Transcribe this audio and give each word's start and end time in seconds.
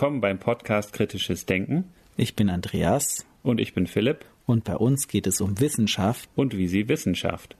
Willkommen 0.00 0.20
beim 0.20 0.38
Podcast 0.38 0.92
Kritisches 0.92 1.46
Denken. 1.46 1.84
Ich 2.16 2.36
bin 2.36 2.48
Andreas. 2.48 3.26
Und 3.42 3.60
ich 3.60 3.74
bin 3.74 3.86
Philipp. 3.86 4.24
Und 4.46 4.64
bei 4.64 4.76
uns 4.76 5.08
geht 5.08 5.26
es 5.26 5.40
um 5.40 5.58
Wissenschaft. 5.58 6.28
Und 6.34 6.56
wie 6.56 6.68
sie 6.68 6.88
Wissenschaft. 6.88 7.56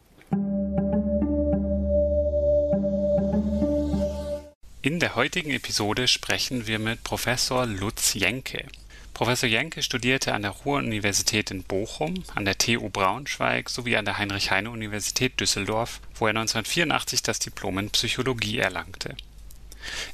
In 4.82 4.98
der 4.98 5.14
heutigen 5.14 5.50
Episode 5.50 6.08
sprechen 6.08 6.66
wir 6.66 6.78
mit 6.78 7.04
Professor 7.04 7.66
Lutz 7.66 8.14
Jenke. 8.14 8.64
Professor 9.12 9.46
Jenke 9.46 9.82
studierte 9.82 10.32
an 10.32 10.40
der 10.40 10.52
Ruhr-Universität 10.52 11.50
in 11.50 11.64
Bochum, 11.64 12.24
an 12.34 12.46
der 12.46 12.56
TU 12.56 12.88
Braunschweig 12.88 13.68
sowie 13.68 13.98
an 13.98 14.06
der 14.06 14.16
Heinrich-Heine-Universität 14.16 15.38
Düsseldorf, 15.38 16.00
wo 16.14 16.28
er 16.28 16.30
1984 16.30 17.22
das 17.22 17.40
Diplom 17.40 17.76
in 17.76 17.90
Psychologie 17.90 18.56
erlangte. 18.56 19.18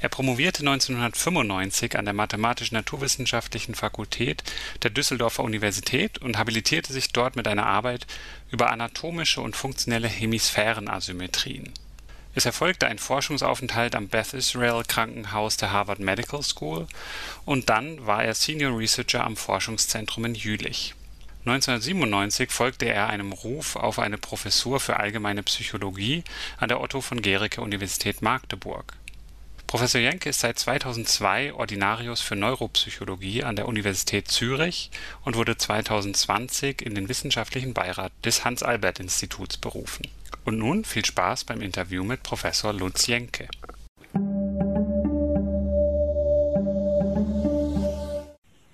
Er 0.00 0.08
promovierte 0.08 0.62
1995 0.62 1.96
an 1.96 2.04
der 2.04 2.14
Mathematisch-Naturwissenschaftlichen 2.14 3.76
Fakultät 3.76 4.42
der 4.82 4.90
Düsseldorfer 4.90 5.44
Universität 5.44 6.18
und 6.18 6.38
habilitierte 6.38 6.92
sich 6.92 7.12
dort 7.12 7.36
mit 7.36 7.46
einer 7.46 7.66
Arbeit 7.66 8.08
über 8.50 8.72
anatomische 8.72 9.40
und 9.40 9.54
funktionelle 9.54 10.08
Hemisphärenasymmetrien. 10.08 11.72
Es 12.36 12.44
erfolgte 12.44 12.86
ein 12.86 12.98
Forschungsaufenthalt 12.98 13.94
am 13.94 14.08
Beth 14.08 14.34
Israel 14.34 14.82
Krankenhaus 14.86 15.56
der 15.56 15.72
Harvard 15.72 16.00
Medical 16.00 16.42
School 16.42 16.86
und 17.46 17.70
dann 17.70 18.06
war 18.06 18.24
er 18.24 18.34
Senior 18.34 18.78
Researcher 18.78 19.24
am 19.24 19.38
Forschungszentrum 19.38 20.26
in 20.26 20.34
Jülich. 20.34 20.94
1997 21.46 22.50
folgte 22.50 22.84
er 22.84 23.08
einem 23.08 23.32
Ruf 23.32 23.76
auf 23.76 23.98
eine 23.98 24.18
Professur 24.18 24.80
für 24.80 24.98
allgemeine 24.98 25.44
Psychologie 25.44 26.24
an 26.58 26.68
der 26.68 26.82
Otto 26.82 27.00
von 27.00 27.22
Guericke 27.22 27.62
Universität 27.62 28.20
Magdeburg 28.20 28.98
Professor 29.66 30.00
Jenke 30.00 30.28
ist 30.28 30.40
seit 30.40 30.60
2002 30.60 31.52
Ordinarius 31.54 32.20
für 32.20 32.36
Neuropsychologie 32.36 33.42
an 33.42 33.56
der 33.56 33.66
Universität 33.66 34.28
Zürich 34.28 34.92
und 35.24 35.34
wurde 35.34 35.56
2020 35.56 36.82
in 36.82 36.94
den 36.94 37.08
wissenschaftlichen 37.08 37.74
Beirat 37.74 38.12
des 38.24 38.44
Hans-Albert-Instituts 38.44 39.56
berufen. 39.56 40.06
Und 40.44 40.58
nun 40.58 40.84
viel 40.84 41.04
Spaß 41.04 41.44
beim 41.44 41.60
Interview 41.60 42.04
mit 42.04 42.22
Professor 42.22 42.72
Lutz 42.72 43.06
Jenke. 43.06 43.48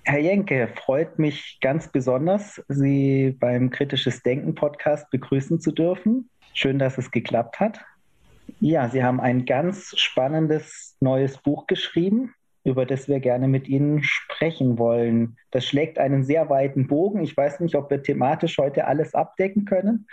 Herr 0.05 0.19
Jenke, 0.19 0.69
freut 0.85 1.17
mich 1.17 1.57
ganz 1.61 1.87
besonders, 1.87 2.61
Sie 2.67 3.35
beim 3.39 3.71
Kritisches 3.71 4.21
Denken 4.21 4.53
Podcast 4.53 5.09
begrüßen 5.09 5.59
zu 5.59 5.71
dürfen. 5.71 6.29
Schön, 6.53 6.77
dass 6.77 6.99
es 6.99 7.09
geklappt 7.09 7.59
hat. 7.59 7.79
Ja, 8.59 8.89
Sie 8.89 9.03
haben 9.03 9.19
ein 9.19 9.45
ganz 9.45 9.97
spannendes 9.97 10.95
neues 10.99 11.37
Buch 11.37 11.65
geschrieben, 11.65 12.33
über 12.63 12.85
das 12.85 13.07
wir 13.07 13.19
gerne 13.21 13.47
mit 13.47 13.67
Ihnen 13.67 14.03
sprechen 14.03 14.77
wollen. 14.77 15.37
Das 15.51 15.65
schlägt 15.65 15.97
einen 15.97 16.23
sehr 16.23 16.49
weiten 16.49 16.87
Bogen. 16.87 17.23
Ich 17.23 17.35
weiß 17.35 17.59
nicht, 17.61 17.75
ob 17.75 17.89
wir 17.89 18.03
thematisch 18.03 18.57
heute 18.57 18.85
alles 18.85 19.15
abdecken 19.15 19.65
können, 19.65 20.07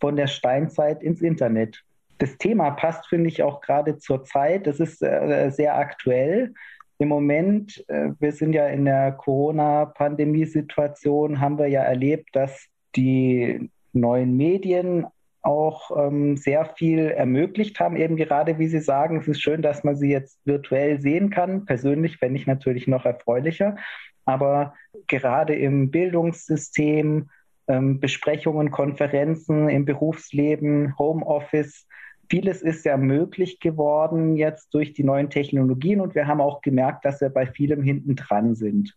von 0.00 0.16
der 0.16 0.26
Steinzeit 0.26 1.02
ins 1.02 1.22
Internet. 1.22 1.82
Das 2.18 2.36
Thema 2.38 2.70
passt, 2.70 3.06
finde 3.08 3.28
ich, 3.28 3.42
auch 3.42 3.60
gerade 3.60 3.98
zur 3.98 4.24
Zeit. 4.24 4.66
Das 4.66 4.80
ist 4.80 5.02
äh, 5.02 5.50
sehr 5.50 5.76
aktuell. 5.76 6.54
Im 6.98 7.08
Moment, 7.08 7.84
äh, 7.88 8.12
wir 8.18 8.32
sind 8.32 8.54
ja 8.54 8.68
in 8.68 8.86
der 8.86 9.12
Corona-Pandemie-Situation, 9.12 11.40
haben 11.40 11.58
wir 11.58 11.66
ja 11.66 11.82
erlebt, 11.82 12.34
dass 12.34 12.68
die 12.96 13.70
neuen 13.92 14.34
Medien 14.36 15.06
auch 15.42 15.90
ähm, 15.96 16.36
sehr 16.36 16.64
viel 16.64 17.10
ermöglicht 17.10 17.78
haben, 17.78 17.96
eben 17.96 18.16
gerade 18.16 18.58
wie 18.58 18.66
Sie 18.66 18.80
sagen, 18.80 19.18
es 19.18 19.28
ist 19.28 19.40
schön, 19.40 19.62
dass 19.62 19.84
man 19.84 19.94
sie 19.94 20.10
jetzt 20.10 20.40
virtuell 20.44 21.00
sehen 21.00 21.30
kann. 21.30 21.66
Persönlich 21.66 22.16
fände 22.16 22.40
ich 22.40 22.48
natürlich 22.48 22.88
noch 22.88 23.04
erfreulicher, 23.04 23.76
aber 24.24 24.74
gerade 25.06 25.54
im 25.54 25.92
Bildungssystem, 25.92 27.30
ähm, 27.68 28.00
Besprechungen, 28.00 28.70
Konferenzen 28.70 29.68
im 29.68 29.84
Berufsleben, 29.84 30.96
Homeoffice, 30.98 31.86
vieles 32.28 32.62
ist 32.62 32.84
ja 32.84 32.96
möglich 32.96 33.60
geworden 33.60 34.36
jetzt 34.36 34.74
durch 34.74 34.92
die 34.92 35.04
neuen 35.04 35.30
Technologien 35.30 36.00
und 36.00 36.14
wir 36.14 36.26
haben 36.26 36.40
auch 36.40 36.60
gemerkt, 36.60 37.04
dass 37.04 37.20
wir 37.20 37.28
bei 37.28 37.46
vielem 37.46 37.82
hinten 37.82 38.16
dran 38.16 38.54
sind. 38.54 38.96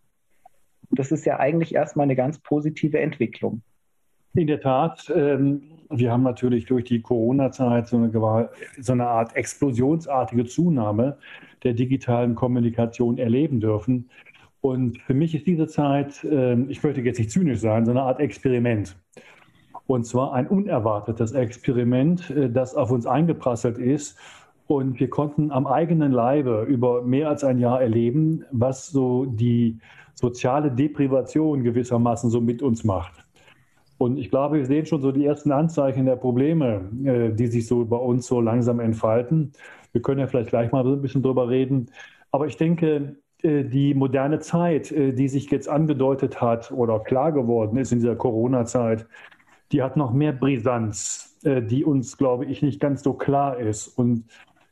Das 0.92 1.12
ist 1.12 1.26
ja 1.26 1.40
eigentlich 1.40 1.76
erstmal 1.76 2.06
eine 2.06 2.16
ganz 2.16 2.40
positive 2.40 3.00
Entwicklung. 3.00 3.62
In 4.34 4.48
der 4.48 4.60
Tat, 4.60 5.12
ähm, 5.16 5.62
wir 5.90 6.12
haben 6.12 6.24
natürlich 6.24 6.66
durch 6.66 6.84
die 6.86 7.02
Corona-Zeit 7.02 7.88
so 7.88 7.98
eine, 7.98 8.50
so 8.80 8.92
eine 8.92 9.08
Art 9.08 9.36
explosionsartige 9.36 10.46
Zunahme 10.46 11.18
der 11.64 11.74
digitalen 11.74 12.36
Kommunikation 12.36 13.18
erleben 13.18 13.60
dürfen. 13.60 14.10
Und 14.62 15.00
für 15.00 15.14
mich 15.14 15.36
ist 15.36 15.48
diese 15.48 15.68
Zeit, 15.68 16.26
ähm, 16.30 16.70
ich 16.70 16.84
möchte 16.84 17.02
jetzt 17.02 17.18
nicht 17.18 17.32
zynisch 17.32 17.60
sein, 17.60 17.86
so 17.86 17.92
eine 17.92 18.02
Art 18.02 18.20
Experiment. 18.20 18.96
Und 19.88 20.06
zwar 20.06 20.34
ein 20.34 20.48
unerwartetes 20.48 21.32
Experiment, 21.32 22.30
äh, 22.30 22.50
das 22.50 22.76
auf 22.76 22.92
uns 22.92 23.06
eingeprasselt 23.06 23.78
ist. 23.78 24.18
Und 24.68 25.00
wir 25.00 25.10
konnten 25.10 25.52
am 25.52 25.66
eigenen 25.66 26.12
Leibe 26.12 26.66
über 26.68 27.02
mehr 27.02 27.30
als 27.30 27.44
ein 27.44 27.58
Jahr 27.58 27.82
erleben, 27.82 28.46
was 28.52 28.88
so 28.88 29.26
die 29.26 29.80
soziale 30.14 30.70
Deprivation 30.70 31.64
gewissermaßen 31.64 32.30
so 32.30 32.42
mit 32.42 32.62
uns 32.62 32.84
macht. 32.84 33.14
Und 33.98 34.18
ich 34.18 34.30
glaube, 34.30 34.58
wir 34.58 34.66
sehen 34.66 34.86
schon 34.86 35.02
so 35.02 35.12
die 35.12 35.26
ersten 35.26 35.52
Anzeichen 35.52 36.06
der 36.06 36.18
Probleme, 36.18 36.90
äh, 37.04 37.30
die 37.32 37.48
sich 37.48 37.66
so 37.66 37.86
bei 37.86 37.98
uns 37.98 38.28
so 38.28 38.42
langsam 38.42 38.80
entfalten. 38.80 39.54
Wir 39.92 40.02
können 40.02 40.20
ja 40.20 40.28
vielleicht 40.28 40.50
gleich 40.50 40.72
mal 40.72 40.84
so 40.84 40.94
ein 40.94 41.02
bisschen 41.02 41.24
drüber 41.24 41.50
reden. 41.50 41.88
Aber 42.32 42.46
ich 42.46 42.58
denke, 42.58 43.16
die 43.44 43.94
moderne 43.94 44.40
Zeit, 44.40 44.92
äh, 44.92 45.14
die 45.14 45.28
sich 45.28 45.50
jetzt 45.52 45.70
angedeutet 45.70 46.42
hat 46.42 46.72
oder 46.72 47.00
klar 47.00 47.32
geworden 47.32 47.78
ist 47.78 47.92
in 47.92 48.00
dieser 48.00 48.16
Corona-Zeit, 48.16 49.06
die 49.72 49.84
hat 49.84 49.98
noch 49.98 50.14
mehr 50.14 50.34
Brisanz, 50.34 51.38
die 51.44 51.86
uns, 51.86 52.18
glaube 52.18 52.46
ich, 52.46 52.64
nicht 52.64 52.80
ganz 52.80 53.04
so 53.04 53.14
klar 53.14 53.60
ist. 53.60 53.88
Und 53.88 54.24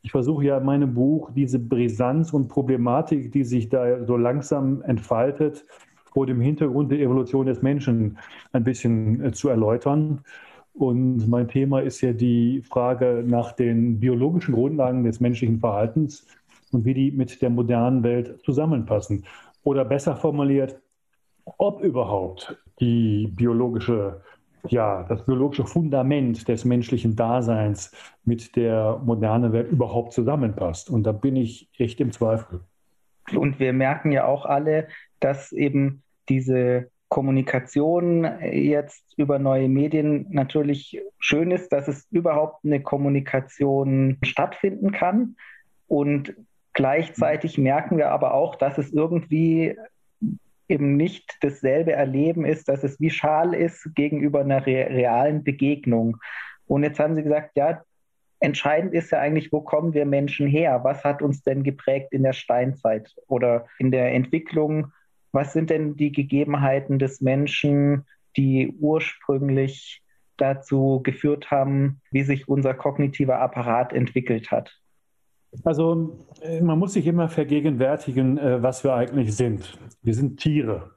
ich 0.02 0.10
versuche 0.10 0.44
ja 0.44 0.58
in 0.58 0.64
meinem 0.64 0.94
Buch 0.94 1.30
diese 1.34 1.58
Brisanz 1.58 2.32
und 2.32 2.48
Problematik, 2.48 3.32
die 3.32 3.44
sich 3.44 3.68
da 3.68 4.04
so 4.04 4.16
langsam 4.16 4.82
entfaltet, 4.82 5.64
vor 6.12 6.26
dem 6.26 6.40
Hintergrund 6.40 6.90
der 6.90 7.00
Evolution 7.00 7.46
des 7.46 7.62
Menschen 7.62 8.18
ein 8.52 8.64
bisschen 8.64 9.22
äh, 9.22 9.32
zu 9.32 9.48
erläutern. 9.48 10.20
Und 10.74 11.28
mein 11.28 11.48
Thema 11.48 11.80
ist 11.80 12.00
ja 12.00 12.12
die 12.12 12.62
Frage 12.62 13.24
nach 13.26 13.52
den 13.52 14.00
biologischen 14.00 14.54
Grundlagen 14.54 15.04
des 15.04 15.20
menschlichen 15.20 15.58
Verhaltens 15.58 16.26
und 16.72 16.84
wie 16.84 16.94
die 16.94 17.10
mit 17.10 17.40
der 17.42 17.50
modernen 17.50 18.02
Welt 18.02 18.40
zusammenpassen. 18.44 19.24
Oder 19.62 19.84
besser 19.84 20.16
formuliert, 20.16 20.80
ob 21.44 21.82
überhaupt 21.82 22.56
die 22.80 23.28
biologische, 23.28 24.22
ja, 24.68 25.04
das 25.08 25.24
biologische 25.24 25.64
Fundament 25.64 26.46
des 26.48 26.64
menschlichen 26.64 27.16
Daseins 27.16 27.92
mit 28.24 28.56
der 28.56 29.00
modernen 29.04 29.52
Welt 29.52 29.70
überhaupt 29.70 30.12
zusammenpasst. 30.12 30.90
Und 30.90 31.04
da 31.04 31.12
bin 31.12 31.36
ich 31.36 31.70
echt 31.78 32.00
im 32.00 32.12
Zweifel. 32.12 32.60
Und 33.34 33.60
wir 33.60 33.72
merken 33.72 34.12
ja 34.12 34.26
auch 34.26 34.46
alle, 34.46 34.88
dass 35.20 35.52
eben 35.52 36.02
diese 36.28 36.90
Kommunikation 37.08 38.28
jetzt 38.42 39.14
über 39.16 39.38
neue 39.38 39.68
Medien 39.68 40.26
natürlich 40.30 41.00
schön 41.18 41.50
ist, 41.50 41.72
dass 41.72 41.88
es 41.88 42.06
überhaupt 42.10 42.64
eine 42.64 42.82
Kommunikation 42.82 44.18
stattfinden 44.22 44.92
kann. 44.92 45.36
Und 45.86 46.34
gleichzeitig 46.78 47.58
merken 47.58 47.98
wir 47.98 48.10
aber 48.10 48.32
auch, 48.32 48.56
dass 48.56 48.78
es 48.78 48.90
irgendwie 48.92 49.76
eben 50.68 50.96
nicht 50.96 51.36
dasselbe 51.42 51.92
Erleben 51.92 52.44
ist, 52.46 52.68
dass 52.68 52.84
es 52.84 52.98
wie 53.00 53.10
Schal 53.10 53.54
ist 53.54 53.94
gegenüber 53.94 54.40
einer 54.40 54.64
realen 54.64 55.44
Begegnung. 55.44 56.16
Und 56.66 56.84
jetzt 56.84 56.98
haben 56.98 57.14
Sie 57.14 57.22
gesagt, 57.22 57.52
ja, 57.56 57.82
entscheidend 58.40 58.94
ist 58.94 59.10
ja 59.10 59.18
eigentlich, 59.18 59.52
wo 59.52 59.60
kommen 59.60 59.92
wir 59.92 60.06
Menschen 60.06 60.46
her? 60.46 60.80
Was 60.84 61.04
hat 61.04 61.20
uns 61.20 61.42
denn 61.42 61.62
geprägt 61.62 62.12
in 62.12 62.22
der 62.22 62.32
Steinzeit 62.32 63.14
oder 63.26 63.66
in 63.78 63.90
der 63.90 64.12
Entwicklung 64.12 64.92
was 65.32 65.52
sind 65.52 65.70
denn 65.70 65.96
die 65.96 66.12
Gegebenheiten 66.12 66.98
des 66.98 67.20
Menschen, 67.20 68.06
die 68.36 68.74
ursprünglich 68.80 70.02
dazu 70.36 71.00
geführt 71.02 71.50
haben, 71.50 72.00
wie 72.10 72.22
sich 72.22 72.48
unser 72.48 72.74
kognitiver 72.74 73.38
Apparat 73.38 73.92
entwickelt 73.92 74.50
hat? 74.50 74.80
Also 75.64 76.18
äh, 76.42 76.60
man 76.60 76.78
muss 76.78 76.92
sich 76.92 77.06
immer 77.06 77.28
vergegenwärtigen, 77.28 78.38
äh, 78.38 78.62
was 78.62 78.84
wir 78.84 78.94
eigentlich 78.94 79.34
sind. 79.34 79.78
Wir 80.02 80.14
sind 80.14 80.38
Tiere. 80.38 80.90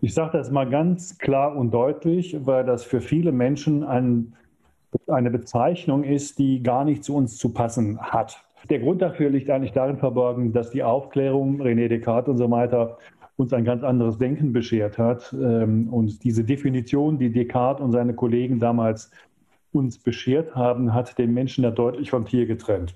Ich 0.00 0.14
sage 0.14 0.36
das 0.36 0.50
mal 0.50 0.68
ganz 0.68 1.18
klar 1.18 1.56
und 1.56 1.72
deutlich, 1.72 2.36
weil 2.46 2.64
das 2.64 2.84
für 2.84 3.00
viele 3.00 3.32
Menschen 3.32 3.82
ein 3.82 4.34
eine 5.08 5.30
Bezeichnung 5.30 6.04
ist, 6.04 6.38
die 6.38 6.62
gar 6.62 6.84
nicht 6.84 7.04
zu 7.04 7.14
uns 7.14 7.36
zu 7.36 7.52
passen 7.52 8.00
hat. 8.00 8.42
Der 8.70 8.80
Grund 8.80 9.02
dafür 9.02 9.30
liegt 9.30 9.50
eigentlich 9.50 9.72
darin 9.72 9.98
verborgen, 9.98 10.52
dass 10.52 10.70
die 10.70 10.82
Aufklärung, 10.82 11.60
René 11.60 11.88
Descartes 11.88 12.30
und 12.30 12.38
so 12.38 12.50
weiter, 12.50 12.98
uns 13.36 13.52
ein 13.52 13.64
ganz 13.64 13.82
anderes 13.84 14.18
Denken 14.18 14.52
beschert 14.52 14.98
hat. 14.98 15.32
Ähm, 15.32 15.88
und 15.92 16.24
diese 16.24 16.42
Definition, 16.42 17.18
die 17.18 17.30
Descartes 17.30 17.84
und 17.84 17.92
seine 17.92 18.14
Kollegen 18.14 18.58
damals 18.58 19.10
uns 19.72 19.98
beschert 19.98 20.54
haben, 20.54 20.94
hat 20.94 21.18
den 21.18 21.34
Menschen 21.34 21.62
ja 21.62 21.70
deutlich 21.70 22.10
vom 22.10 22.24
Tier 22.24 22.46
getrennt. 22.46 22.94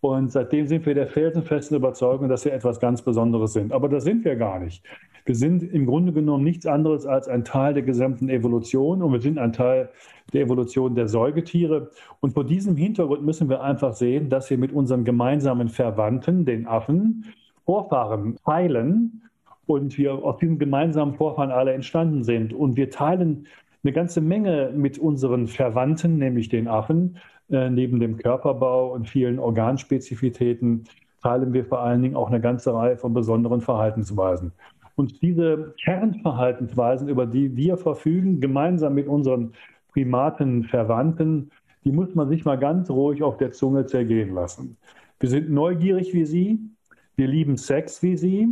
Und 0.00 0.32
seitdem 0.32 0.66
sind 0.66 0.86
wir 0.86 0.94
der 0.94 1.08
felsenfesten 1.08 1.76
Überzeugung, 1.76 2.28
dass 2.28 2.44
wir 2.44 2.52
etwas 2.52 2.80
ganz 2.80 3.02
Besonderes 3.02 3.52
sind. 3.52 3.72
Aber 3.72 3.88
das 3.88 4.04
sind 4.04 4.24
wir 4.24 4.36
gar 4.36 4.58
nicht. 4.58 4.82
Wir 5.26 5.34
sind 5.34 5.62
im 5.62 5.84
Grunde 5.84 6.12
genommen 6.12 6.42
nichts 6.42 6.64
anderes 6.64 7.04
als 7.04 7.28
ein 7.28 7.44
Teil 7.44 7.74
der 7.74 7.82
gesamten 7.82 8.30
Evolution 8.30 9.02
und 9.02 9.12
wir 9.12 9.20
sind 9.20 9.38
ein 9.38 9.52
Teil 9.52 9.90
der 10.32 10.42
Evolution 10.42 10.94
der 10.94 11.08
Säugetiere. 11.08 11.90
Und 12.20 12.32
vor 12.32 12.44
diesem 12.44 12.76
Hintergrund 12.76 13.22
müssen 13.22 13.50
wir 13.50 13.62
einfach 13.62 13.92
sehen, 13.92 14.30
dass 14.30 14.48
wir 14.48 14.56
mit 14.56 14.72
unseren 14.72 15.04
gemeinsamen 15.04 15.68
Verwandten, 15.68 16.46
den 16.46 16.66
Affen, 16.66 17.26
Vorfahren 17.66 18.36
teilen 18.44 19.22
und 19.66 19.98
wir 19.98 20.14
aus 20.14 20.38
diesem 20.38 20.58
gemeinsamen 20.58 21.14
Vorfahren 21.14 21.50
alle 21.50 21.74
entstanden 21.74 22.24
sind. 22.24 22.54
Und 22.54 22.76
wir 22.76 22.90
teilen 22.90 23.46
eine 23.84 23.92
ganze 23.92 24.20
Menge 24.20 24.72
mit 24.74 24.98
unseren 24.98 25.46
Verwandten, 25.46 26.16
nämlich 26.16 26.48
den 26.48 26.68
Affen. 26.68 27.18
Äh, 27.50 27.68
neben 27.68 27.98
dem 27.98 28.16
Körperbau 28.16 28.92
und 28.92 29.08
vielen 29.08 29.40
Organspezifitäten 29.40 30.84
teilen 31.22 31.52
wir 31.52 31.64
vor 31.64 31.80
allen 31.80 32.00
Dingen 32.00 32.16
auch 32.16 32.28
eine 32.28 32.40
ganze 32.40 32.72
Reihe 32.72 32.96
von 32.96 33.12
besonderen 33.12 33.60
Verhaltensweisen. 33.60 34.52
Und 34.94 35.20
diese 35.20 35.74
Kernverhaltensweisen, 35.82 37.08
über 37.08 37.26
die 37.26 37.56
wir 37.56 37.76
verfügen, 37.76 38.40
gemeinsam 38.40 38.94
mit 38.94 39.08
unseren 39.08 39.52
Primatenverwandten, 39.92 41.50
die 41.84 41.92
muss 41.92 42.14
man 42.14 42.28
sich 42.28 42.44
mal 42.44 42.58
ganz 42.58 42.88
ruhig 42.88 43.22
auf 43.22 43.36
der 43.36 43.50
Zunge 43.50 43.86
zergehen 43.86 44.32
lassen. 44.34 44.76
Wir 45.18 45.28
sind 45.28 45.50
neugierig 45.50 46.14
wie 46.14 46.26
Sie, 46.26 46.58
wir 47.16 47.26
lieben 47.26 47.56
Sex 47.56 48.02
wie 48.02 48.16
Sie, 48.16 48.48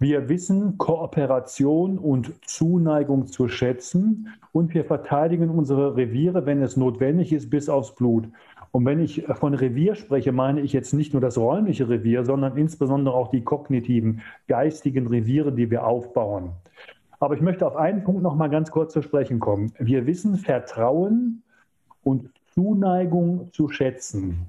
wir 0.00 0.30
wissen 0.30 0.78
Kooperation 0.78 1.98
und 1.98 2.32
Zuneigung 2.46 3.26
zu 3.26 3.48
schätzen 3.48 4.28
und 4.50 4.72
wir 4.72 4.86
verteidigen 4.86 5.50
unsere 5.50 5.94
Reviere, 5.94 6.46
wenn 6.46 6.62
es 6.62 6.78
notwendig 6.78 7.34
ist, 7.34 7.50
bis 7.50 7.68
aufs 7.68 7.94
Blut. 7.94 8.26
Und 8.72 8.86
wenn 8.86 8.98
ich 8.98 9.24
von 9.34 9.52
Revier 9.52 9.94
spreche, 9.94 10.32
meine 10.32 10.62
ich 10.62 10.72
jetzt 10.72 10.94
nicht 10.94 11.12
nur 11.12 11.20
das 11.20 11.36
räumliche 11.36 11.88
Revier, 11.88 12.24
sondern 12.24 12.56
insbesondere 12.56 13.14
auch 13.14 13.28
die 13.28 13.42
kognitiven, 13.42 14.22
geistigen 14.48 15.06
Reviere, 15.06 15.52
die 15.52 15.70
wir 15.70 15.86
aufbauen. 15.86 16.52
Aber 17.18 17.34
ich 17.34 17.42
möchte 17.42 17.66
auf 17.66 17.76
einen 17.76 18.02
Punkt 18.02 18.22
noch 18.22 18.36
mal 18.36 18.48
ganz 18.48 18.70
kurz 18.70 18.94
zu 18.94 19.02
sprechen 19.02 19.38
kommen. 19.38 19.72
Wir 19.78 20.06
wissen 20.06 20.36
Vertrauen 20.36 21.42
und 22.04 22.30
Zuneigung 22.54 23.50
zu 23.52 23.68
schätzen. 23.68 24.46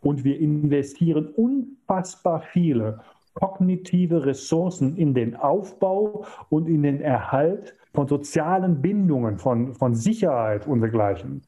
Und 0.00 0.24
wir 0.24 0.40
investieren 0.40 1.28
unfassbar 1.28 2.40
viele 2.40 2.98
kognitive 3.40 4.24
Ressourcen 4.26 4.96
in 4.96 5.14
den 5.14 5.36
Aufbau 5.36 6.24
und 6.48 6.68
in 6.68 6.82
den 6.82 7.00
Erhalt 7.00 7.76
von 7.94 8.08
sozialen 8.08 8.82
Bindungen, 8.82 9.38
von, 9.38 9.74
von 9.74 9.94
Sicherheit 9.94 10.66
und 10.66 10.80
dergleichen. 10.80 11.42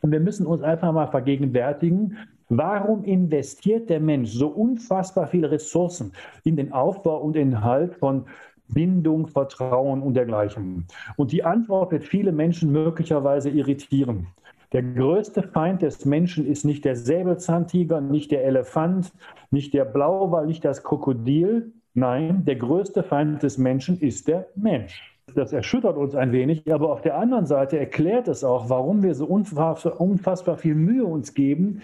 Und 0.00 0.12
wir 0.12 0.20
müssen 0.20 0.46
uns 0.46 0.62
einfach 0.62 0.92
mal 0.92 1.08
vergegenwärtigen, 1.08 2.16
warum 2.48 3.04
investiert 3.04 3.90
der 3.90 4.00
Mensch 4.00 4.30
so 4.30 4.48
unfassbar 4.48 5.26
viele 5.26 5.50
Ressourcen 5.50 6.12
in 6.44 6.56
den 6.56 6.72
Aufbau 6.72 7.18
und 7.18 7.36
Erhalt 7.36 7.94
von 7.96 8.24
Bindung, 8.68 9.26
Vertrauen 9.26 10.02
und 10.02 10.14
dergleichen. 10.14 10.86
Und 11.16 11.32
die 11.32 11.42
Antwort 11.44 11.90
wird 11.90 12.04
viele 12.04 12.32
Menschen 12.32 12.70
möglicherweise 12.70 13.50
irritieren. 13.50 14.28
Der 14.72 14.82
größte 14.82 15.42
Feind 15.42 15.80
des 15.80 16.04
Menschen 16.04 16.46
ist 16.46 16.64
nicht 16.64 16.84
der 16.84 16.94
Säbelzahntiger, 16.94 18.02
nicht 18.02 18.30
der 18.30 18.44
Elefant, 18.44 19.12
nicht 19.50 19.72
der 19.72 19.86
Blauwal, 19.86 20.46
nicht 20.46 20.64
das 20.64 20.82
Krokodil. 20.82 21.72
Nein, 21.94 22.44
der 22.44 22.56
größte 22.56 23.02
Feind 23.02 23.42
des 23.42 23.56
Menschen 23.56 23.98
ist 23.98 24.28
der 24.28 24.48
Mensch. 24.54 25.14
Das 25.34 25.52
erschüttert 25.52 25.96
uns 25.96 26.14
ein 26.14 26.32
wenig, 26.32 26.70
aber 26.72 26.92
auf 26.92 27.00
der 27.00 27.18
anderen 27.18 27.46
Seite 27.46 27.78
erklärt 27.78 28.28
es 28.28 28.44
auch, 28.44 28.68
warum 28.68 29.02
wir 29.02 29.14
so 29.14 29.26
unfassbar 29.26 30.56
viel 30.56 30.74
Mühe 30.74 31.04
uns 31.04 31.34
geben, 31.34 31.82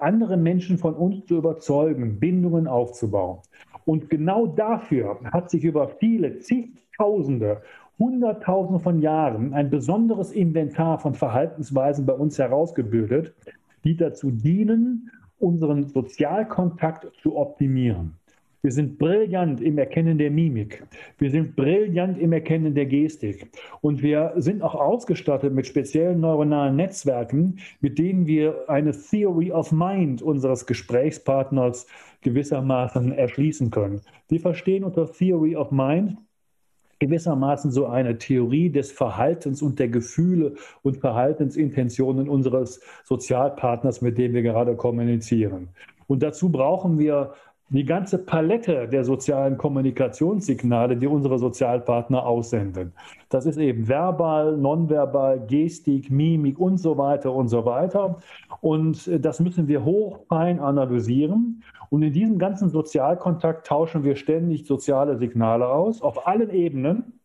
andere 0.00 0.36
Menschen 0.36 0.78
von 0.78 0.94
uns 0.94 1.26
zu 1.26 1.36
überzeugen, 1.36 2.18
Bindungen 2.18 2.66
aufzubauen. 2.66 3.38
Und 3.84 4.08
genau 4.08 4.46
dafür 4.46 5.18
hat 5.32 5.50
sich 5.50 5.64
über 5.64 5.88
viele, 5.88 6.38
zigtausende 6.40 7.62
Hunderttausende 7.98 8.80
von 8.80 9.00
Jahren 9.00 9.52
ein 9.54 9.70
besonderes 9.70 10.32
Inventar 10.32 10.98
von 10.98 11.14
Verhaltensweisen 11.14 12.06
bei 12.06 12.12
uns 12.12 12.38
herausgebildet, 12.38 13.34
die 13.84 13.96
dazu 13.96 14.30
dienen, 14.30 15.10
unseren 15.38 15.86
Sozialkontakt 15.88 17.08
zu 17.22 17.36
optimieren. 17.36 18.14
Wir 18.60 18.72
sind 18.72 18.98
brillant 18.98 19.60
im 19.60 19.78
Erkennen 19.78 20.18
der 20.18 20.32
Mimik. 20.32 20.82
Wir 21.18 21.30
sind 21.30 21.54
brillant 21.54 22.18
im 22.18 22.32
Erkennen 22.32 22.74
der 22.74 22.86
Gestik. 22.86 23.48
Und 23.80 24.02
wir 24.02 24.32
sind 24.36 24.62
auch 24.62 24.74
ausgestattet 24.74 25.54
mit 25.54 25.66
speziellen 25.66 26.20
neuronalen 26.20 26.74
Netzwerken, 26.74 27.60
mit 27.80 27.98
denen 27.98 28.26
wir 28.26 28.68
eine 28.68 28.90
Theory 28.90 29.52
of 29.52 29.70
Mind 29.70 30.22
unseres 30.22 30.66
Gesprächspartners 30.66 31.86
gewissermaßen 32.22 33.12
erschließen 33.12 33.70
können. 33.70 34.00
Wir 34.28 34.40
verstehen 34.40 34.82
unter 34.82 35.10
Theory 35.10 35.54
of 35.54 35.70
Mind 35.70 36.18
gewissermaßen 36.98 37.70
so 37.70 37.86
eine 37.86 38.18
Theorie 38.18 38.70
des 38.70 38.92
Verhaltens 38.92 39.62
und 39.62 39.78
der 39.78 39.88
Gefühle 39.88 40.54
und 40.82 40.96
Verhaltensintentionen 40.98 42.28
unseres 42.28 42.80
Sozialpartners, 43.04 44.00
mit 44.02 44.18
dem 44.18 44.32
wir 44.34 44.42
gerade 44.42 44.76
kommunizieren. 44.76 45.68
Und 46.06 46.22
dazu 46.22 46.50
brauchen 46.50 46.98
wir 46.98 47.34
die 47.70 47.84
ganze 47.84 48.16
Palette 48.16 48.88
der 48.88 49.04
sozialen 49.04 49.58
Kommunikationssignale, 49.58 50.96
die 50.96 51.06
unsere 51.06 51.38
Sozialpartner 51.38 52.24
aussenden. 52.24 52.92
Das 53.28 53.44
ist 53.44 53.58
eben 53.58 53.86
verbal, 53.86 54.56
nonverbal, 54.56 55.40
Gestik, 55.46 56.10
Mimik 56.10 56.58
und 56.58 56.78
so 56.78 56.96
weiter 56.96 57.32
und 57.32 57.48
so 57.48 57.66
weiter. 57.66 58.16
Und 58.62 59.10
das 59.22 59.40
müssen 59.40 59.68
wir 59.68 59.84
hochfein 59.84 60.60
analysieren. 60.60 61.62
Und 61.90 62.02
in 62.02 62.12
diesem 62.12 62.38
ganzen 62.38 62.68
Sozialkontakt 62.68 63.66
tauschen 63.66 64.04
wir 64.04 64.16
ständig 64.16 64.66
soziale 64.66 65.16
Signale 65.18 65.68
aus, 65.68 66.02
auf 66.02 66.26
allen 66.26 66.50
Ebenen. 66.50 67.20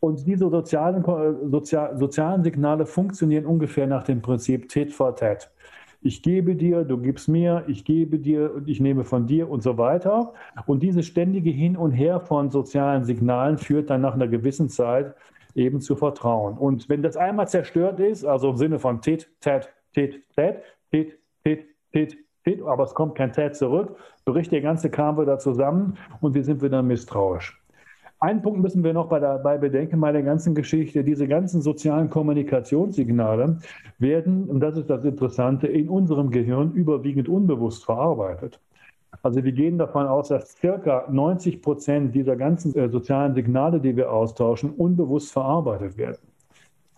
Und 0.00 0.26
diese 0.26 0.48
sozialen, 0.50 1.04
sozial, 1.50 1.96
sozialen 1.96 2.42
Signale 2.42 2.86
funktionieren 2.86 3.46
ungefähr 3.46 3.86
nach 3.86 4.04
dem 4.04 4.22
Prinzip 4.22 4.68
Tit 4.68 4.92
for 4.92 5.16
Tat. 5.16 5.50
Ich 6.02 6.22
gebe 6.22 6.54
dir, 6.54 6.84
du 6.84 6.98
gibst 6.98 7.28
mir, 7.28 7.64
ich 7.66 7.84
gebe 7.84 8.18
dir 8.18 8.54
und 8.54 8.68
ich 8.68 8.80
nehme 8.80 9.04
von 9.04 9.26
dir 9.26 9.50
und 9.50 9.62
so 9.62 9.78
weiter. 9.78 10.34
Und 10.66 10.82
dieses 10.82 11.06
ständige 11.06 11.50
Hin 11.50 11.76
und 11.76 11.92
Her 11.92 12.20
von 12.20 12.50
sozialen 12.50 13.04
Signalen 13.04 13.58
führt 13.58 13.90
dann 13.90 14.02
nach 14.02 14.14
einer 14.14 14.28
gewissen 14.28 14.68
Zeit 14.68 15.14
eben 15.54 15.80
zu 15.80 15.96
Vertrauen. 15.96 16.58
Und 16.58 16.88
wenn 16.88 17.02
das 17.02 17.16
einmal 17.16 17.48
zerstört 17.48 17.98
ist, 17.98 18.24
also 18.24 18.50
im 18.50 18.56
Sinne 18.56 18.78
von 18.78 19.00
Tit, 19.00 19.28
Tat, 19.40 19.72
Tit, 19.94 20.22
Tat, 20.36 20.62
Tit, 20.92 21.18
Tit, 21.42 21.66
Tit, 21.92 22.25
aber 22.64 22.84
es 22.84 22.94
kommt 22.94 23.16
kein 23.16 23.32
Tat 23.32 23.56
zurück, 23.56 23.96
bricht 24.24 24.52
der 24.52 24.60
ganze 24.60 24.88
Kram 24.88 25.18
wieder 25.18 25.38
zusammen 25.38 25.96
und 26.20 26.34
wir 26.34 26.44
sind 26.44 26.62
wieder 26.62 26.82
misstrauisch. 26.82 27.60
Einen 28.18 28.40
Punkt 28.40 28.60
müssen 28.60 28.82
wir 28.82 28.94
noch 28.94 29.10
dabei 29.10 29.58
bedenken 29.58 30.00
bei 30.00 30.10
der 30.10 30.22
ganzen 30.22 30.54
Geschichte. 30.54 31.04
Diese 31.04 31.28
ganzen 31.28 31.60
sozialen 31.60 32.08
Kommunikationssignale 32.08 33.58
werden, 33.98 34.48
und 34.48 34.60
das 34.60 34.78
ist 34.78 34.88
das 34.88 35.04
Interessante, 35.04 35.66
in 35.66 35.88
unserem 35.88 36.30
Gehirn 36.30 36.72
überwiegend 36.72 37.28
unbewusst 37.28 37.84
verarbeitet. 37.84 38.58
Also 39.22 39.44
wir 39.44 39.52
gehen 39.52 39.76
davon 39.76 40.06
aus, 40.06 40.28
dass 40.28 40.56
circa 40.56 41.06
90 41.10 41.60
Prozent 41.60 42.14
dieser 42.14 42.36
ganzen 42.36 42.74
äh, 42.74 42.88
sozialen 42.88 43.34
Signale, 43.34 43.80
die 43.80 43.96
wir 43.96 44.10
austauschen, 44.10 44.70
unbewusst 44.70 45.32
verarbeitet 45.32 45.98
werden. 45.98 46.18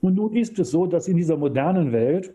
Und 0.01 0.15
nun 0.15 0.35
ist 0.35 0.59
es 0.59 0.71
so, 0.71 0.87
dass 0.87 1.09
in 1.09 1.17
dieser 1.17 1.37
modernen 1.37 1.93
Welt 1.93 2.33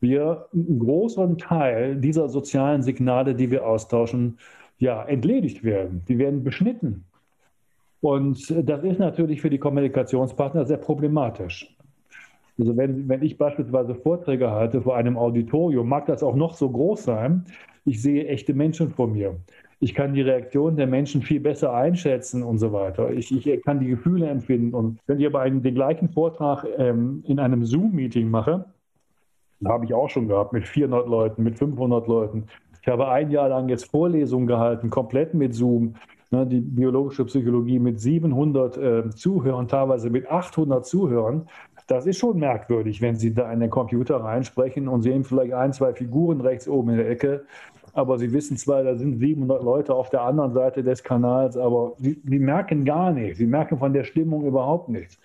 wir 0.00 0.46
einen 0.52 0.78
großen 0.78 1.38
Teil 1.38 1.96
dieser 1.96 2.28
sozialen 2.28 2.82
Signale, 2.82 3.34
die 3.34 3.50
wir 3.50 3.66
austauschen, 3.66 4.38
ja, 4.78 5.04
entledigt 5.04 5.62
werden. 5.62 6.02
Die 6.08 6.18
werden 6.18 6.42
beschnitten. 6.42 7.04
Und 8.00 8.52
das 8.68 8.82
ist 8.82 8.98
natürlich 8.98 9.40
für 9.40 9.50
die 9.50 9.58
Kommunikationspartner 9.58 10.64
sehr 10.64 10.78
problematisch. 10.78 11.76
Also 12.58 12.76
wenn, 12.76 13.08
wenn 13.08 13.22
ich 13.22 13.38
beispielsweise 13.38 13.94
Vorträge 13.94 14.50
halte 14.50 14.82
vor 14.82 14.96
einem 14.96 15.16
Auditorium, 15.16 15.88
mag 15.88 16.06
das 16.06 16.22
auch 16.22 16.34
noch 16.34 16.54
so 16.54 16.68
groß 16.68 17.04
sein, 17.04 17.44
ich 17.84 18.02
sehe 18.02 18.26
echte 18.26 18.54
Menschen 18.54 18.90
vor 18.90 19.06
mir. 19.06 19.36
Ich 19.82 19.94
kann 19.94 20.14
die 20.14 20.20
Reaktion 20.20 20.76
der 20.76 20.86
Menschen 20.86 21.22
viel 21.22 21.40
besser 21.40 21.74
einschätzen 21.74 22.44
und 22.44 22.58
so 22.58 22.72
weiter. 22.72 23.10
Ich, 23.10 23.34
ich 23.34 23.62
kann 23.64 23.80
die 23.80 23.88
Gefühle 23.88 24.28
empfinden. 24.28 24.74
Und 24.74 25.00
wenn 25.08 25.18
ich 25.18 25.26
aber 25.26 25.40
einen, 25.40 25.60
den 25.60 25.74
gleichen 25.74 26.08
Vortrag 26.08 26.64
ähm, 26.78 27.24
in 27.26 27.40
einem 27.40 27.64
Zoom-Meeting 27.64 28.30
mache, 28.30 28.66
habe 29.64 29.84
ich 29.84 29.92
auch 29.92 30.08
schon 30.08 30.28
gehabt, 30.28 30.52
mit 30.52 30.68
400 30.68 31.08
Leuten, 31.08 31.42
mit 31.42 31.58
500 31.58 32.06
Leuten. 32.06 32.44
Ich 32.80 32.86
habe 32.86 33.08
ein 33.08 33.32
Jahr 33.32 33.48
lang 33.48 33.68
jetzt 33.68 33.90
Vorlesungen 33.90 34.46
gehalten, 34.46 34.88
komplett 34.88 35.34
mit 35.34 35.52
Zoom 35.52 35.96
ne, 36.32 36.46
die 36.46 36.60
biologische 36.60 37.24
Psychologie 37.24 37.78
mit 37.78 38.00
700 38.00 38.76
äh, 38.76 39.10
Zuhörern, 39.10 39.68
teilweise 39.68 40.10
mit 40.10 40.28
800 40.30 40.84
Zuhörern, 40.84 41.46
Das 41.86 42.06
ist 42.06 42.18
schon 42.18 42.38
merkwürdig, 42.38 43.02
wenn 43.02 43.16
Sie 43.16 43.34
da 43.34 43.52
in 43.52 43.60
den 43.60 43.70
Computer 43.70 44.16
reinsprechen 44.16 44.88
und 44.88 45.02
sehen 45.02 45.24
vielleicht 45.24 45.52
ein, 45.52 45.72
zwei 45.72 45.92
Figuren 45.92 46.40
rechts 46.40 46.68
oben 46.68 46.90
in 46.90 46.96
der 46.96 47.10
Ecke. 47.10 47.44
Aber 47.92 48.18
Sie 48.18 48.32
wissen 48.32 48.56
zwar, 48.56 48.82
da 48.82 48.96
sind 48.96 49.18
700 49.18 49.62
Leute 49.62 49.94
auf 49.94 50.08
der 50.08 50.22
anderen 50.22 50.52
Seite 50.52 50.82
des 50.82 51.02
Kanals, 51.02 51.56
aber 51.56 51.92
Sie, 51.98 52.20
Sie 52.24 52.38
merken 52.38 52.84
gar 52.84 53.12
nichts. 53.12 53.38
Sie 53.38 53.46
merken 53.46 53.78
von 53.78 53.92
der 53.92 54.04
Stimmung 54.04 54.46
überhaupt 54.46 54.88
nichts. 54.88 55.18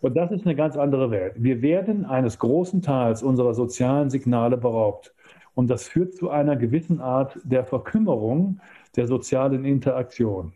Und 0.00 0.16
das 0.16 0.30
ist 0.30 0.46
eine 0.46 0.56
ganz 0.56 0.76
andere 0.76 1.10
Welt. 1.10 1.34
Wir 1.36 1.62
werden 1.62 2.04
eines 2.06 2.38
großen 2.38 2.82
Teils 2.82 3.22
unserer 3.22 3.54
sozialen 3.54 4.10
Signale 4.10 4.56
beraubt. 4.56 5.14
Und 5.54 5.68
das 5.68 5.88
führt 5.88 6.14
zu 6.14 6.30
einer 6.30 6.56
gewissen 6.56 7.00
Art 7.00 7.38
der 7.44 7.64
Verkümmerung 7.64 8.60
der 8.96 9.06
sozialen 9.06 9.64
Interaktion. 9.64 10.52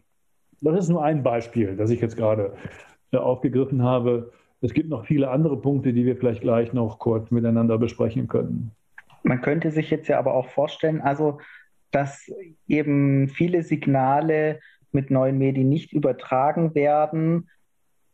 Das 0.61 0.79
ist 0.79 0.89
nur 0.89 1.05
ein 1.05 1.23
Beispiel, 1.23 1.77
das 1.77 1.91
ich 1.91 2.01
jetzt 2.01 2.17
gerade 2.17 2.55
äh, 3.13 3.19
aufgegriffen 3.19 3.83
habe. 3.83 4.33
Es 4.63 4.73
gibt 4.73 4.89
noch 4.89 5.05
viele 5.05 5.31
andere 5.31 5.59
Punkte, 5.59 5.93
die 5.93 6.07
wir 6.07 6.17
vielleicht 6.17 6.41
gleich 6.41 6.73
noch 6.73 6.99
kurz 6.99 7.31
miteinander 7.31 7.77
besprechen 7.77 8.29
können. 8.29 8.71
Man 9.25 9.40
könnte 9.40 9.73
sich 9.73 9.90
jetzt 9.90 10.07
ja 10.07 10.19
aber 10.19 10.35
auch 10.35 10.49
vorstellen, 10.49 11.00
also 11.00 11.40
dass 11.90 12.31
eben 12.69 13.28
viele 13.28 13.62
Signale 13.62 14.61
mit 14.93 15.11
neuen 15.11 15.38
Medien 15.38 15.69
nicht 15.69 15.93
übertragen 15.93 16.75
werden, 16.75 17.49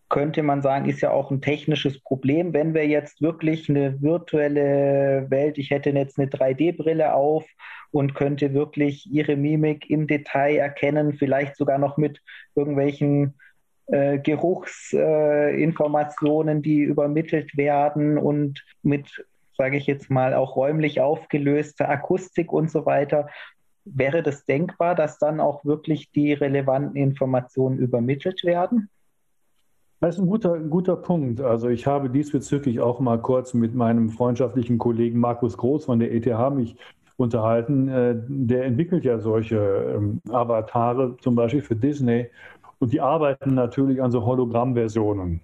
könnte 0.09 0.43
man 0.43 0.61
sagen, 0.61 0.89
ist 0.89 1.01
ja 1.01 1.13
auch 1.13 1.31
ein 1.31 1.41
technisches 1.41 2.03
Problem. 2.03 2.53
Wenn 2.53 2.75
wir 2.75 2.87
jetzt 2.87 3.23
wirklich 3.23 3.71
eine 3.71 4.03
virtuelle 4.03 5.31
Welt, 5.31 5.57
ich 5.57 5.71
hätte 5.71 5.91
jetzt 5.91 6.19
eine 6.19 6.29
3D-Brille 6.29 7.15
auf 7.15 7.47
und 7.93 8.15
könnte 8.15 8.53
wirklich 8.53 9.11
ihre 9.11 9.37
Mimik 9.37 9.89
im 9.89 10.07
Detail 10.07 10.57
erkennen, 10.57 11.15
vielleicht 11.15 11.57
sogar 11.57 11.79
noch 11.79 11.97
mit 11.97 12.21
irgendwelchen 12.55 13.39
äh, 13.87 14.19
Geruchsinformationen, 14.19 16.59
äh, 16.59 16.63
die 16.63 16.81
übermittelt 16.81 17.57
werden 17.57 18.19
und 18.19 18.63
mit, 18.83 19.25
sage 19.61 19.77
ich 19.77 19.87
jetzt 19.87 20.09
mal, 20.09 20.33
auch 20.33 20.57
räumlich 20.57 21.03
aufgelöster 21.03 21.87
Akustik 21.87 22.51
und 22.51 22.71
so 22.71 22.87
weiter. 22.87 23.27
Wäre 23.85 24.23
das 24.23 24.47
denkbar, 24.47 24.95
dass 24.95 25.19
dann 25.19 25.39
auch 25.39 25.67
wirklich 25.67 26.11
die 26.13 26.33
relevanten 26.33 26.97
Informationen 26.97 27.77
übermittelt 27.77 28.43
werden? 28.43 28.89
Das 30.01 30.15
ist 30.15 30.23
ein 30.23 30.29
guter, 30.29 30.55
ein 30.55 30.71
guter 30.71 30.97
Punkt. 30.97 31.43
Also 31.43 31.69
ich 31.69 31.87
habe 31.87 32.09
diesbezüglich 32.09 32.81
auch 32.81 33.01
mal 33.01 33.21
kurz 33.21 33.53
mit 33.53 33.75
meinem 33.75 34.09
freundschaftlichen 34.09 34.79
Kollegen 34.79 35.21
Markus 35.21 35.59
Groß 35.59 35.85
von 35.85 35.99
der 35.99 36.11
ETH 36.11 36.55
mich 36.55 36.75
unterhalten. 37.19 37.89
Äh, 37.89 38.15
der 38.29 38.65
entwickelt 38.65 39.05
ja 39.05 39.19
solche 39.19 39.59
ähm, 39.95 40.23
Avatare, 40.31 41.19
zum 41.21 41.35
Beispiel 41.35 41.61
für 41.61 41.77
Disney. 41.77 42.31
Und 42.79 42.95
die 42.95 43.03
arbeiten 43.03 43.53
natürlich 43.53 44.03
an 44.03 44.11
so 44.11 44.25
Hologrammversionen. 44.25 45.43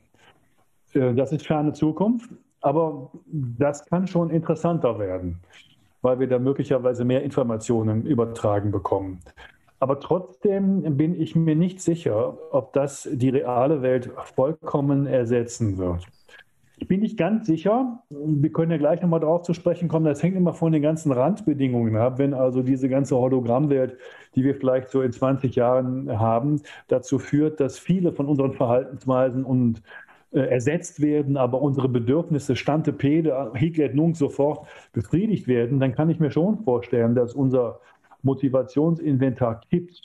Äh, 0.94 1.12
das 1.12 1.32
ist 1.32 1.46
ferne 1.46 1.74
Zukunft, 1.74 2.30
aber 2.60 3.10
das 3.28 3.84
kann 3.86 4.06
schon 4.06 4.30
interessanter 4.30 4.98
werden, 4.98 5.40
weil 6.02 6.18
wir 6.18 6.28
da 6.28 6.38
möglicherweise 6.38 7.04
mehr 7.04 7.22
Informationen 7.22 8.06
übertragen 8.06 8.70
bekommen. 8.70 9.20
Aber 9.78 10.00
trotzdem 10.00 10.96
bin 10.96 11.20
ich 11.20 11.36
mir 11.36 11.54
nicht 11.54 11.80
sicher, 11.80 12.38
ob 12.50 12.72
das 12.72 13.08
die 13.12 13.28
reale 13.28 13.82
Welt 13.82 14.10
vollkommen 14.34 15.06
ersetzen 15.06 15.76
wird. 15.76 16.06
Ich 16.78 16.88
bin 16.88 17.00
nicht 17.00 17.16
ganz 17.16 17.46
sicher. 17.46 18.02
Wir 18.10 18.52
können 18.52 18.70
ja 18.70 18.76
gleich 18.76 19.00
nochmal 19.00 19.20
darauf 19.20 19.42
zu 19.42 19.54
sprechen 19.54 19.88
kommen. 19.88 20.04
Das 20.04 20.22
hängt 20.22 20.36
immer 20.36 20.52
von 20.52 20.72
den 20.72 20.82
ganzen 20.82 21.10
Randbedingungen 21.10 21.96
ab. 21.96 22.18
Wenn 22.18 22.34
also 22.34 22.62
diese 22.62 22.90
ganze 22.90 23.16
Hologrammwelt, 23.16 23.96
die 24.34 24.44
wir 24.44 24.54
vielleicht 24.54 24.90
so 24.90 25.00
in 25.00 25.10
20 25.10 25.54
Jahren 25.54 26.18
haben, 26.18 26.60
dazu 26.88 27.18
führt, 27.18 27.60
dass 27.60 27.78
viele 27.78 28.12
von 28.12 28.26
unseren 28.26 28.52
Verhaltensweisen 28.52 29.44
und 29.44 29.82
ersetzt 30.40 31.00
werden, 31.00 31.36
aber 31.36 31.60
unsere 31.62 31.88
Bedürfnisse 31.88 32.56
Stante 32.56 32.92
Pede, 32.92 33.52
hic 33.54 33.78
et 33.78 33.94
nunc 33.94 34.16
sofort 34.16 34.66
befriedigt 34.92 35.48
werden, 35.48 35.80
dann 35.80 35.94
kann 35.94 36.10
ich 36.10 36.20
mir 36.20 36.30
schon 36.30 36.58
vorstellen, 36.58 37.14
dass 37.14 37.34
unser 37.34 37.80
Motivationsinventar 38.22 39.60
kippt 39.70 40.02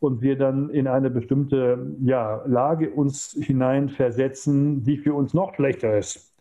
und 0.00 0.22
wir 0.22 0.36
dann 0.36 0.70
in 0.70 0.86
eine 0.86 1.10
bestimmte 1.10 1.94
ja, 2.02 2.42
Lage 2.46 2.90
uns 2.90 3.36
hineinversetzen, 3.38 4.82
die 4.82 4.96
für 4.96 5.14
uns 5.14 5.34
noch 5.34 5.54
schlechter 5.54 5.96
ist. 5.96 6.34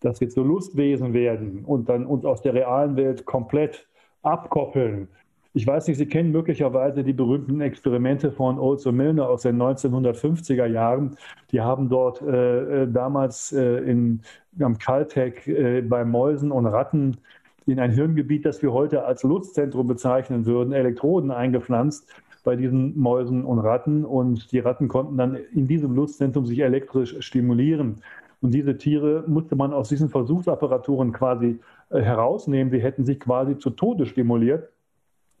Dass 0.00 0.20
wir 0.20 0.28
zu 0.28 0.42
Lustwesen 0.42 1.14
werden 1.14 1.64
und 1.64 1.88
dann 1.88 2.06
uns 2.06 2.24
aus 2.24 2.42
der 2.42 2.54
realen 2.54 2.96
Welt 2.96 3.24
komplett 3.24 3.88
abkoppeln. 4.22 5.08
Ich 5.54 5.66
weiß 5.66 5.86
nicht, 5.88 5.98
Sie 5.98 6.06
kennen 6.06 6.32
möglicherweise 6.32 7.04
die 7.04 7.12
berühmten 7.12 7.60
Experimente 7.60 8.32
von 8.32 8.58
Olds 8.58 8.86
und 8.86 8.96
Milner 8.96 9.28
aus 9.28 9.42
den 9.42 9.60
1950er 9.60 10.64
Jahren. 10.64 11.18
Die 11.50 11.60
haben 11.60 11.90
dort 11.90 12.22
äh, 12.22 12.84
äh, 12.84 12.88
damals 12.90 13.52
äh, 13.52 13.80
in, 13.80 14.22
am 14.60 14.78
Caltech 14.78 15.46
äh, 15.46 15.82
bei 15.82 16.06
Mäusen 16.06 16.52
und 16.52 16.64
Ratten 16.64 17.18
in 17.66 17.78
ein 17.80 17.90
Hirngebiet, 17.90 18.46
das 18.46 18.62
wir 18.62 18.72
heute 18.72 19.04
als 19.04 19.24
Lustzentrum 19.24 19.86
bezeichnen 19.86 20.46
würden, 20.46 20.72
Elektroden 20.72 21.30
eingepflanzt 21.30 22.08
bei 22.44 22.56
diesen 22.56 22.98
Mäusen 22.98 23.44
und 23.44 23.58
Ratten. 23.58 24.06
Und 24.06 24.52
die 24.52 24.58
Ratten 24.58 24.88
konnten 24.88 25.18
dann 25.18 25.34
in 25.34 25.68
diesem 25.68 25.94
Lustzentrum 25.94 26.46
sich 26.46 26.60
elektrisch 26.60 27.16
stimulieren. 27.20 28.02
Und 28.40 28.54
diese 28.54 28.78
Tiere 28.78 29.24
musste 29.26 29.54
man 29.54 29.74
aus 29.74 29.90
diesen 29.90 30.08
Versuchsapparaturen 30.08 31.12
quasi 31.12 31.60
äh, 31.90 32.00
herausnehmen. 32.00 32.72
Sie 32.72 32.80
hätten 32.80 33.04
sich 33.04 33.20
quasi 33.20 33.58
zu 33.58 33.68
Tode 33.68 34.06
stimuliert 34.06 34.71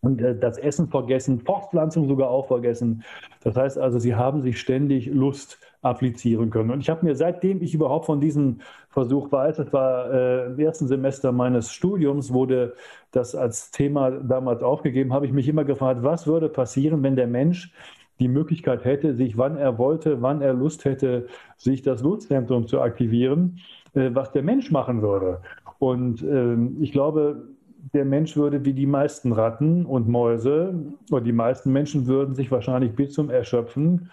und 0.02 0.20
äh, 0.20 0.36
das 0.36 0.58
Essen 0.58 0.88
vergessen, 0.88 1.40
Fortpflanzung 1.40 2.08
sogar 2.08 2.28
auch 2.28 2.46
vergessen. 2.48 3.04
Das 3.42 3.56
heißt 3.56 3.78
also, 3.78 3.98
sie 3.98 4.14
haben 4.14 4.42
sich 4.42 4.60
ständig 4.60 5.06
Lust 5.06 5.58
applizieren 5.80 6.50
können. 6.50 6.70
Und 6.70 6.80
ich 6.80 6.90
habe 6.90 7.04
mir, 7.04 7.16
seitdem 7.16 7.62
ich 7.62 7.74
überhaupt 7.74 8.06
von 8.06 8.20
diesem 8.20 8.60
Versuch 8.90 9.32
weiß, 9.32 9.56
das 9.56 9.72
war 9.72 10.12
äh, 10.12 10.46
im 10.46 10.58
ersten 10.58 10.86
Semester 10.86 11.32
meines 11.32 11.72
Studiums, 11.72 12.32
wurde 12.32 12.74
das 13.12 13.34
als 13.34 13.70
Thema 13.70 14.10
damals 14.10 14.62
aufgegeben, 14.62 15.12
habe 15.12 15.26
ich 15.26 15.32
mich 15.32 15.48
immer 15.48 15.64
gefragt, 15.64 16.02
was 16.02 16.26
würde 16.26 16.48
passieren, 16.48 17.02
wenn 17.02 17.16
der 17.16 17.26
Mensch 17.26 17.72
die 18.20 18.28
Möglichkeit 18.28 18.84
hätte, 18.84 19.14
sich 19.14 19.38
wann 19.38 19.56
er 19.56 19.78
wollte, 19.78 20.22
wann 20.22 20.42
er 20.42 20.52
Lust 20.52 20.84
hätte, 20.84 21.26
sich 21.56 21.82
das 21.82 22.02
Lustzentrum 22.02 22.66
zu 22.66 22.80
aktivieren, 22.80 23.58
äh, 23.94 24.10
was 24.12 24.32
der 24.32 24.42
Mensch 24.42 24.70
machen 24.70 25.02
würde. 25.02 25.40
Und 25.78 26.22
äh, 26.22 26.56
ich 26.80 26.92
glaube, 26.92 27.48
der 27.92 28.04
Mensch 28.04 28.36
würde 28.36 28.64
wie 28.64 28.72
die 28.72 28.86
meisten 28.86 29.32
Ratten 29.32 29.84
und 29.84 30.08
Mäuse 30.08 30.74
oder 31.10 31.20
die 31.20 31.32
meisten 31.32 31.72
Menschen 31.72 32.06
würden 32.06 32.34
sich 32.34 32.50
wahrscheinlich 32.50 32.92
bis 32.92 33.12
zum 33.12 33.30
Erschöpfen 33.30 34.10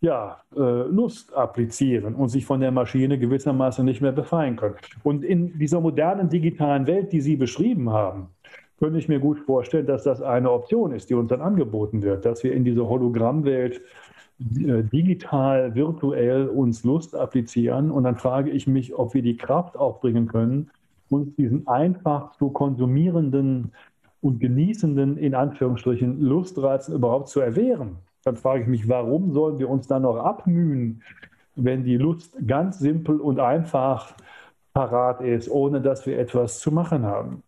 ja, 0.00 0.42
äh, 0.56 0.58
Lust 0.58 1.32
applizieren 1.32 2.16
und 2.16 2.28
sich 2.28 2.44
von 2.44 2.58
der 2.58 2.72
Maschine 2.72 3.18
gewissermaßen 3.18 3.84
nicht 3.84 4.00
mehr 4.00 4.10
befreien 4.10 4.56
können. 4.56 4.74
Und 5.04 5.24
in 5.24 5.56
dieser 5.58 5.80
modernen 5.80 6.28
digitalen 6.28 6.88
Welt, 6.88 7.12
die 7.12 7.20
Sie 7.20 7.36
beschrieben 7.36 7.90
haben, 7.90 8.26
könnte 8.80 8.98
ich 8.98 9.08
mir 9.08 9.20
gut 9.20 9.38
vorstellen, 9.38 9.86
dass 9.86 10.02
das 10.02 10.20
eine 10.20 10.50
Option 10.50 10.90
ist, 10.90 11.08
die 11.08 11.14
uns 11.14 11.28
dann 11.28 11.40
angeboten 11.40 12.02
wird, 12.02 12.24
dass 12.24 12.42
wir 12.42 12.52
in 12.52 12.64
dieser 12.64 12.88
Hologrammwelt 12.88 13.80
äh, 14.40 14.82
digital, 14.82 15.76
virtuell 15.76 16.48
uns 16.48 16.82
Lust 16.82 17.14
applizieren. 17.14 17.92
Und 17.92 18.02
dann 18.02 18.16
frage 18.16 18.50
ich 18.50 18.66
mich, 18.66 18.98
ob 18.98 19.14
wir 19.14 19.22
die 19.22 19.36
Kraft 19.36 19.76
aufbringen 19.76 20.26
können, 20.26 20.70
uns 21.12 21.34
diesen 21.36 21.66
einfach 21.66 22.32
zu 22.36 22.50
konsumierenden 22.50 23.72
und 24.20 24.38
genießenden, 24.40 25.16
in 25.18 25.34
Anführungsstrichen, 25.34 26.20
Lustreizen 26.20 26.94
überhaupt 26.94 27.28
zu 27.28 27.40
erwehren. 27.40 27.96
Dann 28.24 28.36
frage 28.36 28.62
ich 28.62 28.68
mich, 28.68 28.88
warum 28.88 29.32
sollen 29.32 29.58
wir 29.58 29.68
uns 29.68 29.88
dann 29.88 30.02
noch 30.02 30.16
abmühen, 30.16 31.02
wenn 31.56 31.84
die 31.84 31.96
Lust 31.96 32.36
ganz 32.46 32.78
simpel 32.78 33.20
und 33.20 33.40
einfach 33.40 34.14
parat 34.72 35.20
ist, 35.20 35.50
ohne 35.50 35.80
dass 35.80 36.06
wir 36.06 36.18
etwas 36.18 36.60
zu 36.60 36.70
machen 36.70 37.02
haben? 37.02 37.42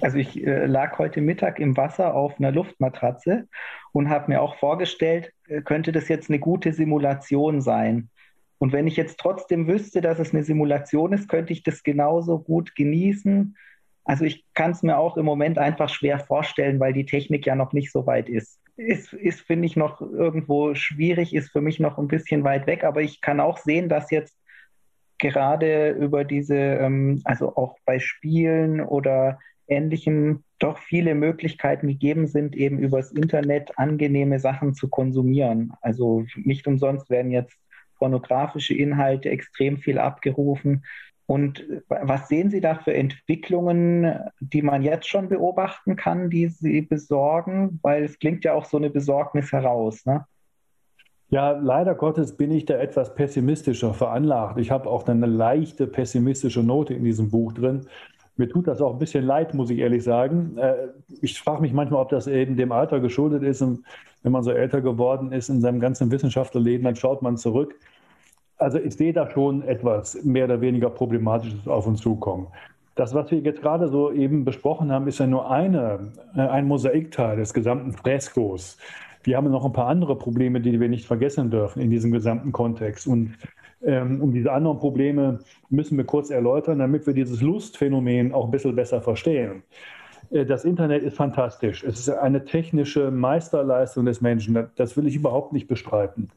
Also 0.00 0.18
ich 0.18 0.44
äh, 0.44 0.66
lag 0.66 0.98
heute 0.98 1.20
Mittag 1.20 1.58
im 1.60 1.76
Wasser 1.76 2.14
auf 2.14 2.38
einer 2.38 2.52
Luftmatratze 2.52 3.46
und 3.92 4.08
habe 4.08 4.32
mir 4.32 4.42
auch 4.42 4.56
vorgestellt, 4.56 5.32
äh, 5.46 5.62
könnte 5.62 5.92
das 5.92 6.08
jetzt 6.08 6.30
eine 6.30 6.38
gute 6.38 6.72
Simulation 6.72 7.60
sein? 7.60 8.08
Und 8.64 8.72
wenn 8.72 8.86
ich 8.86 8.96
jetzt 8.96 9.18
trotzdem 9.18 9.68
wüsste, 9.68 10.00
dass 10.00 10.18
es 10.18 10.32
eine 10.32 10.42
Simulation 10.42 11.12
ist, 11.12 11.28
könnte 11.28 11.52
ich 11.52 11.64
das 11.64 11.82
genauso 11.82 12.38
gut 12.38 12.74
genießen. 12.74 13.58
Also 14.04 14.24
ich 14.24 14.46
kann 14.54 14.70
es 14.70 14.82
mir 14.82 14.96
auch 14.96 15.18
im 15.18 15.26
Moment 15.26 15.58
einfach 15.58 15.90
schwer 15.90 16.18
vorstellen, 16.18 16.80
weil 16.80 16.94
die 16.94 17.04
Technik 17.04 17.44
ja 17.44 17.56
noch 17.56 17.74
nicht 17.74 17.92
so 17.92 18.06
weit 18.06 18.30
ist. 18.30 18.58
Ist, 18.78 19.12
ist 19.12 19.42
finde 19.42 19.66
ich, 19.66 19.76
noch 19.76 20.00
irgendwo 20.00 20.74
schwierig, 20.74 21.34
ist 21.34 21.52
für 21.52 21.60
mich 21.60 21.78
noch 21.78 21.98
ein 21.98 22.08
bisschen 22.08 22.42
weit 22.42 22.66
weg, 22.66 22.84
aber 22.84 23.02
ich 23.02 23.20
kann 23.20 23.38
auch 23.38 23.58
sehen, 23.58 23.90
dass 23.90 24.10
jetzt 24.10 24.34
gerade 25.18 25.90
über 25.90 26.24
diese, 26.24 26.56
ähm, 26.56 27.20
also 27.24 27.56
auch 27.56 27.76
bei 27.84 27.98
Spielen 27.98 28.80
oder 28.80 29.40
Ähnlichem, 29.68 30.42
doch 30.58 30.78
viele 30.78 31.14
Möglichkeiten 31.14 31.88
gegeben 31.88 32.26
sind, 32.28 32.56
eben 32.56 32.78
übers 32.78 33.12
Internet 33.12 33.78
angenehme 33.78 34.40
Sachen 34.40 34.72
zu 34.72 34.88
konsumieren. 34.88 35.74
Also 35.82 36.24
nicht 36.36 36.66
umsonst 36.66 37.10
werden 37.10 37.30
jetzt 37.30 37.58
pornografische 38.04 38.74
Inhalte 38.74 39.30
extrem 39.30 39.78
viel 39.78 39.98
abgerufen. 39.98 40.84
Und 41.24 41.64
was 41.88 42.28
sehen 42.28 42.50
Sie 42.50 42.60
da 42.60 42.74
für 42.74 42.92
Entwicklungen, 42.92 44.14
die 44.40 44.60
man 44.60 44.82
jetzt 44.82 45.08
schon 45.08 45.30
beobachten 45.30 45.96
kann, 45.96 46.28
die 46.28 46.48
Sie 46.48 46.82
besorgen? 46.82 47.80
Weil 47.82 48.04
es 48.04 48.18
klingt 48.18 48.44
ja 48.44 48.52
auch 48.52 48.66
so 48.66 48.76
eine 48.76 48.90
Besorgnis 48.90 49.52
heraus. 49.52 50.04
Ne? 50.04 50.26
Ja, 51.30 51.52
leider 51.52 51.94
Gottes 51.94 52.36
bin 52.36 52.50
ich 52.50 52.66
da 52.66 52.74
etwas 52.74 53.14
pessimistischer 53.14 53.94
veranlagt. 53.94 54.58
Ich 54.58 54.70
habe 54.70 54.90
auch 54.90 55.08
eine 55.08 55.24
leichte 55.24 55.86
pessimistische 55.86 56.62
Note 56.62 56.92
in 56.92 57.04
diesem 57.04 57.30
Buch 57.30 57.54
drin. 57.54 57.86
Mir 58.36 58.50
tut 58.50 58.66
das 58.66 58.82
auch 58.82 58.92
ein 58.92 58.98
bisschen 58.98 59.24
leid, 59.24 59.54
muss 59.54 59.70
ich 59.70 59.78
ehrlich 59.78 60.04
sagen. 60.04 60.58
Äh, 60.58 60.88
ich 61.22 61.40
frage 61.40 61.62
mich 61.62 61.72
manchmal, 61.72 62.02
ob 62.02 62.10
das 62.10 62.26
eben 62.26 62.58
dem 62.58 62.70
Alter 62.70 63.00
geschuldet 63.00 63.42
ist. 63.42 63.62
Und 63.62 63.82
wenn 64.22 64.32
man 64.32 64.42
so 64.42 64.50
älter 64.50 64.82
geworden 64.82 65.32
ist 65.32 65.48
in 65.48 65.62
seinem 65.62 65.80
ganzen 65.80 66.10
Wissenschaftlerleben, 66.10 66.84
dann 66.84 66.96
schaut 66.96 67.22
man 67.22 67.38
zurück. 67.38 67.76
Also 68.64 68.78
ich 68.78 68.96
sehe 68.96 69.12
da 69.12 69.30
schon 69.30 69.62
etwas 69.62 70.24
mehr 70.24 70.46
oder 70.46 70.58
weniger 70.62 70.88
Problematisches 70.88 71.68
auf 71.68 71.86
uns 71.86 72.00
zukommen. 72.00 72.46
Das, 72.94 73.12
was 73.12 73.30
wir 73.30 73.38
jetzt 73.40 73.60
gerade 73.60 73.88
so 73.88 74.10
eben 74.10 74.46
besprochen 74.46 74.90
haben, 74.90 75.06
ist 75.06 75.18
ja 75.18 75.26
nur 75.26 75.50
eine, 75.50 76.12
äh, 76.34 76.40
ein 76.40 76.66
Mosaikteil 76.66 77.36
des 77.36 77.52
gesamten 77.52 77.92
Freskos. 77.92 78.78
Wir 79.22 79.36
haben 79.36 79.50
noch 79.50 79.66
ein 79.66 79.72
paar 79.74 79.88
andere 79.88 80.16
Probleme, 80.16 80.62
die 80.62 80.80
wir 80.80 80.88
nicht 80.88 81.04
vergessen 81.04 81.50
dürfen 81.50 81.82
in 81.82 81.90
diesem 81.90 82.10
gesamten 82.10 82.52
Kontext. 82.52 83.06
Und 83.06 83.34
ähm, 83.84 84.22
um 84.22 84.32
diese 84.32 84.50
anderen 84.50 84.78
Probleme 84.78 85.40
müssen 85.68 85.98
wir 85.98 86.04
kurz 86.04 86.30
erläutern, 86.30 86.78
damit 86.78 87.06
wir 87.06 87.12
dieses 87.12 87.42
Lustphänomen 87.42 88.32
auch 88.32 88.46
ein 88.46 88.50
bisschen 88.50 88.74
besser 88.74 89.02
verstehen. 89.02 89.62
Äh, 90.30 90.46
das 90.46 90.64
Internet 90.64 91.02
ist 91.02 91.18
fantastisch. 91.18 91.84
Es 91.84 91.98
ist 91.98 92.08
eine 92.08 92.46
technische 92.46 93.10
Meisterleistung 93.10 94.06
des 94.06 94.22
Menschen. 94.22 94.68
Das 94.76 94.96
will 94.96 95.06
ich 95.06 95.16
überhaupt 95.16 95.52
nicht 95.52 95.68
bestreiten. 95.68 96.30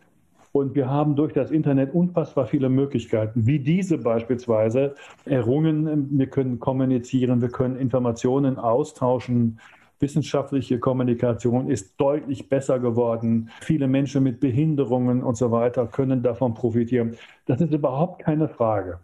Und 0.51 0.75
wir 0.75 0.89
haben 0.89 1.15
durch 1.15 1.33
das 1.33 1.51
Internet 1.51 1.93
unfassbar 1.93 2.47
viele 2.47 2.69
Möglichkeiten, 2.69 3.45
wie 3.45 3.59
diese 3.59 3.97
beispielsweise 3.97 4.95
errungen. 5.25 6.17
Wir 6.17 6.27
können 6.27 6.59
kommunizieren, 6.59 7.41
wir 7.41 7.49
können 7.49 7.75
Informationen 7.75 8.57
austauschen. 8.57 9.59
Wissenschaftliche 9.99 10.79
Kommunikation 10.79 11.69
ist 11.69 11.99
deutlich 11.99 12.49
besser 12.49 12.79
geworden. 12.79 13.49
Viele 13.61 13.87
Menschen 13.87 14.23
mit 14.23 14.39
Behinderungen 14.39 15.23
und 15.23 15.37
so 15.37 15.51
weiter 15.51 15.87
können 15.87 16.21
davon 16.21 16.53
profitieren. 16.53 17.15
Das 17.45 17.61
ist 17.61 17.73
überhaupt 17.73 18.21
keine 18.21 18.47
Frage. 18.47 18.99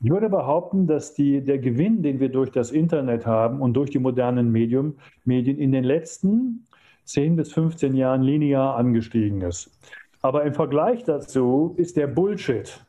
Ich 0.00 0.10
würde 0.10 0.28
behaupten, 0.28 0.86
dass 0.86 1.14
die, 1.14 1.40
der 1.40 1.58
Gewinn, 1.58 2.02
den 2.02 2.20
wir 2.20 2.28
durch 2.28 2.52
das 2.52 2.70
Internet 2.70 3.26
haben 3.26 3.60
und 3.60 3.74
durch 3.74 3.90
die 3.90 3.98
modernen 3.98 4.52
Medium, 4.52 4.94
Medien 5.24 5.58
in 5.58 5.72
den 5.72 5.82
letzten 5.82 6.64
10 7.04 7.34
bis 7.34 7.52
15 7.52 7.96
Jahren 7.96 8.22
linear 8.22 8.76
angestiegen 8.76 9.40
ist. 9.40 9.76
Aber 10.22 10.44
im 10.44 10.54
Vergleich 10.54 11.04
dazu 11.04 11.74
ist 11.76 11.96
der 11.96 12.08
Bullshit 12.08 12.84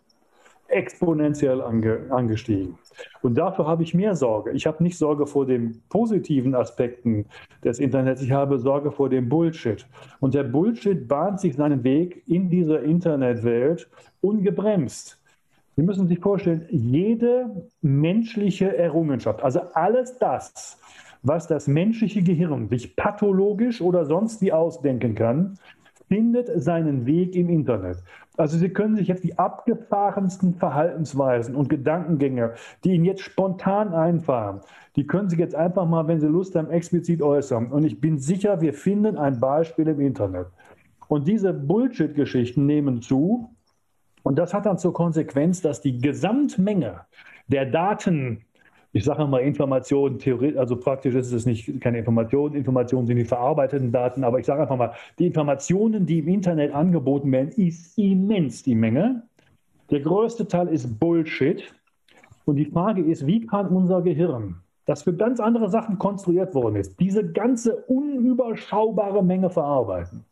exponentiell 0.69 1.61
ange, 1.61 1.99
angestiegen. 2.09 2.77
Und 3.21 3.35
dafür 3.35 3.65
habe 3.65 3.83
ich 3.83 3.93
mehr 3.93 4.15
Sorge. 4.15 4.51
Ich 4.51 4.67
habe 4.67 4.83
nicht 4.83 4.97
Sorge 4.97 5.25
vor 5.25 5.45
den 5.45 5.81
positiven 5.89 6.55
Aspekten 6.55 7.25
des 7.63 7.79
Internets, 7.79 8.21
ich 8.21 8.31
habe 8.31 8.59
Sorge 8.59 8.91
vor 8.91 9.09
dem 9.09 9.29
Bullshit. 9.29 9.85
Und 10.19 10.33
der 10.33 10.43
Bullshit 10.43 11.07
bahnt 11.07 11.39
sich 11.39 11.55
seinen 11.55 11.83
Weg 11.83 12.23
in 12.27 12.49
dieser 12.49 12.83
Internetwelt 12.83 13.89
ungebremst. 14.21 15.19
Sie 15.75 15.83
müssen 15.83 16.07
sich 16.07 16.19
vorstellen, 16.19 16.67
jede 16.69 17.69
menschliche 17.81 18.75
Errungenschaft, 18.75 19.41
also 19.41 19.61
alles 19.73 20.17
das, 20.17 20.77
was 21.23 21.47
das 21.47 21.67
menschliche 21.67 22.21
Gehirn 22.21 22.67
sich 22.67 22.95
pathologisch 22.95 23.81
oder 23.81 24.05
sonst 24.05 24.41
wie 24.41 24.51
ausdenken 24.51 25.15
kann, 25.15 25.57
findet 26.09 26.49
seinen 26.61 27.05
Weg 27.05 27.35
im 27.35 27.49
Internet. 27.49 28.03
Also 28.35 28.57
Sie 28.57 28.69
können 28.69 28.95
sich 28.95 29.07
jetzt 29.07 29.23
die 29.23 29.37
abgefahrensten 29.37 30.55
Verhaltensweisen 30.55 31.55
und 31.55 31.69
Gedankengänge, 31.69 32.55
die 32.83 32.93
Ihnen 32.93 33.05
jetzt 33.05 33.21
spontan 33.21 33.93
einfahren, 33.93 34.61
die 34.95 35.07
können 35.07 35.29
Sie 35.29 35.37
jetzt 35.37 35.55
einfach 35.55 35.87
mal, 35.87 36.07
wenn 36.07 36.19
Sie 36.19 36.27
Lust 36.27 36.55
haben, 36.55 36.69
explizit 36.69 37.21
äußern. 37.21 37.71
Und 37.71 37.85
ich 37.85 38.01
bin 38.01 38.17
sicher, 38.17 38.59
wir 38.59 38.73
finden 38.73 39.17
ein 39.17 39.39
Beispiel 39.39 39.87
im 39.87 40.01
Internet. 40.01 40.47
Und 41.07 41.27
diese 41.27 41.53
Bullshit-Geschichten 41.53 42.65
nehmen 42.65 43.01
zu. 43.01 43.55
Und 44.23 44.37
das 44.37 44.53
hat 44.53 44.65
dann 44.65 44.77
zur 44.77 44.93
Konsequenz, 44.93 45.61
dass 45.61 45.81
die 45.81 45.99
Gesamtmenge 45.99 47.01
der 47.47 47.65
Daten, 47.65 48.45
ich 48.91 49.03
sage 49.03 49.25
mal 49.27 49.39
Informationen, 49.39 50.19
also 50.57 50.75
praktisch 50.75 51.13
ist 51.13 51.31
es 51.31 51.45
nicht 51.45 51.79
keine 51.79 51.99
Informationen, 51.99 52.55
Informationen 52.55 53.05
sind 53.05 53.17
die 53.17 53.25
verarbeiteten 53.25 53.91
Daten, 53.91 54.23
aber 54.23 54.39
ich 54.39 54.45
sage 54.45 54.61
einfach 54.61 54.77
mal, 54.77 54.93
die 55.19 55.27
Informationen, 55.27 56.05
die 56.05 56.19
im 56.19 56.27
Internet 56.27 56.73
angeboten 56.73 57.31
werden, 57.31 57.49
ist 57.49 57.97
immens 57.97 58.63
die 58.63 58.75
Menge. 58.75 59.23
Der 59.91 59.99
größte 59.99 60.47
Teil 60.47 60.69
ist 60.69 60.99
Bullshit. 60.99 61.63
Und 62.45 62.55
die 62.55 62.65
Frage 62.65 63.03
ist, 63.03 63.27
wie 63.27 63.45
kann 63.45 63.67
unser 63.67 64.01
Gehirn, 64.01 64.55
das 64.85 65.03
für 65.03 65.13
ganz 65.13 65.39
andere 65.39 65.69
Sachen 65.69 65.99
konstruiert 65.99 66.55
worden 66.55 66.77
ist, 66.77 66.99
diese 66.99 67.31
ganze 67.31 67.75
unüberschaubare 67.75 69.23
Menge 69.23 69.51
verarbeiten? 69.51 70.25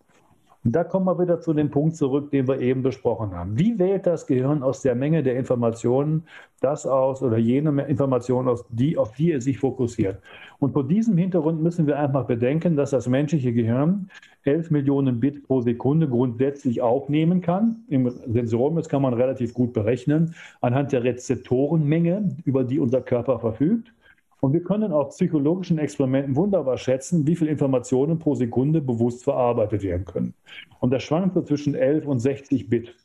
Und 0.67 0.73
da 0.73 0.83
kommen 0.83 1.05
wir 1.05 1.17
wieder 1.17 1.39
zu 1.39 1.53
dem 1.53 1.71
Punkt 1.71 1.95
zurück, 1.95 2.29
den 2.29 2.45
wir 2.45 2.59
eben 2.59 2.83
besprochen 2.83 3.33
haben. 3.33 3.57
Wie 3.57 3.79
wählt 3.79 4.05
das 4.05 4.27
Gehirn 4.27 4.63
aus 4.63 4.81
der 4.81 4.95
Menge 4.95 5.23
der 5.23 5.37
Informationen 5.37 6.23
das 6.59 6.85
aus 6.85 7.23
oder 7.23 7.37
jene 7.37 7.83
Informationen 7.83 8.49
aus, 8.49 8.65
die, 8.67 8.97
auf 8.97 9.13
die 9.13 9.31
es 9.31 9.45
sich 9.45 9.59
fokussiert? 9.59 10.17
Und 10.59 10.73
vor 10.73 10.85
diesem 10.85 11.15
Hintergrund 11.15 11.63
müssen 11.63 11.87
wir 11.87 11.97
einfach 11.97 12.25
bedenken, 12.25 12.75
dass 12.75 12.89
das 12.89 13.07
menschliche 13.07 13.53
Gehirn 13.53 14.09
11 14.43 14.69
Millionen 14.71 15.21
Bit 15.21 15.47
pro 15.47 15.61
Sekunde 15.61 16.09
grundsätzlich 16.09 16.81
aufnehmen 16.81 17.39
kann. 17.39 17.85
Im 17.87 18.09
Sensorium, 18.09 18.75
das 18.75 18.89
kann 18.89 19.01
man 19.01 19.13
relativ 19.13 19.53
gut 19.53 19.71
berechnen, 19.71 20.35
anhand 20.59 20.91
der 20.91 21.01
Rezeptorenmenge, 21.01 22.35
über 22.43 22.65
die 22.65 22.79
unser 22.79 22.99
Körper 22.99 23.39
verfügt. 23.39 23.93
Und 24.39 24.53
wir 24.53 24.63
können 24.63 24.91
auf 24.91 25.09
psychologischen 25.09 25.79
Experimenten 25.79 26.35
wunderbar 26.35 26.77
schätzen, 26.77 27.25
wie 27.25 27.35
viele 27.35 27.49
Informationen 27.49 28.19
pro 28.19 28.35
Sekunde 28.35 28.81
bewusst 28.81 29.23
verarbeitet 29.23 29.81
werden 29.83 30.05
können. 30.05 30.33
Und 30.79 30.91
das 30.91 31.03
schwankt 31.03 31.33
so 31.33 31.41
zwischen 31.41 31.73
11 31.73 32.05
und 32.05 32.19
60 32.19 32.69
Bit. 32.69 32.95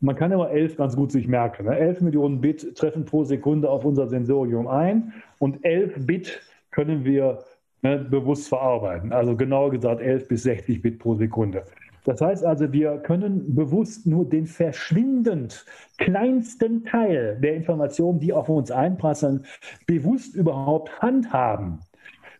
Man 0.00 0.16
kann 0.16 0.32
immer 0.32 0.50
11 0.50 0.76
ganz 0.76 0.96
gut 0.96 1.12
sich 1.12 1.28
merken. 1.28 1.68
11 1.68 2.00
ne? 2.00 2.04
Millionen 2.06 2.40
Bit 2.40 2.76
treffen 2.76 3.04
pro 3.04 3.24
Sekunde 3.24 3.70
auf 3.70 3.84
unser 3.84 4.08
Sensorium 4.08 4.66
ein 4.66 5.12
und 5.38 5.64
11 5.64 6.04
Bit 6.04 6.40
können 6.70 7.04
wir 7.04 7.44
ne, 7.82 7.98
bewusst 7.98 8.48
verarbeiten. 8.48 9.12
Also 9.12 9.36
genauer 9.36 9.70
gesagt 9.70 10.00
11 10.00 10.28
bis 10.28 10.42
60 10.42 10.82
Bit 10.82 10.98
pro 10.98 11.14
Sekunde. 11.14 11.64
Das 12.06 12.20
heißt 12.20 12.44
also, 12.44 12.72
wir 12.72 12.98
können 12.98 13.56
bewusst 13.56 14.06
nur 14.06 14.28
den 14.28 14.46
verschwindend 14.46 15.66
kleinsten 15.98 16.84
Teil 16.84 17.36
der 17.42 17.56
Informationen, 17.56 18.20
die 18.20 18.32
auf 18.32 18.48
uns 18.48 18.70
einpassen, 18.70 19.44
bewusst 19.86 20.36
überhaupt 20.36 21.02
handhaben. 21.02 21.80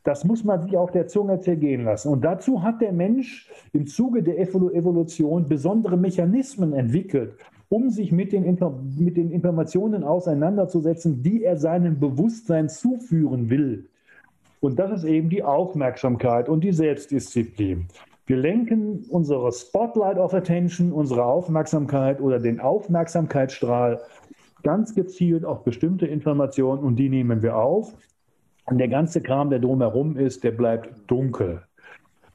Das 0.04 0.24
muss 0.24 0.44
man 0.44 0.62
sich 0.62 0.76
auf 0.76 0.92
der 0.92 1.08
Zunge 1.08 1.40
zergehen 1.40 1.82
lassen. 1.82 2.10
Und 2.10 2.24
dazu 2.24 2.62
hat 2.62 2.80
der 2.80 2.92
Mensch 2.92 3.50
im 3.72 3.88
Zuge 3.88 4.22
der 4.22 4.38
Evolution 4.38 5.48
besondere 5.48 5.96
Mechanismen 5.96 6.72
entwickelt, 6.72 7.34
um 7.68 7.90
sich 7.90 8.12
mit 8.12 8.32
den, 8.32 8.44
mit 8.96 9.16
den 9.16 9.32
Informationen 9.32 10.04
auseinanderzusetzen, 10.04 11.24
die 11.24 11.42
er 11.42 11.56
seinem 11.56 11.98
Bewusstsein 11.98 12.68
zuführen 12.68 13.50
will. 13.50 13.88
Und 14.60 14.78
das 14.78 14.92
ist 14.92 15.04
eben 15.04 15.28
die 15.28 15.42
Aufmerksamkeit 15.42 16.48
und 16.48 16.62
die 16.62 16.72
Selbstdisziplin. 16.72 17.88
Wir 18.26 18.36
lenken 18.36 19.04
unsere 19.08 19.52
Spotlight 19.52 20.18
of 20.18 20.34
Attention, 20.34 20.92
unsere 20.92 21.24
Aufmerksamkeit 21.24 22.20
oder 22.20 22.40
den 22.40 22.58
Aufmerksamkeitsstrahl 22.58 24.00
ganz 24.64 24.96
gezielt 24.96 25.44
auf 25.44 25.62
bestimmte 25.62 26.06
Informationen 26.06 26.82
und 26.82 26.96
die 26.96 27.08
nehmen 27.08 27.40
wir 27.42 27.56
auf. 27.56 27.94
Und 28.64 28.78
der 28.78 28.88
ganze 28.88 29.20
Kram, 29.20 29.48
der 29.48 29.60
drumherum 29.60 30.16
ist, 30.16 30.42
der 30.42 30.50
bleibt 30.50 31.08
dunkel. 31.08 31.62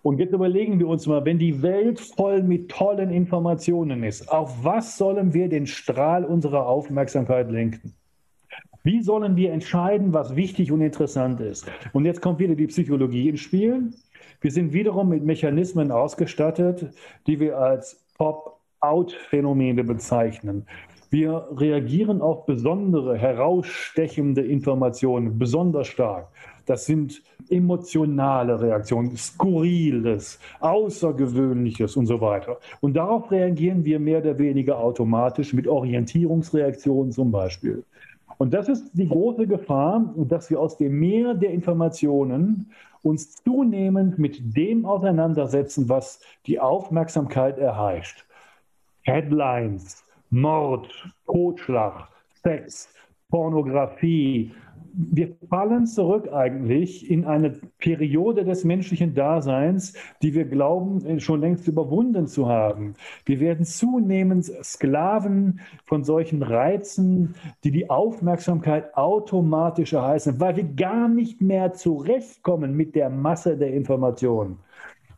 Und 0.02 0.18
jetzt 0.18 0.32
überlegen 0.34 0.80
wir 0.80 0.88
uns 0.88 1.06
mal, 1.08 1.26
wenn 1.26 1.38
die 1.38 1.62
Welt 1.62 2.00
voll 2.00 2.42
mit 2.42 2.72
tollen 2.72 3.12
Informationen 3.12 4.04
ist, 4.04 4.32
auf 4.32 4.64
was 4.64 4.98
sollen 4.98 5.34
wir 5.34 5.50
den 5.50 5.68
Strahl 5.68 6.24
unserer 6.24 6.68
Aufmerksamkeit 6.68 7.52
lenken? 7.52 7.94
Wie 8.84 9.04
sollen 9.04 9.36
wir 9.36 9.52
entscheiden, 9.52 10.14
was 10.14 10.36
wichtig 10.38 10.72
und 10.72 10.82
interessant 10.82 11.42
ist? 11.42 11.70
Und 11.92 12.06
jetzt 12.06 12.22
kommt 12.22 12.40
wieder 12.40 12.56
die 12.56 12.68
Psychologie 12.68 13.30
ins 13.30 13.42
Spiel. 13.42 13.92
Wir 14.42 14.52
sind 14.52 14.74
wiederum 14.74 15.10
mit 15.10 15.24
Mechanismen 15.24 15.92
ausgestattet, 15.92 16.88
die 17.28 17.40
wir 17.40 17.60
als 17.60 18.04
Pop-out-Phänomene 18.18 19.84
bezeichnen. 19.84 20.66
Wir 21.12 21.48
reagieren 21.56 22.22
auf 22.22 22.48
besondere, 22.48 23.18
herausstechende 23.20 24.42
Informationen 24.42 25.38
besonders 25.38 25.88
stark. 25.88 26.28
Das 26.66 26.88
sind 26.88 27.22
emotionale 27.50 28.60
Reaktionen, 28.60 29.16
Skurriles, 29.16 30.40
Außergewöhnliches 30.60 31.96
und 31.96 32.08
so 32.08 32.20
weiter. 32.20 32.58
Und 32.80 32.96
darauf 32.96 33.30
reagieren 33.30 33.86
wir 33.86 34.00
mehr 34.00 34.22
oder 34.22 34.40
weniger 34.40 34.80
automatisch 34.80 35.54
mit 35.54 35.68
Orientierungsreaktionen 35.68 37.12
zum 37.12 37.32
Beispiel. 37.32 37.84
Und 38.40 38.56
das 38.56 38.70
ist 38.70 38.90
die 38.94 39.08
große 39.08 39.46
Gefahr, 39.46 40.16
dass 40.18 40.50
wir 40.50 40.60
aus 40.60 40.78
dem 40.78 41.00
Meer 41.00 41.36
der 41.36 41.52
Informationen 41.52 42.72
uns 43.02 43.44
zunehmend 43.44 44.20
mit 44.20 44.56
dem 44.56 44.86
auseinandersetzen, 44.86 45.90
was 45.90 46.22
die 46.46 46.60
Aufmerksamkeit 46.60 47.58
erheischt. 47.58 48.26
Headlines, 49.04 50.04
Mord, 50.30 50.90
Totschlag, 51.26 52.08
Sex, 52.44 52.94
Pornografie, 53.30 54.54
wir 54.94 55.36
fallen 55.50 55.86
zurück 55.86 56.32
eigentlich 56.34 57.10
in 57.10 57.26
eine 57.26 57.52
Periode 57.80 58.44
des 58.44 58.64
menschlichen 58.64 59.14
Daseins, 59.14 59.94
die 60.22 60.34
wir 60.34 60.46
glauben 60.46 61.06
äh, 61.06 61.20
schon 61.20 61.42
längst 61.42 61.68
überwunden 61.68 62.28
zu 62.28 62.48
haben. 62.48 62.96
Wir 63.26 63.40
werden 63.40 63.66
zunehmend 63.66 64.46
Sklaven 64.64 65.60
von 65.86 66.04
solchen 66.04 66.44
Reizen, 66.44 67.36
die 67.64 67.72
die 67.72 67.90
Aufmerksamkeit 67.90 68.96
automatisch 68.96 69.94
erheißen, 69.94 70.40
weil 70.40 70.56
wir 70.56 70.66
gar 70.66 71.08
nicht 71.08 71.42
mehr 71.42 71.74
zurechtkommen 71.74 72.76
mit 72.76 72.96
der 72.96 73.10
Masse 73.10 73.58
der 73.58 73.74
Informationen. 73.74 74.58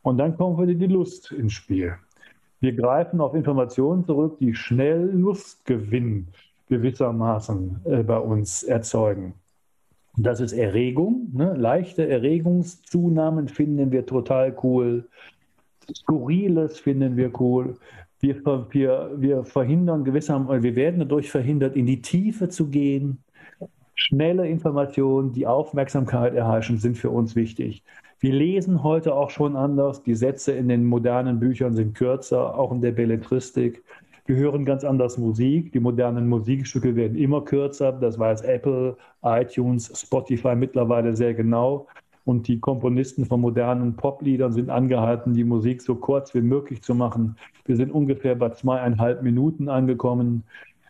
Und 0.01 0.17
dann 0.17 0.35
kommt 0.37 0.61
wieder 0.61 0.73
die 0.73 0.87
Lust 0.87 1.31
ins 1.31 1.53
Spiel. 1.53 1.95
Wir 2.59 2.73
greifen 2.73 3.19
auf 3.19 3.33
Informationen 3.33 4.05
zurück, 4.05 4.37
die 4.39 4.53
schnell 4.53 5.09
Lustgewinn 5.11 6.27
gewissermaßen 6.69 7.81
äh, 7.85 8.03
bei 8.03 8.17
uns 8.17 8.63
erzeugen. 8.63 9.33
Das 10.17 10.39
ist 10.39 10.53
Erregung. 10.53 11.29
Ne? 11.33 11.53
Leichte 11.55 12.07
Erregungszunahmen 12.07 13.47
finden 13.47 13.91
wir 13.91 14.05
total 14.05 14.55
cool. 14.63 15.07
Skurriles 15.93 16.79
finden 16.79 17.17
wir 17.17 17.31
cool. 17.39 17.77
Wir, 18.19 18.35
wir, 18.71 19.11
wir 19.17 19.43
verhindern 19.43 20.05
gewissermaßen, 20.05 20.63
wir 20.63 20.75
werden 20.75 20.99
dadurch 20.99 21.29
verhindert, 21.29 21.75
in 21.75 21.85
die 21.85 22.01
Tiefe 22.01 22.47
zu 22.47 22.67
gehen. 22.67 23.17
Schnelle 23.95 24.47
Informationen, 24.47 25.33
die 25.33 25.45
Aufmerksamkeit 25.45 26.33
erheischen, 26.33 26.77
sind 26.77 26.97
für 26.97 27.09
uns 27.09 27.35
wichtig. 27.35 27.83
Wir 28.19 28.33
lesen 28.33 28.83
heute 28.83 29.13
auch 29.15 29.29
schon 29.29 29.57
anders. 29.57 30.03
Die 30.03 30.15
Sätze 30.15 30.53
in 30.53 30.69
den 30.69 30.85
modernen 30.85 31.39
Büchern 31.39 31.73
sind 31.73 31.95
kürzer, 31.95 32.57
auch 32.57 32.71
in 32.71 32.81
der 32.81 32.93
Belletristik. 32.93 33.83
Wir 34.25 34.37
hören 34.37 34.63
ganz 34.63 34.85
anders 34.85 35.17
Musik. 35.17 35.73
Die 35.73 35.81
modernen 35.81 36.29
Musikstücke 36.29 36.95
werden 36.95 37.17
immer 37.17 37.43
kürzer. 37.43 37.91
Das 37.91 38.17
weiß 38.17 38.41
Apple, 38.43 38.95
iTunes, 39.21 39.91
Spotify 39.99 40.55
mittlerweile 40.55 41.13
sehr 41.15 41.33
genau. 41.33 41.87
Und 42.23 42.47
die 42.47 42.59
Komponisten 42.61 43.25
von 43.25 43.41
modernen 43.41 43.97
Popliedern 43.97 44.53
sind 44.53 44.69
angehalten, 44.69 45.33
die 45.33 45.43
Musik 45.43 45.81
so 45.81 45.95
kurz 45.95 46.33
wie 46.33 46.41
möglich 46.41 46.81
zu 46.81 46.95
machen. 46.95 47.35
Wir 47.65 47.75
sind 47.75 47.91
ungefähr 47.91 48.35
bei 48.35 48.49
zweieinhalb 48.49 49.23
Minuten 49.23 49.67
angekommen. 49.67 50.43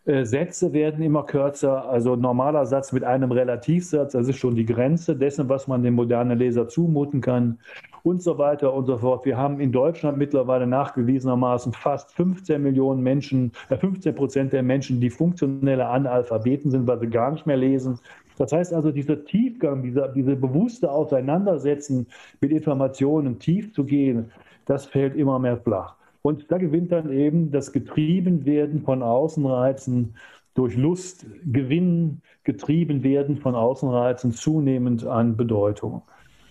Äh, 0.05 0.25
Sätze 0.25 0.73
werden 0.73 1.01
immer 1.01 1.23
kürzer, 1.23 1.87
also 1.87 2.17
normaler 2.17 2.65
Satz 2.65 2.91
mit 2.91 3.05
einem 3.05 3.31
Relativsatz, 3.31 4.11
das 4.11 4.27
ist 4.27 4.37
schon 4.37 4.53
die 4.53 4.65
Grenze 4.65 5.15
dessen, 5.15 5.47
was 5.47 5.69
man 5.69 5.81
dem 5.81 5.93
modernen 5.93 6.37
Leser 6.37 6.67
zumuten 6.67 7.21
kann 7.21 7.57
und 8.03 8.21
so 8.21 8.37
weiter 8.37 8.73
und 8.73 8.85
so 8.85 8.97
fort. 8.97 9.23
Wir 9.25 9.37
haben 9.37 9.61
in 9.61 9.71
Deutschland 9.71 10.17
mittlerweile 10.17 10.67
nachgewiesenermaßen 10.67 11.71
fast 11.71 12.11
15 12.15 12.61
Millionen 12.61 13.01
Menschen, 13.01 13.53
äh 13.69 13.77
15 13.77 14.13
Prozent 14.13 14.51
der 14.51 14.61
Menschen, 14.61 14.99
die 14.99 15.09
funktionelle 15.09 15.87
Analphabeten 15.87 16.69
sind, 16.69 16.85
weil 16.85 16.99
sie 16.99 17.07
gar 17.07 17.31
nicht 17.31 17.45
mehr 17.45 17.57
lesen. 17.57 17.97
Das 18.37 18.51
heißt 18.51 18.73
also, 18.73 18.91
dieser 18.91 19.23
Tiefgang, 19.23 19.83
dieser, 19.83 20.09
diese 20.09 20.35
bewusste 20.35 20.91
Auseinandersetzen 20.91 22.07
mit 22.41 22.51
Informationen 22.51 23.39
tief 23.39 23.73
zu 23.73 23.85
gehen, 23.85 24.31
das 24.65 24.85
fällt 24.85 25.15
immer 25.15 25.39
mehr 25.39 25.55
flach. 25.55 25.95
Und 26.23 26.49
da 26.49 26.57
gewinnt 26.57 26.91
dann 26.91 27.11
eben 27.11 27.51
das 27.51 27.73
Getriebenwerden 27.73 28.81
von 28.81 29.03
Außenreizen 29.03 30.15
durch 30.53 30.75
Lust, 30.75 31.25
Gewinn, 31.45 32.21
getrieben 32.43 33.03
werden 33.03 33.37
von 33.37 33.55
Außenreizen 33.55 34.31
zunehmend 34.31 35.05
an 35.05 35.35
Bedeutung. 35.35 36.03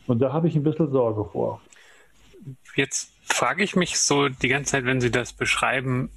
Und 0.06 0.20
da 0.20 0.32
habe 0.32 0.48
ich 0.48 0.56
ein 0.56 0.62
bisschen 0.62 0.90
Sorge 0.90 1.24
vor. 1.24 1.62
Jetzt 2.76 3.14
frage 3.22 3.64
ich 3.64 3.74
mich 3.74 3.98
so 3.98 4.28
die 4.28 4.48
ganze 4.48 4.72
Zeit, 4.72 4.84
wenn 4.84 5.00
Sie 5.00 5.10
das 5.10 5.32
beschreiben, 5.32 6.10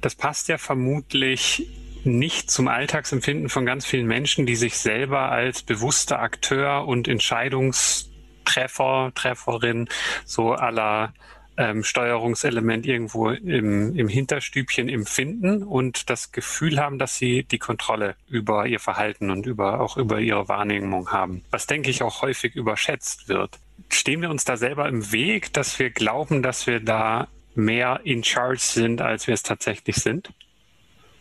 das 0.00 0.16
passt 0.16 0.48
ja 0.48 0.58
vermutlich 0.58 1.70
nicht 2.02 2.50
zum 2.50 2.66
Alltagsempfinden 2.66 3.48
von 3.48 3.64
ganz 3.66 3.86
vielen 3.86 4.06
Menschen, 4.06 4.46
die 4.46 4.56
sich 4.56 4.78
selber 4.78 5.30
als 5.30 5.62
bewusster 5.62 6.20
Akteur 6.20 6.88
und 6.88 7.06
Entscheidungstreffer, 7.08 9.12
Trefferin 9.14 9.88
so 10.24 10.52
aller 10.52 11.12
ähm, 11.56 11.82
Steuerungselement 11.84 12.86
irgendwo 12.86 13.30
im, 13.30 13.96
im 13.96 14.08
Hinterstübchen 14.08 14.88
empfinden 14.88 15.62
und 15.62 16.10
das 16.10 16.32
Gefühl 16.32 16.80
haben, 16.80 16.98
dass 16.98 17.16
sie 17.16 17.44
die 17.44 17.58
Kontrolle 17.58 18.16
über 18.28 18.66
ihr 18.66 18.80
Verhalten 18.80 19.30
und 19.30 19.46
über, 19.46 19.80
auch 19.80 19.96
über 19.96 20.20
ihre 20.20 20.48
Wahrnehmung 20.48 21.10
haben. 21.10 21.42
Was 21.50 21.66
denke 21.66 21.90
ich 21.90 22.02
auch 22.02 22.22
häufig 22.22 22.54
überschätzt 22.54 23.28
wird. 23.28 23.58
Stehen 23.90 24.22
wir 24.22 24.30
uns 24.30 24.44
da 24.44 24.56
selber 24.56 24.88
im 24.88 25.12
Weg, 25.12 25.52
dass 25.52 25.78
wir 25.78 25.90
glauben, 25.90 26.42
dass 26.42 26.66
wir 26.66 26.80
da 26.80 27.28
mehr 27.54 28.00
in 28.04 28.24
charge 28.24 28.60
sind, 28.60 29.00
als 29.00 29.26
wir 29.26 29.34
es 29.34 29.42
tatsächlich 29.42 29.96
sind? 29.96 30.30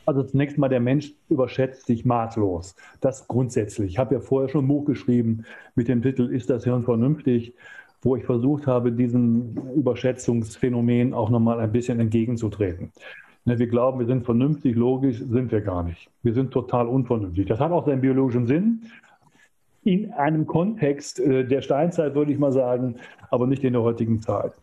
Also 0.06 0.24
zunächst 0.24 0.58
mal, 0.58 0.70
der 0.70 0.80
Mensch 0.80 1.14
überschätzt 1.30 1.88
sich 1.88 2.06
maßlos. 2.06 2.76
Das 3.02 3.28
grundsätzlich. 3.28 3.94
Ich 3.94 3.98
habe 3.98 4.16
ja 4.16 4.22
vorher 4.22 4.50
schon 4.50 4.66
ein 4.66 4.68
Buch 4.68 4.86
geschrieben 4.86 5.46
mit 5.74 5.88
dem 5.88 6.02
Titel 6.02 6.32
Ist 6.32 6.50
das 6.50 6.64
Hirn 6.64 6.84
vernünftig? 6.84 7.54
Wo 8.06 8.16
ich 8.16 8.24
versucht 8.24 8.68
habe, 8.68 8.92
diesem 8.92 9.58
Überschätzungsphänomen 9.76 11.14
auch 11.14 11.32
nochmal 11.32 11.60
ein 11.60 11.72
bisschen 11.72 12.00
entgegenzutreten. 12.00 12.92
Ne, 13.46 13.58
wir 13.58 13.66
glauben, 13.68 13.98
wir 13.98 14.06
sind 14.06 14.24
vernünftig, 14.24 14.76
logisch, 14.76 15.18
sind 15.18 15.52
wir 15.52 15.62
gar 15.62 15.82
nicht. 15.82 16.10
Wir 16.22 16.34
sind 16.34 16.52
total 16.52 16.88
unvernünftig. 16.88 17.48
Das 17.48 17.60
hat 17.60 17.72
auch 17.72 17.86
seinen 17.88 18.02
biologischen 18.02 18.46
Sinn. 18.46 18.84
In 19.84 20.12
einem 20.14 20.46
Kontext 20.46 21.20
äh, 21.20 21.46
der 21.46 21.62
Steinzeit 21.62 22.14
würde 22.14 22.32
ich 22.32 22.38
mal 22.38 22.52
sagen, 22.52 22.96
aber 23.32 23.48
nicht 23.48 23.64
in 23.64 23.74
der 23.74 23.82
heutigen 23.82 24.22
Zeit. 24.22 24.54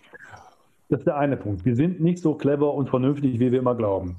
Das 0.93 1.01
ist 1.01 1.07
der 1.07 1.17
eine 1.17 1.39
Punkt. 1.39 1.65
Wir 1.65 1.75
sind 1.75 2.03
nicht 2.03 2.19
so 2.19 2.35
clever 2.35 2.75
und 2.75 2.91
vernünftig, 2.91 3.41
wie 3.41 3.51
wir 3.51 3.61
immer 3.61 3.75
glauben. 3.75 4.17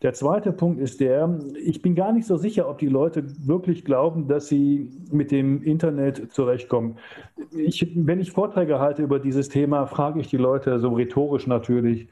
Der 0.00 0.14
zweite 0.14 0.52
Punkt 0.52 0.80
ist 0.80 1.00
der, 1.00 1.38
ich 1.62 1.82
bin 1.82 1.94
gar 1.94 2.14
nicht 2.14 2.26
so 2.26 2.38
sicher, 2.38 2.66
ob 2.66 2.78
die 2.78 2.88
Leute 2.88 3.24
wirklich 3.46 3.84
glauben, 3.84 4.26
dass 4.26 4.48
sie 4.48 4.88
mit 5.12 5.30
dem 5.30 5.62
Internet 5.62 6.32
zurechtkommen. 6.32 6.96
Ich, 7.54 7.92
wenn 7.94 8.20
ich 8.20 8.32
Vorträge 8.32 8.80
halte 8.80 9.02
über 9.02 9.18
dieses 9.18 9.50
Thema, 9.50 9.84
frage 9.84 10.18
ich 10.18 10.28
die 10.28 10.38
Leute 10.38 10.80
so 10.80 10.94
rhetorisch 10.94 11.46
natürlich, 11.46 12.08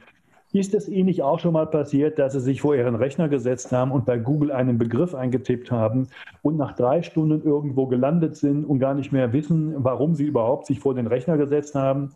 ist 0.52 0.74
es 0.74 0.90
Ihnen 0.90 1.06
nicht 1.06 1.22
auch 1.22 1.38
schon 1.38 1.54
mal 1.54 1.66
passiert, 1.66 2.18
dass 2.18 2.34
Sie 2.34 2.40
sich 2.40 2.60
vor 2.60 2.76
Ihren 2.76 2.96
Rechner 2.96 3.30
gesetzt 3.30 3.72
haben 3.72 3.90
und 3.90 4.04
bei 4.04 4.18
Google 4.18 4.52
einen 4.52 4.76
Begriff 4.76 5.14
eingetippt 5.14 5.70
haben 5.70 6.08
und 6.42 6.58
nach 6.58 6.76
drei 6.76 7.00
Stunden 7.00 7.42
irgendwo 7.42 7.86
gelandet 7.86 8.36
sind 8.36 8.66
und 8.66 8.78
gar 8.78 8.92
nicht 8.92 9.10
mehr 9.10 9.32
wissen, 9.32 9.72
warum 9.78 10.14
Sie 10.14 10.26
überhaupt 10.26 10.66
sich 10.66 10.80
vor 10.80 10.94
den 10.94 11.06
Rechner 11.06 11.38
gesetzt 11.38 11.74
haben? 11.74 12.10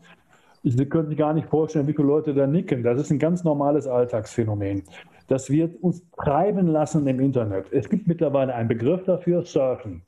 Sie 0.69 0.85
können 0.87 1.09
sich 1.09 1.17
gar 1.17 1.33
nicht 1.33 1.49
vorstellen, 1.49 1.87
wie 1.87 1.93
viele 1.93 2.09
Leute 2.09 2.35
da 2.35 2.45
nicken. 2.45 2.83
Das 2.83 3.01
ist 3.01 3.11
ein 3.11 3.21
ganz 3.21 3.45
normales 3.45 3.87
Alltagsphänomen. 3.87 4.83
Das 5.29 5.49
wird 5.49 5.81
uns 5.81 6.03
treiben 6.17 6.67
lassen 6.67 7.07
im 7.07 7.21
Internet. 7.21 7.67
Es 7.71 7.89
gibt 7.89 8.09
mittlerweile 8.09 8.53
einen 8.53 8.69
Begriff 8.69 9.05
dafür, 9.05 9.45
Surfen. 9.45 10.03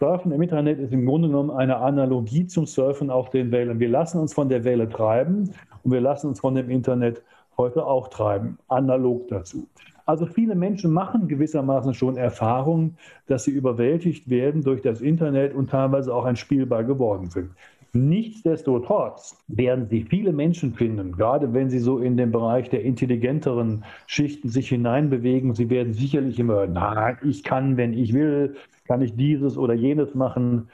Surfen 0.00 0.32
im 0.32 0.42
Internet 0.42 0.80
ist 0.80 0.92
im 0.92 1.06
Grunde 1.06 1.28
genommen 1.28 1.52
eine 1.52 1.76
Analogie 1.76 2.48
zum 2.48 2.66
Surfen 2.66 3.10
auf 3.10 3.30
den 3.30 3.52
Wellen. 3.52 3.78
Wir 3.78 3.88
lassen 3.88 4.18
uns 4.18 4.34
von 4.34 4.48
der 4.48 4.64
Welle 4.64 4.88
treiben 4.88 5.50
und 5.84 5.92
wir 5.92 6.00
lassen 6.00 6.26
uns 6.28 6.40
von 6.40 6.56
dem 6.56 6.68
Internet 6.68 7.22
heute 7.56 7.86
auch 7.86 8.08
treiben, 8.08 8.58
analog 8.66 9.28
dazu. 9.28 9.68
Also 10.04 10.26
viele 10.26 10.54
Menschen 10.54 10.92
machen 10.92 11.26
gewissermaßen 11.26 11.94
schon 11.94 12.16
Erfahrungen, 12.16 12.96
dass 13.26 13.44
sie 13.44 13.50
überwältigt 13.50 14.28
werden 14.30 14.62
durch 14.62 14.82
das 14.82 15.00
Internet 15.00 15.54
und 15.54 15.70
teilweise 15.70 16.14
auch 16.14 16.24
ein 16.24 16.36
Spielball 16.36 16.84
geworden 16.84 17.28
sind. 17.30 17.50
Nichtsdestotrotz 17.96 19.42
werden 19.48 19.86
Sie 19.88 20.02
viele 20.02 20.32
Menschen 20.32 20.74
finden, 20.74 21.12
gerade 21.12 21.54
wenn 21.54 21.70
Sie 21.70 21.78
so 21.78 21.98
in 21.98 22.18
den 22.18 22.30
Bereich 22.30 22.68
der 22.68 22.82
intelligenteren 22.82 23.84
Schichten 24.06 24.50
sich 24.50 24.68
hineinbewegen. 24.68 25.54
Sie 25.54 25.70
werden 25.70 25.94
sicherlich 25.94 26.38
immer, 26.38 26.66
na, 26.66 27.16
ich 27.22 27.42
kann, 27.42 27.78
wenn 27.78 27.94
ich 27.94 28.12
will, 28.12 28.56
kann 28.86 29.00
ich 29.00 29.16
dieses 29.16 29.56
oder 29.56 29.72
jenes 29.72 30.14
machen. 30.14 30.68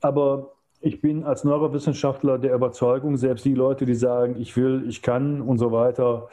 Aber 0.00 0.52
ich 0.80 1.02
bin 1.02 1.24
als 1.24 1.44
Neurowissenschaftler 1.44 2.38
der 2.38 2.54
Überzeugung, 2.54 3.18
selbst 3.18 3.44
die 3.44 3.54
Leute, 3.54 3.84
die 3.84 3.94
sagen, 3.94 4.36
ich 4.38 4.56
will, 4.56 4.84
ich 4.88 5.02
kann 5.02 5.42
und 5.42 5.58
so 5.58 5.70
weiter, 5.70 6.28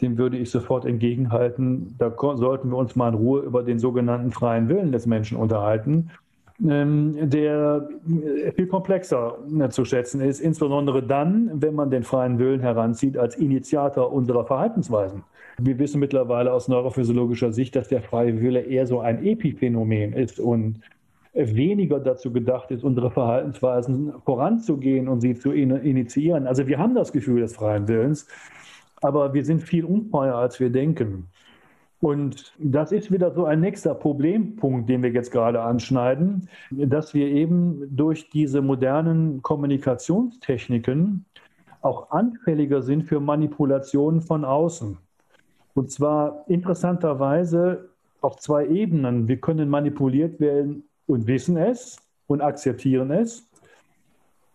dem 0.00 0.16
würde 0.16 0.38
ich 0.38 0.50
sofort 0.50 0.86
entgegenhalten. 0.86 1.94
Da 1.98 2.10
sollten 2.18 2.70
wir 2.70 2.78
uns 2.78 2.96
mal 2.96 3.08
in 3.08 3.14
Ruhe 3.14 3.42
über 3.42 3.62
den 3.62 3.78
sogenannten 3.78 4.32
freien 4.32 4.68
Willen 4.70 4.92
des 4.92 5.04
Menschen 5.06 5.36
unterhalten 5.36 6.10
der 6.58 7.88
äh, 8.08 8.52
viel 8.52 8.68
komplexer 8.68 9.38
äh, 9.60 9.68
zu 9.70 9.84
schätzen 9.84 10.20
ist, 10.20 10.40
insbesondere 10.40 11.02
dann, 11.02 11.50
wenn 11.54 11.74
man 11.74 11.90
den 11.90 12.04
freien 12.04 12.38
Willen 12.38 12.60
heranzieht 12.60 13.18
als 13.18 13.34
Initiator 13.36 14.12
unserer 14.12 14.44
Verhaltensweisen. 14.44 15.24
Wir 15.58 15.78
wissen 15.78 16.00
mittlerweile 16.00 16.52
aus 16.52 16.68
neurophysiologischer 16.68 17.52
Sicht, 17.52 17.74
dass 17.74 17.88
der 17.88 18.02
freie 18.02 18.40
Wille 18.40 18.60
eher 18.60 18.86
so 18.86 19.00
ein 19.00 19.24
Epiphänomen 19.24 20.12
ist 20.12 20.38
und 20.38 20.80
weniger 21.32 21.98
dazu 21.98 22.32
gedacht 22.32 22.70
ist, 22.70 22.84
unsere 22.84 23.10
Verhaltensweisen 23.10 24.12
voranzugehen 24.24 25.08
und 25.08 25.20
sie 25.20 25.34
zu 25.34 25.52
initiieren. 25.52 26.46
Also 26.46 26.66
wir 26.68 26.78
haben 26.78 26.94
das 26.94 27.12
Gefühl 27.12 27.40
des 27.40 27.54
freien 27.56 27.88
Willens, 27.88 28.28
aber 29.02 29.34
wir 29.34 29.44
sind 29.44 29.62
viel 29.62 29.84
unfreier, 29.84 30.36
als 30.36 30.60
wir 30.60 30.70
denken. 30.70 31.26
Und 32.00 32.52
das 32.58 32.92
ist 32.92 33.10
wieder 33.10 33.32
so 33.32 33.46
ein 33.46 33.60
nächster 33.60 33.94
Problempunkt, 33.94 34.88
den 34.88 35.02
wir 35.02 35.10
jetzt 35.10 35.30
gerade 35.30 35.62
anschneiden, 35.62 36.48
dass 36.70 37.14
wir 37.14 37.28
eben 37.28 37.96
durch 37.96 38.28
diese 38.30 38.60
modernen 38.60 39.40
Kommunikationstechniken 39.42 41.24
auch 41.80 42.10
anfälliger 42.10 42.82
sind 42.82 43.04
für 43.04 43.20
Manipulationen 43.20 44.20
von 44.20 44.44
außen. 44.44 44.98
Und 45.74 45.90
zwar 45.90 46.44
interessanterweise 46.48 47.90
auf 48.20 48.36
zwei 48.36 48.66
Ebenen. 48.66 49.28
Wir 49.28 49.38
können 49.38 49.68
manipuliert 49.68 50.40
werden 50.40 50.84
und 51.06 51.26
wissen 51.26 51.56
es 51.56 51.98
und 52.26 52.40
akzeptieren 52.40 53.10
es. 53.10 53.46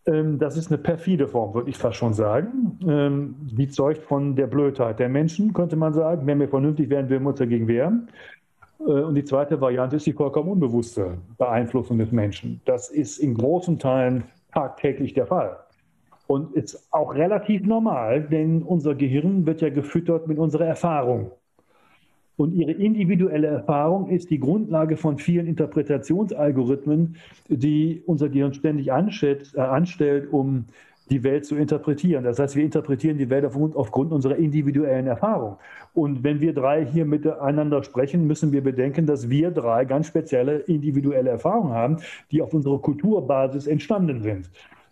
Ähm, 0.10 0.40
das 0.40 0.58
ist 0.58 0.72
eine 0.72 0.78
perfide 0.78 1.28
Form, 1.28 1.54
würde 1.54 1.70
ich 1.70 1.78
fast 1.78 1.98
schon 1.98 2.14
sagen. 2.14 2.80
Ähm, 2.88 3.36
die 3.40 3.68
zeugt 3.68 4.04
von 4.04 4.36
der 4.36 4.48
Blödheit 4.48 5.00
der 5.00 5.10
Menschen, 5.10 5.54
könnte 5.54 5.76
man 5.76 5.94
sagen. 5.94 6.26
Wenn 6.26 6.40
wir 6.40 6.50
vernünftig 6.50 6.90
wären, 6.90 7.10
würden 7.10 7.24
wir 7.24 7.30
uns 7.30 7.40
dagegen 7.40 7.68
wehren. 7.68 8.10
Äh, 8.80 8.84
und 8.84 9.16
die 9.16 9.24
zweite 9.24 9.62
Variante 9.62 9.98
ist 9.98 10.08
die 10.08 10.14
vollkommen 10.14 10.50
unbewusste 10.50 11.18
Beeinflussung 11.38 11.98
des 12.00 12.12
Menschen. 12.12 12.62
Das 12.66 12.90
ist 12.90 13.20
in 13.20 13.36
großen 13.36 13.78
Teilen 13.78 14.24
tagtäglich 14.52 15.14
der 15.14 15.28
Fall. 15.28 15.58
Und 16.28 16.54
ist 16.54 16.88
auch 16.92 17.14
relativ 17.14 17.66
normal, 17.66 18.22
denn 18.22 18.62
unser 18.62 18.94
Gehirn 18.94 19.46
wird 19.48 19.62
ja 19.62 19.70
gefüttert 19.70 20.28
mit 20.28 20.38
unserer 20.38 20.66
Erfahrung. 20.66 21.32
Und 22.40 22.54
ihre 22.54 22.72
individuelle 22.72 23.48
Erfahrung 23.48 24.08
ist 24.08 24.30
die 24.30 24.40
Grundlage 24.40 24.96
von 24.96 25.18
vielen 25.18 25.46
Interpretationsalgorithmen, 25.46 27.18
die 27.50 28.02
unser 28.06 28.30
Gehirn 28.30 28.54
ständig 28.54 28.94
anstellt, 28.94 29.52
äh, 29.56 29.60
anstellt 29.60 30.32
um 30.32 30.64
die 31.10 31.22
Welt 31.24 31.46
zu 31.46 31.58
interpretieren. 31.58 32.24
Das 32.24 32.40
heißt, 32.40 32.56
wir 32.56 32.64
interpretieren 32.64 33.18
die 33.18 33.30
Welt 33.30 33.44
aufgrund, 33.44 33.76
aufgrund 33.76 34.14
unserer 34.14 34.38
individuellen 34.38 35.08
Erfahrung. 35.08 35.58
Und 35.94 36.24
wenn 36.24 36.40
wir 36.40 36.54
drei 36.54 36.86
hier 36.86 37.04
miteinander 37.04 37.84
sprechen, 37.84 38.26
müssen 38.26 38.54
wir 38.54 38.64
bedenken, 38.64 39.06
dass 39.06 39.30
wir 39.30 39.52
drei 39.52 39.84
ganz 39.84 40.08
spezielle 40.08 40.60
individuelle 40.60 41.32
Erfahrungen 41.32 41.74
haben, 41.74 41.98
die 42.32 42.42
auf 42.42 42.54
unserer 42.54 42.80
Kulturbasis 42.80 43.68
entstanden 43.68 44.22
sind. 44.22 44.50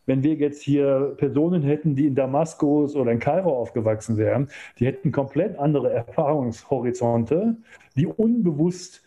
Wenn 0.08 0.24
wir 0.24 0.34
jetzt 0.36 0.64
hier 0.64 1.14
Personen 1.18 1.62
hätten, 1.62 1.96
die 1.96 2.08
in 2.08 2.16
Damaskus 2.16 2.96
oder 2.96 3.12
in 3.12 3.20
Kairo 3.20 3.56
aufgewachsen 3.56 4.18
wären, 4.18 4.48
die 4.80 4.88
hätten 4.88 5.12
komplett 5.12 5.60
andere 5.60 5.92
Erfahrungshorizonte, 5.92 7.58
die 7.96 8.08
unbewusst 8.08 9.04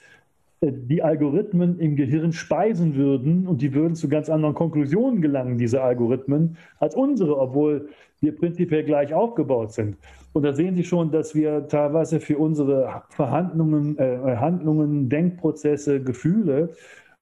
äh, 0.61 0.71
die 0.73 1.03
Algorithmen 1.03 1.81
im 1.81 1.97
Gehirn 1.97 2.33
speisen 2.33 2.95
würden 2.95 3.49
und 3.49 3.63
die 3.63 3.75
würden 3.75 3.95
zu 3.95 4.09
ganz 4.09 4.29
anderen 4.29 4.55
Konklusionen 4.55 5.23
gelangen, 5.23 5.57
diese 5.57 5.83
Algorithmen, 5.83 6.59
als 6.79 6.95
unsere, 6.95 7.39
obwohl 7.39 7.89
wir 8.21 8.37
prinzipiell 8.37 8.85
gleich 8.85 9.15
aufgebaut 9.15 9.73
sind. 9.73 9.97
Und 10.35 10.43
da 10.43 10.53
sehen 10.53 10.77
Sie 10.77 10.85
schon, 10.85 11.11
dass 11.11 11.35
wir 11.35 11.67
teilweise 11.67 12.21
für 12.21 12.37
unsere 12.37 13.03
Verhandlungen, 13.09 13.99
äh, 13.99 14.37
Handlungen, 14.37 15.09
Denkprozesse, 15.09 16.03
Gefühle 16.03 16.75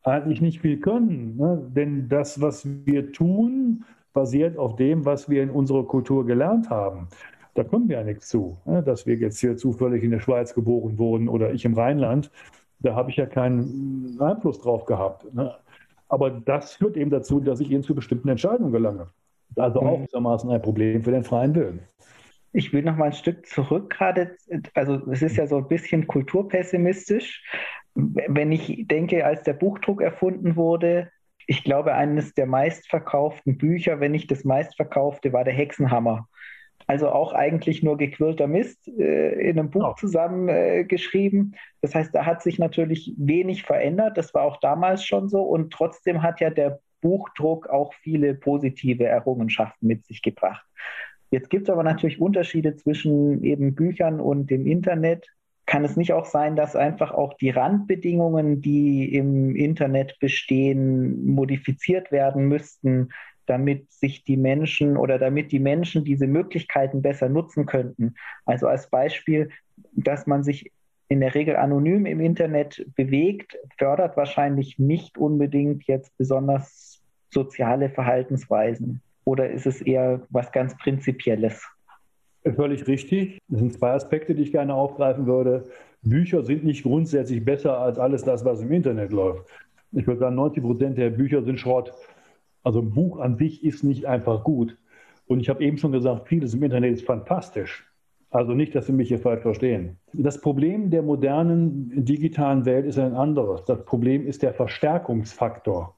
eigentlich 0.04 0.40
nicht 0.40 0.61
viel 0.61 0.80
können. 0.80 1.37
Ne? 1.37 1.70
Denn 1.74 2.08
das, 2.08 2.40
was 2.40 2.66
wir 2.84 3.12
tun, 3.12 3.84
basiert 4.12 4.56
auf 4.56 4.76
dem, 4.76 5.04
was 5.04 5.28
wir 5.28 5.42
in 5.42 5.50
unserer 5.50 5.84
Kultur 5.84 6.26
gelernt 6.26 6.70
haben. 6.70 7.08
Da 7.54 7.64
kommen 7.64 7.88
wir 7.88 7.98
ja 7.98 8.04
nichts 8.04 8.28
zu. 8.28 8.56
Ne? 8.64 8.82
Dass 8.82 9.06
wir 9.06 9.16
jetzt 9.16 9.40
hier 9.40 9.56
zufällig 9.56 10.02
in 10.02 10.11
der 10.11 10.20
Schweiz 10.20 10.54
geboren 10.54 10.98
wurden 10.98 11.28
oder 11.28 11.52
ich 11.52 11.64
im 11.64 11.74
Rheinland, 11.74 12.30
da 12.80 12.94
habe 12.94 13.11
ich 13.11 13.16
ja 13.16 13.26
keinen 13.26 14.16
Einfluss 14.20 14.61
drauf 14.61 14.84
gehabt. 14.84 15.32
Ne? 15.34 15.54
Aber 16.08 16.30
das 16.30 16.74
führt 16.74 16.96
eben 16.96 17.11
dazu, 17.11 17.40
dass 17.40 17.61
ich 17.61 17.70
eben 17.70 17.82
zu 17.82 17.94
bestimmten 17.94 18.28
Entscheidungen 18.28 18.72
gelange. 18.72 19.08
Also 19.56 19.80
auch 19.80 19.96
mhm. 19.96 20.02
gewissermaßen 20.02 20.50
ein 20.50 20.62
Problem 20.62 21.02
für 21.02 21.11
den 21.11 21.24
freien 21.24 21.54
Willen. 21.54 21.80
Ich 22.52 22.72
will 22.72 22.82
noch 22.82 22.96
mal 22.96 23.06
ein 23.06 23.12
Stück 23.12 23.46
zurück 23.46 23.90
gerade. 23.90 24.37
Also 24.74 24.94
es 25.11 25.22
ist 25.22 25.37
ja 25.37 25.46
so 25.46 25.58
ein 25.58 25.68
bisschen 25.68 26.06
kulturpessimistisch 26.06 27.44
wenn 27.98 28.52
ich 28.52 28.87
denke, 28.87 29.26
als 29.26 29.42
der 29.42 29.54
Buchdruck 29.54 30.00
erfunden 30.00 30.54
wurde, 30.54 31.11
ich 31.48 31.64
glaube, 31.64 31.94
eines 31.94 32.34
der 32.34 32.46
meistverkauften 32.46 33.58
Bücher, 33.58 33.98
wenn 33.98 34.12
nicht 34.12 34.30
das 34.30 34.44
meistverkaufte, 34.44 35.32
war 35.32 35.44
der 35.44 35.54
Hexenhammer. 35.54 36.28
Also 36.87 37.08
auch 37.08 37.32
eigentlich 37.32 37.82
nur 37.82 37.96
gequirlter 37.96 38.46
Mist 38.46 38.87
äh, 38.88 39.32
in 39.50 39.58
einem 39.58 39.70
Buch 39.70 39.96
zusammengeschrieben. 39.96 41.52
Äh, 41.54 41.58
das 41.80 41.94
heißt, 41.94 42.14
da 42.14 42.24
hat 42.24 42.42
sich 42.42 42.58
natürlich 42.58 43.14
wenig 43.18 43.64
verändert. 43.64 44.16
Das 44.16 44.32
war 44.32 44.42
auch 44.42 44.58
damals 44.61 45.04
schon 45.04 45.28
so. 45.28 45.42
Und 45.42 45.72
trotzdem 45.72 46.22
hat 46.22 46.40
ja 46.40 46.50
der 46.50 46.80
Buchdruck 47.00 47.68
auch 47.68 47.92
viele 47.94 48.34
positive 48.34 49.04
Errungenschaften 49.04 49.87
mit 49.87 50.06
sich 50.06 50.22
gebracht. 50.22 50.64
Jetzt 51.30 51.50
gibt 51.50 51.64
es 51.64 51.70
aber 51.70 51.82
natürlich 51.82 52.20
Unterschiede 52.20 52.76
zwischen 52.76 53.42
eben 53.42 53.74
Büchern 53.74 54.20
und 54.20 54.50
dem 54.50 54.66
Internet 54.66 55.28
kann 55.68 55.85
es 55.85 55.96
nicht 55.96 56.14
auch 56.14 56.24
sein, 56.24 56.57
dass 56.57 56.74
einfach 56.74 57.12
auch 57.12 57.35
die 57.35 57.50
Randbedingungen, 57.50 58.62
die 58.62 59.14
im 59.14 59.54
Internet 59.54 60.18
bestehen, 60.18 61.26
modifiziert 61.26 62.11
werden 62.11 62.48
müssten, 62.48 63.11
damit 63.44 63.92
sich 63.92 64.24
die 64.24 64.38
Menschen 64.38 64.96
oder 64.96 65.18
damit 65.18 65.52
die 65.52 65.59
Menschen 65.59 66.04
diese 66.04 66.26
Möglichkeiten 66.26 67.02
besser 67.02 67.28
nutzen 67.28 67.66
könnten? 67.66 68.14
Also 68.46 68.66
als 68.66 68.88
Beispiel, 68.88 69.50
dass 69.92 70.26
man 70.26 70.42
sich 70.42 70.72
in 71.09 71.20
der 71.20 71.35
Regel 71.35 71.57
anonym 71.57 72.07
im 72.07 72.20
Internet 72.20 72.87
bewegt, 72.96 73.59
fördert 73.76 74.16
wahrscheinlich 74.16 74.78
nicht 74.78 75.18
unbedingt 75.18 75.85
jetzt 75.85 76.16
besonders 76.16 77.02
soziale 77.31 77.90
Verhaltensweisen. 77.90 79.02
Oder 79.24 79.50
ist 79.50 79.66
es 79.66 79.83
eher 79.83 80.22
was 80.31 80.50
ganz 80.50 80.74
Prinzipielles? 80.78 81.62
Völlig 82.44 82.87
richtig. 82.87 83.38
Das 83.48 83.61
sind 83.61 83.72
zwei 83.72 83.92
Aspekte, 83.92 84.35
die 84.35 84.42
ich 84.42 84.53
gerne 84.53 84.74
aufgreifen 84.74 85.27
würde. 85.27 85.64
Bücher 86.03 86.44
sind 86.44 86.64
nicht 86.64 86.83
grundsätzlich 86.83 87.44
besser 87.44 87.79
als 87.79 87.98
alles 87.98 88.22
das, 88.22 88.44
was 88.44 88.62
im 88.62 88.72
Internet 88.72 89.12
läuft. 89.12 89.46
Ich 89.92 90.07
würde 90.07 90.20
sagen, 90.20 90.37
90 90.37 90.62
Prozent 90.62 90.98
der 90.98 91.11
Bücher 91.11 91.42
sind 91.42 91.59
Schrott. 91.59 91.92
Also 92.62 92.81
ein 92.81 92.90
Buch 92.90 93.18
an 93.18 93.37
sich 93.37 93.64
ist 93.64 93.83
nicht 93.83 94.07
einfach 94.07 94.44
gut. 94.44 94.77
Und 95.27 95.40
ich 95.40 95.48
habe 95.48 95.62
eben 95.62 95.79
schon 95.79 95.92
gesagt, 95.92 96.29
vieles 96.29 96.55
im 96.55 96.62
Internet 96.62 96.94
ist 96.94 97.07
fantastisch. 97.07 97.87
Also 98.31 98.53
nicht, 98.53 98.74
dass 98.74 98.87
Sie 98.87 98.92
mich 98.92 99.09
hier 99.09 99.18
falsch 99.18 99.42
verstehen. 99.42 99.96
Das 100.12 100.40
Problem 100.40 100.90
der 100.90 101.03
modernen 101.03 102.05
digitalen 102.05 102.66
Welt 102.66 102.85
ist 102.85 102.98
ein 102.98 103.14
anderes. 103.14 103.64
Das 103.64 103.85
Problem 103.85 104.27
ist 104.27 104.42
der 104.42 104.53
Verstärkungsfaktor. 104.53 105.94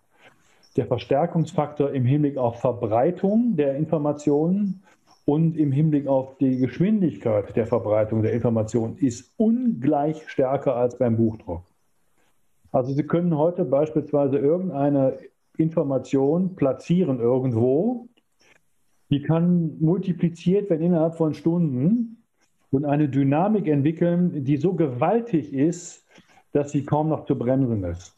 Der 0.76 0.86
Verstärkungsfaktor 0.86 1.90
im 1.90 2.04
Hinblick 2.04 2.36
auf 2.36 2.60
Verbreitung 2.60 3.56
der 3.56 3.74
Informationen 3.74 4.82
und 5.24 5.56
im 5.56 5.72
Hinblick 5.72 6.06
auf 6.06 6.36
die 6.38 6.56
Geschwindigkeit 6.56 7.54
der 7.56 7.66
Verbreitung 7.66 8.22
der 8.22 8.32
Information 8.32 8.96
ist 8.96 9.32
ungleich 9.36 10.28
stärker 10.28 10.76
als 10.76 10.98
beim 10.98 11.16
Buchdruck. 11.16 11.62
Also 12.72 12.92
Sie 12.92 13.02
können 13.04 13.36
heute 13.36 13.64
beispielsweise 13.64 14.38
irgendeine 14.38 15.18
Information 15.56 16.56
platzieren 16.56 17.20
irgendwo, 17.20 18.08
die 19.10 19.22
kann 19.22 19.76
multipliziert 19.80 20.70
werden 20.70 20.82
innerhalb 20.82 21.16
von 21.16 21.34
Stunden 21.34 22.22
und 22.70 22.84
eine 22.84 23.08
Dynamik 23.08 23.66
entwickeln, 23.66 24.44
die 24.44 24.56
so 24.56 24.74
gewaltig 24.74 25.52
ist, 25.52 26.06
dass 26.52 26.70
sie 26.70 26.84
kaum 26.84 27.08
noch 27.08 27.26
zu 27.26 27.36
bremsen 27.36 27.82
ist. 27.84 28.16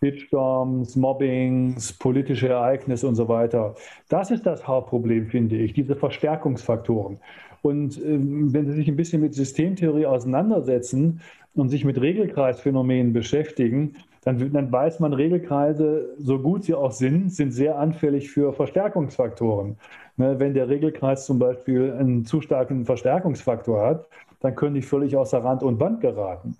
Shitstorms, 0.00 0.96
Mobbings, 0.96 1.92
politische 1.92 2.48
Ereignisse 2.48 3.08
und 3.08 3.16
so 3.16 3.28
weiter. 3.28 3.74
Das 4.08 4.30
ist 4.30 4.46
das 4.46 4.66
Hauptproblem, 4.66 5.26
finde 5.26 5.56
ich, 5.56 5.72
diese 5.72 5.96
Verstärkungsfaktoren. 5.96 7.18
Und 7.62 8.00
ähm, 8.04 8.52
wenn 8.52 8.66
Sie 8.66 8.72
sich 8.72 8.88
ein 8.88 8.96
bisschen 8.96 9.20
mit 9.20 9.34
Systemtheorie 9.34 10.06
auseinandersetzen 10.06 11.20
und 11.54 11.68
sich 11.70 11.84
mit 11.84 12.00
Regelkreisphänomenen 12.00 13.12
beschäftigen, 13.12 13.96
dann, 14.22 14.52
dann 14.52 14.70
weiß 14.70 15.00
man, 15.00 15.12
Regelkreise, 15.12 16.14
so 16.18 16.38
gut 16.38 16.64
sie 16.64 16.74
auch 16.74 16.92
sind, 16.92 17.32
sind 17.32 17.52
sehr 17.52 17.78
anfällig 17.78 18.30
für 18.30 18.52
Verstärkungsfaktoren. 18.52 19.76
Ne, 20.16 20.38
wenn 20.38 20.54
der 20.54 20.68
Regelkreis 20.68 21.26
zum 21.26 21.38
Beispiel 21.38 21.92
einen 21.92 22.24
zu 22.24 22.40
starken 22.40 22.84
Verstärkungsfaktor 22.84 23.84
hat, 23.84 24.06
dann 24.40 24.54
können 24.54 24.74
die 24.74 24.82
völlig 24.82 25.16
außer 25.16 25.42
Rand 25.42 25.62
und 25.62 25.78
Band 25.78 26.00
geraten. 26.00 26.56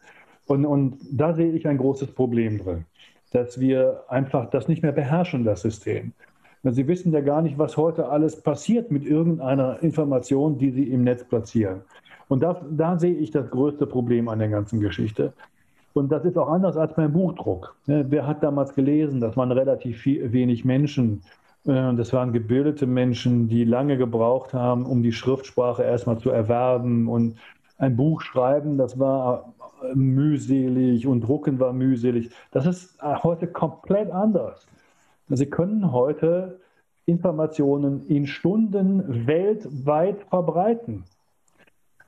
Und, 0.46 0.64
und 0.64 0.98
da 1.12 1.34
sehe 1.34 1.52
ich 1.52 1.68
ein 1.68 1.78
großes 1.78 2.12
Problem 2.12 2.58
drin 2.58 2.84
dass 3.30 3.60
wir 3.60 4.04
einfach 4.08 4.50
das 4.50 4.68
nicht 4.68 4.82
mehr 4.82 4.92
beherrschen, 4.92 5.44
das 5.44 5.62
System. 5.62 6.12
Sie 6.64 6.88
wissen 6.88 7.12
ja 7.12 7.20
gar 7.20 7.40
nicht, 7.40 7.58
was 7.58 7.76
heute 7.76 8.08
alles 8.08 8.40
passiert 8.42 8.90
mit 8.90 9.04
irgendeiner 9.04 9.82
Information, 9.82 10.58
die 10.58 10.70
Sie 10.70 10.84
im 10.84 11.04
Netz 11.04 11.24
platzieren. 11.24 11.82
Und 12.28 12.42
da, 12.42 12.60
da 12.70 12.98
sehe 12.98 13.14
ich 13.14 13.30
das 13.30 13.48
größte 13.50 13.86
Problem 13.86 14.28
an 14.28 14.38
der 14.38 14.48
ganzen 14.48 14.80
Geschichte. 14.80 15.32
Und 15.94 16.12
das 16.12 16.24
ist 16.24 16.36
auch 16.36 16.48
anders 16.48 16.76
als 16.76 16.94
beim 16.94 17.12
Buchdruck. 17.12 17.74
Wer 17.86 18.26
hat 18.26 18.42
damals 18.42 18.74
gelesen? 18.74 19.20
Das 19.20 19.36
waren 19.36 19.50
relativ 19.50 19.98
viel, 19.98 20.32
wenig 20.32 20.64
Menschen. 20.64 21.22
Äh, 21.66 21.94
das 21.94 22.12
waren 22.12 22.32
gebildete 22.32 22.86
Menschen, 22.86 23.48
die 23.48 23.64
lange 23.64 23.96
gebraucht 23.96 24.52
haben, 24.52 24.84
um 24.84 25.02
die 25.02 25.12
Schriftsprache 25.12 25.82
erstmal 25.82 26.18
zu 26.18 26.30
erwerben. 26.30 27.08
Und 27.08 27.38
ein 27.78 27.96
Buch 27.96 28.20
schreiben, 28.20 28.76
das 28.76 28.98
war 28.98 29.54
mühselig 29.94 31.06
und 31.06 31.22
Drucken 31.22 31.58
war 31.60 31.72
mühselig. 31.72 32.30
Das 32.50 32.66
ist 32.66 32.98
äh, 33.02 33.14
heute 33.22 33.46
komplett 33.46 34.10
anders. 34.10 34.66
Sie 35.28 35.46
können 35.46 35.92
heute 35.92 36.60
Informationen 37.06 38.06
in 38.08 38.26
Stunden 38.26 39.26
weltweit 39.26 40.22
verbreiten. 40.28 41.04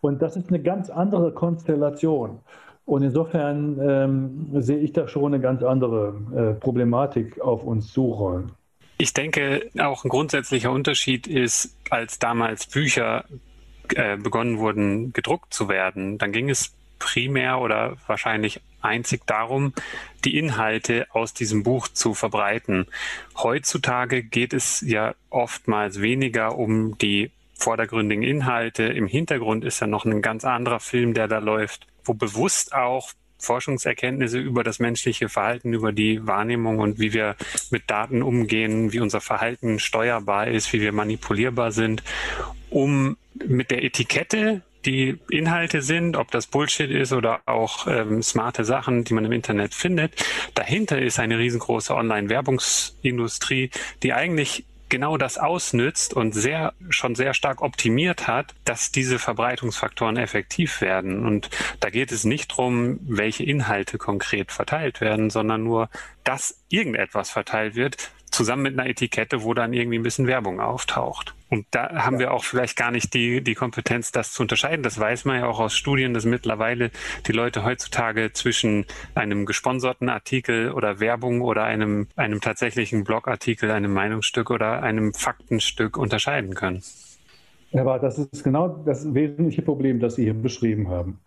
Und 0.01 0.23
das 0.23 0.37
ist 0.37 0.49
eine 0.49 0.61
ganz 0.61 0.91
andere 0.91 1.33
Konstellation. 1.33 2.41
Und 2.87 3.03
insofern 3.03 3.79
ähm, 3.81 4.63
sehe 4.63 4.79
ich 4.79 4.93
da 4.93 5.07
schon 5.07 5.35
eine 5.35 5.41
ganz 5.41 5.63
andere 5.63 6.15
äh, 6.35 6.61
Problematik 6.61 7.41
auf 7.41 7.65
uns 7.65 7.93
zurollen. 7.93 8.53
Ich 8.99 9.15
denke, 9.15 9.71
auch 9.79 10.05
ein 10.05 10.09
grundsätzlicher 10.09 10.71
Unterschied 10.73 11.27
ist, 11.27 11.77
als 11.91 12.19
damals 12.19 12.67
Bücher 12.67 13.25
äh, 13.95 14.17
begonnen 14.17 14.59
wurden, 14.59 15.13
gedruckt 15.13 15.55
zu 15.55 15.69
werden, 15.69 16.19
dann 16.19 16.33
ging 16.33 16.51
es 16.51 16.75
primär 17.01 17.59
oder 17.59 17.97
wahrscheinlich 18.07 18.61
einzig 18.81 19.27
darum, 19.27 19.75
die 20.25 20.39
Inhalte 20.39 21.07
aus 21.11 21.35
diesem 21.35 21.65
Buch 21.65 21.89
zu 21.89 22.15
verbreiten. 22.15 22.87
Heutzutage 23.37 24.23
geht 24.23 24.53
es 24.53 24.81
ja 24.87 25.15
oftmals 25.31 26.01
weniger 26.01 26.57
um 26.57 26.97
die 26.99 27.33
vordergründigen 27.55 28.23
Inhalte. 28.23 28.85
Im 28.85 29.07
Hintergrund 29.07 29.65
ist 29.65 29.81
ja 29.81 29.87
noch 29.87 30.05
ein 30.05 30.23
ganz 30.23 30.45
anderer 30.45 30.81
Film, 30.81 31.13
der 31.15 31.29
da 31.29 31.39
läuft, 31.39 31.87
wo 32.05 32.15
bewusst 32.15 32.75
auch 32.75 33.13
Forschungserkenntnisse 33.39 34.39
über 34.39 34.63
das 34.65 34.79
menschliche 34.79 35.29
Verhalten, 35.29 35.73
über 35.73 35.93
die 35.93 36.27
Wahrnehmung 36.27 36.79
und 36.79 36.99
wie 36.99 37.13
wir 37.13 37.37
mit 37.71 37.91
Daten 37.91 38.23
umgehen, 38.23 38.93
wie 38.93 39.01
unser 39.01 39.21
Verhalten 39.21 39.79
steuerbar 39.79 40.49
ist, 40.49 40.73
wie 40.73 40.81
wir 40.81 40.93
manipulierbar 40.93 41.73
sind, 41.73 42.03
um 42.69 43.17
mit 43.35 43.71
der 43.71 43.83
Etikette 43.83 44.63
die 44.85 45.19
Inhalte 45.31 45.83
sind, 45.83 46.17
ob 46.17 46.31
das 46.31 46.47
Bullshit 46.47 46.91
ist 46.91 47.13
oder 47.13 47.41
auch 47.47 47.87
ähm, 47.87 48.23
smarte 48.23 48.65
Sachen, 48.65 49.05
die 49.05 49.15
man 49.15 49.25
im 49.25 49.33
Internet 49.33 49.75
findet. 49.75 50.15
Dahinter 50.55 51.01
ist 51.01 51.19
eine 51.19 51.39
riesengroße 51.39 51.95
Online-Werbungsindustrie, 51.95 53.71
die 54.03 54.13
eigentlich 54.13 54.65
genau 54.91 55.17
das 55.17 55.39
ausnützt 55.39 56.13
und 56.13 56.33
sehr, 56.35 56.75
schon 56.91 57.15
sehr 57.15 57.33
stark 57.33 57.63
optimiert 57.63 58.27
hat, 58.27 58.55
dass 58.65 58.91
diese 58.91 59.19
Verbreitungsfaktoren 59.19 60.19
effektiv 60.19 60.83
werden. 60.83 61.25
Und 61.25 61.49
da 61.79 61.89
geht 61.89 62.13
es 62.13 62.25
nicht 62.25 62.51
darum, 62.51 62.99
welche 63.03 63.45
Inhalte 63.45 63.97
konkret 63.97 64.53
verteilt 64.53 65.01
werden, 65.01 65.31
sondern 65.31 65.63
nur, 65.63 65.89
dass 66.25 66.61
irgendetwas 66.69 67.31
verteilt 67.31 67.77
wird, 67.77 68.11
zusammen 68.31 68.63
mit 68.63 68.79
einer 68.79 68.89
Etikette, 68.89 69.43
wo 69.43 69.55
dann 69.55 69.73
irgendwie 69.73 69.99
ein 69.99 70.03
bisschen 70.03 70.27
Werbung 70.27 70.61
auftaucht. 70.61 71.35
Und 71.49 71.67
da 71.73 72.05
haben 72.05 72.15
ja. 72.15 72.21
wir 72.21 72.33
auch 72.33 72.45
vielleicht 72.45 72.77
gar 72.77 72.93
nicht 72.93 73.13
die, 73.13 73.43
die 73.43 73.55
Kompetenz, 73.55 74.13
das 74.13 74.33
zu 74.33 74.43
unterscheiden. 74.43 74.83
Das 74.83 74.99
weiß 74.99 75.25
man 75.25 75.41
ja 75.41 75.47
auch 75.47 75.59
aus 75.59 75.75
Studien, 75.77 76.15
dass 76.15 76.25
mittlerweile 76.25 76.91
die 77.27 77.33
Leute 77.33 77.65
heutzutage 77.65 78.33
zwischen 78.33 78.87
einem 79.15 79.47
gesponserten 79.47 80.09
Artikel 80.09 80.71
oder 80.71 81.01
Werbung 81.01 81.41
oder 81.41 81.65
einem, 81.65 82.07
einem 82.15 82.41
tatsächlichen 82.41 83.03
Blogartikel, 83.03 83.71
einem 83.71 83.93
Meinungsstück 83.93 84.51
oder 84.51 84.83
einem 84.83 85.13
Faktenstück 85.13 85.97
unterscheiden 85.97 86.55
können. 86.55 86.83
Aber 87.73 87.99
das 87.99 88.19
ist 88.19 88.43
genau 88.45 88.69
das 88.69 89.13
wesentliche 89.13 89.63
Problem, 89.63 90.01
das 90.01 90.17
Sie 90.17 90.25
hier 90.25 90.35
beschrieben 90.35 90.89
haben. 90.89 91.21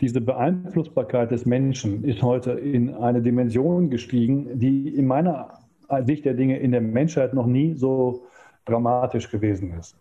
Diese 0.00 0.20
Beeinflussbarkeit 0.20 1.30
des 1.30 1.46
Menschen 1.46 2.02
ist 2.04 2.22
heute 2.22 2.52
in 2.52 2.94
eine 2.94 3.22
Dimension 3.22 3.88
gestiegen, 3.90 4.58
die 4.58 4.88
in 4.88 5.06
meiner 5.06 5.61
Sicht 6.00 6.24
der 6.24 6.34
Dinge 6.34 6.58
in 6.58 6.72
der 6.72 6.80
Menschheit 6.80 7.34
noch 7.34 7.46
nie 7.46 7.74
so 7.74 8.22
dramatisch 8.64 9.30
gewesen 9.30 9.74
ist. 9.78 9.96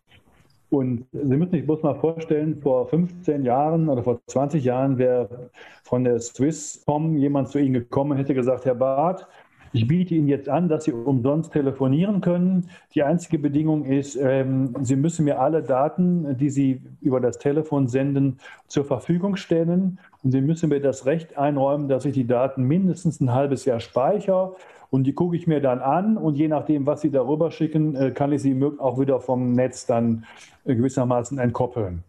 Und 0.70 1.06
Sie 1.12 1.36
müssen 1.36 1.52
sich 1.52 1.66
bloß 1.66 1.84
mal 1.84 1.96
vorstellen, 1.96 2.62
vor 2.62 2.88
15 2.88 3.44
Jahren 3.44 3.90
oder 3.90 4.04
vor 4.04 4.22
20 4.28 4.64
Jahren 4.64 4.98
wäre 4.98 5.50
von 5.84 6.06
der 6.06 6.18
Swisscom 6.20 7.18
jemand 7.18 7.50
zu 7.50 7.60
Ihnen 7.60 7.74
gekommen 7.74 8.12
und 8.12 8.18
hätte 8.18 8.34
gesagt, 8.34 8.64
Herr 8.64 8.76
Barth, 8.76 9.28
ich 9.74 9.88
biete 9.88 10.16
Ihnen 10.16 10.28
jetzt 10.28 10.48
an, 10.48 10.70
dass 10.70 10.86
Sie 10.86 10.94
umsonst 10.94 11.52
telefonieren 11.52 12.22
können. 12.22 12.70
Die 12.94 13.04
einzige 13.04 13.38
Bedingung 13.38 13.84
ist, 13.84 14.16
ähm, 14.16 14.74
Sie 14.82 14.96
müssen 14.96 15.26
mir 15.26 15.40
alle 15.40 15.62
Daten, 15.62 16.38
die 16.38 16.50
Sie 16.50 16.82
über 17.02 17.20
das 17.20 17.38
Telefon 17.38 17.88
senden, 17.88 18.38
zur 18.68 18.86
Verfügung 18.86 19.36
stellen. 19.36 20.00
Und 20.24 20.32
Sie 20.32 20.42
müssen 20.42 20.70
mir 20.70 20.82
das 20.82 21.06
Recht 21.06 21.38
einräumen, 21.38 21.88
dass 21.88 22.06
ich 22.06 22.14
die 22.14 22.28
Daten 22.28 22.64
mindestens 22.64 23.20
ein 23.20 23.34
halbes 23.34 23.66
Jahr 23.66 23.80
speichere 23.80 24.56
und 24.92 25.06
die 25.06 25.14
gucke 25.14 25.36
ich 25.36 25.48
mir 25.48 25.62
dann 25.62 25.80
an 25.80 26.18
und 26.18 26.36
je 26.36 26.48
nachdem, 26.48 26.86
was 26.86 27.02
Sie 27.02 27.10
darüber 27.10 27.50
schicken, 27.50 27.96
äh, 27.96 28.12
kann 28.12 28.32
ich 28.32 28.44
sie 28.44 28.62
auch 28.78 29.00
wieder 29.00 29.20
vom 29.20 29.54
Netz 29.54 29.88
dann 29.88 30.26
äh, 30.66 30.76
gewissermaßen 30.76 31.40
entkoppeln. 31.40 32.04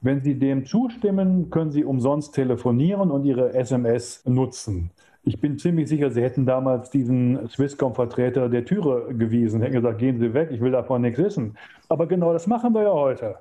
Wenn 0.00 0.22
Sie 0.22 0.38
dem 0.38 0.64
zustimmen, 0.64 1.50
können 1.50 1.70
Sie 1.70 1.84
umsonst 1.84 2.34
telefonieren 2.34 3.10
und 3.10 3.24
Ihre 3.24 3.54
SMS 3.54 4.24
nutzen. 4.24 4.90
Ich 5.24 5.40
bin 5.40 5.58
ziemlich 5.58 5.88
sicher, 5.88 6.10
Sie 6.10 6.22
hätten 6.22 6.46
damals 6.46 6.90
diesen 6.90 7.48
Swisscom-Vertreter 7.48 8.48
der 8.48 8.64
Türe 8.64 9.14
gewiesen, 9.14 9.60
hätten 9.60 9.74
gesagt, 9.74 9.98
gehen 9.98 10.18
Sie 10.18 10.32
weg, 10.32 10.48
ich 10.50 10.60
will 10.60 10.72
davon 10.72 11.02
nichts 11.02 11.18
wissen. 11.18 11.56
Aber 11.88 12.06
genau 12.06 12.32
das 12.32 12.46
machen 12.46 12.72
wir 12.72 12.82
ja 12.82 12.92
heute 12.92 13.36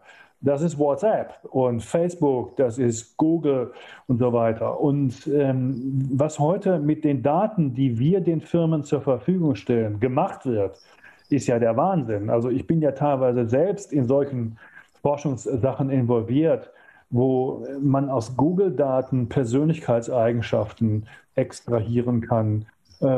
das 0.46 0.62
ist 0.62 0.78
WhatsApp 0.78 1.40
und 1.50 1.84
Facebook, 1.84 2.56
das 2.56 2.78
ist 2.78 3.18
Google 3.18 3.74
und 4.08 4.20
so 4.20 4.32
weiter. 4.32 4.80
Und 4.80 5.28
ähm, 5.28 6.08
was 6.12 6.40
heute 6.40 6.80
mit 6.80 7.04
den 7.04 7.24
Daten, 7.24 7.74
die 7.74 7.98
wir 7.98 8.22
den 8.22 8.42
Firmen 8.42 8.84
zur 8.84 9.02
Verfügung 9.02 9.56
stellen, 9.56 10.00
gemacht 10.00 10.46
wird, 10.46 10.80
ist 11.30 11.48
ja 11.48 11.58
der 11.58 11.76
Wahnsinn. 11.76 12.30
Also 12.30 12.50
ich 12.50 12.68
bin 12.68 12.80
ja 12.80 12.92
teilweise 12.92 13.50
selbst 13.50 13.92
in 13.92 14.06
solchen 14.06 14.58
Forschungssachen 15.02 15.90
involviert, 15.90 16.72
wo 17.10 17.66
man 17.82 18.10
aus 18.10 18.38
Google-Daten 18.38 19.30
Persönlichkeitseigenschaften 19.30 21.08
extrahieren 21.34 22.22
kann, 22.22 22.68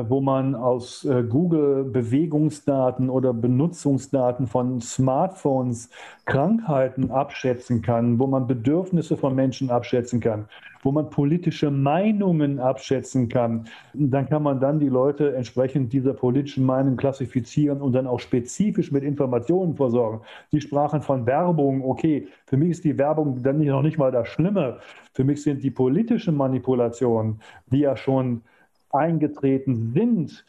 wo 0.07 0.21
man 0.21 0.55
aus 0.55 1.05
äh, 1.05 1.23
Google 1.23 1.83
Bewegungsdaten 1.85 3.09
oder 3.09 3.33
Benutzungsdaten 3.33 4.47
von 4.47 4.81
Smartphones 4.81 5.89
Krankheiten 6.25 7.09
abschätzen 7.09 7.81
kann, 7.81 8.19
wo 8.19 8.27
man 8.27 8.47
Bedürfnisse 8.47 9.15
von 9.15 9.33
Menschen 9.33 9.69
abschätzen 9.69 10.19
kann, 10.19 10.45
wo 10.83 10.91
man 10.91 11.09
politische 11.09 11.71
Meinungen 11.71 12.59
abschätzen 12.59 13.29
kann. 13.29 13.67
Dann 13.93 14.27
kann 14.27 14.43
man 14.43 14.59
dann 14.59 14.79
die 14.79 14.89
Leute 14.89 15.35
entsprechend 15.35 15.93
dieser 15.93 16.13
politischen 16.13 16.65
Meinung 16.65 16.97
klassifizieren 16.97 17.81
und 17.81 17.93
dann 17.93 18.07
auch 18.07 18.19
spezifisch 18.19 18.91
mit 18.91 19.03
Informationen 19.03 19.75
versorgen. 19.75 20.21
Sie 20.51 20.61
sprachen 20.61 21.01
von 21.01 21.25
Werbung. 21.25 21.83
Okay, 21.83 22.27
für 22.45 22.57
mich 22.57 22.71
ist 22.71 22.83
die 22.83 22.97
Werbung 22.97 23.41
dann 23.41 23.63
noch 23.63 23.81
nicht 23.81 23.97
mal 23.97 24.11
das 24.11 24.27
Schlimme. 24.27 24.79
Für 25.13 25.23
mich 25.23 25.41
sind 25.43 25.63
die 25.63 25.71
politischen 25.71 26.35
Manipulationen, 26.35 27.39
die 27.71 27.79
ja 27.79 27.95
schon 27.95 28.41
eingetreten 28.89 29.93
sind, 29.93 30.45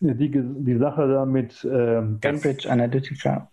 die, 0.00 0.30
die 0.30 0.76
Sache 0.76 1.08
da 1.08 1.26
mit 1.26 1.66
ähm, 1.70 2.18
Cambridge 2.20 2.70
Analytica. 2.70 3.50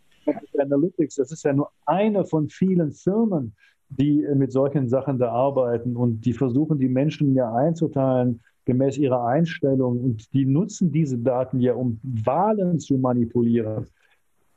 Analytics, 0.58 1.16
das 1.16 1.32
ist 1.32 1.44
ja 1.44 1.54
nur 1.54 1.70
eine 1.86 2.26
von 2.26 2.50
vielen 2.50 2.92
Firmen, 2.92 3.54
die 3.90 4.26
mit 4.36 4.52
solchen 4.52 4.90
Sachen 4.90 5.18
da 5.18 5.32
arbeiten 5.32 5.96
und 5.96 6.26
die 6.26 6.34
versuchen, 6.34 6.80
die 6.80 6.90
Menschen 6.90 7.34
ja 7.36 7.54
einzuteilen 7.54 8.42
gemäß 8.66 8.98
ihrer 8.98 9.26
Einstellung 9.26 10.02
und 10.02 10.34
die 10.34 10.46
nutzen 10.46 10.92
diese 10.92 11.18
Daten 11.18 11.62
ja, 11.62 11.74
um 11.74 12.00
Wahlen 12.04 12.80
zu 12.80 12.98
manipulieren. 12.98 13.86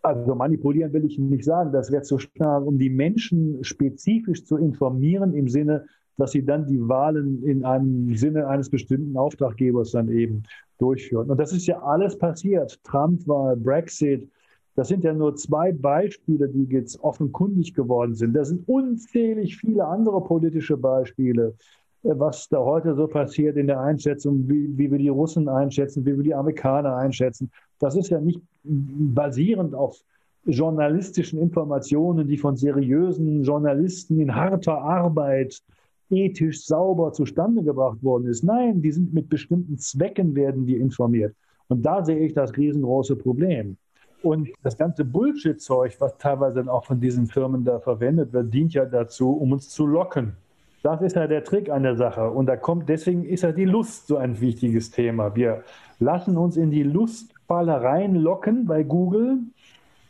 Also 0.02 0.34
manipulieren 0.34 0.92
will 0.92 1.04
ich 1.04 1.18
nicht 1.18 1.44
sagen, 1.44 1.72
das 1.72 1.92
wäre 1.92 2.02
zu 2.02 2.18
stark, 2.18 2.66
um 2.66 2.78
die 2.78 2.90
Menschen 2.90 3.62
spezifisch 3.62 4.44
zu 4.44 4.56
informieren 4.56 5.34
im 5.34 5.48
Sinne, 5.48 5.86
dass 6.16 6.32
sie 6.32 6.44
dann 6.44 6.66
die 6.66 6.88
Wahlen 6.88 7.42
in 7.44 7.64
einem 7.64 8.14
Sinne 8.16 8.46
eines 8.46 8.68
bestimmten 8.68 9.16
Auftraggebers 9.16 9.92
dann 9.92 10.10
eben 10.10 10.42
durchführen. 10.78 11.30
Und 11.30 11.38
das 11.38 11.52
ist 11.52 11.66
ja 11.66 11.80
alles 11.82 12.16
passiert. 12.18 12.78
Trump-Wahl, 12.84 13.56
Brexit, 13.56 14.28
das 14.76 14.88
sind 14.88 15.04
ja 15.04 15.12
nur 15.12 15.36
zwei 15.36 15.72
Beispiele, 15.72 16.48
die 16.48 16.64
jetzt 16.64 17.00
offenkundig 17.02 17.74
geworden 17.74 18.14
sind. 18.14 18.34
Das 18.34 18.48
sind 18.48 18.66
unzählig 18.68 19.56
viele 19.56 19.84
andere 19.84 20.22
politische 20.22 20.76
Beispiele, 20.76 21.54
äh, 22.02 22.12
was 22.16 22.48
da 22.48 22.58
heute 22.58 22.94
so 22.94 23.06
passiert 23.06 23.56
in 23.56 23.66
der 23.66 23.80
Einschätzung, 23.80 24.48
wie, 24.48 24.76
wie 24.78 24.90
wir 24.90 24.98
die 24.98 25.08
Russen 25.08 25.48
einschätzen, 25.48 26.06
wie 26.06 26.16
wir 26.16 26.24
die 26.24 26.34
Amerikaner 26.34 26.96
einschätzen. 26.96 27.50
Das 27.78 27.96
ist 27.96 28.10
ja 28.10 28.20
nicht 28.20 28.40
basierend 28.64 29.74
auf 29.74 30.00
journalistischen 30.44 31.38
Informationen, 31.38 32.26
die 32.26 32.38
von 32.38 32.56
seriösen 32.56 33.44
Journalisten 33.44 34.20
in 34.20 34.34
harter 34.34 34.78
Arbeit 34.78 35.62
ethisch 36.10 36.64
sauber 36.64 37.12
zustande 37.12 37.62
gebracht 37.62 38.02
worden 38.02 38.26
ist. 38.26 38.42
Nein, 38.42 38.82
die 38.82 38.92
sind 38.92 39.14
mit 39.14 39.28
bestimmten 39.28 39.78
Zwecken 39.78 40.34
werden 40.34 40.66
die 40.66 40.76
informiert. 40.76 41.34
Und 41.68 41.82
da 41.86 42.04
sehe 42.04 42.18
ich 42.18 42.34
das 42.34 42.56
riesengroße 42.56 43.16
Problem. 43.16 43.76
Und 44.22 44.50
das 44.62 44.76
ganze 44.76 45.04
Bullshit-Zeug, 45.04 45.96
was 45.98 46.18
teilweise 46.18 46.56
dann 46.56 46.68
auch 46.68 46.84
von 46.84 47.00
diesen 47.00 47.26
Firmen 47.26 47.64
da 47.64 47.78
verwendet 47.78 48.32
wird, 48.32 48.52
dient 48.52 48.74
ja 48.74 48.84
dazu, 48.84 49.32
um 49.32 49.52
uns 49.52 49.70
zu 49.70 49.86
locken. 49.86 50.36
Das 50.82 51.00
ist 51.00 51.16
ja 51.16 51.26
der 51.26 51.44
Trick 51.44 51.70
an 51.70 51.82
der 51.84 51.96
Sache. 51.96 52.30
Und 52.30 52.46
da 52.46 52.56
kommt, 52.56 52.88
deswegen 52.88 53.24
ist 53.24 53.42
ja 53.42 53.52
die 53.52 53.64
Lust 53.64 54.08
so 54.08 54.16
ein 54.16 54.40
wichtiges 54.40 54.90
Thema. 54.90 55.34
Wir 55.36 55.62
lassen 56.00 56.36
uns 56.36 56.56
in 56.56 56.70
die 56.70 56.82
Lustfalle 56.82 57.82
reinlocken 57.82 58.66
bei 58.66 58.82
Google. 58.82 59.38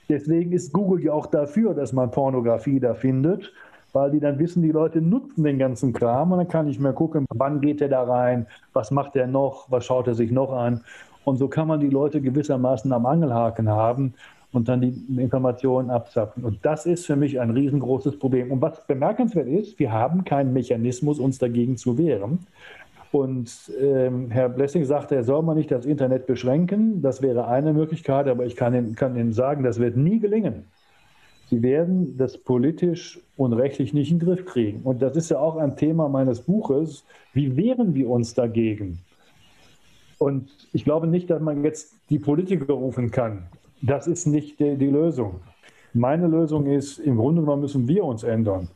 Deswegen 0.09 0.53
ist 0.53 0.73
Google 0.73 1.05
ja 1.05 1.13
auch 1.13 1.27
dafür, 1.27 1.75
dass 1.75 1.93
man 1.93 2.11
Pornografie 2.11 2.81
da 2.81 2.95
findet 2.95 3.53
weil 3.93 4.11
die 4.11 4.21
dann 4.21 4.39
wissen, 4.39 4.63
die 4.63 4.71
Leute 4.71 5.01
nutzen 5.01 5.45
den 5.45 5.59
ganzen 5.59 5.93
Kram 5.93 6.33
und 6.33 6.39
dann 6.39 6.49
kann 6.49 6.69
ich 6.69 6.79
mir 6.79 6.93
gucken, 6.93 7.27
wann 7.35 7.61
geht 7.61 7.81
der 7.81 7.89
da 7.89 8.03
rein, 8.03 8.47
was 8.73 8.91
macht 8.91 9.15
der 9.15 9.27
noch, 9.27 9.71
was 9.71 9.85
schaut 9.85 10.07
er 10.07 10.15
sich 10.15 10.31
noch 10.31 10.53
an. 10.53 10.83
Und 11.25 11.37
so 11.37 11.49
kann 11.49 11.69
man 11.69 11.81
die 11.81 11.89
Leute 11.89 12.21
gewissermaßen 12.21 12.93
am 12.93 13.07
Angelhaken 13.07 13.69
haben 13.69 14.15
und 14.53 14.69
dann 14.69 14.81
die 14.81 14.95
Informationen 15.19 15.91
abzapfen. 15.91 16.45
Und 16.45 16.59
das 16.63 16.87
ist 16.87 17.07
für 17.07 17.17
mich 17.17 17.41
ein 17.41 17.51
riesengroßes 17.51 18.19
Problem. 18.19 18.51
Und 18.51 18.63
was 18.63 18.87
bemerkenswert 18.87 19.47
ist, 19.47 19.79
wir 19.79 19.93
haben 19.93 20.25
keinen 20.25 20.53
Mechanismus, 20.53 21.19
uns 21.19 21.39
dagegen 21.39 21.77
zu 21.77 21.99
wehren. 21.99 22.41
Und 23.13 23.51
ähm, 23.81 24.31
Herr 24.31 24.49
Blessing 24.49 24.85
sagte, 24.85 25.17
er 25.17 25.25
soll 25.25 25.43
mal 25.43 25.55
nicht 25.55 25.71
das 25.71 25.85
Internet 25.85 26.27
beschränken. 26.27 27.03
Das 27.03 27.23
wäre 27.23 27.49
eine 27.49 27.73
Möglichkeit, 27.73 28.29
aber 28.29 28.47
ich 28.47 28.57
kann 28.57 28.75
Ihnen, 28.75 28.95
kann 28.95 29.17
Ihnen 29.17 29.33
sagen, 29.33 29.63
das 29.63 29.79
wird 29.79 29.97
nie 29.97 30.21
gelingen 30.21 30.65
Sie 31.51 31.63
werden 31.63 32.17
das 32.17 32.39
politisch 32.39 33.19
und 33.37 33.53
rechtlich 33.53 33.93
nicht 33.93 34.13
in 34.13 34.21
den 34.21 34.29
Griff 34.29 34.45
kriegen. 34.45 34.83
Und 34.85 35.03
das 35.03 35.17
ist 35.17 35.31
ja 35.31 35.41
auch 35.41 35.57
ein 35.57 35.77
Thema 35.77 36.09
meines 36.09 36.43
Buches. 36.43 37.05
Wie 37.35 37.57
wehren 37.57 37.93
wir 37.93 38.09
uns 38.09 38.35
dagegen? 38.35 39.01
Und 40.19 40.49
ich 40.73 40.85
glaube 40.85 41.09
nicht, 41.09 41.29
dass 41.29 41.43
man 41.43 41.65
jetzt 41.65 41.97
die 42.09 42.21
Politiker 42.21 42.73
rufen 42.73 43.11
kann. 43.11 43.49
Das 43.83 44.07
ist 44.07 44.27
nicht 44.27 44.61
die, 44.61 44.77
die 44.77 44.87
Lösung. 44.87 45.41
Meine 45.93 46.29
Lösung 46.29 46.67
ist, 46.67 47.01
im 47.01 47.17
Grunde 47.17 47.41
genommen 47.41 47.63
müssen 47.63 47.89
wir 47.89 48.05
uns 48.05 48.23
ändern. 48.23 48.69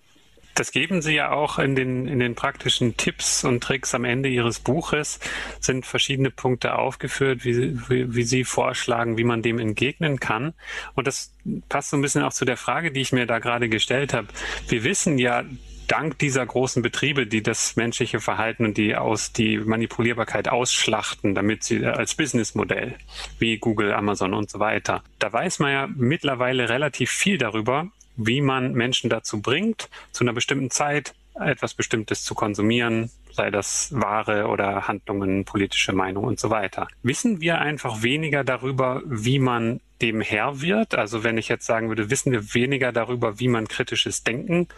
Das 0.54 0.70
geben 0.70 1.02
Sie 1.02 1.14
ja 1.14 1.32
auch 1.32 1.58
in 1.58 1.74
den, 1.74 2.06
in 2.06 2.20
den 2.20 2.34
praktischen 2.34 2.96
Tipps 2.96 3.44
und 3.44 3.62
Tricks 3.62 3.94
am 3.94 4.04
Ende 4.04 4.28
Ihres 4.28 4.60
Buches, 4.60 5.18
sind 5.60 5.84
verschiedene 5.84 6.30
Punkte 6.30 6.76
aufgeführt, 6.76 7.44
wie, 7.44 7.76
wie, 7.88 8.14
wie, 8.14 8.22
Sie 8.22 8.44
vorschlagen, 8.44 9.18
wie 9.18 9.24
man 9.24 9.42
dem 9.42 9.58
entgegnen 9.58 10.20
kann. 10.20 10.54
Und 10.94 11.06
das 11.06 11.34
passt 11.68 11.90
so 11.90 11.96
ein 11.96 12.02
bisschen 12.02 12.22
auch 12.22 12.32
zu 12.32 12.44
der 12.44 12.56
Frage, 12.56 12.92
die 12.92 13.00
ich 13.00 13.12
mir 13.12 13.26
da 13.26 13.40
gerade 13.40 13.68
gestellt 13.68 14.14
habe. 14.14 14.28
Wir 14.68 14.84
wissen 14.84 15.18
ja, 15.18 15.44
dank 15.88 16.18
dieser 16.18 16.44
großen 16.46 16.82
Betriebe, 16.82 17.26
die 17.26 17.42
das 17.42 17.76
menschliche 17.76 18.20
Verhalten 18.20 18.64
und 18.64 18.76
die 18.76 18.96
aus 18.96 19.32
die 19.32 19.58
Manipulierbarkeit 19.58 20.48
ausschlachten, 20.48 21.34
damit 21.34 21.64
sie 21.64 21.84
als 21.84 22.14
Businessmodell 22.14 22.94
wie 23.38 23.58
Google, 23.58 23.92
Amazon 23.92 24.34
und 24.34 24.50
so 24.50 24.60
weiter. 24.60 25.02
Da 25.18 25.32
weiß 25.32 25.58
man 25.58 25.72
ja 25.72 25.88
mittlerweile 25.94 26.68
relativ 26.68 27.10
viel 27.10 27.38
darüber, 27.38 27.88
wie 28.16 28.40
man 28.40 28.72
Menschen 28.72 29.10
dazu 29.10 29.40
bringt, 29.40 29.88
zu 30.12 30.24
einer 30.24 30.32
bestimmten 30.32 30.70
Zeit 30.70 31.14
etwas 31.34 31.74
Bestimmtes 31.74 32.22
zu 32.22 32.34
konsumieren, 32.34 33.10
sei 33.32 33.50
das 33.50 33.88
Ware 33.92 34.46
oder 34.46 34.86
Handlungen, 34.86 35.44
politische 35.44 35.92
Meinung 35.92 36.24
und 36.24 36.38
so 36.38 36.50
weiter. 36.50 36.86
Wissen 37.02 37.40
wir 37.40 37.60
einfach 37.60 38.02
weniger 38.02 38.44
darüber, 38.44 39.02
wie 39.04 39.40
man 39.40 39.80
dem 40.00 40.20
Herr 40.20 40.60
wird? 40.60 40.94
Also 40.94 41.24
wenn 41.24 41.38
ich 41.38 41.48
jetzt 41.48 41.66
sagen 41.66 41.88
würde, 41.88 42.10
wissen 42.10 42.30
wir 42.30 42.54
weniger 42.54 42.92
darüber, 42.92 43.40
wie 43.40 43.48
man 43.48 43.66
kritisches 43.66 44.22
Denken 44.22 44.68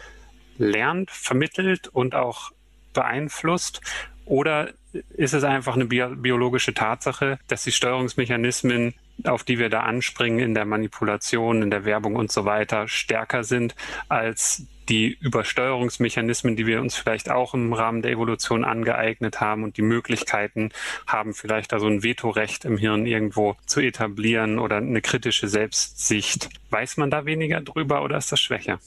lernt, 0.57 1.11
vermittelt 1.11 1.89
und 1.89 2.15
auch 2.15 2.53
beeinflusst? 2.95 3.83
Oder 4.25 4.71
ist 5.11 5.35
es 5.35 5.45
einfach 5.45 5.75
eine 5.75 5.85
biologische 5.85 6.73
Tatsache, 6.73 7.39
dass 7.49 7.65
die 7.65 7.73
Steuerungsmechanismen 7.73 8.95
auf 9.25 9.45
die 9.45 9.59
wir 9.59 9.69
da 9.69 9.81
anspringen 9.81 10.41
in 10.41 10.55
der 10.55 10.65
Manipulation, 10.65 11.63
in 11.63 11.71
der 11.71 11.85
Werbung 11.85 12.17
und 12.17 12.31
so 12.31 12.45
weiter, 12.45 12.89
stärker 12.89 13.45
sind 13.45 13.75
als 14.09 14.67
die 14.89 15.17
Übersteuerungsmechanismen, 15.21 16.55
die 16.55 16.67
wir 16.67 16.81
uns 16.81 16.97
vielleicht 16.97 17.31
auch 17.31 17.55
im 17.55 17.73
Rahmen 17.73 18.03
der 18.03 18.13
Evolution 18.13 18.65
angeeignet 18.65 19.41
haben 19.41 19.65
und 19.65 19.77
die 19.77 19.83
Möglichkeiten 19.83 20.71
haben, 21.07 21.35
vielleicht 21.35 21.73
da 21.73 21.81
so 21.81 21.87
ein 21.87 22.03
Vetorecht 22.03 22.65
im 22.65 22.79
Hirn 22.79 23.07
irgendwo 23.07 23.57
zu 23.67 23.81
etablieren 23.81 24.59
oder 24.59 24.77
eine 24.77 25.01
kritische 25.01 25.49
Selbstsicht. 25.49 26.49
Weiß 26.71 26.97
man 26.99 27.11
da 27.11 27.25
weniger 27.25 27.61
drüber 27.61 28.03
oder 28.03 28.17
ist 28.17 28.31
das 28.31 28.41
schwächer? 28.41 28.79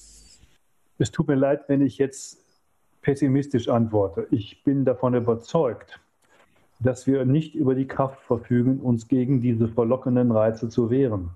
Es 0.97 1.11
tut 1.11 1.27
mir 1.27 1.35
leid, 1.35 1.63
wenn 1.67 1.81
ich 1.81 1.97
jetzt 1.97 2.37
pessimistisch 3.01 3.69
antworte. 3.69 4.27
Ich 4.31 4.63
bin 4.63 4.85
davon 4.85 5.15
überzeugt, 5.15 5.99
dass 6.79 7.07
wir 7.07 7.25
nicht 7.25 7.55
über 7.55 7.75
die 7.75 7.87
Kraft 7.87 8.19
verfügen, 8.21 8.79
uns 8.79 9.07
gegen 9.07 9.41
diese 9.41 9.67
verlockenden 9.67 10.31
Reize 10.31 10.69
zu 10.69 10.89
wehren. 10.89 11.31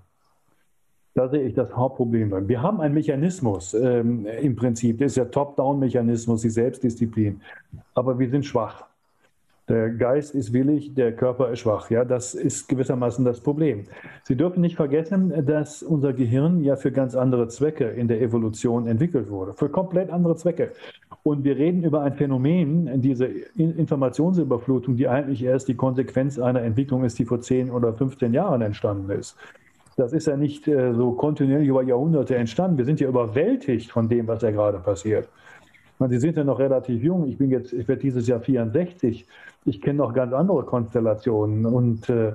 Da 1.14 1.28
sehe 1.28 1.42
ich 1.42 1.54
das 1.54 1.76
Hauptproblem. 1.76 2.48
Wir 2.48 2.60
haben 2.60 2.80
einen 2.80 2.94
Mechanismus 2.94 3.72
ähm, 3.74 4.26
im 4.26 4.56
Prinzip, 4.56 4.98
das 4.98 5.12
ist 5.12 5.16
der 5.16 5.30
Top-Down-Mechanismus, 5.30 6.42
die 6.42 6.50
Selbstdisziplin, 6.50 7.40
aber 7.94 8.18
wir 8.18 8.28
sind 8.28 8.44
schwach. 8.44 8.84
Der 9.66 9.88
Geist 9.88 10.34
ist 10.34 10.52
willig, 10.52 10.94
der 10.94 11.16
Körper 11.16 11.50
ist 11.50 11.60
schwach. 11.60 11.88
Ja, 11.88 12.04
das 12.04 12.34
ist 12.34 12.68
gewissermaßen 12.68 13.24
das 13.24 13.40
Problem. 13.40 13.84
Sie 14.24 14.36
dürfen 14.36 14.60
nicht 14.60 14.76
vergessen, 14.76 15.32
dass 15.46 15.82
unser 15.82 16.12
Gehirn 16.12 16.62
ja 16.62 16.76
für 16.76 16.92
ganz 16.92 17.14
andere 17.14 17.48
Zwecke 17.48 17.84
in 17.86 18.06
der 18.06 18.20
Evolution 18.20 18.86
entwickelt 18.86 19.30
wurde, 19.30 19.54
für 19.54 19.70
komplett 19.70 20.10
andere 20.10 20.36
Zwecke. 20.36 20.72
Und 21.22 21.44
wir 21.44 21.56
reden 21.56 21.82
über 21.82 22.02
ein 22.02 22.12
Phänomen, 22.12 23.00
diese 23.00 23.24
Informationsüberflutung, 23.56 24.96
die 24.96 25.08
eigentlich 25.08 25.42
erst 25.42 25.68
die 25.68 25.76
Konsequenz 25.76 26.38
einer 26.38 26.60
Entwicklung 26.60 27.02
ist, 27.02 27.18
die 27.18 27.24
vor 27.24 27.40
10 27.40 27.70
oder 27.70 27.94
15 27.94 28.34
Jahren 28.34 28.60
entstanden 28.60 29.10
ist. 29.10 29.34
Das 29.96 30.12
ist 30.12 30.26
ja 30.26 30.36
nicht 30.36 30.68
äh, 30.68 30.92
so 30.92 31.12
kontinuierlich 31.12 31.68
über 31.68 31.82
Jahrhunderte 31.82 32.36
entstanden. 32.36 32.76
Wir 32.76 32.84
sind 32.84 33.00
ja 33.00 33.08
überwältigt 33.08 33.92
von 33.92 34.08
dem, 34.08 34.26
was 34.26 34.42
ja 34.42 34.50
gerade 34.50 34.78
passiert. 34.78 35.28
Und 35.98 36.10
Sie 36.10 36.18
sind 36.18 36.36
ja 36.36 36.44
noch 36.44 36.58
relativ 36.58 37.02
jung. 37.02 37.26
Ich 37.28 37.38
bin 37.38 37.50
jetzt, 37.50 37.72
ich 37.72 37.86
werde 37.86 38.02
dieses 38.02 38.26
Jahr 38.26 38.40
64 38.40 39.26
ich 39.64 39.80
kenne 39.80 39.98
noch 39.98 40.12
ganz 40.12 40.32
andere 40.32 40.62
Konstellationen 40.64 41.66
und 41.66 42.08
äh, 42.08 42.32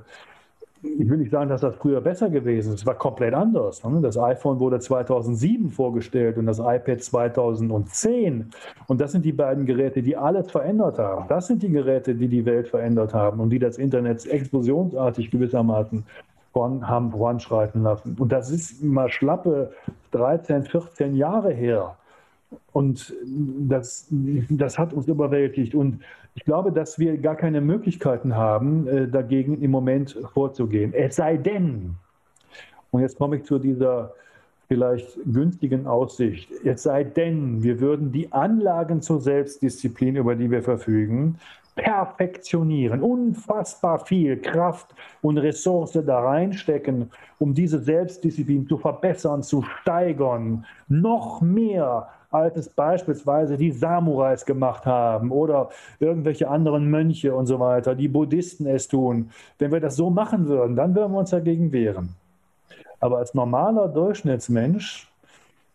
ich 0.82 1.10
will 1.10 1.18
nicht 1.18 1.32
sagen, 1.32 1.50
dass 1.50 1.60
das 1.60 1.76
früher 1.76 2.00
besser 2.00 2.30
gewesen 2.30 2.74
ist. 2.74 2.82
Es 2.82 2.86
war 2.86 2.96
komplett 2.96 3.34
anders. 3.34 3.84
Ne? 3.84 4.00
Das 4.02 4.18
iPhone 4.18 4.60
wurde 4.62 4.80
2007 4.80 5.72
vorgestellt 5.72 6.38
und 6.38 6.46
das 6.46 6.60
iPad 6.60 7.04
2010. 7.04 8.50
Und 8.88 9.02
das 9.02 9.12
sind 9.12 9.26
die 9.26 9.34
beiden 9.34 9.66
Geräte, 9.66 10.02
die 10.02 10.16
alles 10.16 10.50
verändert 10.50 10.98
haben. 10.98 11.28
Das 11.28 11.48
sind 11.48 11.64
die 11.64 11.70
Geräte, 11.70 12.16
die 12.16 12.30
die 12.30 12.46
Welt 12.46 12.70
verändert 12.70 13.14
haben 13.14 13.42
und 13.42 13.50
die 13.50 13.60
das 13.60 13.78
Internet 13.78 14.26
explosionsartig 14.26 15.30
gewissermaßen 15.32 16.06
haben 16.56 17.12
voranschreiten 17.12 17.84
lassen. 17.84 18.16
Und 18.18 18.32
das 18.32 18.50
ist 18.50 18.82
mal 18.82 19.10
schlappe 19.10 19.72
13, 20.12 20.64
14 20.64 21.16
Jahre 21.16 21.52
her. 21.52 21.96
Und 22.72 23.14
das, 23.68 24.08
das 24.50 24.78
hat 24.78 24.94
uns 24.94 25.08
überwältigt. 25.08 25.76
Und 25.76 26.02
ich 26.36 26.46
glaube, 26.46 26.72
dass 26.72 27.00
wir 27.00 27.18
gar 27.18 27.36
keine 27.36 27.62
Möglichkeiten 27.62 28.36
haben, 28.36 28.88
äh, 28.88 29.08
dagegen 29.08 29.62
im 29.62 29.72
Moment 29.72 30.18
vorzugehen. 30.34 30.94
Es 30.94 31.16
sei 31.16 31.38
denn, 31.38 31.96
und 32.92 33.02
jetzt 33.02 33.18
komme 33.18 33.38
ich 33.38 33.44
zu 33.44 33.60
dieser 33.60 34.14
vielleicht 34.68 35.18
günstigen 35.26 35.88
Aussicht, 35.88 36.52
es 36.64 36.84
sei 36.84 37.04
denn, 37.04 37.64
wir 37.64 37.80
würden 37.80 38.12
die 38.12 38.32
Anlagen 38.32 39.02
zur 39.02 39.20
Selbstdisziplin, 39.20 40.16
über 40.16 40.36
die 40.36 40.52
wir 40.52 40.62
verfügen, 40.62 41.40
perfektionieren, 41.76 43.02
unfassbar 43.02 44.06
viel 44.06 44.38
Kraft 44.38 44.94
und 45.22 45.38
Ressource 45.38 45.94
da 46.06 46.20
reinstecken, 46.20 47.10
um 47.40 47.54
diese 47.54 47.80
Selbstdisziplin 47.80 48.68
zu 48.68 48.78
verbessern, 48.78 49.42
zu 49.44 49.64
steigern, 49.64 50.66
noch 50.88 51.42
mehr 51.42 52.10
als 52.32 52.58
es 52.58 52.70
beispielsweise 52.70 53.58
die 53.58 53.72
Samurais 53.72 54.46
gemacht 54.46 54.86
haben 54.86 55.32
oder 55.32 55.70
irgendwelche 56.00 56.48
anderen 56.48 56.90
Mönche 56.90 57.34
und 57.34 57.48
so 57.48 57.60
weiter, 57.60 57.96
die 57.96 58.08
Buddhisten 58.08 58.68
es 58.68 58.88
tun. 58.88 59.32
Wenn 59.58 59.72
wir 59.72 59.80
das 59.80 59.96
so 59.96 60.10
machen 60.10 60.48
würden, 60.48 60.76
dann 60.76 60.96
würden 60.96 61.14
wir 61.14 61.20
uns 61.20 61.32
dagegen 61.32 61.72
wehren. 61.72 62.16
Aber 63.00 63.18
als 63.18 63.34
normaler 63.34 63.88
Durchschnittsmensch 63.88 65.08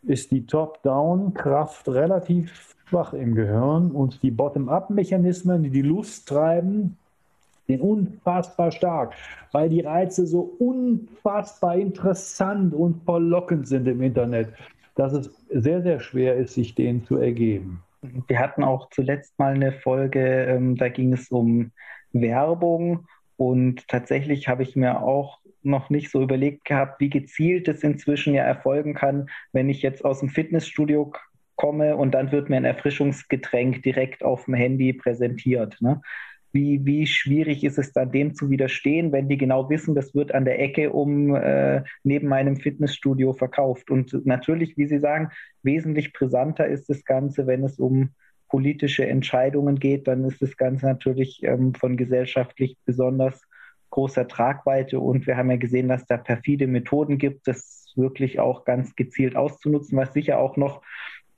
ist 0.02 0.30
die 0.30 0.46
Top-Down-Kraft 0.46 1.88
relativ 1.88 2.74
schwach 2.86 3.14
im 3.14 3.34
Gehirn 3.34 3.90
und 3.90 4.22
die 4.22 4.30
Bottom-up-Mechanismen, 4.30 5.62
die 5.62 5.70
die 5.70 5.82
Lust 5.82 6.28
treiben, 6.28 6.96
sind 7.66 7.80
unfassbar 7.80 8.70
stark, 8.70 9.14
weil 9.52 9.70
die 9.70 9.80
Reize 9.80 10.26
so 10.26 10.54
unfassbar 10.58 11.76
interessant 11.76 12.74
und 12.74 13.02
verlockend 13.04 13.66
sind 13.66 13.88
im 13.88 14.02
Internet 14.02 14.52
dass 14.94 15.12
es 15.12 15.34
sehr, 15.50 15.82
sehr 15.82 16.00
schwer 16.00 16.36
ist, 16.36 16.54
sich 16.54 16.74
denen 16.74 17.04
zu 17.04 17.16
ergeben. 17.16 17.82
Wir 18.28 18.38
hatten 18.38 18.62
auch 18.62 18.90
zuletzt 18.90 19.38
mal 19.38 19.54
eine 19.54 19.72
Folge, 19.72 20.44
ähm, 20.44 20.76
da 20.76 20.88
ging 20.88 21.12
es 21.12 21.30
um 21.30 21.72
Werbung 22.12 23.06
und 23.36 23.88
tatsächlich 23.88 24.48
habe 24.48 24.62
ich 24.62 24.76
mir 24.76 25.02
auch 25.02 25.40
noch 25.62 25.90
nicht 25.90 26.10
so 26.10 26.22
überlegt 26.22 26.64
gehabt, 26.66 27.00
wie 27.00 27.08
gezielt 27.08 27.68
es 27.68 27.82
inzwischen 27.82 28.34
ja 28.34 28.44
erfolgen 28.44 28.94
kann, 28.94 29.30
wenn 29.52 29.70
ich 29.70 29.82
jetzt 29.82 30.04
aus 30.04 30.20
dem 30.20 30.28
Fitnessstudio 30.28 31.12
komme 31.56 31.96
und 31.96 32.12
dann 32.12 32.32
wird 32.32 32.50
mir 32.50 32.56
ein 32.56 32.64
Erfrischungsgetränk 32.64 33.82
direkt 33.82 34.22
auf 34.22 34.44
dem 34.44 34.54
Handy 34.54 34.92
präsentiert. 34.92 35.76
Ne? 35.80 36.02
Wie, 36.54 36.86
wie 36.86 37.06
schwierig 37.06 37.64
ist 37.64 37.78
es 37.78 37.92
dann 37.92 38.12
dem 38.12 38.34
zu 38.34 38.48
widerstehen, 38.48 39.10
wenn 39.10 39.28
die 39.28 39.36
genau 39.36 39.68
wissen, 39.68 39.96
das 39.96 40.14
wird 40.14 40.32
an 40.32 40.44
der 40.44 40.60
Ecke 40.60 40.92
um 40.92 41.34
äh, 41.34 41.82
neben 42.04 42.28
meinem 42.28 42.56
Fitnessstudio 42.56 43.32
verkauft. 43.32 43.90
Und 43.90 44.24
natürlich, 44.24 44.78
wie 44.78 44.86
Sie 44.86 45.00
sagen, 45.00 45.30
wesentlich 45.64 46.12
brisanter 46.12 46.66
ist 46.68 46.88
das 46.88 47.04
Ganze, 47.04 47.48
wenn 47.48 47.64
es 47.64 47.80
um 47.80 48.10
politische 48.48 49.04
Entscheidungen 49.04 49.80
geht, 49.80 50.06
dann 50.06 50.24
ist 50.24 50.40
das 50.40 50.56
Ganze 50.56 50.86
natürlich 50.86 51.42
ähm, 51.42 51.74
von 51.74 51.96
gesellschaftlich 51.96 52.76
besonders 52.84 53.42
großer 53.90 54.28
Tragweite. 54.28 55.00
Und 55.00 55.26
wir 55.26 55.36
haben 55.36 55.50
ja 55.50 55.56
gesehen, 55.56 55.88
dass 55.88 56.06
da 56.06 56.18
perfide 56.18 56.68
Methoden 56.68 57.18
gibt, 57.18 57.48
das 57.48 57.92
wirklich 57.96 58.38
auch 58.38 58.64
ganz 58.64 58.94
gezielt 58.94 59.34
auszunutzen, 59.34 59.98
was 59.98 60.12
sicher 60.12 60.38
auch 60.38 60.56
noch 60.56 60.82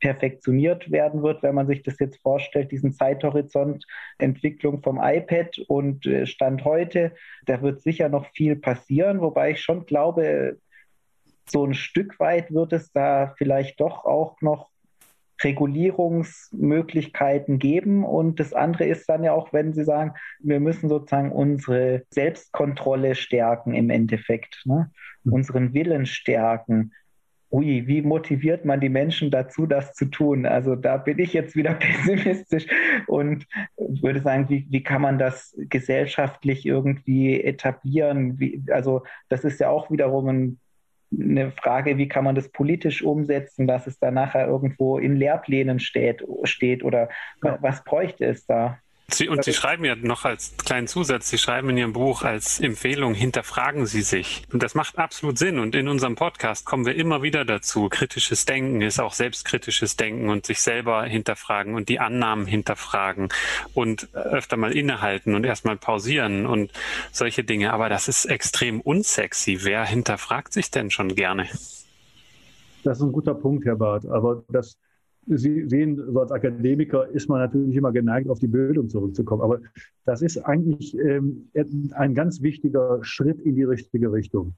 perfektioniert 0.01 0.91
werden 0.91 1.23
wird, 1.23 1.43
wenn 1.43 1.55
man 1.55 1.67
sich 1.67 1.83
das 1.83 1.99
jetzt 1.99 2.21
vorstellt, 2.23 2.73
diesen 2.73 2.93
Zeithorizont 2.93 3.87
Entwicklung 4.19 4.83
vom 4.83 5.01
iPad 5.03 5.59
und 5.69 6.07
äh, 6.07 6.27
Stand 6.27 6.65
heute, 6.65 7.13
da 7.47 7.63
wird 7.63 7.83
sicher 7.83 8.09
noch 8.09 8.27
viel 8.33 8.57
passieren, 8.57 9.21
wobei 9.21 9.53
ich 9.53 9.63
schon 9.63 9.87
glaube, 9.87 10.59
so 11.49 11.65
ein 11.65 11.75
Stück 11.75 12.19
weit 12.19 12.53
wird 12.53 12.73
es 12.73 12.91
da 12.93 13.35
vielleicht 13.39 13.81
doch 13.81 14.05
auch 14.05 14.41
noch 14.41 14.69
Regulierungsmöglichkeiten 15.43 17.59
geben. 17.59 18.05
Und 18.05 18.39
das 18.41 18.53
andere 18.53 18.87
ist 18.87 19.09
dann 19.09 19.25
ja 19.25 19.33
auch, 19.33 19.53
wenn 19.53 19.73
Sie 19.75 19.85
sagen, 19.85 20.15
wir 20.41 20.61
müssen 20.61 20.89
sozusagen 20.89 21.33
unsere 21.33 22.05
Selbstkontrolle 22.11 23.15
stärken 23.15 23.75
im 23.75 23.91
Endeffekt, 23.91 24.63
ne? 24.65 24.91
unseren 25.25 25.75
Willen 25.75 26.07
stärken 26.07 26.93
ui, 27.51 27.87
wie 27.87 28.03
motiviert 28.03 28.65
man 28.65 28.81
die 28.81 28.89
Menschen 28.89 29.31
dazu, 29.31 29.67
das 29.67 29.95
zu 29.95 30.07
tun? 30.07 30.47
Also 30.47 30.75
da 30.75 30.97
bin 30.97 31.19
ich 31.19 31.33
jetzt 31.33 31.57
wieder 31.57 31.75
pessimistisch 31.75 32.67
und 33.07 33.47
würde 33.77 34.21
sagen, 34.21 34.49
wie, 34.49 34.67
wie 34.69 34.83
kann 34.83 35.03
man 35.03 35.19
das 35.19 35.55
gesellschaftlich 35.57 36.67
irgendwie 36.67 37.41
etablieren? 37.41 38.39
Wie, 38.39 38.63
also 38.71 39.03
das 39.29 39.45
ist 39.45 39.61
ja 39.61 39.69
auch 39.71 39.91
wiederum 39.91 40.29
ein, 40.29 40.61
eine 41.13 41.53
Frage, 41.53 41.99
wie 41.99 42.09
kann 42.09 42.25
man 42.25 42.35
das 42.35 42.49
politisch 42.49 43.03
umsetzen, 43.03 43.67
dass 43.67 43.87
es 43.87 43.99
da 43.99 44.11
nachher 44.11 44.49
irgendwo 44.49 44.99
in 44.99 45.17
Lehrplänen 45.17 45.79
steht, 45.79 46.25
steht 46.45 46.83
oder 46.83 47.09
ja. 47.45 47.59
was 47.61 47.85
bräuchte 47.85 48.25
es 48.25 48.45
da? 48.47 48.79
Sie, 49.09 49.29
und 49.29 49.45
Sie 49.45 49.53
schreiben 49.53 49.85
ja 49.85 49.95
noch 49.95 50.25
als 50.25 50.57
kleinen 50.57 50.89
Zusatz, 50.89 51.29
Sie 51.29 51.39
schreiben 51.39 51.71
in 51.71 51.77
Ihrem 51.79 51.93
Buch 51.93 52.23
als 52.23 52.59
Empfehlung, 52.59 53.15
hinterfragen 53.15 53.87
Sie 53.87 54.03
sich. 54.03 54.43
Und 54.53 54.65
das 54.65 54.75
macht 54.75 54.99
absolut 54.99 55.39
Sinn. 55.39 55.61
Und 55.61 55.77
in 55.77 55.89
unserem 55.89 56.17
Podcast 56.17 56.67
kommen 56.67 56.85
wir 56.85 56.97
immer 56.97 57.23
wieder 57.23 57.45
dazu. 57.45 57.89
Kritisches 57.89 58.47
Denken 58.47 58.81
ist 58.81 58.99
auch 58.99 59.13
selbstkritisches 59.13 59.97
Denken 59.97 60.29
und 60.29 60.45
sich 60.45 60.61
selber 60.61 61.05
hinterfragen 61.05 61.77
und 61.77 61.89
die 61.89 62.01
Annahmen 62.01 62.47
hinterfragen 62.47 63.29
und 63.75 64.13
öfter 64.13 64.57
mal 64.57 64.73
innehalten 64.73 65.37
und 65.37 65.47
erstmal 65.47 65.77
pausieren 65.77 66.45
und 66.45 66.73
solche 67.13 67.45
Dinge. 67.45 67.73
Aber 67.73 67.89
das 67.89 68.09
ist 68.09 68.25
extrem 68.25 68.81
unsexy. 68.81 69.61
Wer 69.63 69.85
hinterfragt 69.85 70.53
sich 70.53 70.73
denn 70.73 70.91
schon 70.91 71.15
gerne? 71.15 71.49
Das 72.83 72.99
ist 72.99 73.05
ein 73.05 73.13
guter 73.13 73.35
Punkt, 73.35 73.65
Herr 73.67 73.77
Barth. 73.77 74.07
Aber 74.07 74.43
das 74.49 74.77
Sie 75.27 75.69
sehen, 75.69 75.97
so 75.97 76.21
als 76.21 76.31
Akademiker 76.31 77.09
ist 77.09 77.29
man 77.29 77.41
natürlich 77.41 77.75
immer 77.75 77.93
geneigt, 77.93 78.29
auf 78.29 78.39
die 78.39 78.47
Bildung 78.47 78.89
zurückzukommen. 78.89 79.43
Aber 79.43 79.61
das 80.05 80.23
ist 80.23 80.39
eigentlich 80.39 80.97
ähm, 80.99 81.49
ein 81.93 82.15
ganz 82.15 82.43
wichtiger 82.43 82.99
Schritt 83.03 83.41
in 83.41 83.57
die 83.57 83.65
richtige 83.65 84.13
Richtung. 84.13 84.55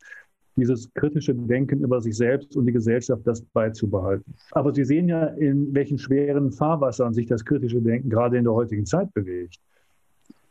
Dieses 0.56 0.92
kritische 0.94 1.34
Denken 1.34 1.80
über 1.80 2.00
sich 2.00 2.16
selbst 2.16 2.56
und 2.56 2.66
die 2.66 2.72
Gesellschaft, 2.72 3.26
das 3.26 3.40
beizubehalten. 3.40 4.34
Aber 4.50 4.74
Sie 4.74 4.84
sehen 4.84 5.08
ja, 5.08 5.26
in 5.26 5.72
welchen 5.74 5.98
schweren 5.98 6.52
Fahrwassern 6.52 7.14
sich 7.14 7.26
das 7.26 7.44
kritische 7.44 7.80
Denken 7.80 8.10
gerade 8.10 8.36
in 8.36 8.44
der 8.44 8.52
heutigen 8.52 8.84
Zeit 8.84 9.12
bewegt. 9.14 9.56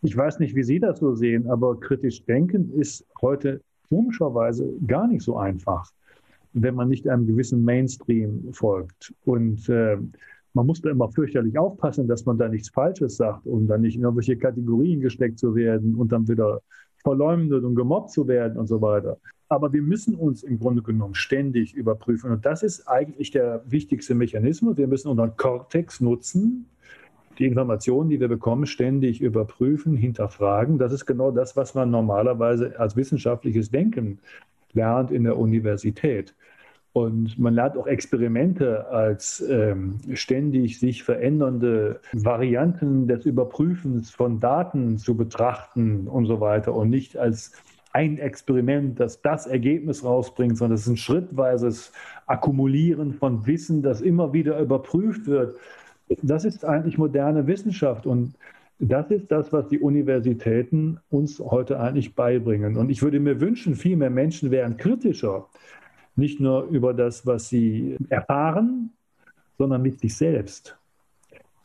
Ich 0.02 0.16
weiß 0.16 0.40
nicht, 0.40 0.56
wie 0.56 0.64
Sie 0.64 0.80
das 0.80 1.00
so 1.00 1.14
sehen, 1.14 1.50
aber 1.50 1.80
kritisch 1.80 2.24
denken 2.26 2.72
ist 2.74 3.06
heute 3.22 3.62
komischerweise 3.90 4.74
gar 4.86 5.08
nicht 5.08 5.24
so 5.24 5.38
einfach 5.38 5.92
wenn 6.64 6.76
man 6.76 6.90
nicht 6.90 7.08
einem 7.08 7.28
gewissen 7.28 7.64
Mainstream 7.64 8.52
folgt. 8.52 9.14
Und 9.26 9.68
äh, 9.70 9.98
man 10.54 10.66
muss 10.66 10.82
da 10.82 10.90
immer 10.90 11.10
fürchterlich 11.10 11.58
aufpassen, 11.58 12.08
dass 12.08 12.26
man 12.26 12.38
da 12.38 12.50
nichts 12.50 12.70
Falsches 12.70 13.18
sagt, 13.18 13.46
um 13.46 13.68
dann 13.68 13.82
nicht 13.82 13.96
in 13.96 14.02
irgendwelche 14.02 14.38
Kategorien 14.38 15.02
gesteckt 15.02 15.40
zu 15.40 15.56
werden 15.56 15.96
und 15.96 16.12
dann 16.12 16.28
wieder 16.28 16.62
verleumdet 17.04 17.64
und 17.64 17.76
gemobbt 17.76 18.12
zu 18.12 18.28
werden 18.28 18.58
und 18.58 18.68
so 18.68 18.82
weiter. 18.82 19.18
Aber 19.50 19.72
wir 19.72 19.82
müssen 19.82 20.16
uns 20.16 20.44
im 20.44 20.60
Grunde 20.60 20.82
genommen 20.82 21.16
ständig 21.16 21.74
überprüfen. 21.74 22.32
Und 22.32 22.46
das 22.46 22.64
ist 22.64 22.88
eigentlich 22.88 23.32
der 23.32 23.64
wichtigste 23.68 24.14
Mechanismus. 24.14 24.78
Wir 24.78 24.88
müssen 24.88 25.08
unseren 25.08 25.38
Kortex 25.38 26.02
nutzen, 26.02 26.66
die 27.40 27.46
Informationen, 27.46 28.10
die 28.10 28.20
wir 28.20 28.28
bekommen, 28.28 28.66
ständig 28.66 29.22
überprüfen, 29.22 29.96
hinterfragen. 29.96 30.80
Das 30.80 30.92
ist 30.92 31.06
genau 31.06 31.32
das, 31.32 31.56
was 31.56 31.76
man 31.76 31.92
normalerweise 31.92 32.78
als 32.80 32.96
wissenschaftliches 32.96 33.70
Denken 33.70 34.20
lernt 34.74 35.12
in 35.12 35.24
der 35.24 35.38
Universität. 35.38 36.36
Und 36.98 37.38
man 37.38 37.54
lernt 37.54 37.78
auch 37.78 37.86
Experimente 37.86 38.88
als 38.88 39.40
ähm, 39.48 40.00
ständig 40.14 40.80
sich 40.80 41.04
verändernde 41.04 42.00
Varianten 42.12 43.08
des 43.08 43.24
Überprüfens 43.28 44.10
von 44.10 44.40
Daten 44.40 44.98
zu 44.98 45.16
betrachten 45.16 46.08
und 46.08 46.26
so 46.26 46.40
weiter 46.42 46.74
und 46.74 46.90
nicht 46.90 47.16
als 47.16 47.52
ein 47.94 48.18
Experiment, 48.18 49.00
das 49.00 49.22
das 49.22 49.46
Ergebnis 49.46 50.04
rausbringt, 50.04 50.58
sondern 50.58 50.74
es 50.74 50.82
ist 50.82 50.88
ein 50.88 50.98
schrittweises 50.98 51.92
Akkumulieren 52.26 53.14
von 53.14 53.46
Wissen, 53.46 53.84
das 53.84 54.02
immer 54.02 54.34
wieder 54.34 54.60
überprüft 54.60 55.28
wird. 55.28 55.56
Das 56.24 56.46
ist 56.46 56.66
eigentlich 56.66 56.98
moderne 56.98 57.46
Wissenschaft 57.46 58.08
und 58.08 58.34
das 58.80 59.12
ist 59.12 59.32
das, 59.32 59.54
was 59.54 59.68
die 59.68 59.80
Universitäten 59.80 61.00
uns 61.12 61.40
heute 61.40 61.80
eigentlich 61.80 62.16
beibringen. 62.16 62.76
Und 62.76 62.90
ich 62.90 63.04
würde 63.04 63.20
mir 63.20 63.40
wünschen, 63.40 63.76
viel 63.76 63.98
mehr 63.98 64.10
Menschen 64.10 64.50
wären 64.50 64.78
kritischer, 64.78 65.48
nicht 66.18 66.40
nur 66.40 66.64
über 66.64 66.94
das, 66.94 67.26
was 67.26 67.50
sie 67.50 67.98
erfahren, 68.10 68.92
sondern 69.58 69.82
mit 69.82 70.00
sich 70.00 70.16
selbst. 70.16 70.78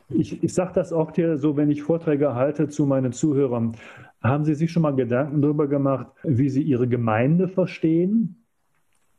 Ich, 0.09 0.42
ich 0.42 0.53
sage 0.53 0.72
das 0.74 0.92
oft 0.92 1.16
hier 1.16 1.38
so, 1.38 1.57
wenn 1.57 1.70
ich 1.70 1.82
Vorträge 1.82 2.34
halte 2.34 2.68
zu 2.68 2.84
meinen 2.86 3.12
Zuhörern. 3.12 3.76
Haben 4.22 4.44
Sie 4.44 4.55
sich 4.55 4.70
schon 4.70 4.82
mal 4.82 4.94
Gedanken 4.94 5.40
darüber 5.40 5.66
gemacht, 5.66 6.09
wie 6.22 6.50
Sie 6.50 6.62
Ihre 6.62 6.86
Gemeinde 6.86 7.48
verstehen? 7.48 8.42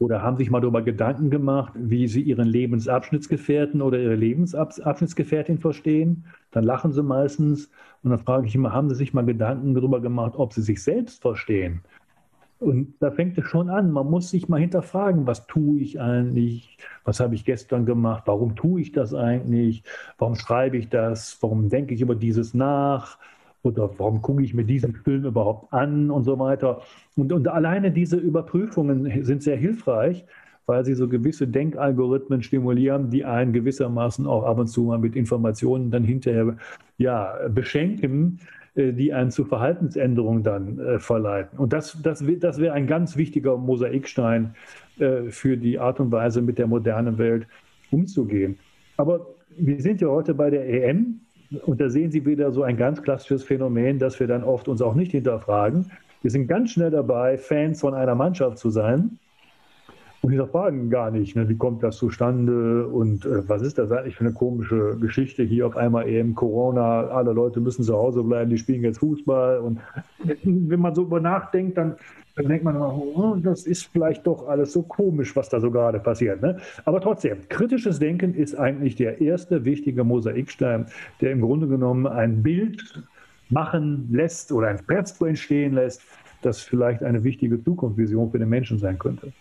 Oder 0.03 0.21
haben 0.21 0.35
sich 0.35 0.49
mal 0.49 0.59
darüber 0.59 0.81
Gedanken 0.81 1.29
gemacht, 1.29 1.71
wie 1.75 2.07
sie 2.09 2.21
ihren 2.21 2.47
Lebensabschnittsgefährten 2.47 3.81
oder 3.81 3.99
ihre 3.99 4.15
Lebensabschnittsgefährtin 4.15 5.59
verstehen? 5.59 6.25
Dann 6.51 6.65
lachen 6.65 6.91
sie 6.91 7.03
meistens. 7.03 7.69
Und 8.03 8.09
dann 8.09 8.19
frage 8.19 8.47
ich 8.47 8.55
immer, 8.55 8.73
haben 8.73 8.89
sie 8.89 8.95
sich 8.95 9.13
mal 9.13 9.23
Gedanken 9.23 9.73
darüber 9.73 10.01
gemacht, 10.01 10.33
ob 10.35 10.51
sie 10.51 10.61
sich 10.61 10.83
selbst 10.83 11.21
verstehen? 11.21 11.81
Und 12.63 12.95
da 12.99 13.11
fängt 13.11 13.37
es 13.37 13.45
schon 13.45 13.69
an. 13.69 13.91
Man 13.91 14.09
muss 14.09 14.29
sich 14.29 14.47
mal 14.47 14.59
hinterfragen, 14.59 15.27
was 15.27 15.47
tue 15.47 15.79
ich 15.79 15.99
eigentlich? 15.99 16.77
Was 17.03 17.19
habe 17.19 17.35
ich 17.35 17.43
gestern 17.43 17.85
gemacht? 17.85 18.23
Warum 18.25 18.55
tue 18.55 18.81
ich 18.81 18.91
das 18.91 19.13
eigentlich? 19.13 19.83
Warum 20.17 20.35
schreibe 20.35 20.77
ich 20.77 20.89
das? 20.89 21.37
Warum 21.41 21.69
denke 21.69 21.93
ich 21.93 22.01
über 22.01 22.15
dieses 22.15 22.53
nach? 22.53 23.17
oder 23.63 23.89
warum 23.97 24.21
gucke 24.21 24.43
ich 24.43 24.53
mir 24.53 24.65
diesen 24.65 24.93
Film 24.93 25.23
überhaupt 25.23 25.71
an 25.73 26.11
und 26.11 26.25
so 26.25 26.37
weiter. 26.37 26.81
Und, 27.15 27.31
und 27.31 27.47
alleine 27.47 27.91
diese 27.91 28.17
Überprüfungen 28.17 29.23
sind 29.23 29.41
sehr 29.41 29.55
hilfreich, 29.55 30.25
weil 30.65 30.85
sie 30.85 30.93
so 30.93 31.07
gewisse 31.07 31.47
Denkalgorithmen 31.47 32.43
stimulieren, 32.43 33.09
die 33.09 33.25
einen 33.25 33.53
gewissermaßen 33.53 34.27
auch 34.27 34.43
ab 34.43 34.59
und 34.59 34.67
zu 34.67 34.83
mal 34.83 34.99
mit 34.99 35.15
Informationen 35.15 35.91
dann 35.91 36.03
hinterher 36.03 36.57
ja, 36.97 37.37
beschenken, 37.49 38.39
die 38.75 39.13
einen 39.13 39.31
zu 39.31 39.45
Verhaltensänderungen 39.45 40.43
dann 40.43 40.79
äh, 40.79 40.99
verleiten. 40.99 41.59
Und 41.59 41.73
das, 41.73 41.97
das, 42.01 42.23
das 42.39 42.59
wäre 42.59 42.73
ein 42.73 42.87
ganz 42.87 43.17
wichtiger 43.17 43.57
Mosaikstein 43.57 44.55
äh, 44.99 45.29
für 45.29 45.57
die 45.57 45.79
Art 45.79 45.99
und 45.99 46.11
Weise, 46.11 46.41
mit 46.41 46.57
der 46.57 46.67
modernen 46.67 47.17
Welt 47.17 47.47
umzugehen. 47.91 48.57
Aber 48.97 49.27
wir 49.57 49.79
sind 49.81 50.01
ja 50.01 50.07
heute 50.07 50.33
bei 50.33 50.49
der 50.49 50.67
EM 50.67 51.19
und 51.65 51.79
da 51.79 51.89
sehen 51.89 52.11
Sie 52.11 52.25
wieder 52.25 52.51
so 52.51 52.63
ein 52.63 52.77
ganz 52.77 53.01
klassisches 53.01 53.43
Phänomen, 53.43 53.99
dass 53.99 54.19
wir 54.19 54.27
dann 54.27 54.43
oft 54.43 54.67
uns 54.67 54.81
auch 54.81 54.95
nicht 54.95 55.11
hinterfragen. 55.11 55.91
Wir 56.23 56.31
sind 56.31 56.47
ganz 56.47 56.71
schnell 56.71 56.89
dabei, 56.89 57.37
Fans 57.37 57.81
von 57.81 57.93
einer 57.93 58.15
Mannschaft 58.15 58.57
zu 58.57 58.69
sein 58.69 59.19
und 60.23 60.29
hinterfragen 60.29 60.89
gar 60.89 61.11
nicht, 61.11 61.35
ne, 61.35 61.49
wie 61.49 61.57
kommt 61.57 61.83
das 61.83 61.97
zustande 61.97 62.87
und 62.87 63.25
äh, 63.25 63.47
was 63.47 63.61
ist 63.61 63.77
das 63.77 63.91
eigentlich 63.91 64.15
für 64.15 64.23
eine 64.23 64.33
komische 64.33 64.97
Geschichte 64.99 65.43
hier 65.43 65.67
auf 65.67 65.75
einmal 65.75 66.07
eben 66.07 66.33
Corona, 66.33 67.07
alle 67.07 67.33
Leute 67.33 67.59
müssen 67.59 67.83
zu 67.83 67.93
Hause 67.93 68.23
bleiben, 68.23 68.49
die 68.49 68.57
spielen 68.57 68.83
jetzt 68.83 68.99
Fußball 68.99 69.59
und 69.59 69.79
wenn 70.43 70.79
man 70.79 70.95
so 70.95 71.03
über 71.03 71.19
nachdenkt, 71.19 71.77
dann 71.77 71.95
dann 72.35 72.47
denkt 72.47 72.63
man 72.63 72.75
immer, 72.75 72.91
oh, 72.95 73.35
das 73.35 73.67
ist 73.67 73.83
vielleicht 73.91 74.25
doch 74.25 74.47
alles 74.47 74.71
so 74.73 74.81
komisch, 74.81 75.35
was 75.35 75.49
da 75.49 75.59
so 75.59 75.69
gerade 75.69 75.99
passiert. 75.99 76.41
Ne? 76.41 76.57
Aber 76.83 76.99
trotzdem, 76.99 77.37
kritisches 77.47 77.99
Denken 77.99 78.33
ist 78.33 78.55
eigentlich 78.55 78.95
der 78.95 79.21
erste 79.21 79.65
wichtige 79.65 80.03
Mosaikstein, 80.03 80.87
der 81.21 81.31
im 81.31 81.41
Grunde 81.41 81.67
genommen 81.67 82.07
ein 82.07 82.41
Bild 82.41 83.03
machen 83.49 84.07
lässt 84.11 84.51
oder 84.51 84.69
ein 84.69 84.79
Fresko 84.79 85.25
entstehen 85.25 85.73
lässt, 85.73 86.01
das 86.41 86.61
vielleicht 86.61 87.03
eine 87.03 87.23
wichtige 87.23 87.63
Zukunftsvision 87.63 88.31
für 88.31 88.39
den 88.39 88.49
Menschen 88.49 88.79
sein 88.79 88.97
könnte. 88.97 89.31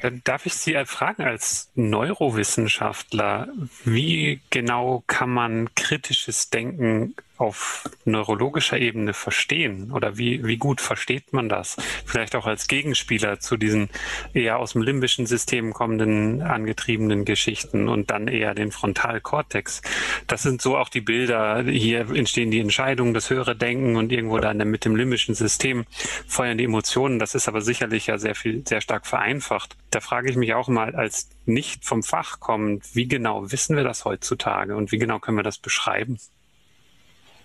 Dann 0.00 0.22
darf 0.24 0.46
ich 0.46 0.54
Sie 0.54 0.74
fragen 0.86 1.22
als 1.22 1.70
Neurowissenschaftler, 1.74 3.48
wie 3.84 4.40
genau 4.50 5.04
kann 5.06 5.30
man 5.30 5.74
kritisches 5.74 6.50
Denken 6.50 7.14
auf 7.40 7.88
neurologischer 8.04 8.78
Ebene 8.78 9.14
verstehen? 9.14 9.92
Oder 9.92 10.18
wie, 10.18 10.46
wie 10.46 10.58
gut 10.58 10.80
versteht 10.80 11.32
man 11.32 11.48
das? 11.48 11.76
Vielleicht 12.04 12.36
auch 12.36 12.46
als 12.46 12.68
Gegenspieler 12.68 13.40
zu 13.40 13.56
diesen 13.56 13.88
eher 14.34 14.58
aus 14.58 14.72
dem 14.72 14.82
limbischen 14.82 15.26
System 15.26 15.72
kommenden 15.72 16.42
angetriebenen 16.42 17.24
Geschichten 17.24 17.88
und 17.88 18.10
dann 18.10 18.28
eher 18.28 18.54
den 18.54 18.72
Frontalkortex. 18.72 19.82
Das 20.26 20.42
sind 20.42 20.60
so 20.60 20.76
auch 20.76 20.88
die 20.88 21.00
Bilder. 21.00 21.62
Hier 21.62 22.10
entstehen 22.10 22.50
die 22.50 22.60
Entscheidungen, 22.60 23.14
das 23.14 23.30
höhere 23.30 23.56
Denken 23.56 23.96
und 23.96 24.12
irgendwo 24.12 24.38
dann 24.38 24.58
mit 24.58 24.84
dem 24.84 24.94
limbischen 24.94 25.34
System 25.34 25.86
feuern 26.26 26.58
die 26.58 26.64
Emotionen. 26.64 27.18
Das 27.18 27.34
ist 27.34 27.48
aber 27.48 27.62
sicherlich 27.62 28.06
ja 28.06 28.18
sehr 28.18 28.34
viel, 28.34 28.62
sehr 28.66 28.80
stark 28.80 29.06
vereinfacht. 29.06 29.76
Da 29.90 30.00
frage 30.00 30.30
ich 30.30 30.36
mich 30.36 30.54
auch 30.54 30.68
mal 30.68 30.94
als 30.94 31.30
nicht 31.46 31.84
vom 31.84 32.02
Fach 32.02 32.40
kommend, 32.40 32.94
wie 32.94 33.08
genau 33.08 33.50
wissen 33.50 33.76
wir 33.76 33.84
das 33.84 34.04
heutzutage 34.04 34.76
und 34.76 34.92
wie 34.92 34.98
genau 34.98 35.18
können 35.18 35.38
wir 35.38 35.42
das 35.42 35.58
beschreiben? 35.58 36.18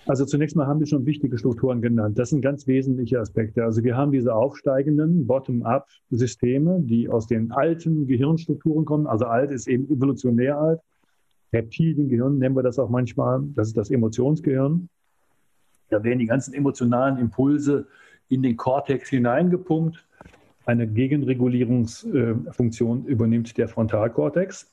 Also 0.08 0.26
zunächst 0.26 0.56
mal 0.56 0.68
haben 0.68 0.80
wir 0.80 0.86
schon 0.86 1.08
wichtige 1.08 1.36
Strukturen 1.38 1.82
genannt. 1.82 2.20
Das 2.20 2.30
sind 2.30 2.42
ganz 2.42 2.68
wesentliche 2.68 3.20
Aspekte. 3.20 3.64
Also 3.64 3.84
wir 3.84 3.98
haben 3.98 4.12
diese 4.12 4.36
aufsteigenden 4.36 5.26
Bottom-up-Systeme, 5.26 6.82
die 6.82 7.10
aus 7.10 7.26
den 7.26 7.52
alten 7.52 8.06
Gehirnstrukturen 8.06 8.86
kommen. 8.86 9.08
Also 9.08 9.26
alt 9.26 9.50
ist 9.50 9.68
eben 9.68 9.90
evolutionär 9.90 10.60
alt. 10.60 10.80
Reptiliengehirn 11.54 12.38
nennen 12.38 12.56
wir 12.56 12.62
das 12.62 12.78
auch 12.78 12.90
manchmal. 12.90 13.42
Das 13.56 13.70
ist 13.70 13.78
das 13.78 13.90
Emotionsgehirn. 13.90 14.90
Da 15.90 16.04
werden 16.04 16.20
die 16.20 16.28
ganzen 16.28 16.54
emotionalen 16.54 17.18
Impulse 17.18 17.88
in 18.30 18.44
den 18.44 18.58
Kortex 18.58 19.10
hineingepumpt. 19.10 20.06
Eine 20.68 20.88
Gegenregulierungsfunktion 20.88 23.06
übernimmt 23.06 23.58
der 23.58 23.68
Frontalkortex. 23.68 24.72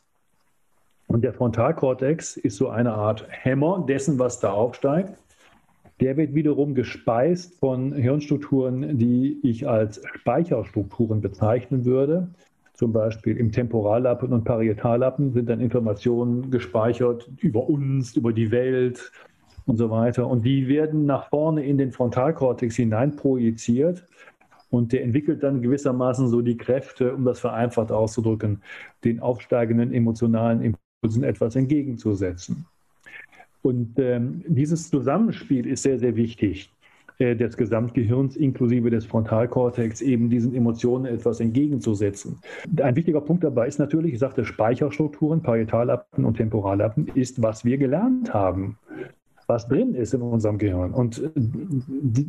Und 1.12 1.22
der 1.22 1.34
Frontalkortex 1.34 2.38
ist 2.38 2.56
so 2.56 2.70
eine 2.70 2.94
Art 2.94 3.26
Hämmer 3.28 3.84
dessen, 3.86 4.18
was 4.18 4.40
da 4.40 4.50
aufsteigt. 4.52 5.12
Der 6.00 6.16
wird 6.16 6.34
wiederum 6.34 6.74
gespeist 6.74 7.58
von 7.58 7.92
Hirnstrukturen, 7.92 8.96
die 8.96 9.38
ich 9.42 9.68
als 9.68 10.00
Speicherstrukturen 10.14 11.20
bezeichnen 11.20 11.84
würde. 11.84 12.28
Zum 12.72 12.94
Beispiel 12.94 13.36
im 13.36 13.52
Temporallappen 13.52 14.32
und 14.32 14.44
Parietallappen 14.44 15.34
sind 15.34 15.50
dann 15.50 15.60
Informationen 15.60 16.50
gespeichert 16.50 17.30
über 17.42 17.68
uns, 17.68 18.16
über 18.16 18.32
die 18.32 18.50
Welt 18.50 19.12
und 19.66 19.76
so 19.76 19.90
weiter. 19.90 20.26
Und 20.26 20.46
die 20.46 20.66
werden 20.66 21.04
nach 21.04 21.28
vorne 21.28 21.62
in 21.62 21.76
den 21.76 21.92
Frontalkortex 21.92 22.74
hinein 22.76 23.16
projiziert. 23.16 24.06
Und 24.70 24.94
der 24.94 25.04
entwickelt 25.04 25.42
dann 25.42 25.60
gewissermaßen 25.60 26.28
so 26.28 26.40
die 26.40 26.56
Kräfte, 26.56 27.14
um 27.14 27.26
das 27.26 27.38
vereinfacht 27.38 27.92
auszudrücken, 27.92 28.62
den 29.04 29.20
aufsteigenden 29.20 29.92
emotionalen 29.92 30.62
Impulsen 30.62 30.81
etwas 31.02 31.56
entgegenzusetzen. 31.56 32.64
Und 33.62 33.98
ähm, 33.98 34.42
dieses 34.46 34.90
Zusammenspiel 34.90 35.66
ist 35.66 35.82
sehr, 35.82 35.98
sehr 35.98 36.16
wichtig 36.16 36.70
äh, 37.18 37.36
des 37.36 37.56
Gesamtgehirns 37.56 38.36
inklusive 38.36 38.90
des 38.90 39.06
Frontalkortex 39.06 40.00
eben 40.00 40.30
diesen 40.30 40.54
Emotionen 40.54 41.06
etwas 41.06 41.40
entgegenzusetzen. 41.40 42.38
Ein 42.80 42.96
wichtiger 42.96 43.20
Punkt 43.20 43.44
dabei 43.44 43.68
ist 43.68 43.78
natürlich, 43.78 44.14
ich 44.14 44.18
sagte 44.18 44.44
Speicherstrukturen, 44.44 45.42
Parietallappen 45.42 46.24
und 46.24 46.36
Temporallappen, 46.36 47.08
ist, 47.14 47.42
was 47.42 47.64
wir 47.64 47.78
gelernt 47.78 48.32
haben 48.34 48.78
was 49.48 49.68
drin 49.68 49.94
ist 49.94 50.14
in 50.14 50.22
unserem 50.22 50.56
Gehirn. 50.56 50.92
Und 50.92 51.18
äh, 51.18 51.30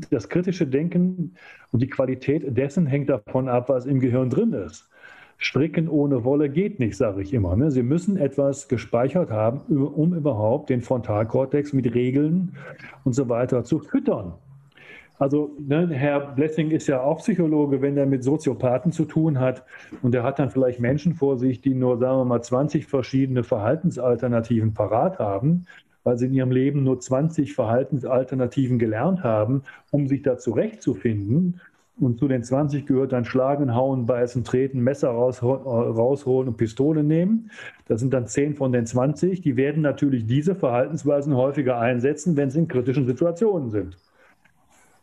das 0.10 0.28
kritische 0.28 0.68
Denken 0.68 1.36
und 1.72 1.82
die 1.82 1.88
Qualität 1.88 2.58
dessen 2.58 2.86
hängt 2.86 3.10
davon 3.10 3.48
ab, 3.48 3.70
was 3.70 3.86
im 3.86 4.00
Gehirn 4.00 4.30
drin 4.30 4.52
ist. 4.54 4.90
Stricken 5.38 5.90
ohne 5.90 6.24
Wolle 6.24 6.50
geht 6.50 6.80
nicht, 6.80 6.96
sage 6.96 7.22
ich 7.22 7.34
immer. 7.34 7.56
Ne? 7.56 7.72
Sie 7.72 7.84
müssen 7.84 8.18
etwas 8.18 8.68
gespeichert 8.68 9.32
haben, 9.32 9.60
um 9.76 10.14
überhaupt 10.14 10.70
den 10.70 10.82
Frontalkortex 10.82 11.74
mit 11.74 11.94
Regeln 11.94 12.56
und 13.04 13.14
so 13.14 13.30
weiter 13.30 13.64
zu 13.64 13.80
füttern. 13.80 14.34
Also 15.20 15.56
ne, 15.60 15.88
Herr 15.90 16.20
Blessing 16.20 16.72
ist 16.72 16.88
ja 16.88 17.02
auch 17.02 17.20
Psychologe, 17.20 17.82
wenn 17.82 17.96
er 17.98 18.06
mit 18.06 18.24
Soziopathen 18.24 18.92
zu 18.92 19.06
tun 19.06 19.40
hat 19.40 19.64
und 20.02 20.16
er 20.16 20.24
hat 20.24 20.40
dann 20.40 20.50
vielleicht 20.50 20.80
Menschen 20.80 21.14
vor 21.14 21.38
sich, 21.38 21.62
die 21.62 21.76
nur, 21.76 21.98
sagen 21.98 22.20
wir 22.20 22.26
mal, 22.26 22.42
20 22.42 22.88
verschiedene 22.88 23.44
Verhaltensalternativen 23.44 24.74
parat 24.74 25.20
haben, 25.20 25.66
weil 26.04 26.18
sie 26.18 26.26
in 26.26 26.34
ihrem 26.34 26.52
Leben 26.52 26.84
nur 26.84 27.00
20 27.00 27.54
Verhaltensalternativen 27.54 28.80
gelernt 28.80 29.24
haben, 29.24 29.64
um 29.92 30.08
sich 30.08 30.24
da 30.24 30.38
zurechtzufinden 30.38 31.62
und 32.00 32.20
zu 32.20 32.28
den 32.28 32.44
20 32.44 32.86
gehört 32.86 33.12
dann 33.12 33.26
Schlagen, 33.26 33.76
Hauen, 33.76 34.06
Beißen, 34.06 34.44
Treten, 34.44 34.82
Messer 34.82 35.10
rausholen 35.10 36.48
und 36.50 36.58
Pistole 36.58 37.04
nehmen. 37.04 37.52
Das 37.88 38.00
sind 38.00 38.14
dann 38.14 38.28
10 38.28 38.56
von 38.56 38.72
den 38.72 38.86
20. 38.86 39.41
Die 39.41 39.56
werden 39.56 39.84
natürlich 39.84 40.26
diese 40.26 40.56
Verhaltensweisen 40.56 41.36
häufiger 41.36 41.80
einsetzen, 41.80 42.36
wenn 42.36 42.50
sie 42.50 42.60
in 42.60 42.68
kritischen 42.68 43.06
Situationen 43.06 43.70
sind. 43.70 43.98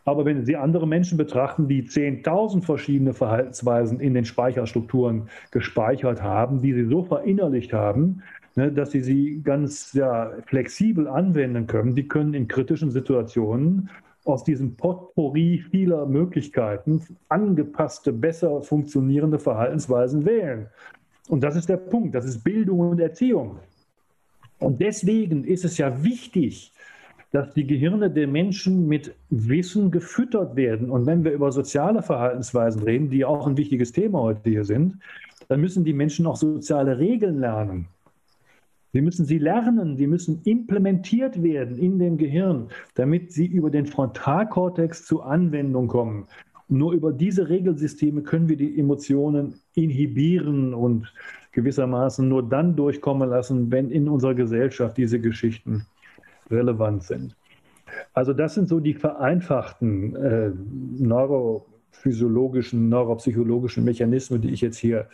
Aber 0.05 0.25
wenn 0.25 0.45
Sie 0.45 0.57
andere 0.57 0.89
Menschen 0.89 1.19
betrachten, 1.19 1.69
die 1.69 1.85
10.000 1.85 2.63
verschiedene 2.63 3.13
Verhaltensweisen 3.13 4.01
in 4.01 4.15
den 4.15 4.25
Speicherstrukturen 4.25 5.29
gespeichert 5.53 6.23
haben, 6.23 6.63
die 6.63 6.73
sie 6.73 6.87
so 6.87 7.05
verinnerlicht 7.05 7.73
haben, 7.73 8.23
ne, 8.57 8.73
dass 8.73 8.91
sie 8.91 9.03
sie 9.03 9.43
ganz 9.45 9.93
ja, 9.93 10.33
flexibel 10.47 11.07
anwenden 11.07 11.67
können, 11.67 11.95
die 11.95 12.09
können 12.09 12.35
in 12.35 12.49
kritischen 12.49 12.91
Situationen 12.91 13.91
aus 14.25 14.45
diesem 14.45 14.77
Potpourri 14.77 15.65
vieler 15.71 16.07
Möglichkeiten 16.07 17.03
angepasste, 17.29 18.13
besser 18.13 18.63
funktionierende 18.63 19.39
Verhaltensweisen 19.39 20.25
wählen. 20.25 20.69
Und 21.29 21.43
das 21.43 21.57
ist 21.57 21.69
der 21.69 21.79
Punkt, 21.79 22.15
das 22.15 22.25
ist 22.25 22.43
Bildung 22.43 22.81
und 22.81 23.01
Erziehung. 23.01 23.59
Und 24.59 24.81
deswegen 24.81 25.45
ist 25.45 25.65
es 25.65 25.79
ja 25.79 26.03
wichtig, 26.03 26.73
dass 27.33 27.55
die 27.55 27.67
Gehirne 27.67 28.11
der 28.11 28.27
Menschen 28.27 28.89
mit 28.89 29.15
Wissen 29.31 29.91
gefüttert 29.91 30.57
werden. 30.57 30.91
Und 30.91 31.07
wenn 31.07 31.25
wir 31.25 31.33
über 31.33 31.53
soziale 31.53 32.03
Verhaltensweisen 32.03 32.83
reden, 32.83 33.09
die 33.09 33.25
auch 33.25 33.47
ein 33.47 33.57
wichtiges 33.57 33.93
Thema 33.93 34.21
heute 34.21 34.51
hier 34.51 34.65
sind, 34.65 34.99
dann 35.49 35.61
müssen 35.61 35.85
die 35.85 35.93
Menschen 35.93 36.27
auch 36.27 36.37
soziale 36.37 36.99
Regeln 36.99 37.39
lernen. 37.39 37.87
Sie 38.93 39.01
müssen 39.01 39.25
sie 39.25 39.39
lernen, 39.39 39.97
sie 39.97 40.07
müssen 40.07 40.43
implementiert 40.45 41.43
werden 41.43 41.79
in 41.79 41.99
dem 41.99 42.17
Gehirn, 42.17 42.69
damit 42.95 43.33
sie 43.33 43.47
über 43.47 43.71
den 43.71 43.87
Frontalkortex 43.87 45.05
zur 45.05 45.27
Anwendung 45.27 45.87
kommen. 45.89 46.27
nur 46.73 46.93
über 46.93 47.13
diese 47.13 47.49
Regelsysteme 47.49 48.23
können 48.23 48.49
wir 48.49 48.57
die 48.57 48.79
Emotionen 48.79 49.55
inhibieren 49.75 50.73
und 50.73 51.13
gewissermaßen 51.53 52.29
nur 52.29 52.49
dann 52.49 52.77
durchkommen 52.77 53.29
lassen, 53.29 53.73
wenn 53.73 53.91
in 53.91 54.09
unserer 54.09 54.35
Gesellschaft 54.35 54.97
diese 54.97 55.19
Geschichten 55.21 55.85
relevant 56.49 57.03
sind. 57.03 57.35
Also 58.15 58.33
das 58.33 58.55
sind 58.55 58.69
so 58.69 58.79
die 58.79 58.95
vereinfachten 58.95 60.15
äh, 60.17 60.53
neurophysiologischen, 60.99 62.89
neuropsychologischen 62.89 63.85
Mechanismen, 63.85 64.41
die 64.41 64.51
ich 64.51 64.61
jetzt 64.61 64.79
hier 64.79 65.09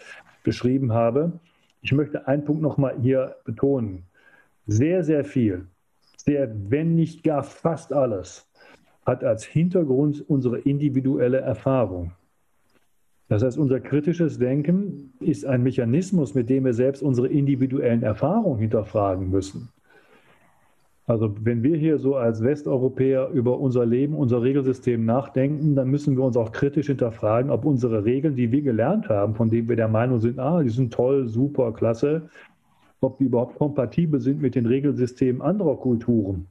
beschrieben 0.45 0.93
habe. 0.93 1.33
Ich 1.87 1.93
möchte 1.93 2.26
einen 2.26 2.45
Punkt 2.45 2.62
nochmal 2.62 2.97
hier 3.01 3.37
betonen. 3.45 4.07
Sehr, 4.66 5.05
sehr 5.05 5.24
viel, 5.24 5.68
sehr, 6.16 6.53
wenn 6.68 6.97
nicht 6.97 7.22
gar 7.22 7.45
fast 7.45 7.93
alles, 7.93 8.51
hat 9.05 9.22
als 9.22 9.45
Hintergrund 9.45 10.28
unsere 10.28 10.59
individuelle 10.59 11.39
Erfahrung. 11.39 12.11
Das 13.28 13.45
heißt, 13.45 13.57
unser 13.57 13.78
kritisches 13.78 14.37
Denken 14.37 15.12
ist 15.20 15.47
ein 15.47 15.62
Mechanismus, 15.62 16.34
mit 16.34 16.51
dem 16.51 16.64
wir 16.64 16.74
selbst 16.74 17.05
unsere 17.05 17.28
individuellen 17.28 18.03
Erfahrungen 18.03 18.59
hinterfragen 18.59 19.30
müssen. 19.30 19.68
Also 21.09 21.33
wenn 21.41 21.63
wir 21.63 21.77
hier 21.77 21.99
so 21.99 22.17
als 22.17 22.43
Westeuropäer 22.43 23.29
über 23.29 23.61
unser 23.61 23.87
Leben, 23.87 24.17
unser 24.17 24.43
Regelsystem 24.43 25.05
nachdenken, 25.05 25.77
dann 25.77 25.89
müssen 25.89 26.17
wir 26.17 26.25
uns 26.25 26.37
auch 26.37 26.51
kritisch 26.51 26.89
hinterfragen, 26.89 27.51
ob 27.53 27.65
unsere 27.65 28.05
Regeln, 28.05 28.35
die 28.35 28.51
wir 28.51 28.63
gelernt 28.63 29.09
haben, 29.09 29.37
von 29.37 29.49
denen 29.49 29.69
wir 29.69 29.77
der 29.77 29.87
Meinung 29.87 30.21
sind, 30.21 30.41
ah, 30.41 30.63
die 30.63 30.69
sind 30.69 30.93
toll, 30.93 31.29
super, 31.29 31.73
klasse, 31.73 32.29
ob 33.01 33.19
die 33.19 33.25
überhaupt 33.25 33.57
kompatibel 33.57 34.21
sind 34.21 34.43
mit 34.43 34.57
den 34.57 34.67
Regelsystemen 34.67 35.43
anderer 35.43 35.77
Kulturen. 35.77 36.49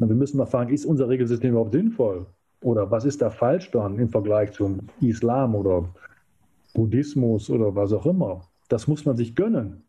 Und 0.00 0.08
wir 0.08 0.16
müssen 0.16 0.38
mal 0.38 0.46
fragen, 0.46 0.74
ist 0.74 0.84
unser 0.84 1.08
Regelsystem 1.08 1.50
überhaupt 1.50 1.72
sinnvoll? 1.72 2.26
Oder 2.62 2.90
was 2.90 3.04
ist 3.04 3.22
da 3.22 3.30
falsch 3.30 3.70
dann 3.70 4.00
im 4.00 4.08
Vergleich 4.08 4.50
zum 4.52 4.80
Islam 5.00 5.54
oder 5.54 5.88
Buddhismus 6.74 7.48
oder 7.48 7.76
was 7.76 7.92
auch 7.92 8.06
immer? 8.06 8.40
Das 8.68 8.88
muss 8.88 9.04
man 9.04 9.16
sich 9.16 9.36
gönnen 9.36 9.84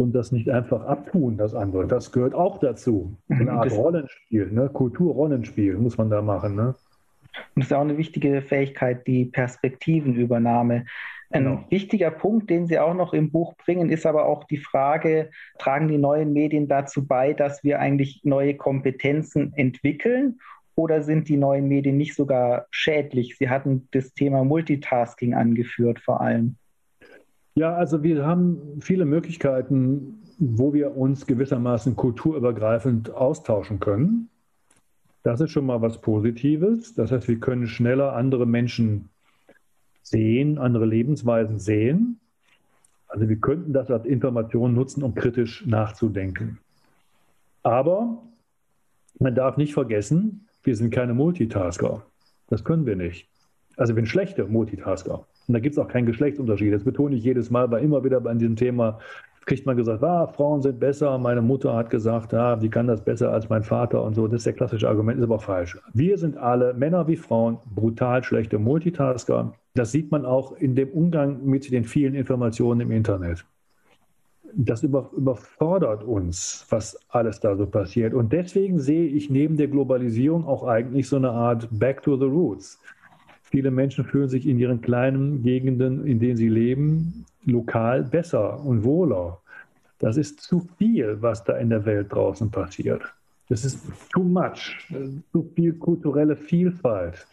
und 0.00 0.12
das 0.12 0.32
nicht 0.32 0.50
einfach 0.50 0.84
abtun, 0.84 1.36
das 1.36 1.54
andere. 1.54 1.86
Das 1.86 2.10
gehört 2.10 2.34
auch 2.34 2.58
dazu. 2.58 3.16
Eine 3.28 3.52
Art 3.52 3.70
Rollenspiel, 3.70 4.50
ne? 4.50 4.68
Kulturrollenspiel 4.68 5.76
muss 5.76 5.98
man 5.98 6.10
da 6.10 6.22
machen. 6.22 6.56
Ne? 6.56 6.74
Und 7.54 7.62
das 7.62 7.66
ist 7.66 7.72
auch 7.72 7.82
eine 7.82 7.98
wichtige 7.98 8.42
Fähigkeit, 8.42 9.06
die 9.06 9.26
Perspektivenübernahme. 9.26 10.86
Ein 11.32 11.44
genau. 11.44 11.64
wichtiger 11.68 12.10
Punkt, 12.10 12.50
den 12.50 12.66
Sie 12.66 12.78
auch 12.78 12.94
noch 12.94 13.12
im 13.12 13.30
Buch 13.30 13.54
bringen, 13.54 13.88
ist 13.90 14.04
aber 14.04 14.26
auch 14.26 14.44
die 14.44 14.56
Frage, 14.56 15.30
tragen 15.58 15.86
die 15.86 15.98
neuen 15.98 16.32
Medien 16.32 16.66
dazu 16.66 17.06
bei, 17.06 17.34
dass 17.34 17.62
wir 17.62 17.78
eigentlich 17.78 18.22
neue 18.24 18.56
Kompetenzen 18.56 19.52
entwickeln 19.54 20.40
oder 20.74 21.02
sind 21.02 21.28
die 21.28 21.36
neuen 21.36 21.68
Medien 21.68 21.98
nicht 21.98 22.16
sogar 22.16 22.66
schädlich? 22.70 23.36
Sie 23.36 23.48
hatten 23.48 23.86
das 23.92 24.12
Thema 24.12 24.42
Multitasking 24.44 25.34
angeführt 25.34 26.00
vor 26.00 26.20
allem. 26.20 26.56
Ja, 27.54 27.74
also 27.74 28.02
wir 28.02 28.24
haben 28.24 28.80
viele 28.80 29.04
Möglichkeiten, 29.04 30.22
wo 30.38 30.72
wir 30.72 30.96
uns 30.96 31.26
gewissermaßen 31.26 31.96
kulturübergreifend 31.96 33.10
austauschen 33.10 33.80
können. 33.80 34.28
Das 35.22 35.40
ist 35.40 35.50
schon 35.50 35.66
mal 35.66 35.82
was 35.82 36.00
Positives. 36.00 36.94
Das 36.94 37.12
heißt, 37.12 37.28
wir 37.28 37.38
können 37.38 37.66
schneller 37.66 38.14
andere 38.14 38.46
Menschen 38.46 39.10
sehen, 40.02 40.58
andere 40.58 40.86
Lebensweisen 40.86 41.58
sehen. 41.58 42.20
Also 43.06 43.28
wir 43.28 43.36
könnten 43.36 43.72
das 43.72 43.90
als 43.90 44.06
Information 44.06 44.72
nutzen, 44.72 45.02
um 45.02 45.14
kritisch 45.14 45.66
nachzudenken. 45.66 46.58
Aber 47.62 48.22
man 49.18 49.34
darf 49.34 49.56
nicht 49.56 49.74
vergessen, 49.74 50.48
wir 50.62 50.76
sind 50.76 50.90
keine 50.90 51.12
Multitasker. 51.12 52.06
Das 52.48 52.64
können 52.64 52.86
wir 52.86 52.96
nicht. 52.96 53.28
Also 53.76 53.94
wir 53.94 54.02
sind 54.02 54.08
schlechte 54.08 54.46
Multitasker. 54.46 55.26
Und 55.50 55.54
da 55.54 55.58
gibt 55.58 55.72
es 55.72 55.80
auch 55.80 55.88
keinen 55.88 56.06
Geschlechtsunterschied. 56.06 56.72
Das 56.72 56.84
betone 56.84 57.16
ich 57.16 57.24
jedes 57.24 57.50
Mal, 57.50 57.68
weil 57.72 57.82
immer 57.82 58.04
wieder 58.04 58.20
bei 58.20 58.32
diesem 58.34 58.54
Thema 58.54 59.00
kriegt 59.46 59.66
man 59.66 59.76
gesagt, 59.76 60.00
ah, 60.04 60.28
Frauen 60.28 60.62
sind 60.62 60.78
besser. 60.78 61.18
Meine 61.18 61.42
Mutter 61.42 61.74
hat 61.74 61.90
gesagt, 61.90 62.32
ah, 62.34 62.54
die 62.54 62.68
kann 62.68 62.86
das 62.86 63.02
besser 63.04 63.32
als 63.32 63.48
mein 63.48 63.64
Vater 63.64 64.04
und 64.04 64.14
so. 64.14 64.28
Das 64.28 64.42
ist 64.42 64.46
der 64.46 64.52
klassische 64.52 64.88
Argument, 64.88 65.18
ist 65.18 65.24
aber 65.24 65.40
falsch. 65.40 65.76
Wir 65.92 66.18
sind 66.18 66.36
alle, 66.36 66.72
Männer 66.72 67.08
wie 67.08 67.16
Frauen, 67.16 67.58
brutal 67.74 68.22
schlechte 68.22 68.60
Multitasker. 68.60 69.52
Das 69.74 69.90
sieht 69.90 70.12
man 70.12 70.24
auch 70.24 70.52
in 70.52 70.76
dem 70.76 70.90
Umgang 70.90 71.44
mit 71.44 71.72
den 71.72 71.82
vielen 71.82 72.14
Informationen 72.14 72.82
im 72.82 72.92
Internet. 72.92 73.44
Das 74.54 74.84
über, 74.84 75.10
überfordert 75.16 76.04
uns, 76.04 76.64
was 76.70 76.96
alles 77.08 77.40
da 77.40 77.56
so 77.56 77.66
passiert. 77.66 78.14
Und 78.14 78.32
deswegen 78.32 78.78
sehe 78.78 79.08
ich 79.08 79.30
neben 79.30 79.56
der 79.56 79.66
Globalisierung 79.66 80.46
auch 80.46 80.62
eigentlich 80.62 81.08
so 81.08 81.16
eine 81.16 81.32
Art 81.32 81.66
Back 81.72 82.02
to 82.02 82.16
the 82.16 82.26
Roots 82.26 82.78
Viele 83.50 83.70
Menschen 83.70 84.04
fühlen 84.04 84.28
sich 84.28 84.46
in 84.46 84.58
ihren 84.58 84.80
kleinen 84.80 85.42
Gegenden, 85.42 86.06
in 86.06 86.20
denen 86.20 86.36
sie 86.36 86.48
leben, 86.48 87.24
lokal 87.44 88.04
besser 88.04 88.64
und 88.64 88.84
wohler. 88.84 89.40
Das 89.98 90.16
ist 90.16 90.40
zu 90.40 90.66
viel, 90.78 91.20
was 91.20 91.44
da 91.44 91.56
in 91.56 91.68
der 91.68 91.84
Welt 91.84 92.12
draußen 92.12 92.50
passiert. 92.50 93.02
Das 93.48 93.64
ist 93.64 93.80
too 94.12 94.22
much, 94.22 94.76
zu 95.32 95.50
viel 95.54 95.74
kulturelle 95.74 96.36
Vielfalt 96.36 97.26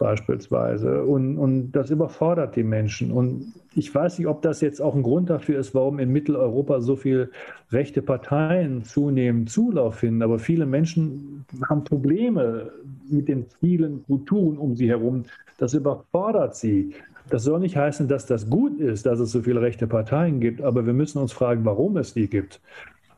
beispielsweise. 0.00 1.04
Und, 1.04 1.38
und 1.38 1.72
das 1.72 1.90
überfordert 1.90 2.56
die 2.56 2.64
Menschen. 2.64 3.12
Und 3.12 3.52
ich 3.76 3.94
weiß 3.94 4.18
nicht, 4.18 4.26
ob 4.26 4.42
das 4.42 4.60
jetzt 4.62 4.80
auch 4.80 4.96
ein 4.96 5.04
Grund 5.04 5.30
dafür 5.30 5.60
ist, 5.60 5.74
warum 5.74 6.00
in 6.00 6.10
Mitteleuropa 6.10 6.80
so 6.80 6.96
viele 6.96 7.30
rechte 7.70 8.02
Parteien 8.02 8.82
zunehmend 8.82 9.50
Zulauf 9.50 9.96
finden. 9.96 10.22
Aber 10.22 10.40
viele 10.40 10.66
Menschen 10.66 11.44
haben 11.68 11.84
Probleme 11.84 12.72
mit 13.08 13.28
den 13.28 13.46
vielen 13.60 14.02
Kulturen 14.04 14.56
um 14.56 14.74
sie 14.74 14.88
herum. 14.88 15.24
Das 15.58 15.74
überfordert 15.74 16.56
sie. 16.56 16.94
Das 17.28 17.44
soll 17.44 17.60
nicht 17.60 17.76
heißen, 17.76 18.08
dass 18.08 18.26
das 18.26 18.48
gut 18.48 18.80
ist, 18.80 19.06
dass 19.06 19.20
es 19.20 19.30
so 19.30 19.42
viele 19.42 19.60
rechte 19.60 19.86
Parteien 19.86 20.40
gibt, 20.40 20.62
aber 20.62 20.84
wir 20.86 20.94
müssen 20.94 21.18
uns 21.18 21.30
fragen, 21.30 21.64
warum 21.64 21.96
es 21.98 22.14
die 22.14 22.26
gibt. 22.26 22.60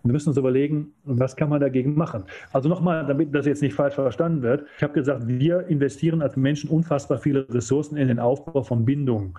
Wir 0.04 0.12
müssen 0.12 0.30
uns 0.30 0.38
überlegen, 0.38 0.92
was 1.04 1.36
kann 1.36 1.48
man 1.48 1.60
dagegen 1.60 1.94
machen. 1.94 2.24
Also 2.52 2.68
nochmal, 2.68 3.06
damit 3.06 3.34
das 3.34 3.46
jetzt 3.46 3.62
nicht 3.62 3.74
falsch 3.74 3.94
verstanden 3.94 4.42
wird. 4.42 4.66
Ich 4.76 4.82
habe 4.82 4.94
gesagt, 4.94 5.26
wir 5.26 5.66
investieren 5.68 6.22
als 6.22 6.36
Menschen 6.36 6.70
unfassbar 6.70 7.18
viele 7.18 7.48
Ressourcen 7.48 7.96
in 7.96 8.08
den 8.08 8.18
Aufbau 8.18 8.62
von 8.62 8.84
Bindung 8.84 9.38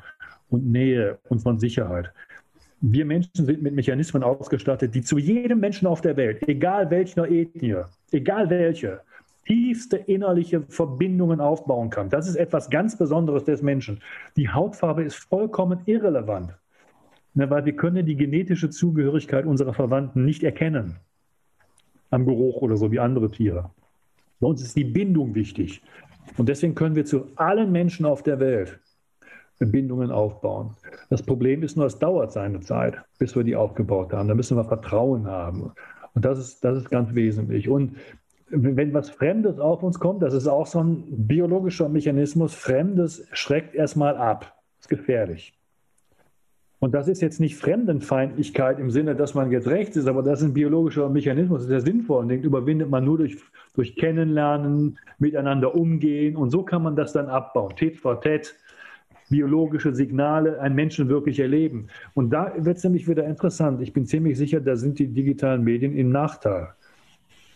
und 0.49 0.65
Nähe 0.65 1.17
und 1.29 1.39
von 1.39 1.59
Sicherheit. 1.59 2.13
Wir 2.79 3.05
Menschen 3.05 3.45
sind 3.45 3.61
mit 3.61 3.73
Mechanismen 3.73 4.23
ausgestattet, 4.23 4.93
die 4.93 5.01
zu 5.01 5.17
jedem 5.17 5.59
Menschen 5.59 5.87
auf 5.87 6.01
der 6.01 6.17
Welt, 6.17 6.47
egal 6.47 6.89
welcher 6.89 7.29
Ethnie, 7.29 7.77
egal 8.11 8.49
welche, 8.49 9.01
tiefste 9.45 9.97
innerliche 9.97 10.61
Verbindungen 10.69 11.39
aufbauen 11.39 11.89
kann. 11.89 12.09
Das 12.09 12.27
ist 12.27 12.35
etwas 12.35 12.69
ganz 12.69 12.97
Besonderes 12.97 13.43
des 13.43 13.61
Menschen. 13.61 14.01
Die 14.37 14.49
Hautfarbe 14.49 15.03
ist 15.03 15.15
vollkommen 15.15 15.79
irrelevant. 15.85 16.53
Ne, 17.35 17.49
weil 17.49 17.65
wir 17.65 17.75
können 17.75 18.05
die 18.05 18.15
genetische 18.15 18.69
Zugehörigkeit 18.69 19.45
unserer 19.45 19.73
Verwandten 19.73 20.23
nicht 20.23 20.43
erkennen. 20.43 20.97
Am 22.11 22.25
Geruch 22.25 22.61
oder 22.61 22.77
so 22.77 22.91
wie 22.91 22.99
andere 22.99 23.31
Tiere. 23.31 23.71
Bei 24.39 24.47
uns 24.47 24.61
ist 24.61 24.75
die 24.75 24.83
Bindung 24.83 25.33
wichtig. 25.33 25.81
Und 26.37 26.47
deswegen 26.47 26.75
können 26.75 26.95
wir 26.95 27.05
zu 27.05 27.27
allen 27.35 27.71
Menschen 27.71 28.05
auf 28.05 28.21
der 28.21 28.39
Welt 28.39 28.79
Bindungen 29.65 30.11
aufbauen. 30.11 30.71
Das 31.09 31.23
Problem 31.23 31.63
ist 31.63 31.77
nur, 31.77 31.85
es 31.85 31.99
dauert 31.99 32.31
seine 32.31 32.59
Zeit, 32.61 32.97
bis 33.19 33.35
wir 33.35 33.43
die 33.43 33.55
aufgebaut 33.55 34.13
haben. 34.13 34.27
Da 34.27 34.35
müssen 34.35 34.57
wir 34.57 34.63
Vertrauen 34.63 35.27
haben. 35.27 35.71
Und 36.13 36.25
das 36.25 36.39
ist, 36.39 36.63
das 36.63 36.77
ist 36.77 36.89
ganz 36.89 37.13
wesentlich. 37.13 37.69
Und 37.69 37.97
wenn 38.49 38.93
was 38.93 39.09
Fremdes 39.09 39.59
auf 39.59 39.81
uns 39.83 39.99
kommt, 39.99 40.21
das 40.21 40.33
ist 40.33 40.47
auch 40.47 40.67
so 40.67 40.83
ein 40.83 41.05
biologischer 41.27 41.89
Mechanismus, 41.89 42.53
Fremdes 42.53 43.27
schreckt 43.31 43.73
erstmal 43.73 44.17
ab. 44.17 44.53
Das 44.77 44.85
ist 44.85 44.89
gefährlich. 44.89 45.53
Und 46.83 46.93
das 46.93 47.07
ist 47.07 47.21
jetzt 47.21 47.39
nicht 47.39 47.55
Fremdenfeindlichkeit 47.55 48.77
im 48.77 48.91
Sinne, 48.91 49.15
dass 49.15 49.35
man 49.35 49.49
jetzt 49.51 49.69
rechts 49.69 49.95
ist, 49.95 50.05
aber 50.05 50.21
das 50.21 50.41
ist 50.41 50.47
ein 50.47 50.53
biologischer 50.53 51.07
Mechanismus, 51.07 51.65
der 51.65 51.79
sinnvoll 51.79 52.23
und 52.23 52.27
den 52.27 52.43
überwindet 52.43 52.89
man 52.89 53.05
nur 53.05 53.19
durch, 53.19 53.37
durch 53.73 53.95
Kennenlernen, 53.95 54.99
miteinander 55.17 55.75
umgehen 55.75 56.35
und 56.35 56.49
so 56.49 56.63
kann 56.63 56.83
man 56.83 56.97
das 56.97 57.13
dann 57.13 57.27
abbauen. 57.27 57.73
Tet 57.77 57.95
for 57.95 58.19
Tet, 58.19 58.53
biologische 59.29 59.95
Signale, 59.95 60.59
ein 60.59 60.75
Menschen 60.75 61.07
wirklich 61.07 61.39
erleben. 61.39 61.87
Und 62.15 62.31
da 62.31 62.51
wird 62.57 62.75
es 62.75 62.83
nämlich 62.83 63.07
wieder 63.07 63.23
interessant. 63.23 63.81
Ich 63.81 63.93
bin 63.93 64.05
ziemlich 64.05 64.37
sicher, 64.37 64.59
da 64.59 64.75
sind 64.75 64.99
die 64.99 65.07
digitalen 65.07 65.63
Medien 65.63 65.95
im 65.95 66.11
Nachteil. 66.11 66.73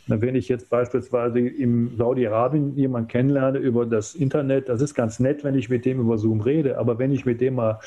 Wenn 0.07 0.36
ich 0.36 0.47
jetzt 0.47 0.69
beispielsweise 0.69 1.39
im 1.41 1.97
Saudi-Arabien 1.97 2.78
jemanden 2.78 3.09
kennenlerne 3.09 3.57
über 3.57 3.86
das 3.86 4.15
Internet, 4.15 4.69
das 4.69 4.82
ist 4.82 4.95
ganz 4.95 5.19
nett, 5.19 5.43
wenn 5.43 5.55
ich 5.55 5.69
mit 5.69 5.84
dem 5.84 5.99
über 5.99 6.17
Zoom 6.17 6.39
rede, 6.39 6.78
aber 6.78 6.97
wenn 6.97 7.11
ich 7.11 7.25
mit 7.25 7.41
dem 7.41 7.55
mal 7.55 7.82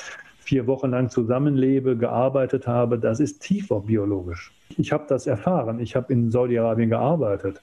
vier 0.51 0.66
Wochen 0.66 0.90
lang 0.90 1.09
zusammenlebe, 1.11 1.96
gearbeitet 1.96 2.66
habe, 2.66 2.98
das 2.98 3.20
ist 3.20 3.38
tiefer 3.38 3.82
biologisch. 3.82 4.53
Ich 4.78 4.90
habe 4.90 5.05
das 5.09 5.28
erfahren. 5.28 5.78
Ich 5.78 5.94
habe 5.94 6.12
in 6.12 6.32
Saudi-Arabien 6.32 6.90
gearbeitet 6.90 7.62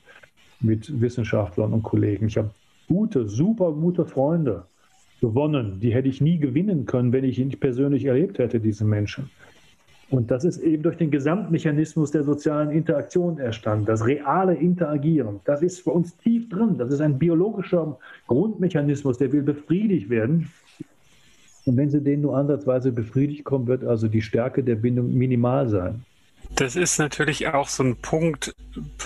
mit 0.61 1.01
Wissenschaftlern 1.01 1.73
und 1.73 1.83
Kollegen. 1.83 2.27
Ich 2.27 2.38
habe 2.38 2.49
gute, 2.88 3.27
super 3.27 3.73
gute 3.73 4.05
Freunde 4.05 4.63
gewonnen. 5.19 5.81
Die 5.81 5.93
hätte 5.93 6.07
ich 6.07 6.21
nie 6.21 6.38
gewinnen 6.38 6.85
können, 6.85 7.11
wenn 7.11 7.25
ich 7.25 7.38
ihn 7.39 7.47
nicht 7.47 7.59
persönlich 7.59 8.05
erlebt 8.05 8.39
hätte, 8.39 8.61
diese 8.61 8.85
Menschen. 8.85 9.29
Und 10.09 10.31
das 10.31 10.45
ist 10.45 10.59
eben 10.59 10.83
durch 10.83 10.95
den 10.95 11.11
Gesamtmechanismus 11.11 12.11
der 12.11 12.23
sozialen 12.23 12.71
Interaktion 12.71 13.38
erstanden, 13.38 13.85
das 13.85 14.05
reale 14.05 14.55
Interagieren. 14.55 15.41
Das 15.43 15.61
ist 15.61 15.81
für 15.81 15.91
uns 15.91 16.15
tief 16.15 16.47
drin. 16.47 16.77
Das 16.77 16.93
ist 16.93 17.01
ein 17.01 17.19
biologischer 17.19 17.99
Grundmechanismus, 18.27 19.17
der 19.17 19.33
will 19.33 19.43
befriedigt 19.43 20.09
werden. 20.09 20.49
Und 21.68 21.78
wenn 21.78 21.89
sie 21.89 22.01
den 22.01 22.22
nur 22.22 22.38
ansatzweise 22.38 22.91
befriedigt 22.91 23.43
kommen, 23.43 23.68
wird 23.68 23.84
also 23.84 24.07
die 24.07 24.22
Stärke 24.22 24.63
der 24.63 24.76
Bindung 24.76 25.13
minimal 25.13 25.68
sein. 25.68 26.05
Das 26.55 26.76
ist 26.76 26.97
natürlich 26.97 27.47
auch 27.47 27.68
so 27.68 27.84
ein 27.84 27.97
Punkt. 27.97 28.55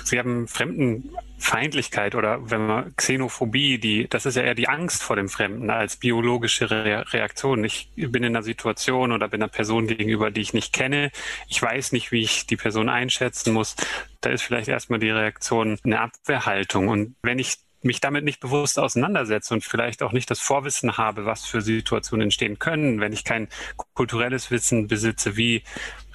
Sie 0.03 0.19
haben 0.19 0.47
Fremdenfeindlichkeit 0.47 2.13
oder 2.13 2.51
wenn 2.51 2.67
man 2.67 2.95
Xenophobie, 2.95 3.79
die, 3.79 4.07
das 4.07 4.25
ist 4.25 4.35
ja 4.35 4.43
eher 4.43 4.53
die 4.53 4.69
Angst 4.69 5.01
vor 5.01 5.15
dem 5.15 5.27
Fremden 5.27 5.69
als 5.69 5.97
biologische 5.97 6.69
Re 6.69 7.03
Reaktion. 7.11 7.63
Ich 7.63 7.89
bin 7.95 8.23
in 8.23 8.35
einer 8.35 8.43
Situation 8.43 9.11
oder 9.11 9.27
bin 9.27 9.41
einer 9.41 9.51
Person 9.51 9.87
gegenüber, 9.87 10.29
die 10.29 10.41
ich 10.41 10.53
nicht 10.53 10.71
kenne. 10.71 11.11
Ich 11.47 11.61
weiß 11.61 11.93
nicht, 11.93 12.11
wie 12.11 12.21
ich 12.21 12.45
die 12.45 12.57
Person 12.57 12.89
einschätzen 12.89 13.53
muss. 13.53 13.75
Da 14.21 14.29
ist 14.29 14.43
vielleicht 14.43 14.67
erstmal 14.67 14.99
die 14.99 15.09
Reaktion 15.09 15.79
eine 15.83 15.99
Abwehrhaltung. 15.99 16.89
Und 16.89 17.15
wenn 17.23 17.39
ich 17.39 17.57
mich 17.83 17.99
damit 17.99 18.23
nicht 18.23 18.39
bewusst 18.39 18.77
auseinandersetze 18.79 19.53
und 19.53 19.63
vielleicht 19.63 20.03
auch 20.03 20.11
nicht 20.11 20.29
das 20.29 20.39
Vorwissen 20.39 20.97
habe, 20.97 21.25
was 21.25 21.45
für 21.45 21.61
Situationen 21.61 22.25
entstehen 22.25 22.59
können, 22.59 22.99
wenn 22.99 23.13
ich 23.13 23.23
kein 23.23 23.47
kulturelles 23.93 24.51
Wissen 24.51 24.87
besitze, 24.87 25.37
wie 25.37 25.63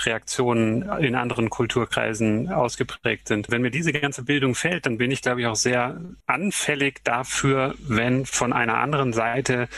Reaktionen 0.00 0.82
in 1.00 1.14
anderen 1.14 1.50
Kulturkreisen 1.50 2.52
ausgeprägt 2.52 3.28
sind. 3.28 3.50
Wenn 3.50 3.62
mir 3.62 3.70
diese 3.70 3.92
ganze 3.92 4.22
Bildung 4.22 4.54
fällt, 4.54 4.86
dann 4.86 4.98
bin 4.98 5.10
ich, 5.10 5.22
glaube 5.22 5.40
ich, 5.40 5.46
auch 5.46 5.56
sehr 5.56 6.00
anfällig 6.26 7.00
dafür, 7.04 7.74
wenn 7.80 8.26
von 8.26 8.52
einer 8.52 8.78
anderen 8.78 9.12
Seite 9.12 9.68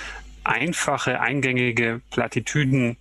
einfache, 0.44 1.20
eingängige 1.20 2.00
Plattitüden 2.10 2.96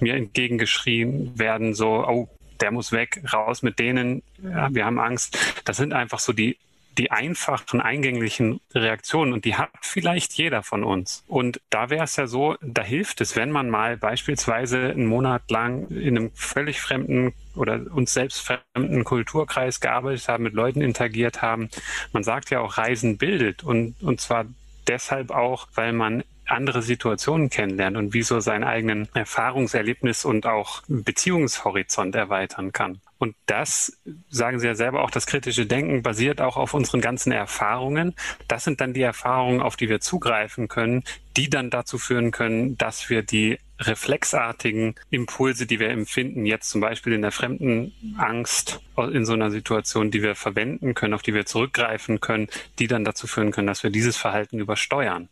mir 0.00 0.14
entgegengeschrien 0.14 1.38
werden, 1.38 1.74
so, 1.74 2.06
oh, 2.06 2.28
der 2.60 2.70
muss 2.70 2.92
weg, 2.92 3.22
raus 3.32 3.62
mit 3.62 3.78
denen, 3.78 4.22
ja, 4.42 4.72
wir 4.72 4.84
haben 4.84 4.98
Angst. 4.98 5.36
Das 5.64 5.76
sind 5.76 5.92
einfach 5.92 6.20
so 6.20 6.32
die 6.32 6.56
die 6.98 7.10
einfachen, 7.10 7.80
eingänglichen 7.80 8.60
Reaktionen 8.74 9.32
und 9.32 9.44
die 9.44 9.56
hat 9.56 9.70
vielleicht 9.80 10.34
jeder 10.34 10.62
von 10.62 10.84
uns. 10.84 11.24
Und 11.26 11.60
da 11.70 11.90
wäre 11.90 12.04
es 12.04 12.16
ja 12.16 12.26
so, 12.26 12.56
da 12.60 12.82
hilft 12.82 13.20
es, 13.20 13.36
wenn 13.36 13.50
man 13.50 13.70
mal 13.70 13.96
beispielsweise 13.96 14.90
einen 14.90 15.06
Monat 15.06 15.50
lang 15.50 15.88
in 15.88 16.16
einem 16.16 16.30
völlig 16.34 16.80
fremden 16.80 17.32
oder 17.54 17.80
uns 17.92 18.12
selbst 18.12 18.40
fremden 18.40 19.04
Kulturkreis 19.04 19.80
gearbeitet 19.80 20.28
haben, 20.28 20.44
mit 20.44 20.54
Leuten 20.54 20.80
interagiert 20.80 21.42
haben. 21.42 21.70
Man 22.12 22.24
sagt 22.24 22.50
ja 22.50 22.60
auch, 22.60 22.78
Reisen 22.78 23.18
bildet 23.18 23.62
und, 23.62 23.94
und 24.02 24.20
zwar 24.20 24.46
deshalb 24.86 25.30
auch, 25.30 25.68
weil 25.74 25.92
man 25.92 26.24
andere 26.46 26.82
Situationen 26.82 27.50
kennenlernt 27.50 27.96
und 27.96 28.14
wie 28.14 28.22
so 28.22 28.40
seinen 28.40 28.64
eigenen 28.64 29.08
Erfahrungserlebnis 29.14 30.24
und 30.24 30.46
auch 30.46 30.82
Beziehungshorizont 30.88 32.14
erweitern 32.14 32.72
kann. 32.72 33.00
Und 33.22 33.36
das, 33.46 34.02
sagen 34.30 34.58
Sie 34.58 34.66
ja 34.66 34.74
selber, 34.74 35.04
auch 35.04 35.10
das 35.12 35.26
kritische 35.26 35.64
Denken 35.64 36.02
basiert 36.02 36.40
auch 36.40 36.56
auf 36.56 36.74
unseren 36.74 37.00
ganzen 37.00 37.30
Erfahrungen. 37.30 38.16
Das 38.48 38.64
sind 38.64 38.80
dann 38.80 38.94
die 38.94 39.02
Erfahrungen, 39.02 39.62
auf 39.62 39.76
die 39.76 39.88
wir 39.88 40.00
zugreifen 40.00 40.66
können, 40.66 41.04
die 41.36 41.48
dann 41.48 41.70
dazu 41.70 41.98
führen 41.98 42.32
können, 42.32 42.76
dass 42.78 43.10
wir 43.10 43.22
die 43.22 43.60
reflexartigen 43.78 44.96
Impulse, 45.10 45.66
die 45.66 45.78
wir 45.78 45.90
empfinden, 45.90 46.46
jetzt 46.46 46.68
zum 46.68 46.80
Beispiel 46.80 47.12
in 47.12 47.22
der 47.22 47.30
fremden 47.30 47.92
Angst 48.18 48.80
in 49.12 49.24
so 49.24 49.34
einer 49.34 49.52
Situation, 49.52 50.10
die 50.10 50.24
wir 50.24 50.34
verwenden 50.34 50.94
können, 50.94 51.14
auf 51.14 51.22
die 51.22 51.32
wir 51.32 51.46
zurückgreifen 51.46 52.18
können, 52.18 52.48
die 52.80 52.88
dann 52.88 53.04
dazu 53.04 53.28
führen 53.28 53.52
können, 53.52 53.68
dass 53.68 53.84
wir 53.84 53.90
dieses 53.90 54.16
Verhalten 54.16 54.58
übersteuern. 54.58 55.28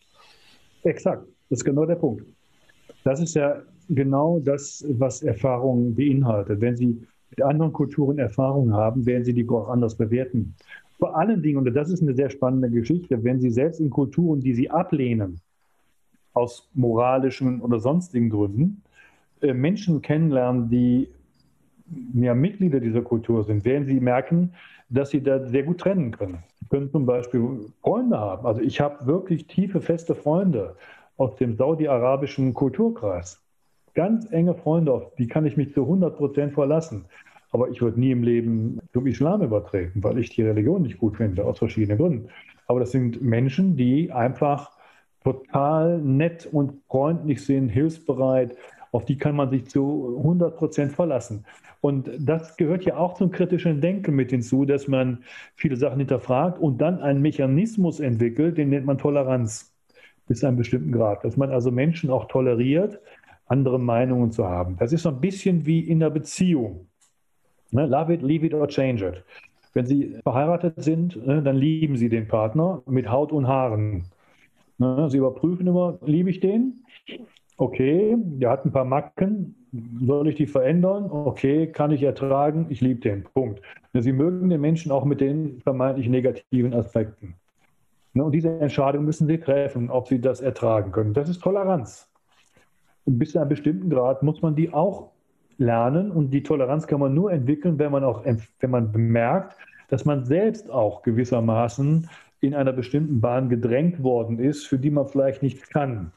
Exakt, 0.85 1.25
das 1.49 1.59
ist 1.59 1.65
genau 1.65 1.87
der 1.87 1.97
Punkt. 1.97 2.25
Das 3.03 3.19
ist 3.19 3.35
ja 3.35 3.61
genau 3.89 4.39
das, 4.39 4.85
was 4.91 5.25
Erfahrung 5.25 5.97
beinhaltet. 5.97 6.61
Wenn 6.61 6.77
Sie 6.77 7.05
mit 7.31 7.43
anderen 7.43 7.73
Kulturen 7.73 8.19
Erfahrung 8.19 8.73
haben, 8.73 9.07
werden 9.07 9.25
Sie 9.25 9.35
die 9.35 9.49
auch 9.49 9.69
anders 9.69 9.97
bewerten. 9.97 10.55
Vor 10.99 11.17
allen 11.17 11.43
Dingen, 11.43 11.59
und 11.59 11.73
das 11.75 11.91
ist 11.91 12.03
eine 12.03 12.15
sehr 12.15 12.31
spannende 12.31 12.71
Geschichte, 12.71 13.25
wenn 13.25 13.41
Sie 13.41 13.51
selbst 13.51 13.81
in 13.81 13.91
Kulturen, 13.91 14.41
die 14.41 14.53
Sie 14.53 14.71
ablehnen, 14.71 15.41
aus 16.33 16.69
moralischen 16.75 17.61
oder 17.61 17.81
sonstigen 17.81 18.31
Gründen, 18.31 18.83
äh, 19.41 19.55
Menschen 19.55 20.03
kennenlernen, 20.03 20.69
die 20.69 21.09
ja, 22.15 22.35
Mitglieder 22.35 22.81
dieser 22.81 23.03
Kultur 23.03 23.45
sind, 23.45 23.65
werden 23.65 23.87
Sie 23.87 24.01
merken, 24.01 24.53
dass 24.91 25.11
Sie 25.11 25.23
da 25.23 25.47
sehr 25.47 25.63
gut 25.63 25.79
trennen 25.79 26.11
können. 26.11 26.43
Sie 26.61 26.67
können 26.67 26.91
zum 26.91 27.07
Beispiel 27.07 27.67
Freunde 27.81 28.19
haben. 28.19 28.47
Also 28.47 28.61
ich 28.61 28.81
habe 28.81 29.07
wirklich 29.07 29.47
tiefe, 29.47 29.81
feste 29.81 30.15
Freunde 30.15 30.77
aus 31.17 31.37
dem 31.37 31.57
saudi-arabischen 31.57 32.55
Kulturkreis. 32.55 33.41
Ganz 33.95 34.31
enge 34.33 34.55
Freunde, 34.55 34.93
auf 34.93 35.15
die 35.17 35.27
kann 35.27 35.47
ich 35.47 35.57
mich 35.57 35.73
zu 35.75 35.83
100 35.83 36.17
Prozent 36.17 36.55
verlassen. 36.55 37.07
Aber 37.53 37.69
ich 37.69 37.83
würde 37.83 37.99
nie 37.99 38.13
im 38.13 38.23
Leben 38.23 38.79
zum 38.93 39.07
Islam 39.07 39.43
übertreten, 39.43 40.03
weil 40.05 40.19
ich 40.19 40.31
die 40.31 40.43
Religion 40.43 40.83
nicht 40.83 40.99
gut 40.99 41.17
finde, 41.17 41.45
aus 41.45 41.59
verschiedenen 41.59 41.99
Gründen. 41.99 42.29
Aber 42.67 42.81
das 42.81 42.93
sind 42.93 43.21
Menschen, 43.21 43.77
die 43.77 44.13
einfach 44.13 44.71
total 45.25 45.99
nett 46.01 46.49
und 46.51 46.81
freundlich 46.89 47.45
sind, 47.45 47.69
hilfsbereit, 47.69 48.57
auf 48.93 49.05
die 49.05 49.19
kann 49.19 49.37
man 49.37 49.51
sich 49.51 49.69
zu 49.69 50.17
100 50.19 50.57
Prozent 50.57 50.93
verlassen. 50.93 51.45
Und 51.81 52.11
das 52.19 52.57
gehört 52.57 52.85
ja 52.85 52.97
auch 52.97 53.15
zum 53.15 53.31
kritischen 53.31 53.81
Denken 53.81 54.15
mit 54.15 54.31
hinzu, 54.31 54.65
dass 54.65 54.89
man 54.89 55.25
viele 55.55 55.77
Sachen 55.77 55.99
hinterfragt 55.99 56.59
und 56.59 56.79
dann 56.79 57.01
einen 57.01 57.23
Mechanismus 57.23 58.01
entwickelt, 58.01 58.59
den 58.59 58.69
nennt 58.69 58.87
man 58.87 58.99
Toleranz 58.99 59.75
bis 60.27 60.41
zu 60.41 60.47
einem 60.47 60.57
bestimmten 60.57 60.93
Grad. 60.93 61.25
Dass 61.25 61.37
man 61.37 61.51
also 61.51 61.71
Menschen 61.71 62.11
auch 62.11 62.27
toleriert, 62.27 63.01
andere 63.51 63.79
Meinungen 63.79 64.31
zu 64.31 64.47
haben. 64.47 64.77
Das 64.79 64.93
ist 64.93 65.03
so 65.03 65.09
ein 65.09 65.21
bisschen 65.21 65.67
wie 65.67 65.81
in 65.81 66.01
der 66.01 66.11
Beziehung. 66.11 66.87
Ne? 67.71 67.87
Love 67.87 68.15
it, 68.15 68.23
leave 68.23 68.47
it 68.47 68.55
or 68.55 68.69
change 68.69 69.07
it. 69.07 69.25
Wenn 69.73 69.87
Sie 69.87 70.17
verheiratet 70.23 70.83
sind, 70.83 71.25
ne, 71.27 71.43
dann 71.43 71.57
lieben 71.57 71.97
Sie 71.97 72.09
den 72.09 72.27
Partner 72.27 72.83
mit 72.87 73.09
Haut 73.11 73.33
und 73.33 73.47
Haaren. 73.47 74.05
Ne? 74.79 75.09
Sie 75.11 75.19
überprüfen 75.19 75.67
immer, 75.67 75.99
liebe 76.03 76.31
ich 76.31 76.41
den? 76.41 76.85
Okay, 77.57 78.17
der 78.19 78.51
hat 78.51 78.65
ein 78.65 78.73
paar 78.73 78.85
Macken. 78.85 79.55
Soll 80.01 80.29
ich 80.29 80.35
die 80.35 80.47
verändern? 80.47 81.11
Okay, 81.11 81.69
kann 81.69 81.93
ich 81.93 82.03
ertragen? 82.03 82.67
Ich 82.71 82.81
liebe 82.81 83.01
den. 83.01 83.23
Punkt. 83.23 83.61
Sie 83.93 84.13
mögen 84.13 84.49
den 84.49 84.61
Menschen 84.61 84.91
auch 84.91 85.05
mit 85.05 85.21
den 85.21 85.61
vermeintlich 85.61 86.09
negativen 86.09 86.75
Aspekten. 86.75 87.35
Und 88.15 88.33
diese 88.33 88.59
Entscheidung 88.59 89.05
müssen 89.05 89.29
Sie 89.29 89.39
treffen, 89.39 89.91
ob 89.91 90.09
Sie 90.09 90.21
das 90.21 90.41
ertragen 90.41 90.91
können. 90.91 91.15
Das 91.15 91.29
ist 91.29 91.41
Toleranz. 91.41 92.10
Bis 93.19 93.33
zu 93.33 93.39
einem 93.39 93.49
bestimmten 93.49 93.91
Grad 93.91 94.23
muss 94.23 94.43
man 94.43 94.55
die 94.55 94.73
auch 94.73 95.11
lernen 95.59 96.11
und 96.11 96.31
die 96.31 96.43
Toleranz 96.43 96.87
kann 96.87 97.01
man 97.01 97.15
nur 97.15 97.33
entwickeln, 97.33 97.79
wenn 97.79 97.93
man 97.93 98.05
auch, 98.05 98.25
wenn 98.25 98.71
man 98.71 98.93
bemerkt, 98.93 99.57
dass 99.89 100.05
man 100.05 100.25
selbst 100.25 100.71
auch 100.71 101.03
gewissermaßen 101.03 102.09
in 102.41 102.55
einer 102.55 102.73
bestimmten 102.73 103.21
Bahn 103.21 103.49
gedrängt 103.49 104.03
worden 104.03 104.39
ist, 104.39 104.67
für 104.67 104.79
die 104.79 104.91
man 104.91 105.07
vielleicht 105.07 105.43
nichts 105.43 105.69
kann. 105.69 106.13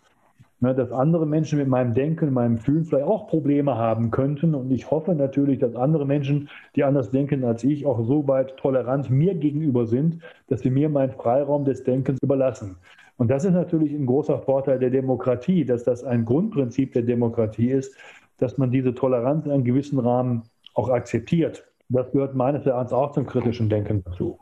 Ne, 0.63 0.73
dass 0.73 0.93
andere 0.93 1.25
Menschen 1.25 1.59
mit 1.59 1.67
meinem 1.67 1.93
Denken, 1.93 2.31
meinem 2.31 2.57
Fühlen 2.57 2.85
vielleicht 2.85 3.05
auch 3.05 3.27
Probleme 3.27 3.75
haben 3.75 4.11
könnten. 4.11 4.55
Und 4.55 4.71
ich 4.71 4.89
hoffe 4.89 5.13
natürlich, 5.13 5.59
dass 5.59 5.75
andere 5.75 6.05
Menschen, 6.05 6.47
die 6.77 6.85
anders 6.85 7.11
denken 7.11 7.43
als 7.43 7.65
ich, 7.65 7.85
auch 7.85 8.01
so 8.05 8.25
weit 8.29 8.55
tolerant 8.55 9.09
mir 9.09 9.35
gegenüber 9.35 9.85
sind, 9.85 10.21
dass 10.47 10.61
sie 10.61 10.69
mir 10.69 10.87
meinen 10.87 11.11
Freiraum 11.11 11.65
des 11.65 11.83
Denkens 11.83 12.17
überlassen. 12.21 12.77
Und 13.17 13.29
das 13.29 13.45
ist 13.45 13.53
natürlich 13.53 13.93
ein 13.93 14.05
großer 14.05 14.39
Vorteil 14.39 14.79
der 14.79 14.89
Demokratie, 14.89 15.65
dass 15.65 15.83
das 15.83 16.03
ein 16.03 16.25
Grundprinzip 16.25 16.93
der 16.93 17.03
Demokratie 17.03 17.71
ist, 17.71 17.95
dass 18.37 18.57
man 18.57 18.71
diese 18.71 18.93
Toleranz 18.93 19.45
in 19.45 19.51
einem 19.51 19.63
gewissen 19.63 19.99
Rahmen 19.99 20.43
auch 20.73 20.89
akzeptiert. 20.89 21.67
Das 21.89 22.11
gehört 22.11 22.35
meines 22.35 22.65
Erachtens 22.65 22.93
auch 22.93 23.11
zum 23.11 23.25
kritischen 23.25 23.69
Denken 23.69 24.03
dazu. 24.03 24.39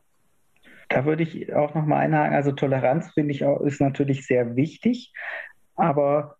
Da 0.89 1.05
würde 1.05 1.23
ich 1.23 1.53
auch 1.53 1.73
noch 1.73 1.85
mal 1.85 1.97
einhaken. 1.97 2.35
Also 2.35 2.51
Toleranz 2.51 3.11
finde 3.13 3.31
ich 3.31 3.45
auch, 3.45 3.61
ist 3.61 3.81
natürlich 3.81 4.25
sehr 4.25 4.55
wichtig, 4.55 5.13
aber 5.75 6.35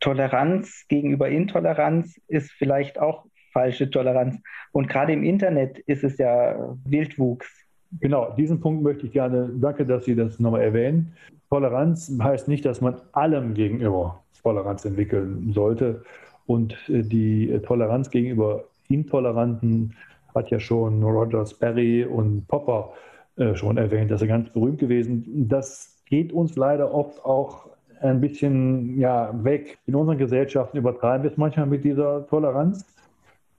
Toleranz 0.00 0.86
gegenüber 0.88 1.28
Intoleranz 1.28 2.20
ist 2.28 2.50
vielleicht 2.52 2.98
auch 2.98 3.26
falsche 3.52 3.90
Toleranz. 3.90 4.40
Und 4.72 4.88
gerade 4.88 5.12
im 5.12 5.24
Internet 5.24 5.78
ist 5.80 6.04
es 6.04 6.18
ja 6.18 6.76
Wildwuchs. 6.84 7.57
Genau, 8.00 8.34
diesen 8.36 8.60
Punkt 8.60 8.82
möchte 8.82 9.06
ich 9.06 9.12
gerne, 9.12 9.50
danke, 9.54 9.86
dass 9.86 10.04
Sie 10.04 10.14
das 10.14 10.38
nochmal 10.38 10.62
erwähnen. 10.62 11.14
Toleranz 11.50 12.12
heißt 12.22 12.48
nicht, 12.48 12.64
dass 12.64 12.80
man 12.80 12.96
allem 13.12 13.54
gegenüber 13.54 14.22
Toleranz 14.42 14.84
entwickeln 14.84 15.52
sollte. 15.52 16.02
Und 16.46 16.76
äh, 16.88 17.02
die 17.02 17.58
Toleranz 17.66 18.10
gegenüber 18.10 18.64
Intoleranten 18.88 19.94
hat 20.34 20.50
ja 20.50 20.60
schon 20.60 21.02
Roger 21.02 21.46
Sperry 21.46 22.04
und 22.04 22.46
Popper 22.48 22.92
äh, 23.36 23.54
schon 23.54 23.76
erwähnt. 23.76 24.10
Das 24.10 24.22
ist 24.22 24.28
ganz 24.28 24.50
berühmt 24.50 24.78
gewesen. 24.78 25.48
Das 25.48 25.96
geht 26.06 26.32
uns 26.32 26.56
leider 26.56 26.92
oft 26.92 27.24
auch 27.24 27.68
ein 28.00 28.20
bisschen 28.20 28.98
ja, 28.98 29.32
weg. 29.44 29.78
In 29.86 29.94
unseren 29.94 30.18
Gesellschaften 30.18 30.76
übertreiben 30.76 31.24
wir 31.24 31.30
es 31.30 31.36
manchmal 31.36 31.66
mit 31.66 31.84
dieser 31.84 32.26
Toleranz 32.28 32.84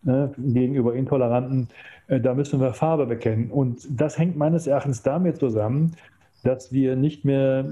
ne, 0.03 0.31
gegenüber 0.37 0.93
Intoleranten. 0.95 1.67
Äh, 2.09 2.19
da 2.19 2.33
müssen 2.33 2.59
wir 2.59 2.73
Farbe 2.73 3.05
bekennen. 3.05 3.49
Und 3.49 3.87
das 3.89 4.17
hängt 4.17 4.35
meines 4.35 4.67
Erachtens 4.67 5.01
damit 5.01 5.37
zusammen, 5.37 5.95
dass 6.43 6.73
wir 6.73 6.95
nicht 6.95 7.23
mehr 7.23 7.65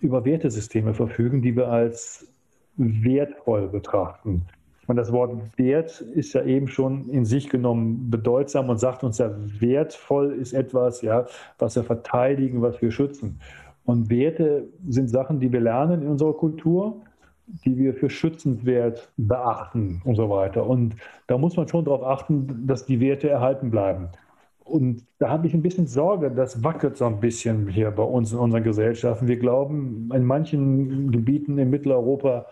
über 0.00 0.24
Wertesysteme 0.24 0.92
verfügen, 0.92 1.40
die 1.40 1.56
wir 1.56 1.68
als 1.68 2.26
wertvoll 2.76 3.68
betrachten. 3.68 4.42
Und 4.86 4.96
das 4.96 5.10
Wort 5.10 5.34
Wert 5.56 6.00
ist 6.00 6.32
ja 6.34 6.44
eben 6.44 6.68
schon 6.68 7.08
in 7.08 7.24
sich 7.24 7.48
genommen 7.48 8.08
bedeutsam 8.10 8.68
und 8.68 8.78
sagt 8.78 9.02
uns 9.02 9.18
ja, 9.18 9.30
wertvoll 9.58 10.32
ist 10.32 10.52
etwas, 10.52 11.02
ja, 11.02 11.26
was 11.58 11.74
wir 11.74 11.82
verteidigen, 11.82 12.62
was 12.62 12.80
wir 12.80 12.92
schützen. 12.92 13.40
Und 13.84 14.10
Werte 14.10 14.68
sind 14.88 15.08
Sachen, 15.08 15.40
die 15.40 15.52
wir 15.52 15.60
lernen 15.60 16.02
in 16.02 16.08
unserer 16.08 16.34
Kultur, 16.34 17.00
die 17.46 17.76
wir 17.76 17.94
für 17.94 18.10
schützenswert 18.10 19.12
beachten 19.16 20.02
und 20.04 20.16
so 20.16 20.28
weiter. 20.28 20.66
Und 20.66 20.96
da 21.26 21.38
muss 21.38 21.56
man 21.56 21.68
schon 21.68 21.84
darauf 21.84 22.02
achten, 22.02 22.66
dass 22.66 22.86
die 22.86 23.00
Werte 23.00 23.28
erhalten 23.28 23.70
bleiben. 23.70 24.08
Und 24.64 25.06
da 25.20 25.28
habe 25.28 25.46
ich 25.46 25.54
ein 25.54 25.62
bisschen 25.62 25.86
Sorge, 25.86 26.30
das 26.30 26.64
wackelt 26.64 26.96
so 26.96 27.06
ein 27.06 27.20
bisschen 27.20 27.68
hier 27.68 27.92
bei 27.92 28.02
uns 28.02 28.32
in 28.32 28.38
unseren 28.38 28.64
Gesellschaften. 28.64 29.28
Wir 29.28 29.38
glauben 29.38 30.10
in 30.12 30.24
manchen 30.24 31.12
Gebieten 31.12 31.56
in 31.58 31.70
Mitteleuropa, 31.70 32.46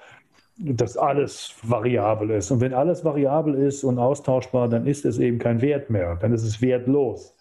dass 0.57 0.97
alles 0.97 1.57
variabel 1.64 2.30
ist. 2.30 2.53
Und 2.53 2.61
wenn 2.61 2.72
alles 2.72 3.05
variabel 3.05 3.55
ist 3.55 3.82
und 3.82 3.99
austauschbar, 3.99 4.68
dann 4.68 4.86
ist 4.86 5.05
es 5.05 5.18
eben 5.18 5.38
kein 5.40 5.61
Wert 5.61 5.90
mehr. 5.90 6.14
Dann 6.14 6.32
ist 6.32 6.45
es 6.45 6.62
wertlos. 6.62 7.36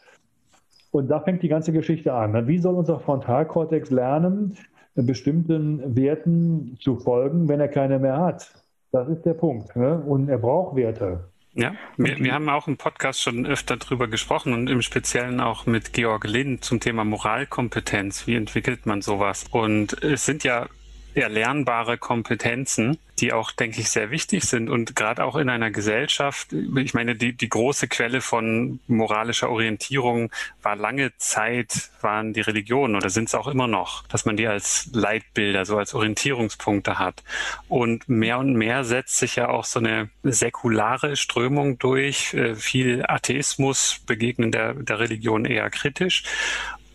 Und 0.89 1.07
da 1.09 1.19
fängt 1.19 1.43
die 1.43 1.49
ganze 1.49 1.71
Geschichte 1.71 2.11
an. 2.13 2.47
Wie 2.47 2.57
soll 2.57 2.73
unser 2.73 2.99
Frontalkortex 2.99 3.91
lernen, 3.91 4.57
bestimmten 4.95 5.95
Werten 5.95 6.77
zu 6.79 6.97
folgen, 6.97 7.47
wenn 7.47 7.59
er 7.59 7.67
keine 7.67 7.99
mehr 7.99 8.17
hat? 8.17 8.53
Das 8.91 9.07
ist 9.09 9.25
der 9.25 9.33
Punkt. 9.33 9.75
Ne? 9.75 9.99
Und 9.99 10.29
er 10.29 10.37
braucht 10.37 10.75
Werte. 10.75 11.31
Ja, 11.55 11.73
wir, 11.97 12.17
wir 12.19 12.33
haben 12.33 12.49
auch 12.49 12.67
im 12.67 12.77
Podcast 12.77 13.21
schon 13.21 13.45
öfter 13.45 13.77
drüber 13.77 14.07
gesprochen 14.07 14.53
und 14.53 14.69
im 14.69 14.81
Speziellen 14.81 15.39
auch 15.39 15.67
mit 15.67 15.93
Georg 15.93 16.25
Lind 16.25 16.63
zum 16.63 16.79
Thema 16.79 17.03
Moralkompetenz. 17.03 18.25
Wie 18.25 18.35
entwickelt 18.35 18.85
man 18.87 19.01
sowas? 19.01 19.45
Und 19.51 20.01
es 20.03 20.25
sind 20.25 20.43
ja 20.43 20.67
erlernbare 21.15 21.97
Kompetenzen, 21.97 22.97
die 23.19 23.33
auch, 23.33 23.51
denke 23.51 23.79
ich, 23.79 23.89
sehr 23.89 24.09
wichtig 24.11 24.43
sind. 24.43 24.69
Und 24.69 24.95
gerade 24.95 25.23
auch 25.23 25.35
in 25.35 25.49
einer 25.49 25.71
Gesellschaft, 25.71 26.51
ich 26.51 26.93
meine, 26.93 27.15
die, 27.15 27.33
die 27.33 27.49
große 27.49 27.87
Quelle 27.87 28.21
von 28.21 28.79
moralischer 28.87 29.49
Orientierung 29.49 30.31
war 30.61 30.75
lange 30.75 31.15
Zeit, 31.17 31.89
waren 32.01 32.33
die 32.33 32.41
Religionen 32.41 32.95
oder 32.95 33.09
sind 33.09 33.29
es 33.29 33.35
auch 33.35 33.47
immer 33.47 33.67
noch, 33.67 34.07
dass 34.07 34.25
man 34.25 34.35
die 34.35 34.47
als 34.47 34.89
Leitbilder, 34.93 35.65
so 35.65 35.77
als 35.77 35.93
Orientierungspunkte 35.93 36.97
hat. 36.97 37.23
Und 37.67 38.09
mehr 38.09 38.39
und 38.39 38.53
mehr 38.55 38.83
setzt 38.83 39.17
sich 39.17 39.35
ja 39.35 39.49
auch 39.49 39.65
so 39.65 39.79
eine 39.79 40.09
säkulare 40.23 41.15
Strömung 41.15 41.77
durch. 41.77 42.33
Äh, 42.33 42.55
viel 42.55 43.05
Atheismus 43.07 43.99
begegnen 44.05 44.51
der, 44.51 44.73
der 44.73 44.99
Religion 44.99 45.45
eher 45.45 45.69
kritisch. 45.69 46.23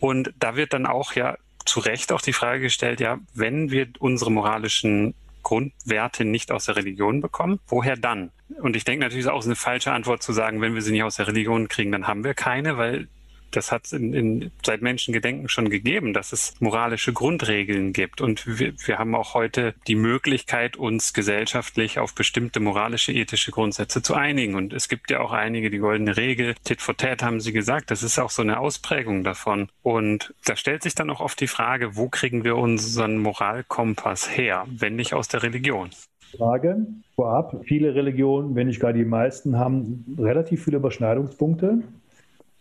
Und 0.01 0.33
da 0.39 0.57
wird 0.57 0.73
dann 0.73 0.87
auch 0.87 1.15
ja 1.15 1.37
zu 1.69 1.81
Recht 1.81 2.13
auch 2.13 2.21
die 2.21 2.33
Frage 2.33 2.61
gestellt, 2.61 3.01
ja, 3.01 3.19
wenn 3.35 3.71
wir 3.71 3.89
unsere 3.99 4.33
moralischen 4.33 5.15
Grundwerte 5.43 6.25
nicht 6.25 6.51
aus 6.53 6.67
der 6.67 6.77
Religion 6.77 7.21
bekommen, 7.21 7.61
woher 7.69 7.97
dann? 7.97 8.31
Und 8.61 8.77
ich 8.77 8.85
denke 8.85 9.05
natürlich 9.05 9.27
ist 9.27 9.31
auch 9.31 9.45
eine 9.45 9.57
falsche 9.57 9.93
Antwort 9.93 10.23
zu 10.23 10.33
sagen, 10.33 10.61
wenn 10.61 10.75
wir 10.75 10.83
sie 10.83 10.93
nicht 10.93 11.05
aus 11.05 11.17
der 11.17 11.29
Religion 11.29 11.69
kriegen, 11.69 11.93
dann 11.93 12.07
haben 12.07 12.25
wir 12.25 12.35
keine, 12.35 12.77
weil 12.77 13.09
das 13.51 13.73
hat 13.73 13.87
es 13.87 13.93
in, 13.93 14.15
in, 14.15 14.51
seit 14.65 14.83
Menschengedenken 14.83 15.49
schon 15.49 15.71
gegeben, 15.71 16.13
dass 16.13 16.33
es 16.33 16.55
moralische 16.61 17.13
Grundregeln 17.13 17.93
gibt. 17.93 18.21
Und 18.21 18.47
wir, 18.59 18.75
wir 18.87 18.99
haben 18.99 19.15
auch 19.15 19.35
heute 19.35 19.75
die 19.87 19.95
Möglichkeit, 19.95 20.77
uns 20.77 21.13
gesellschaftlich 21.13 21.99
auf 21.99 22.15
bestimmte 22.15 22.61
moralische, 22.61 23.13
ethische 23.13 23.51
Grundsätze 23.51 24.03
zu 24.03 24.15
einigen. 24.15 24.55
Und 24.55 24.73
es 24.73 24.89
gibt 24.89 25.11
ja 25.11 25.21
auch 25.21 25.33
einige, 25.33 25.71
die 25.71 25.79
goldene 25.79 26.17
Regel, 26.17 26.55
Tit 26.65 26.83
for 26.83 26.97
Tat 26.97 27.23
haben 27.23 27.41
Sie 27.41 27.53
gesagt, 27.53 27.91
das 27.91 28.03
ist 28.03 28.19
auch 28.19 28.31
so 28.31 28.43
eine 28.43 28.59
Ausprägung 28.61 29.25
davon. 29.25 29.69
Und 29.83 30.35
da 30.45 30.57
stellt 30.57 30.83
sich 30.83 30.95
dann 30.95 31.11
auch 31.11 31.21
oft 31.21 31.41
die 31.41 31.47
Frage, 31.47 31.97
wo 31.97 32.09
kriegen 32.09 32.45
wir 32.45 32.57
unseren 32.57 33.19
Moralkompass 33.19 34.37
her, 34.37 34.67
wenn 34.69 34.97
nicht 34.97 35.15
aus 35.15 35.29
der 35.29 35.43
Religion? 35.43 35.91
Frage 36.37 36.87
vorab. 37.15 37.63
Viele 37.65 37.95
Religionen, 37.95 38.55
wenn 38.55 38.67
nicht 38.67 38.81
gar 38.81 38.93
die 38.93 39.05
meisten, 39.05 39.59
haben 39.59 40.05
relativ 40.19 40.65
viele 40.65 40.77
Überschneidungspunkte 40.77 41.83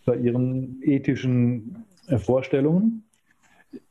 bei 0.07 0.15
ihren 0.15 0.81
ethischen 0.81 1.83
äh, 2.07 2.17
Vorstellungen. 2.17 3.03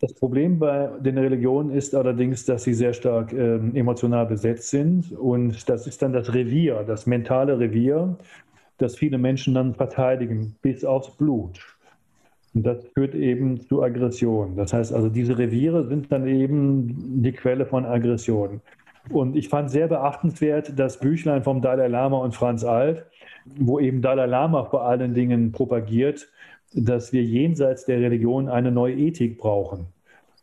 Das 0.01 0.15
Problem 0.15 0.59
bei 0.59 0.89
den 1.01 1.19
Religionen 1.19 1.71
ist 1.71 1.95
allerdings, 1.95 2.47
dass 2.47 2.65
sie 2.65 2.75
sehr 2.75 2.95
stark 2.95 3.33
äh, 3.33 3.57
emotional 3.75 4.27
besetzt 4.27 4.71
sind. 4.71 5.13
Und 5.13 5.69
das 5.69 5.87
ist 5.87 6.03
dann 6.03 6.13
das 6.13 6.33
Revier, 6.33 6.83
das 6.87 7.07
mentale 7.07 7.59
Revier, 7.59 8.17
das 8.79 8.97
viele 8.97 9.19
Menschen 9.19 9.55
dann 9.55 9.75
verteidigen, 9.75 10.57
bis 10.63 10.85
aufs 10.85 11.11
Blut. 11.17 11.61
Und 12.55 12.65
das 12.65 12.83
führt 12.95 13.15
eben 13.15 13.61
zu 13.61 13.83
Aggression. 13.83 14.57
Das 14.57 14.73
heißt 14.73 14.95
also, 14.95 15.11
diese 15.11 15.37
Reviere 15.37 15.87
sind 15.87 16.11
dann 16.11 16.27
eben 16.27 17.23
die 17.23 17.33
Quelle 17.33 17.67
von 17.67 17.85
Aggression. 17.85 18.63
Und 19.11 19.37
ich 19.37 19.51
fand 19.51 19.71
sehr 19.71 19.89
beachtenswert 19.89 20.73
das 20.77 20.99
Büchlein 20.99 21.43
vom 21.45 21.61
Dalai 21.61 21.89
Lama 21.89 22.17
und 22.19 22.35
Franz 22.35 22.65
Alt, 22.65 23.05
wo 23.59 23.79
eben 23.79 24.03
Dalai 24.03 24.27
Lama 24.27 24.65
vor 24.65 24.85
allen 24.85 25.15
Dingen 25.15 25.53
propagiert, 25.53 26.29
dass 26.75 27.13
wir 27.13 27.23
jenseits 27.23 27.85
der 27.85 28.01
Religion 28.01 28.49
eine 28.49 28.71
neue 28.71 28.95
Ethik 28.95 29.39
brauchen. 29.39 29.87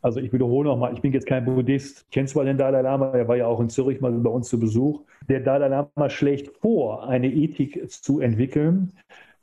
Also 0.02 0.20
ich 0.20 0.34
wiederhole 0.34 0.70
nochmal, 0.70 0.94
ich 0.94 1.02
bin 1.02 1.14
jetzt 1.14 1.28
kein 1.28 1.46
Buddhist, 1.46 2.12
kenne 2.12 2.28
zwar 2.28 2.44
den 2.44 2.58
Dalai 2.58 2.82
Lama, 2.82 3.14
er 3.14 3.28
war 3.28 3.38
ja 3.38 3.48
auch 3.48 3.62
in 3.62 3.70
Zürich 3.70 4.02
mal 4.02 4.12
bei 4.12 4.30
uns 4.30 4.50
zu 4.50 4.60
Besuch. 4.60 5.02
Der 5.30 5.40
Dalai 5.40 5.70
Lama 5.70 6.10
schlägt 6.10 6.58
vor, 6.58 7.08
eine 7.08 7.28
Ethik 7.28 7.90
zu 7.90 8.20
entwickeln, 8.20 8.92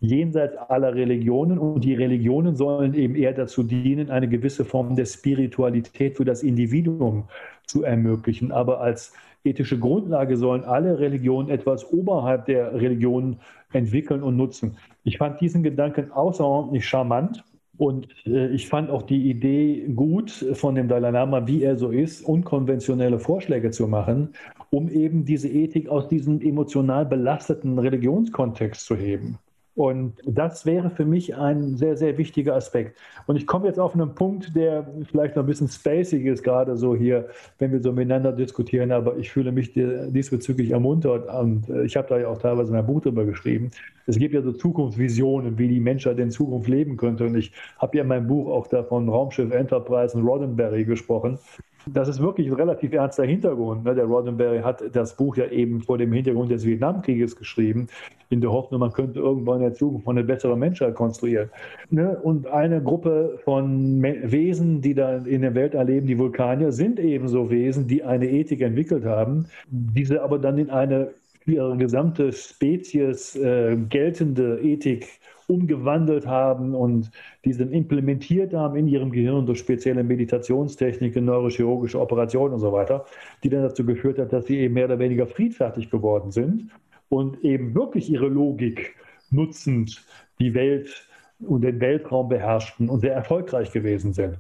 jenseits 0.00 0.56
aller 0.56 0.94
Religionen. 0.94 1.58
Und 1.58 1.84
die 1.84 1.94
Religionen 1.94 2.56
sollen 2.56 2.94
eben 2.94 3.14
eher 3.14 3.32
dazu 3.32 3.62
dienen, 3.62 4.10
eine 4.10 4.28
gewisse 4.28 4.64
Form 4.64 4.96
der 4.96 5.06
Spiritualität 5.06 6.16
für 6.16 6.24
das 6.24 6.42
Individuum 6.42 7.24
zu 7.66 7.84
ermöglichen. 7.84 8.52
Aber 8.52 8.80
als 8.80 9.14
ethische 9.44 9.78
Grundlage 9.78 10.36
sollen 10.36 10.64
alle 10.64 10.98
Religionen 10.98 11.48
etwas 11.48 11.90
oberhalb 11.92 12.46
der 12.46 12.74
Religionen 12.74 13.40
entwickeln 13.72 14.22
und 14.22 14.36
nutzen. 14.36 14.76
Ich 15.04 15.18
fand 15.18 15.40
diesen 15.40 15.62
Gedanken 15.62 16.12
außerordentlich 16.12 16.86
charmant. 16.86 17.44
Und 17.78 18.08
äh, 18.26 18.48
ich 18.48 18.68
fand 18.68 18.90
auch 18.90 19.00
die 19.00 19.30
Idee 19.30 19.88
gut 19.96 20.30
von 20.52 20.74
dem 20.74 20.86
Dalai 20.86 21.12
Lama, 21.12 21.46
wie 21.46 21.62
er 21.62 21.76
so 21.76 21.88
ist, 21.90 22.20
unkonventionelle 22.20 23.18
Vorschläge 23.18 23.70
zu 23.70 23.88
machen, 23.88 24.34
um 24.68 24.90
eben 24.90 25.24
diese 25.24 25.48
Ethik 25.48 25.88
aus 25.88 26.06
diesem 26.06 26.42
emotional 26.42 27.06
belasteten 27.06 27.78
Religionskontext 27.78 28.84
zu 28.84 28.96
heben. 28.96 29.38
Und 29.80 30.12
das 30.26 30.66
wäre 30.66 30.90
für 30.90 31.06
mich 31.06 31.34
ein 31.36 31.78
sehr, 31.78 31.96
sehr 31.96 32.18
wichtiger 32.18 32.54
Aspekt. 32.54 32.98
Und 33.26 33.36
ich 33.36 33.46
komme 33.46 33.66
jetzt 33.66 33.78
auf 33.78 33.94
einen 33.94 34.14
Punkt, 34.14 34.54
der 34.54 34.86
vielleicht 35.10 35.36
noch 35.36 35.42
ein 35.42 35.46
bisschen 35.46 35.68
spacig 35.68 36.26
ist, 36.26 36.42
gerade 36.42 36.76
so 36.76 36.94
hier, 36.94 37.30
wenn 37.58 37.72
wir 37.72 37.80
so 37.80 37.90
miteinander 37.90 38.30
diskutieren, 38.30 38.92
aber 38.92 39.16
ich 39.16 39.30
fühle 39.30 39.52
mich 39.52 39.72
diesbezüglich 39.72 40.72
ermuntert 40.72 41.34
und 41.34 41.70
äh, 41.70 41.84
ich 41.84 41.96
habe 41.96 42.08
da 42.08 42.18
ja 42.18 42.28
auch 42.28 42.36
teilweise 42.36 42.70
mein 42.72 42.84
Buch 42.84 43.00
drüber 43.00 43.24
geschrieben. 43.24 43.70
Es 44.04 44.18
gibt 44.18 44.34
ja 44.34 44.42
so 44.42 44.52
Zukunftsvisionen, 44.52 45.56
wie 45.56 45.68
die 45.68 45.80
Menschheit 45.80 46.18
in 46.18 46.30
Zukunft 46.30 46.68
leben 46.68 46.98
könnte. 46.98 47.24
Und 47.24 47.36
ich 47.36 47.50
habe 47.78 47.96
ja 47.96 48.02
in 48.02 48.08
meinem 48.08 48.26
Buch 48.26 48.50
auch 48.50 48.66
da 48.66 48.82
von 48.82 49.08
Raumschiff 49.08 49.50
Enterprise 49.50 50.14
und 50.14 50.26
Roddenberry 50.26 50.84
gesprochen. 50.84 51.38
Das 51.86 52.08
ist 52.08 52.20
wirklich 52.20 52.46
ein 52.48 52.54
relativ 52.54 52.92
ernster 52.92 53.24
Hintergrund. 53.24 53.84
Ne? 53.84 53.94
Der 53.94 54.04
Roddenberry 54.04 54.60
hat 54.60 54.82
das 54.92 55.16
Buch 55.16 55.36
ja 55.36 55.46
eben 55.46 55.80
vor 55.80 55.98
dem 55.98 56.12
Hintergrund 56.12 56.50
des 56.50 56.64
Vietnamkrieges 56.64 57.36
geschrieben, 57.36 57.88
in 58.28 58.40
der 58.40 58.52
Hoffnung, 58.52 58.80
man 58.80 58.92
könnte 58.92 59.18
irgendwann 59.18 59.56
in 59.56 59.62
der 59.62 59.74
Zukunft 59.74 60.06
eine 60.06 60.22
bessere 60.22 60.56
Menschheit 60.56 60.94
konstruieren. 60.94 61.50
Ne? 61.90 62.18
Und 62.22 62.46
eine 62.46 62.82
Gruppe 62.82 63.38
von 63.44 64.02
Wesen, 64.02 64.80
die 64.80 64.94
da 64.94 65.16
in 65.16 65.42
der 65.42 65.54
Welt 65.54 65.74
erleben, 65.74 66.06
die 66.06 66.18
Vulkanier, 66.18 66.70
sind 66.70 67.00
ebenso 67.00 67.50
Wesen, 67.50 67.88
die 67.88 68.04
eine 68.04 68.28
Ethik 68.28 68.60
entwickelt 68.60 69.04
haben, 69.04 69.46
diese 69.68 70.22
aber 70.22 70.38
dann 70.38 70.58
in 70.58 70.70
eine 70.70 71.10
für 71.42 71.52
ihre 71.52 71.76
gesamte 71.76 72.32
Spezies 72.32 73.34
äh, 73.34 73.76
geltende 73.88 74.60
Ethik 74.62 75.20
umgewandelt 75.50 76.26
haben 76.26 76.74
und 76.74 77.10
diese 77.44 77.64
implementiert 77.64 78.54
haben 78.54 78.76
in 78.76 78.88
ihrem 78.88 79.10
Gehirn 79.10 79.46
durch 79.46 79.58
spezielle 79.58 80.04
Meditationstechniken, 80.04 81.24
neurochirurgische 81.24 82.00
Operationen 82.00 82.54
und 82.54 82.60
so 82.60 82.72
weiter, 82.72 83.04
die 83.42 83.50
dann 83.50 83.62
dazu 83.62 83.84
geführt 83.84 84.18
hat, 84.18 84.32
dass 84.32 84.46
sie 84.46 84.58
eben 84.58 84.74
mehr 84.74 84.86
oder 84.86 84.98
weniger 84.98 85.26
friedfertig 85.26 85.90
geworden 85.90 86.30
sind 86.30 86.70
und 87.08 87.44
eben 87.44 87.74
wirklich 87.74 88.10
ihre 88.10 88.28
Logik 88.28 88.94
nutzend 89.30 90.04
die 90.38 90.54
Welt 90.54 91.06
und 91.40 91.62
den 91.62 91.80
Weltraum 91.80 92.28
beherrschten 92.28 92.88
und 92.88 93.00
sehr 93.00 93.14
erfolgreich 93.14 93.72
gewesen 93.72 94.12
sind. 94.12 94.38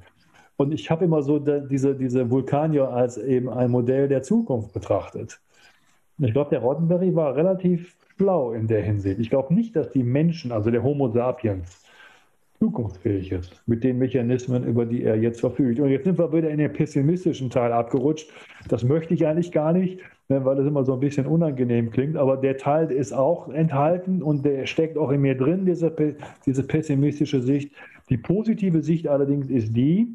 Und 0.56 0.72
ich 0.72 0.90
habe 0.90 1.06
immer 1.06 1.22
so 1.22 1.38
diese, 1.38 1.94
diese 1.94 2.30
Vulkanier 2.30 2.90
als 2.90 3.16
eben 3.16 3.48
ein 3.48 3.70
Modell 3.70 4.08
der 4.08 4.22
Zukunft 4.22 4.74
betrachtet. 4.74 5.40
Ich 6.18 6.32
glaube, 6.32 6.50
der 6.50 6.60
Roddenberry 6.60 7.14
war 7.14 7.34
relativ 7.34 7.96
schlau 8.20 8.52
in 8.52 8.66
der 8.66 8.82
Hinsicht. 8.82 9.18
Ich 9.18 9.30
glaube 9.30 9.54
nicht, 9.54 9.74
dass 9.74 9.90
die 9.92 10.02
Menschen, 10.02 10.52
also 10.52 10.70
der 10.70 10.82
Homo 10.82 11.08
sapiens, 11.08 11.82
zukunftsfähig 12.58 13.32
ist 13.32 13.62
mit 13.66 13.82
den 13.82 13.96
Mechanismen, 13.96 14.64
über 14.64 14.84
die 14.84 15.02
er 15.02 15.16
jetzt 15.16 15.40
verfügt. 15.40 15.80
Und 15.80 15.88
jetzt 15.88 16.04
sind 16.04 16.18
wir 16.18 16.30
wieder 16.30 16.50
in 16.50 16.58
den 16.58 16.70
pessimistischen 16.70 17.48
Teil 17.48 17.72
abgerutscht. 17.72 18.30
Das 18.68 18.84
möchte 18.84 19.14
ich 19.14 19.26
eigentlich 19.26 19.52
gar 19.52 19.72
nicht, 19.72 20.00
ne, 20.28 20.44
weil 20.44 20.56
das 20.56 20.66
immer 20.66 20.84
so 20.84 20.92
ein 20.92 21.00
bisschen 21.00 21.24
unangenehm 21.24 21.90
klingt. 21.90 22.18
Aber 22.18 22.36
der 22.36 22.58
Teil 22.58 22.92
ist 22.92 23.14
auch 23.14 23.48
enthalten 23.48 24.22
und 24.22 24.44
der 24.44 24.66
steckt 24.66 24.98
auch 24.98 25.10
in 25.10 25.22
mir 25.22 25.34
drin, 25.34 25.64
diese, 25.64 25.90
diese 26.44 26.62
pessimistische 26.62 27.40
Sicht. 27.40 27.72
Die 28.10 28.18
positive 28.18 28.82
Sicht 28.82 29.08
allerdings 29.08 29.48
ist 29.48 29.74
die, 29.74 30.14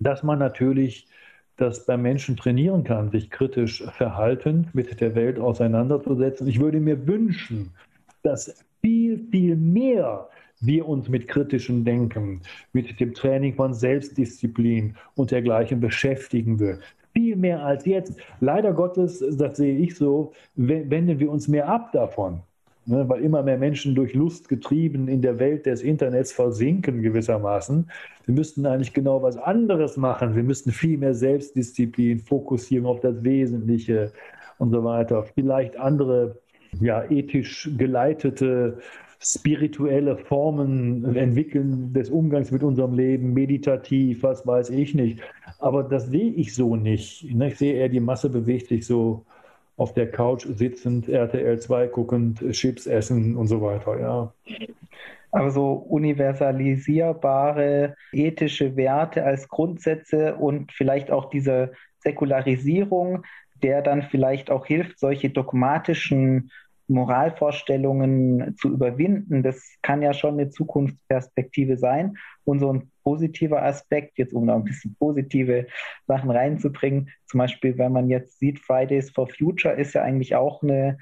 dass 0.00 0.24
man 0.24 0.40
natürlich 0.40 1.06
das 1.56 1.86
beim 1.86 2.02
Menschen 2.02 2.36
trainieren 2.36 2.84
kann, 2.84 3.10
sich 3.10 3.30
kritisch 3.30 3.84
verhalten, 3.96 4.68
mit 4.72 5.00
der 5.00 5.14
Welt 5.14 5.38
auseinanderzusetzen. 5.38 6.46
Ich 6.48 6.60
würde 6.60 6.80
mir 6.80 7.06
wünschen, 7.06 7.70
dass 8.22 8.64
viel, 8.80 9.18
viel 9.30 9.56
mehr 9.56 10.28
wir 10.60 10.88
uns 10.88 11.08
mit 11.08 11.28
kritischem 11.28 11.84
Denken, 11.84 12.40
mit 12.72 12.98
dem 13.00 13.14
Training 13.14 13.54
von 13.54 13.74
Selbstdisziplin 13.74 14.96
und 15.14 15.30
dergleichen 15.30 15.80
beschäftigen 15.80 16.58
würden. 16.58 16.80
Viel 17.12 17.36
mehr 17.36 17.62
als 17.62 17.84
jetzt. 17.84 18.16
Leider 18.40 18.72
Gottes, 18.72 19.22
das 19.36 19.56
sehe 19.56 19.76
ich 19.76 19.96
so, 19.96 20.32
wenden 20.54 21.18
wir 21.18 21.30
uns 21.30 21.48
mehr 21.48 21.68
ab 21.68 21.92
davon. 21.92 22.42
Ne, 22.84 23.08
weil 23.08 23.22
immer 23.22 23.44
mehr 23.44 23.58
Menschen 23.58 23.94
durch 23.94 24.12
Lust 24.12 24.48
getrieben 24.48 25.06
in 25.06 25.22
der 25.22 25.38
Welt 25.38 25.66
des 25.66 25.82
Internets 25.82 26.32
versinken 26.32 27.00
gewissermaßen. 27.00 27.88
Wir 28.26 28.34
müssten 28.34 28.66
eigentlich 28.66 28.92
genau 28.92 29.22
was 29.22 29.36
anderes 29.36 29.96
machen. 29.96 30.34
Wir 30.34 30.42
müssten 30.42 30.72
viel 30.72 30.98
mehr 30.98 31.14
Selbstdisziplin, 31.14 32.18
fokussieren 32.18 32.86
auf 32.86 32.98
das 32.98 33.22
Wesentliche 33.22 34.12
und 34.58 34.72
so 34.72 34.82
weiter. 34.82 35.24
Vielleicht 35.34 35.76
andere 35.76 36.38
ja, 36.80 37.08
ethisch 37.08 37.70
geleitete 37.78 38.78
spirituelle 39.20 40.16
Formen 40.16 41.14
entwickeln 41.14 41.92
des 41.92 42.10
Umgangs 42.10 42.50
mit 42.50 42.64
unserem 42.64 42.94
Leben, 42.94 43.32
meditativ, 43.32 44.24
was 44.24 44.44
weiß 44.44 44.70
ich 44.70 44.96
nicht. 44.96 45.20
Aber 45.60 45.84
das 45.84 46.06
sehe 46.06 46.32
ich 46.32 46.52
so 46.52 46.74
nicht. 46.74 47.32
Ne, 47.32 47.48
ich 47.48 47.58
sehe 47.58 47.74
eher, 47.74 47.88
die 47.88 48.00
Masse 48.00 48.28
bewegt 48.28 48.66
sich 48.66 48.84
so 48.84 49.24
auf 49.76 49.94
der 49.94 50.10
Couch 50.10 50.44
sitzend, 50.46 51.08
RTL 51.08 51.58
2 51.58 51.86
guckend, 51.88 52.38
Chips 52.52 52.86
essen 52.86 53.36
und 53.36 53.46
so 53.46 53.62
weiter, 53.62 53.98
ja. 53.98 54.32
Aber 55.30 55.50
so 55.50 55.72
universalisierbare 55.72 57.96
ethische 58.12 58.76
Werte 58.76 59.24
als 59.24 59.48
Grundsätze 59.48 60.36
und 60.36 60.72
vielleicht 60.72 61.10
auch 61.10 61.30
diese 61.30 61.72
Säkularisierung, 62.00 63.24
der 63.62 63.80
dann 63.80 64.02
vielleicht 64.02 64.50
auch 64.50 64.66
hilft, 64.66 64.98
solche 64.98 65.30
dogmatischen 65.30 66.50
Moralvorstellungen 66.88 68.54
zu 68.56 68.68
überwinden, 68.68 69.42
das 69.42 69.78
kann 69.80 70.02
ja 70.02 70.12
schon 70.12 70.34
eine 70.34 70.50
Zukunftsperspektive 70.50 71.78
sein. 71.78 72.18
Und 72.44 72.60
so 72.60 72.72
ein 72.72 72.91
positiver 73.02 73.62
Aspekt, 73.62 74.18
jetzt 74.18 74.32
um 74.32 74.46
da 74.46 74.56
ein 74.56 74.64
bisschen 74.64 74.94
positive 74.98 75.66
Sachen 76.06 76.30
reinzubringen, 76.30 77.10
zum 77.26 77.38
Beispiel, 77.38 77.78
wenn 77.78 77.92
man 77.92 78.08
jetzt 78.08 78.38
sieht, 78.38 78.58
Fridays 78.58 79.10
for 79.10 79.28
Future 79.28 79.74
ist 79.74 79.94
ja 79.94 80.02
eigentlich 80.02 80.34
auch 80.36 80.62
eine 80.62 80.98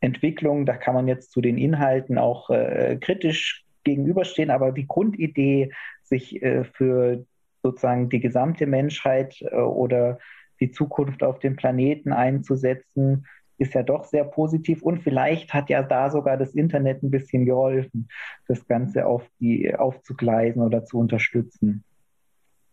Entwicklung, 0.00 0.66
da 0.66 0.76
kann 0.76 0.94
man 0.94 1.08
jetzt 1.08 1.30
zu 1.30 1.40
den 1.40 1.58
Inhalten 1.58 2.18
auch 2.18 2.50
äh, 2.50 2.98
kritisch 3.00 3.64
gegenüberstehen, 3.84 4.50
aber 4.50 4.72
die 4.72 4.86
Grundidee, 4.86 5.70
sich 6.02 6.42
äh, 6.42 6.64
für 6.64 7.24
sozusagen 7.62 8.08
die 8.08 8.20
gesamte 8.20 8.66
Menschheit 8.66 9.40
äh, 9.40 9.54
oder 9.54 10.18
die 10.60 10.70
Zukunft 10.70 11.22
auf 11.22 11.38
dem 11.38 11.56
Planeten 11.56 12.12
einzusetzen, 12.12 13.26
ist 13.58 13.74
ja 13.74 13.82
doch 13.82 14.04
sehr 14.04 14.24
positiv 14.24 14.82
und 14.82 14.98
vielleicht 14.98 15.52
hat 15.54 15.70
ja 15.70 15.82
da 15.82 16.10
sogar 16.10 16.36
das 16.36 16.54
Internet 16.54 17.02
ein 17.02 17.10
bisschen 17.10 17.44
geholfen, 17.44 18.08
das 18.48 18.66
Ganze 18.66 19.06
auf 19.06 19.28
die 19.40 19.74
aufzugleisen 19.74 20.62
oder 20.62 20.84
zu 20.84 20.98
unterstützen. 20.98 21.84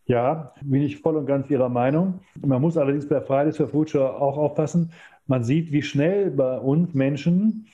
Ja, 0.06 0.54
bin 0.64 0.82
ich 0.82 0.98
voll 0.98 1.18
und 1.18 1.28
ganz 1.28 1.50
Ihrer 1.52 1.70
Meinung. 1.70 2.20
Man 2.44 2.62
muss 2.62 2.78
allerdings 2.78 3.08
bei 3.08 3.22
Fridays 3.22 3.58
for 3.58 3.68
Future 3.68 4.20
auch 4.20 4.38
aufpassen. 4.38 4.92
Man 5.28 5.44
sieht, 5.44 5.72
wie 5.72 5.84
schnell 5.84 6.32
bei 6.32 6.58
uns 6.58 6.96
Menschen 6.96 7.68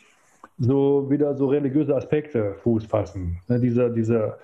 so 0.57 1.09
wieder 1.09 1.35
so 1.35 1.47
religiöse 1.47 1.95
Aspekte 1.95 2.55
Fuß 2.55 2.85
fassen. 2.85 3.39
Ne, 3.47 3.59
dieser, 3.59 3.89
dieser 3.89 4.37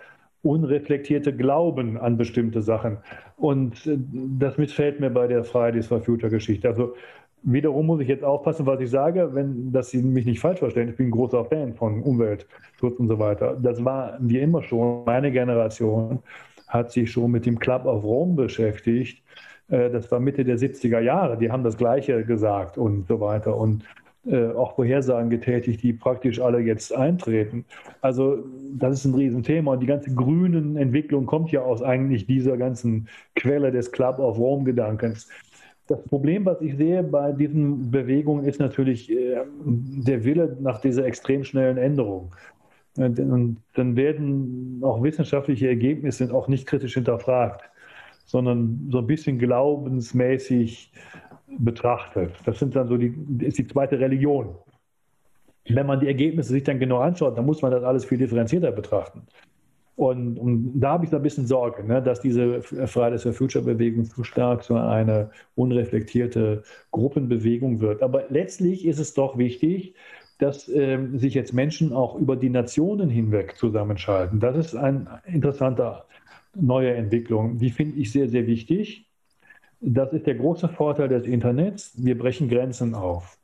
unreflektierte 0.43 1.35
Glauben 1.35 1.97
an 1.97 2.17
bestimmte 2.17 2.61
Sachen. 2.61 2.97
Und 3.35 3.85
äh, 3.85 3.97
das 4.39 4.57
missfällt 4.57 4.99
mir 4.99 5.09
bei 5.09 5.27
der 5.27 5.43
Fridays 5.43 5.87
for 5.87 6.01
Future 6.01 6.31
Geschichte. 6.31 6.69
Also 6.69 6.95
Wiederum 7.43 7.87
muss 7.87 8.01
ich 8.01 8.07
jetzt 8.07 8.23
aufpassen, 8.23 8.65
was 8.65 8.79
ich 8.81 8.89
sage, 8.89 9.33
wenn, 9.33 9.71
dass 9.71 9.89
Sie 9.89 10.01
mich 10.01 10.25
nicht 10.25 10.39
falsch 10.39 10.59
verstehen. 10.59 10.89
Ich 10.89 10.95
bin 10.95 11.07
ein 11.07 11.11
großer 11.11 11.45
Fan 11.45 11.73
von 11.73 12.03
Umweltschutz 12.03 12.99
und 12.99 13.07
so 13.07 13.17
weiter. 13.17 13.57
Das 13.59 13.83
war 13.83 14.17
wir 14.19 14.41
immer 14.43 14.61
schon. 14.61 15.03
Meine 15.05 15.31
Generation 15.31 16.19
hat 16.67 16.91
sich 16.91 17.11
schon 17.11 17.31
mit 17.31 17.45
dem 17.45 17.57
Club 17.57 17.85
of 17.85 18.03
Rome 18.03 18.35
beschäftigt. 18.35 19.23
Äh, 19.69 19.89
das 19.89 20.11
war 20.11 20.19
Mitte 20.19 20.43
der 20.43 20.57
70er 20.57 20.99
Jahre. 20.99 21.37
Die 21.37 21.51
haben 21.51 21.63
das 21.63 21.77
Gleiche 21.77 22.23
gesagt 22.23 22.77
und 22.77 23.07
so 23.07 23.19
weiter. 23.19 23.57
Und 23.57 23.83
äh, 24.23 24.51
auch 24.51 24.75
Vorhersagen 24.75 25.31
getätigt, 25.31 25.81
die 25.81 25.93
praktisch 25.93 26.39
alle 26.39 26.59
jetzt 26.59 26.93
eintreten. 26.93 27.65
Also 28.01 28.43
das 28.77 28.99
ist 28.99 29.05
ein 29.05 29.15
Riesenthema 29.15 29.73
und 29.73 29.79
die 29.79 29.87
ganze 29.87 30.13
grünen 30.13 30.77
Entwicklung 30.77 31.25
kommt 31.25 31.51
ja 31.51 31.61
aus 31.61 31.81
eigentlich 31.81 32.27
dieser 32.27 32.55
ganzen 32.55 33.07
Quelle 33.35 33.71
des 33.71 33.91
Club 33.91 34.19
of 34.19 34.37
Rome 34.37 34.63
Gedankens. 34.63 35.27
Das 35.91 36.01
Problem, 36.03 36.45
was 36.45 36.61
ich 36.61 36.77
sehe 36.77 37.03
bei 37.03 37.33
diesen 37.33 37.91
Bewegungen, 37.91 38.45
ist 38.45 38.61
natürlich 38.61 39.11
äh, 39.11 39.41
der 39.65 40.23
Wille 40.23 40.55
nach 40.61 40.79
dieser 40.79 41.03
extrem 41.05 41.43
schnellen 41.43 41.75
Änderung. 41.75 42.33
Und 42.95 43.19
dann 43.73 43.95
werden 43.97 44.79
auch 44.83 45.03
wissenschaftliche 45.03 45.67
Ergebnisse 45.67 46.33
auch 46.33 46.47
nicht 46.47 46.65
kritisch 46.65 46.93
hinterfragt. 46.93 47.69
sondern 48.25 48.87
so 48.89 48.99
ein 48.99 49.07
bisschen 49.07 49.37
glaubensmäßig 49.37 50.93
betrachtet. 51.59 52.31
Das 52.45 52.59
sind 52.59 52.73
dann 52.73 52.87
so 52.87 52.95
die, 52.95 53.13
ist 53.39 53.57
die 53.57 53.67
zweite 53.67 53.99
Religion. 53.99 54.55
Wenn 55.67 55.87
man 55.87 55.99
die 55.99 56.07
Ergebnisse 56.07 56.53
sich 56.53 56.63
dann 56.63 56.79
genau 56.79 56.99
anschaut, 56.99 57.37
dann 57.37 57.45
muss 57.45 57.61
man 57.61 57.71
das 57.71 57.83
alles 57.83 58.05
viel 58.05 58.17
differenzierter 58.17 58.71
betrachten. 58.71 59.23
Und, 60.01 60.39
und 60.39 60.79
da 60.79 60.93
habe 60.93 61.05
ich 61.05 61.11
so 61.11 61.17
ein 61.17 61.21
bisschen 61.21 61.45
Sorge, 61.45 61.83
ne, 61.83 62.01
dass 62.01 62.21
diese 62.21 62.63
Fridays 62.63 63.21
for 63.21 63.33
Future 63.33 63.63
Bewegung 63.63 64.05
zu 64.05 64.23
stark 64.23 64.63
so 64.63 64.73
eine 64.73 65.29
unreflektierte 65.53 66.63
Gruppenbewegung 66.89 67.81
wird. 67.81 68.01
Aber 68.01 68.23
letztlich 68.29 68.87
ist 68.87 68.97
es 68.97 69.13
doch 69.13 69.37
wichtig, 69.37 69.93
dass 70.39 70.67
äh, 70.69 70.97
sich 71.13 71.35
jetzt 71.35 71.53
Menschen 71.53 71.93
auch 71.93 72.15
über 72.15 72.35
die 72.35 72.49
Nationen 72.49 73.11
hinweg 73.11 73.55
zusammenschalten. 73.57 74.39
Das 74.39 74.57
ist 74.57 74.75
eine 74.75 75.21
interessante 75.27 76.01
neue 76.55 76.95
Entwicklung. 76.95 77.59
Die 77.59 77.69
finde 77.69 77.99
ich 77.99 78.11
sehr, 78.11 78.27
sehr 78.27 78.47
wichtig. 78.47 79.07
Das 79.81 80.13
ist 80.13 80.25
der 80.25 80.33
große 80.33 80.67
Vorteil 80.67 81.09
des 81.09 81.27
Internets. 81.27 81.93
Wir 81.95 82.17
brechen 82.17 82.49
Grenzen 82.49 82.95
auf 82.95 83.37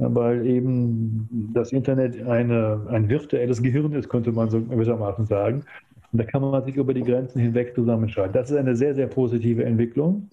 weil 0.00 0.46
eben 0.46 1.50
das 1.52 1.72
Internet 1.72 2.26
eine, 2.26 2.86
ein 2.88 3.08
virtuelles 3.08 3.62
Gehirn 3.62 3.92
ist, 3.92 4.08
könnte 4.08 4.32
man 4.32 4.48
so 4.48 4.62
gewissermaßen 4.62 5.26
sagen. 5.26 5.64
Und 6.12 6.18
da 6.18 6.24
kann 6.24 6.42
man 6.42 6.64
sich 6.64 6.76
über 6.76 6.94
die 6.94 7.02
Grenzen 7.02 7.40
hinweg 7.40 7.74
zusammenschalten. 7.74 8.32
Das 8.32 8.50
ist 8.50 8.56
eine 8.56 8.74
sehr, 8.74 8.94
sehr 8.94 9.06
positive 9.06 9.64
Entwicklung. 9.64 10.28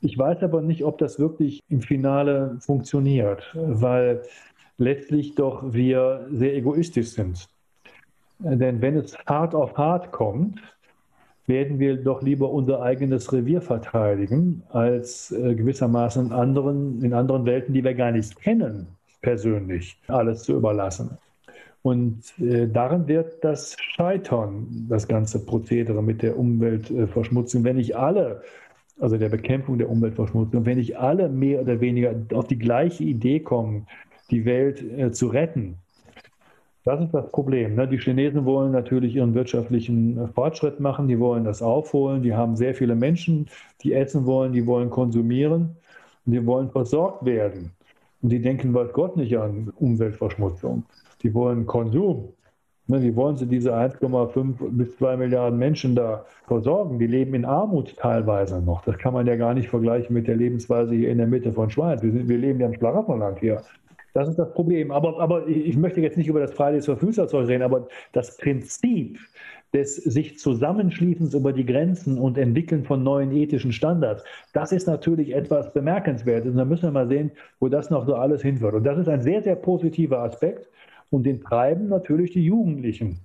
Ich 0.00 0.18
weiß 0.18 0.42
aber 0.42 0.62
nicht, 0.62 0.84
ob 0.84 0.98
das 0.98 1.18
wirklich 1.18 1.62
im 1.68 1.80
Finale 1.80 2.56
funktioniert, 2.60 3.50
weil 3.54 4.22
letztlich 4.76 5.34
doch 5.36 5.72
wir 5.72 6.26
sehr 6.30 6.54
egoistisch 6.54 7.10
sind. 7.10 7.48
Denn 8.40 8.82
wenn 8.82 8.96
es 8.96 9.16
hart 9.26 9.54
auf 9.54 9.76
hart 9.76 10.10
kommt, 10.10 10.60
werden 11.46 11.78
wir 11.78 11.96
doch 11.96 12.22
lieber 12.22 12.50
unser 12.50 12.82
eigenes 12.82 13.32
Revier 13.32 13.60
verteidigen, 13.60 14.62
als 14.70 15.32
äh, 15.32 15.54
gewissermaßen 15.54 16.32
anderen, 16.32 17.02
in 17.02 17.14
anderen 17.14 17.44
Welten, 17.46 17.74
die 17.74 17.84
wir 17.84 17.94
gar 17.94 18.10
nicht 18.10 18.40
kennen, 18.40 18.86
persönlich 19.22 20.00
alles 20.08 20.44
zu 20.44 20.54
überlassen. 20.54 21.18
Und 21.82 22.22
äh, 22.38 22.68
darin 22.68 23.08
wird 23.08 23.42
das 23.42 23.76
scheitern, 23.78 24.86
das 24.88 25.08
ganze 25.08 25.44
Prozedere 25.44 26.02
mit 26.02 26.22
der 26.22 26.38
Umweltverschmutzung, 26.38 27.64
wenn 27.64 27.76
nicht 27.76 27.96
alle, 27.96 28.42
also 29.00 29.18
der 29.18 29.28
Bekämpfung 29.28 29.78
der 29.78 29.90
Umweltverschmutzung, 29.90 30.64
wenn 30.64 30.78
nicht 30.78 30.96
alle 30.96 31.28
mehr 31.28 31.60
oder 31.60 31.80
weniger 31.80 32.14
auf 32.34 32.46
die 32.46 32.58
gleiche 32.58 33.02
Idee 33.02 33.40
kommen, 33.40 33.88
die 34.30 34.44
Welt 34.44 34.80
äh, 34.96 35.10
zu 35.10 35.26
retten. 35.26 35.78
Das 36.84 37.00
ist 37.00 37.12
das 37.12 37.30
Problem. 37.30 37.74
Ne? 37.74 37.88
Die 37.88 37.98
Chinesen 37.98 38.44
wollen 38.44 38.72
natürlich 38.72 39.16
ihren 39.16 39.34
wirtschaftlichen 39.34 40.18
äh, 40.18 40.28
Fortschritt 40.28 40.78
machen, 40.78 41.08
die 41.08 41.18
wollen 41.18 41.42
das 41.42 41.62
aufholen, 41.62 42.22
die 42.22 42.34
haben 42.34 42.54
sehr 42.54 42.76
viele 42.76 42.94
Menschen, 42.94 43.48
die 43.82 43.92
essen 43.92 44.24
wollen, 44.24 44.52
die 44.52 44.66
wollen 44.66 44.88
konsumieren 44.88 45.76
und 46.26 46.32
die 46.32 46.46
wollen 46.46 46.70
versorgt 46.70 47.24
werden. 47.24 47.72
Und 48.20 48.30
die 48.30 48.40
denken, 48.40 48.72
weiß 48.72 48.92
Gott, 48.92 49.16
nicht 49.16 49.36
an 49.36 49.72
Umweltverschmutzung 49.80 50.84
die 51.22 51.34
wollen 51.34 51.66
Konsum. 51.66 52.32
Ne, 52.88 53.00
wie 53.00 53.14
wollen 53.14 53.36
sie 53.36 53.46
diese 53.46 53.72
1,5 53.74 54.54
bis 54.70 54.96
2 54.96 55.16
Milliarden 55.16 55.58
Menschen 55.58 55.94
da 55.94 56.24
versorgen? 56.46 56.98
Die 56.98 57.06
leben 57.06 57.32
in 57.34 57.44
Armut 57.44 57.96
teilweise 57.96 58.60
noch. 58.60 58.84
Das 58.84 58.98
kann 58.98 59.14
man 59.14 59.26
ja 59.26 59.36
gar 59.36 59.54
nicht 59.54 59.68
vergleichen 59.68 60.12
mit 60.12 60.26
der 60.26 60.36
Lebensweise 60.36 60.94
hier 60.94 61.10
in 61.10 61.18
der 61.18 61.28
Mitte 61.28 61.52
von 61.52 61.70
Schweiz. 61.70 62.02
Wir, 62.02 62.10
sind, 62.10 62.28
wir 62.28 62.38
leben 62.38 62.60
ja 62.60 62.66
im 62.66 62.74
Schlaraffenland 62.74 63.38
hier. 63.38 63.62
Das 64.14 64.28
ist 64.28 64.38
das 64.38 64.52
Problem. 64.52 64.90
Aber, 64.90 65.20
aber 65.20 65.46
ich 65.46 65.76
möchte 65.76 66.00
jetzt 66.00 66.18
nicht 66.18 66.28
über 66.28 66.40
das 66.40 66.52
Fridays 66.52 66.86
for 66.86 66.96
Future 66.96 67.48
reden, 67.48 67.62
aber 67.62 67.86
das 68.12 68.36
Prinzip 68.36 69.18
des 69.72 69.96
sich 69.96 70.38
Zusammenschließens 70.38 71.32
über 71.32 71.52
die 71.52 71.64
Grenzen 71.64 72.18
und 72.18 72.36
Entwickeln 72.36 72.84
von 72.84 73.02
neuen 73.02 73.32
ethischen 73.32 73.72
Standards, 73.72 74.22
das 74.52 74.70
ist 74.70 74.86
natürlich 74.86 75.34
etwas 75.34 75.72
Bemerkenswertes. 75.72 76.50
Und 76.50 76.58
da 76.58 76.64
müssen 76.64 76.82
wir 76.82 76.90
mal 76.90 77.08
sehen, 77.08 77.30
wo 77.58 77.68
das 77.68 77.88
noch 77.88 78.06
so 78.06 78.14
alles 78.14 78.42
hinführt. 78.42 78.74
Und 78.74 78.84
das 78.84 78.98
ist 78.98 79.08
ein 79.08 79.22
sehr, 79.22 79.42
sehr 79.42 79.56
positiver 79.56 80.18
Aspekt 80.18 80.68
und 81.12 81.24
den 81.24 81.40
treiben 81.42 81.88
natürlich 81.88 82.32
die 82.32 82.44
Jugendlichen, 82.44 83.20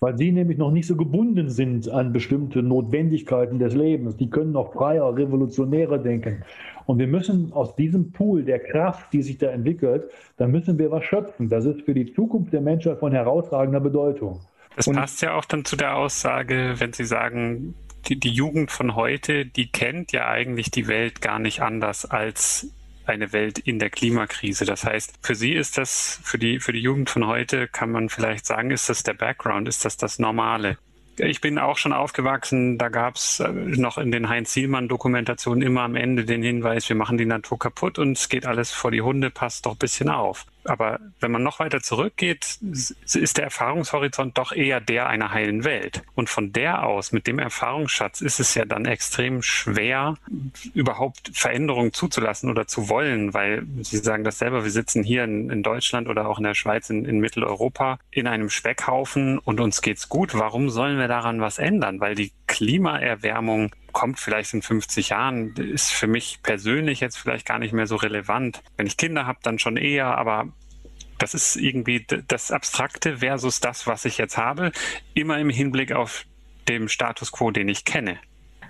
weil 0.00 0.16
sie 0.16 0.32
nämlich 0.32 0.58
noch 0.58 0.70
nicht 0.70 0.86
so 0.86 0.96
gebunden 0.96 1.48
sind 1.48 1.88
an 1.88 2.12
bestimmte 2.12 2.62
Notwendigkeiten 2.62 3.58
des 3.58 3.74
Lebens. 3.74 4.16
Die 4.16 4.30
können 4.30 4.52
noch 4.52 4.72
freier, 4.72 5.16
revolutionärer 5.16 5.98
denken. 5.98 6.44
Und 6.86 6.98
wir 6.98 7.06
müssen 7.06 7.52
aus 7.52 7.76
diesem 7.76 8.12
Pool 8.12 8.44
der 8.44 8.60
Kraft, 8.60 9.12
die 9.12 9.22
sich 9.22 9.38
da 9.38 9.48
entwickelt, 9.48 10.10
da 10.36 10.46
müssen 10.46 10.78
wir 10.78 10.90
was 10.90 11.04
schöpfen. 11.04 11.48
Das 11.48 11.64
ist 11.64 11.82
für 11.82 11.94
die 11.94 12.12
Zukunft 12.12 12.52
der 12.52 12.60
Menschheit 12.60 12.98
von 12.98 13.12
herausragender 13.12 13.80
Bedeutung. 13.80 14.40
Das 14.76 14.86
und 14.86 14.94
passt 14.94 15.20
ja 15.22 15.34
auch 15.34 15.44
dann 15.44 15.64
zu 15.64 15.76
der 15.76 15.96
Aussage, 15.96 16.74
wenn 16.78 16.92
Sie 16.92 17.04
sagen, 17.04 17.74
die, 18.06 18.18
die 18.18 18.30
Jugend 18.30 18.70
von 18.70 18.96
heute, 18.96 19.46
die 19.46 19.70
kennt 19.70 20.12
ja 20.12 20.28
eigentlich 20.28 20.70
die 20.70 20.88
Welt 20.88 21.20
gar 21.20 21.38
nicht 21.38 21.60
anders 21.60 22.04
als 22.04 22.72
eine 23.06 23.32
Welt 23.32 23.58
in 23.58 23.78
der 23.78 23.90
Klimakrise. 23.90 24.64
Das 24.64 24.84
heißt, 24.84 25.18
für 25.22 25.34
Sie 25.34 25.52
ist 25.52 25.78
das, 25.78 26.20
für 26.22 26.38
die, 26.38 26.60
für 26.60 26.72
die 26.72 26.80
Jugend 26.80 27.10
von 27.10 27.26
heute 27.26 27.68
kann 27.68 27.90
man 27.90 28.08
vielleicht 28.08 28.46
sagen, 28.46 28.70
ist 28.70 28.88
das 28.88 29.02
der 29.02 29.14
Background, 29.14 29.68
ist 29.68 29.84
das 29.84 29.96
das 29.96 30.18
Normale? 30.18 30.78
Ich 31.18 31.40
bin 31.40 31.58
auch 31.58 31.76
schon 31.76 31.92
aufgewachsen, 31.92 32.78
da 32.78 32.88
gab 32.88 33.16
es 33.16 33.40
äh, 33.40 33.52
noch 33.52 33.98
in 33.98 34.10
den 34.10 34.28
Heinz-Sielmann-Dokumentationen 34.28 35.62
immer 35.62 35.82
am 35.82 35.94
Ende 35.94 36.24
den 36.24 36.42
Hinweis, 36.42 36.88
wir 36.88 36.96
machen 36.96 37.18
die 37.18 37.26
Natur 37.26 37.58
kaputt 37.58 37.98
und 37.98 38.16
es 38.16 38.28
geht 38.30 38.46
alles 38.46 38.70
vor 38.70 38.90
die 38.90 39.02
Hunde, 39.02 39.30
passt 39.30 39.66
doch 39.66 39.72
ein 39.72 39.78
bisschen 39.78 40.08
auf. 40.08 40.46
Aber 40.64 41.00
wenn 41.20 41.32
man 41.32 41.42
noch 41.42 41.58
weiter 41.58 41.80
zurückgeht, 41.80 42.58
ist 42.62 43.36
der 43.36 43.44
Erfahrungshorizont 43.44 44.38
doch 44.38 44.52
eher 44.52 44.80
der 44.80 45.08
einer 45.08 45.32
heilen 45.32 45.64
Welt. 45.64 46.02
Und 46.14 46.30
von 46.30 46.52
der 46.52 46.84
aus, 46.84 47.12
mit 47.12 47.26
dem 47.26 47.38
Erfahrungsschatz, 47.38 48.20
ist 48.20 48.40
es 48.40 48.54
ja 48.54 48.64
dann 48.64 48.84
extrem 48.84 49.42
schwer, 49.42 50.14
überhaupt 50.74 51.30
Veränderungen 51.34 51.92
zuzulassen 51.92 52.50
oder 52.50 52.66
zu 52.66 52.88
wollen, 52.88 53.34
weil 53.34 53.66
Sie 53.82 53.98
sagen 53.98 54.24
das 54.24 54.38
selber, 54.38 54.64
wir 54.64 54.70
sitzen 54.70 55.02
hier 55.02 55.24
in, 55.24 55.50
in 55.50 55.62
Deutschland 55.62 56.08
oder 56.08 56.28
auch 56.28 56.38
in 56.38 56.44
der 56.44 56.54
Schweiz, 56.54 56.90
in, 56.90 57.04
in 57.04 57.20
Mitteleuropa, 57.20 57.98
in 58.10 58.26
einem 58.26 58.50
Speckhaufen 58.50 59.38
und 59.38 59.60
uns 59.60 59.82
geht's 59.82 60.08
gut. 60.08 60.34
Warum 60.34 60.70
sollen 60.70 60.98
wir 60.98 61.08
daran 61.08 61.40
was 61.40 61.58
ändern? 61.58 62.00
Weil 62.00 62.14
die 62.14 62.32
Klimaerwärmung 62.46 63.72
kommt 63.92 64.18
vielleicht 64.18 64.54
in 64.54 64.62
50 64.62 65.10
Jahren, 65.10 65.54
ist 65.56 65.92
für 65.92 66.06
mich 66.06 66.40
persönlich 66.42 67.00
jetzt 67.00 67.16
vielleicht 67.16 67.46
gar 67.46 67.58
nicht 67.58 67.72
mehr 67.72 67.86
so 67.86 67.96
relevant. 67.96 68.62
Wenn 68.76 68.86
ich 68.86 68.96
Kinder 68.96 69.26
habe, 69.26 69.38
dann 69.42 69.58
schon 69.58 69.76
eher, 69.76 70.18
aber 70.18 70.48
das 71.18 71.34
ist 71.34 71.56
irgendwie 71.56 72.04
das 72.26 72.50
Abstrakte 72.50 73.18
versus 73.18 73.60
das, 73.60 73.86
was 73.86 74.04
ich 74.04 74.18
jetzt 74.18 74.36
habe, 74.36 74.72
immer 75.14 75.38
im 75.38 75.50
Hinblick 75.50 75.92
auf 75.92 76.24
dem 76.68 76.88
Status 76.88 77.30
quo, 77.30 77.50
den 77.50 77.68
ich 77.68 77.84
kenne. 77.84 78.18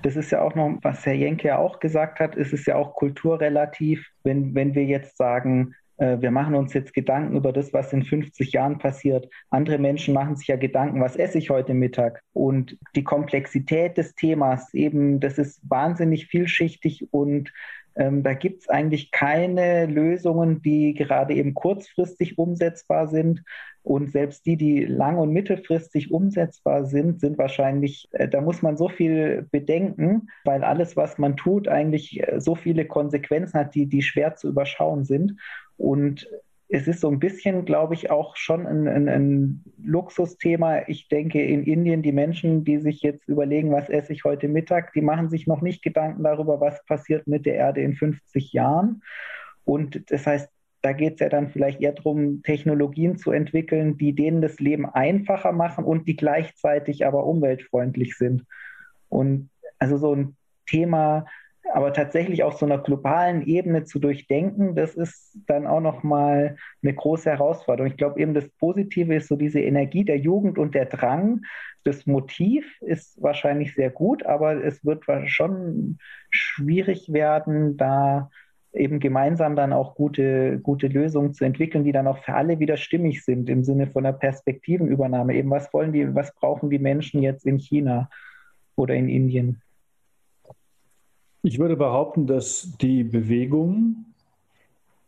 Das 0.03 0.17
ist 0.17 0.33
ja 0.33 0.43
auch 0.43 0.55
noch, 0.55 0.79
was 0.83 1.07
Herr 1.07 1.15
Jenke 1.15 1.49
ja 1.49 1.59
auch 1.59 1.79
gesagt 1.79 2.19
hat, 2.21 2.35
ist 2.35 2.53
es 2.53 2.67
ja 2.67 2.75
auch 2.75 2.95
kulturrelativ, 2.95 4.05
wenn, 4.25 4.55
wenn 4.55 4.75
wir 4.75 4.85
jetzt 4.85 5.17
sagen, 5.17 5.75
wir 5.99 6.31
machen 6.31 6.55
uns 6.55 6.73
jetzt 6.73 6.95
Gedanken 6.95 7.37
über 7.37 7.53
das, 7.53 7.73
was 7.73 7.93
in 7.93 8.03
50 8.03 8.53
Jahren 8.53 8.79
passiert. 8.79 9.29
Andere 9.51 9.79
Menschen 9.79 10.15
machen 10.15 10.37
sich 10.37 10.49
ja 10.49 10.57
Gedanken, 10.57 11.01
was 11.01 11.17
esse 11.17 11.39
ich 11.39 11.51
heute 11.51 11.75
Mittag? 11.75 12.23
Und 12.33 12.79
die 12.97 13.05
Komplexität 13.05 13.97
des 13.97 14.15
Themas, 14.15 14.73
eben, 14.75 15.21
das 15.21 15.39
ist 15.39 15.61
wahnsinnig 15.69 16.27
vielschichtig 16.27 17.09
und 17.13 17.53
ähm, 17.95 18.23
da 18.23 18.33
gibt 18.35 18.63
es 18.63 18.69
eigentlich 18.69 19.11
keine 19.11 19.87
Lösungen, 19.87 20.63
die 20.63 20.95
gerade 20.95 21.35
eben 21.35 21.55
kurzfristig 21.55 22.39
umsetzbar 22.39 23.09
sind. 23.09 23.43
Und 23.85 24.13
selbst 24.13 24.47
die, 24.47 24.57
die 24.57 24.85
lang- 24.85 25.19
und 25.19 25.33
mittelfristig 25.33 26.13
umsetzbar 26.13 26.87
sind, 26.87 27.21
sind 27.21 27.37
wahrscheinlich, 27.37 28.09
äh, 28.13 28.29
da 28.29 28.41
muss 28.41 28.63
man 28.63 28.77
so 28.77 28.89
viel 28.89 29.49
bedenken, 29.51 30.29
weil 30.45 30.63
alles, 30.63 30.97
was 30.97 31.19
man 31.19 31.37
tut, 31.37 31.69
eigentlich 31.69 32.21
äh, 32.23 32.41
so 32.41 32.55
viele 32.55 32.87
Konsequenzen 32.87 33.59
hat, 33.59 33.75
die, 33.75 33.87
die 33.87 34.03
schwer 34.03 34.37
zu 34.37 34.49
überschauen 34.49 35.05
sind. 35.05 35.37
Und 35.77 36.29
es 36.69 36.89
ist 36.89 37.01
so 37.01 37.11
ein 37.11 37.19
bisschen, 37.19 37.67
glaube 37.67 37.93
ich, 37.93 38.11
auch 38.11 38.37
schon 38.37 38.67
ein, 38.67 38.89
ein, 38.89 39.09
ein, 39.09 39.65
Luxusthema. 39.85 40.89
Ich 40.89 41.09
denke, 41.09 41.43
in 41.45 41.65
Indien, 41.65 42.03
die 42.03 42.13
Menschen, 42.13 42.65
die 42.65 42.79
sich 42.79 43.03
jetzt 43.03 43.29
überlegen, 43.29 43.71
was 43.73 43.91
esse 43.91 44.15
ich 44.15 44.25
heute 44.25 44.49
Mittag, 44.49 44.95
die 44.95 45.03
machen 45.03 45.29
sich 45.29 45.47
noch 45.47 45.61
nicht 45.61 45.83
Gedanken 45.83 46.23
darüber, 46.23 46.61
was 46.61 46.83
passiert 46.87 47.27
mit 47.27 47.45
der 47.45 47.57
Erde 47.57 47.83
in 47.83 47.95
50 47.95 48.55
Jahren. 48.55 49.03
Und 49.65 50.11
das 50.11 50.27
heißt, 50.27 50.49
da 50.81 50.93
geht 50.93 51.15
es 51.15 51.21
ja 51.21 51.29
dann 51.29 51.51
vielleicht 51.51 51.81
eher 51.81 51.93
darum, 51.93 52.43
Technologien 52.43 53.19
zu 53.19 53.33
entwickeln, 53.33 53.99
die 53.99 54.15
denen 54.15 54.41
das 54.41 54.59
Leben 54.59 54.87
einfacher 54.87 55.53
machen 55.53 55.85
und 55.85 56.09
die 56.09 56.17
gleichzeitig 56.17 57.07
aber 57.07 57.25
umweltfreundlich 57.27 58.17
sind. 58.17 58.45
Und 59.11 59.51
also 59.79 59.99
so 59.99 60.15
ein 60.15 60.37
Thema 60.67 61.27
aber 61.73 61.93
tatsächlich 61.93 62.43
auf 62.43 62.59
so 62.59 62.67
einer 62.67 62.79
globalen 62.79 63.43
Ebene 63.47 63.85
zu 63.85 63.99
durchdenken, 63.99 64.75
das 64.75 64.95
ist 64.95 65.39
dann 65.47 65.67
auch 65.67 65.81
nochmal 65.81 66.57
eine 66.83 66.95
große 66.95 67.31
Herausforderung. 67.31 67.91
Ich 67.91 67.97
glaube 67.97 68.21
eben, 68.21 68.35
das 68.35 68.49
Positive 68.49 69.15
ist 69.15 69.29
so 69.29 69.37
diese 69.37 69.61
Energie 69.61 70.05
der 70.05 70.19
Jugend 70.19 70.59
und 70.59 70.75
der 70.75 70.87
Drang. 70.87 71.43
Das 71.85 72.07
Motiv 72.07 72.81
ist 72.81 73.21
wahrscheinlich 73.23 73.75
sehr 73.75 73.91
gut, 73.91 74.27
aber 74.27 74.65
es 74.65 74.85
wird 74.85 75.05
schon 75.27 75.99
schwierig 76.31 77.13
werden, 77.13 77.77
da 77.77 78.31
eben 78.75 79.01
gemeinsam 79.01 79.55
dann 79.55 79.73
auch 79.73 79.95
gute, 79.95 80.59
gute 80.61 80.89
Lösungen 80.89 81.35
zu 81.35 81.45
entwickeln, 81.45 81.85
die 81.85 81.93
dann 81.93 82.07
auch 82.07 82.19
für 82.19 82.35
alle 82.35 82.59
wieder 82.59 82.77
stimmig 82.77 83.25
sind 83.25 83.51
im 83.51 83.65
Sinne 83.65 83.87
von 83.87 84.07
einer 84.07 84.17
Perspektivenübernahme. 84.17 85.35
Eben 85.35 85.51
was 85.51 85.73
wollen 85.73 85.93
die, 85.93 86.15
was 86.15 86.35
brauchen 86.35 86.71
die 86.71 86.79
Menschen 86.79 87.23
jetzt 87.23 87.47
in 87.47 87.59
China 87.59 88.09
oder 88.75 88.95
in 88.95 89.09
Indien? 89.09 89.63
Ich 91.45 91.59
würde 91.59 91.77
behaupten, 91.77 92.29
dass 92.29 92.77
die 92.81 93.03
Bewegung 93.03 94.05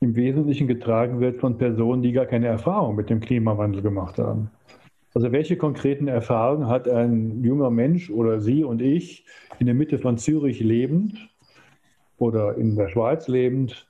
im 0.01 0.17
Wesentlichen 0.17 0.67
getragen 0.67 1.21
wird 1.21 1.39
von 1.39 1.59
Personen, 1.59 2.03
die 2.03 2.11
gar 2.11 2.27
keine 2.27 2.49
Erfahrung 2.49 2.97
mit 2.97 3.09
dem 3.09 3.21
Klimawandel 3.21 3.83
gemacht 3.83 4.19
haben. 4.19 4.51
Also 5.15 5.31
welche 5.31 5.57
konkreten 5.57 6.09
Erfahrungen 6.09 6.67
hat 6.67 6.89
ein 6.89 7.45
junger 7.45 7.71
Mensch 7.71 8.11
oder 8.11 8.41
Sie 8.41 8.65
und 8.65 8.83
ich 8.83 9.25
in 9.61 9.67
der 9.67 9.77
Mitte 9.77 10.01
von 10.01 10.19
Zürich 10.19 10.59
lebend 10.59 11.31
oder 12.19 12.57
in 12.57 12.75
der 12.75 12.89
Schweiz 12.89 13.29
lebend 13.29 13.89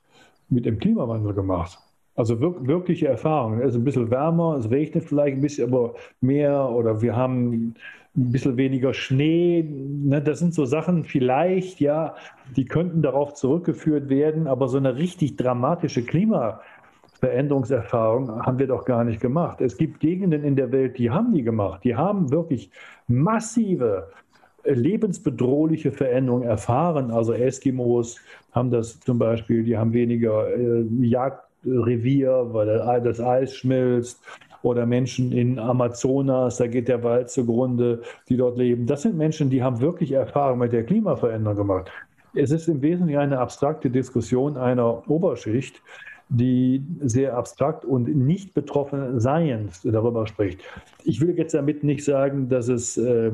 mit 0.51 0.66
dem 0.66 0.79
Klimawandel 0.79 1.33
gemacht? 1.33 1.79
Also 2.16 2.41
wirkliche 2.41 3.09
Erfahrungen. 3.09 3.61
Es 3.61 3.70
ist 3.70 3.77
ein 3.81 3.85
bisschen 3.85 4.11
wärmer, 4.11 4.57
es 4.59 4.70
regnet 4.70 5.05
vielleicht 5.05 5.36
ein 5.36 5.41
bisschen, 5.41 5.73
aber 5.73 5.95
mehr 6.20 6.69
oder 6.70 7.01
wir 7.03 7.16
haben 7.16 7.74
ein 8.16 8.31
bisschen 8.31 8.57
weniger 8.57 8.95
Schnee. 8.95 9.65
Ne, 9.65 10.23
das 10.23 10.39
sind 10.39 10.55
so 10.55 10.65
Sachen 10.65 11.03
vielleicht, 11.03 11.81
ja, 11.81 12.15
die 12.55 12.66
könnten 12.66 13.03
darauf 13.03 13.35
zurückgeführt 13.35 14.09
werden, 14.09 14.47
aber 14.47 14.69
so 14.69 14.78
eine 14.78 14.97
richtig 14.97 15.35
dramatische 15.36 16.05
Klimaveränderungserfahrung 16.05 18.47
haben 18.47 18.61
wir 18.61 18.69
doch 18.69 18.85
gar 18.85 19.03
nicht 19.03 19.20
gemacht. 19.20 19.61
Es 19.61 19.77
gibt 19.77 19.99
Gegenden 19.99 20.45
in 20.45 20.55
der 20.55 20.70
Welt, 20.70 20.99
die 20.99 21.11
haben 21.11 21.35
die 21.35 21.43
gemacht. 21.43 21.82
Die 21.82 21.97
haben 21.97 22.31
wirklich 22.31 22.70
massive 23.09 24.12
lebensbedrohliche 24.65 25.91
Veränderungen 25.91 26.45
erfahren. 26.45 27.11
Also 27.11 27.32
Eskimos 27.32 28.20
haben 28.53 28.70
das 28.70 29.01
zum 29.01 29.19
Beispiel, 29.19 29.65
die 29.65 29.77
haben 29.77 29.93
weniger 29.93 30.55
äh, 30.55 30.85
Jagdrevier, 31.65 32.49
weil 32.53 33.01
das 33.03 33.20
Eis 33.20 33.55
schmilzt 33.55 34.23
oder 34.62 34.86
Menschen 34.86 35.32
in 35.32 35.59
Amazonas, 35.59 36.57
da 36.57 36.66
geht 36.66 36.89
der 36.89 37.03
Wald 37.03 37.31
zugrunde, 37.31 38.03
die 38.28 38.36
dort 38.36 38.57
leben. 38.57 38.86
Das 38.86 39.03
sind 39.03 39.16
Menschen, 39.16 39.51
die 39.51 39.62
haben 39.62 39.81
wirklich 39.81 40.12
Erfahrung 40.12 40.59
mit 40.59 40.73
der 40.73 40.85
Klimaveränderung 40.85 41.57
gemacht. 41.57 41.91
Es 42.35 42.51
ist 42.51 42.69
im 42.69 42.82
Wesentlichen 42.82 43.20
eine 43.20 43.39
abstrakte 43.39 43.91
Diskussion 43.91 44.57
einer 44.57 45.09
Oberschicht, 45.09 45.81
die 46.31 46.82
sehr 47.01 47.36
abstrakt 47.36 47.85
und 47.85 48.09
nicht 48.09 48.55
betroffen 48.55 49.20
Science 49.20 49.82
darüber 49.85 50.27
spricht. 50.27 50.61
Ich 51.05 51.20
will 51.20 51.36
jetzt 51.36 51.55
damit 51.55 51.85
nicht 51.85 52.03
sagen, 52.03 52.49
dass 52.49 52.69
es 52.69 52.97
äh, 52.97 53.31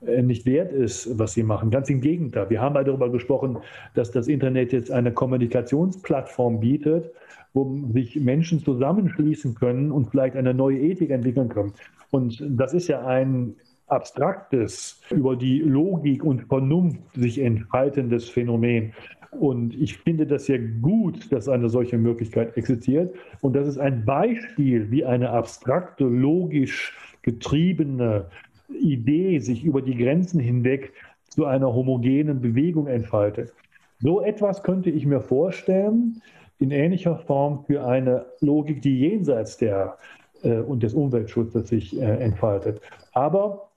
nicht 0.00 0.46
wert 0.46 0.72
ist, 0.72 1.18
was 1.18 1.34
sie 1.34 1.42
machen. 1.42 1.70
Ganz 1.70 1.90
im 1.90 2.00
Gegenteil. 2.00 2.48
Wir 2.48 2.60
haben 2.60 2.74
darüber 2.74 3.10
gesprochen, 3.10 3.58
dass 3.94 4.10
das 4.10 4.28
Internet 4.28 4.72
jetzt 4.72 4.90
eine 4.90 5.12
Kommunikationsplattform 5.12 6.58
bietet, 6.58 7.12
wo 7.56 7.90
sich 7.94 8.16
Menschen 8.16 8.60
zusammenschließen 8.60 9.54
können 9.54 9.90
und 9.90 10.10
vielleicht 10.10 10.36
eine 10.36 10.52
neue 10.52 10.78
Ethik 10.78 11.10
entwickeln 11.10 11.48
können. 11.48 11.72
Und 12.10 12.44
das 12.50 12.74
ist 12.74 12.86
ja 12.86 13.04
ein 13.06 13.56
abstraktes, 13.86 15.00
über 15.10 15.36
die 15.36 15.60
Logik 15.60 16.22
und 16.22 16.42
Vernunft 16.42 17.00
sich 17.14 17.38
entfaltendes 17.38 18.28
Phänomen. 18.28 18.92
Und 19.30 19.74
ich 19.74 19.96
finde 19.96 20.26
das 20.26 20.48
ja 20.48 20.58
gut, 20.82 21.32
dass 21.32 21.48
eine 21.48 21.70
solche 21.70 21.96
Möglichkeit 21.96 22.56
existiert. 22.58 23.14
Und 23.40 23.56
das 23.56 23.66
ist 23.66 23.78
ein 23.78 24.04
Beispiel, 24.04 24.90
wie 24.90 25.06
eine 25.06 25.30
abstrakte, 25.30 26.04
logisch 26.04 26.94
getriebene 27.22 28.26
Idee 28.68 29.38
sich 29.38 29.64
über 29.64 29.80
die 29.80 29.96
Grenzen 29.96 30.40
hinweg 30.40 30.92
zu 31.28 31.46
einer 31.46 31.72
homogenen 31.72 32.40
Bewegung 32.40 32.86
entfaltet. 32.86 33.54
So 34.00 34.20
etwas 34.20 34.62
könnte 34.62 34.90
ich 34.90 35.06
mir 35.06 35.20
vorstellen, 35.20 36.20
in 36.58 36.70
ähnlicher 36.70 37.18
Form 37.18 37.64
für 37.66 37.84
eine 37.84 38.26
Logik, 38.40 38.82
die 38.82 38.98
jenseits 38.98 39.56
der 39.56 39.98
äh, 40.42 40.58
und 40.58 40.82
des 40.82 40.94
Umweltschutzes 40.94 41.68
sich 41.68 42.00
äh, 42.00 42.04
entfaltet. 42.04 42.80
Aber 43.12 43.70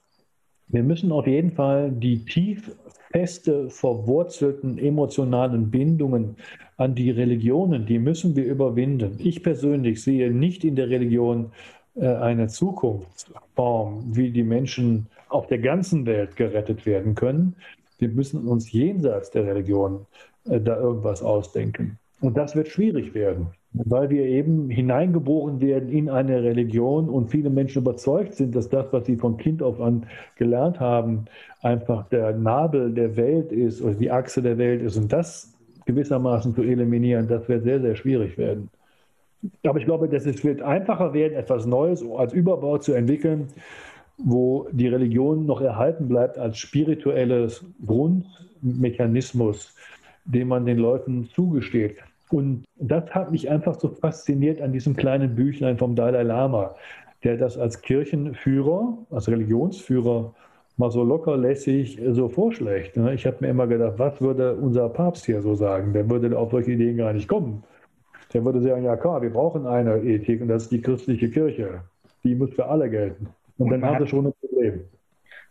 wir 0.67 0.83
müssen 0.83 1.11
auf 1.11 1.27
jeden 1.27 1.51
Fall 1.51 1.91
die 1.91 2.25
tief 2.25 2.71
feste, 3.11 3.69
verwurzelten 3.69 4.77
emotionalen 4.77 5.71
Bindungen 5.71 6.35
an 6.77 6.95
die 6.95 7.09
Religionen, 7.09 7.85
die 7.85 7.99
müssen 7.99 8.35
wir 8.35 8.45
überwinden. 8.45 9.17
Ich 9.19 9.43
persönlich 9.43 10.01
sehe 10.03 10.31
nicht 10.31 10.63
in 10.63 10.75
der 10.75 10.89
Religion 10.89 11.51
äh, 11.95 12.07
eine 12.07 12.47
Zukunftsform, 12.47 14.15
wie 14.15 14.31
die 14.31 14.43
Menschen 14.43 15.07
auf 15.27 15.47
der 15.47 15.59
ganzen 15.59 16.05
Welt 16.05 16.35
gerettet 16.35 16.85
werden 16.85 17.15
können. 17.15 17.55
Wir 17.97 18.09
müssen 18.09 18.47
uns 18.47 18.71
jenseits 18.71 19.31
der 19.31 19.45
Religion 19.45 20.05
äh, 20.45 20.61
da 20.61 20.79
irgendwas 20.79 21.21
ausdenken. 21.21 21.97
Und 22.21 22.35
das 22.35 22.55
wird 22.55 22.67
schwierig 22.67 23.13
werden, 23.13 23.47
weil 23.71 24.09
wir 24.09 24.25
eben 24.25 24.69
hineingeboren 24.69 25.61
werden 25.61 25.89
in 25.89 26.09
eine 26.09 26.43
Religion 26.43 27.07
und 27.07 27.29
viele 27.29 27.49
Menschen 27.49 27.81
überzeugt 27.81 28.33
sind, 28.33 28.55
dass 28.55 28.67
das, 28.67 28.91
was 28.91 29.05
sie 29.05 29.15
von 29.15 29.37
Kind 29.37 29.63
auf 29.63 29.79
an 29.79 30.05
gelernt 30.35 30.79
haben, 30.79 31.25
einfach 31.61 32.09
der 32.09 32.33
Nabel 32.33 32.93
der 32.93 33.15
Welt 33.15 33.51
ist 33.53 33.81
oder 33.81 33.93
die 33.93 34.11
Achse 34.11 34.41
der 34.41 34.57
Welt 34.57 34.81
ist. 34.81 34.97
Und 34.97 35.13
das 35.13 35.53
gewissermaßen 35.85 36.53
zu 36.53 36.61
eliminieren, 36.61 37.27
das 37.27 37.47
wird 37.47 37.63
sehr, 37.63 37.79
sehr 37.79 37.95
schwierig 37.95 38.37
werden. 38.37 38.69
Aber 39.65 39.79
ich 39.79 39.85
glaube, 39.85 40.09
dass 40.09 40.25
es 40.25 40.43
wird 40.43 40.61
einfacher 40.61 41.13
werden, 41.13 41.33
etwas 41.33 41.65
Neues 41.65 42.03
als 42.17 42.33
Überbau 42.33 42.77
zu 42.79 42.93
entwickeln, 42.93 43.47
wo 44.17 44.67
die 44.73 44.89
Religion 44.89 45.45
noch 45.45 45.61
erhalten 45.61 46.09
bleibt 46.09 46.37
als 46.37 46.57
spirituelles 46.57 47.63
Grundmechanismus, 47.85 49.73
den 50.25 50.49
man 50.49 50.65
den 50.65 50.77
Leuten 50.77 51.29
zugesteht. 51.33 51.95
Und 52.31 52.65
das 52.75 53.09
hat 53.11 53.31
mich 53.31 53.49
einfach 53.49 53.79
so 53.79 53.89
fasziniert 53.89 54.61
an 54.61 54.71
diesem 54.71 54.95
kleinen 54.95 55.35
Büchlein 55.35 55.77
vom 55.77 55.95
Dalai 55.95 56.23
Lama, 56.23 56.75
der 57.23 57.37
das 57.37 57.57
als 57.57 57.81
Kirchenführer, 57.81 58.97
als 59.09 59.27
Religionsführer 59.27 60.33
mal 60.77 60.91
so 60.91 61.03
lockerlässig 61.03 61.99
so 62.11 62.29
vorschlägt. 62.29 62.95
Ne? 62.95 63.13
Ich 63.13 63.25
habe 63.25 63.37
mir 63.41 63.49
immer 63.49 63.67
gedacht, 63.67 63.95
was 63.97 64.21
würde 64.21 64.55
unser 64.55 64.87
Papst 64.89 65.25
hier 65.25 65.41
so 65.41 65.55
sagen? 65.55 65.91
Der 65.93 66.09
würde 66.09 66.37
auf 66.37 66.51
solche 66.51 66.71
Ideen 66.71 66.97
gar 66.97 67.13
nicht 67.13 67.27
kommen. 67.27 67.63
Der 68.33 68.45
würde 68.45 68.61
sagen, 68.61 68.83
ja 68.83 68.95
klar, 68.95 69.21
wir 69.21 69.31
brauchen 69.31 69.65
eine 69.65 69.97
Ethik 69.97 70.41
und 70.41 70.47
das 70.47 70.63
ist 70.63 70.71
die 70.71 70.81
christliche 70.81 71.29
Kirche. 71.29 71.81
Die 72.23 72.35
muss 72.35 72.53
für 72.53 72.67
alle 72.67 72.89
gelten. 72.89 73.27
Und, 73.57 73.65
und 73.65 73.71
dann 73.71 73.83
haben 73.83 73.99
wir 73.99 74.07
schon 74.07 74.27
ein 74.27 74.33
Problem 74.39 74.81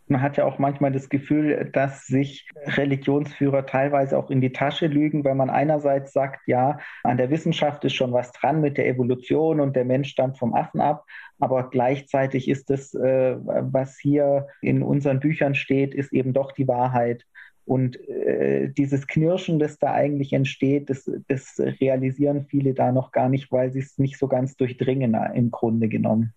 man 0.08 0.22
hat 0.22 0.36
ja 0.36 0.44
auch 0.44 0.58
manchmal 0.58 0.92
das 0.92 1.08
Gefühl, 1.08 1.70
dass 1.72 2.06
sich 2.06 2.48
Religionsführer 2.64 3.66
teilweise 3.66 4.16
auch 4.16 4.30
in 4.30 4.40
die 4.40 4.52
Tasche 4.52 4.86
lügen, 4.86 5.24
weil 5.24 5.34
man 5.34 5.50
einerseits 5.50 6.12
sagt, 6.12 6.46
ja, 6.46 6.78
an 7.02 7.16
der 7.16 7.30
Wissenschaft 7.30 7.84
ist 7.84 7.94
schon 7.94 8.12
was 8.12 8.32
dran 8.32 8.60
mit 8.60 8.78
der 8.78 8.88
Evolution 8.88 9.60
und 9.60 9.76
der 9.76 9.84
Mensch 9.84 10.10
stammt 10.10 10.38
vom 10.38 10.54
Affen 10.54 10.80
ab, 10.80 11.04
aber 11.38 11.70
gleichzeitig 11.70 12.48
ist 12.48 12.70
das, 12.70 12.94
äh, 12.94 13.36
was 13.38 13.98
hier 13.98 14.48
in 14.60 14.82
unseren 14.82 15.20
Büchern 15.20 15.54
steht, 15.54 15.94
ist 15.94 16.12
eben 16.12 16.32
doch 16.32 16.52
die 16.52 16.68
Wahrheit. 16.68 17.24
Und 17.64 18.00
äh, 18.08 18.70
dieses 18.70 19.06
Knirschen, 19.06 19.58
das 19.58 19.78
da 19.78 19.92
eigentlich 19.92 20.32
entsteht, 20.32 20.88
das, 20.88 21.10
das 21.28 21.60
realisieren 21.80 22.46
viele 22.46 22.72
da 22.72 22.92
noch 22.92 23.12
gar 23.12 23.28
nicht, 23.28 23.52
weil 23.52 23.70
sie 23.72 23.80
es 23.80 23.98
nicht 23.98 24.18
so 24.18 24.26
ganz 24.26 24.56
durchdringen 24.56 25.14
im 25.34 25.50
Grunde 25.50 25.88
genommen. 25.88 26.32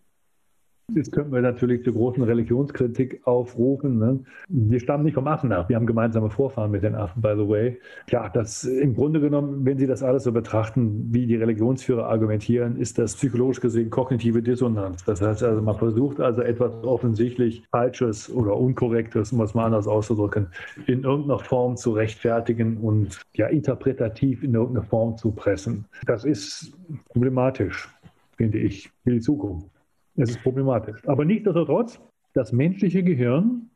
Jetzt 0.94 1.12
könnten 1.12 1.32
wir 1.32 1.42
natürlich 1.42 1.84
zur 1.84 1.94
großen 1.94 2.22
Religionskritik 2.24 3.22
aufrufen. 3.26 3.98
Ne? 3.98 4.20
Wir 4.50 4.80
stammen 4.80 5.06
nicht 5.06 5.14
vom 5.14 5.28
Affen 5.28 5.52
ab. 5.52 5.70
Wir 5.70 5.76
haben 5.76 5.86
gemeinsame 5.86 6.30
Vorfahren 6.30 6.72
mit 6.72 6.84
den 6.84 6.96
Affen, 6.96 7.22
by 7.22 7.34
the 7.36 7.48
way. 7.48 7.80
Ja, 8.10 8.30
das 8.30 8.64
im 8.64 8.96
Grunde 8.96 9.22
genommen, 9.22 9.66
wenn 9.66 9.78
Sie 9.78 9.88
das 9.88 10.04
alles 10.04 10.24
so 10.24 10.32
betrachten, 10.32 11.08
wie 11.12 11.26
die 11.26 11.36
Religionsführer 11.36 12.08
argumentieren, 12.08 12.76
ist 12.78 12.98
das 12.98 13.16
psychologisch 13.16 13.62
gesehen 13.62 13.90
kognitive 13.90 14.42
Dissonanz. 14.42 15.04
Das 15.06 15.22
heißt 15.22 15.44
also, 15.44 15.62
man 15.62 15.76
versucht 15.76 16.20
also 16.20 16.42
etwas 16.42 16.74
offensichtlich 16.84 17.64
Falsches 17.72 18.30
oder 18.30 18.58
Unkorrektes, 18.58 19.32
um 19.32 19.42
es 19.42 19.54
mal 19.54 19.66
anders 19.66 19.88
auszudrücken, 19.88 20.48
in 20.88 21.04
irgendeiner 21.04 21.40
Form 21.40 21.78
zu 21.78 21.92
rechtfertigen 21.92 22.78
und 22.78 23.22
ja 23.34 23.48
interpretativ 23.48 24.44
in 24.44 24.54
irgendeine 24.54 24.86
Form 24.86 25.18
zu 25.18 25.32
pressen. 25.32 25.86
Das 26.06 26.26
ist 26.26 26.74
problematisch, 27.10 27.90
finde 28.36 28.58
ich, 28.60 28.92
für 29.04 29.12
die 29.12 29.22
Zukunft. 29.22 29.81
Es 30.16 30.32
ist 30.32 30.44
problematisch. 30.44 31.08
Aber 31.08 31.26
nichtsdestotrotz, 31.26 32.00
das 32.34 32.52
menschliche 32.52 33.04
Gehirn 33.04 33.70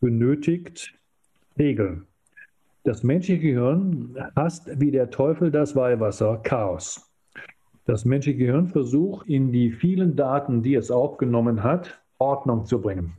benötigt 0.00 0.94
Regeln. 1.58 2.06
Das 2.84 3.02
menschliche 3.02 3.40
Gehirn 3.40 4.16
hasst 4.36 4.80
wie 4.80 4.90
der 4.90 5.10
Teufel 5.10 5.50
das 5.50 5.74
Weihwasser 5.74 6.38
Chaos. 6.38 7.12
Das 7.84 8.04
menschliche 8.04 8.38
Gehirn 8.38 8.68
versucht, 8.68 9.28
in 9.28 9.50
die 9.50 9.72
vielen 9.72 10.14
Daten, 10.14 10.62
die 10.62 10.74
es 10.74 10.90
aufgenommen 10.90 11.62
hat, 11.62 12.00
Ordnung 12.18 12.64
zu 12.64 12.80
bringen. 12.80 13.14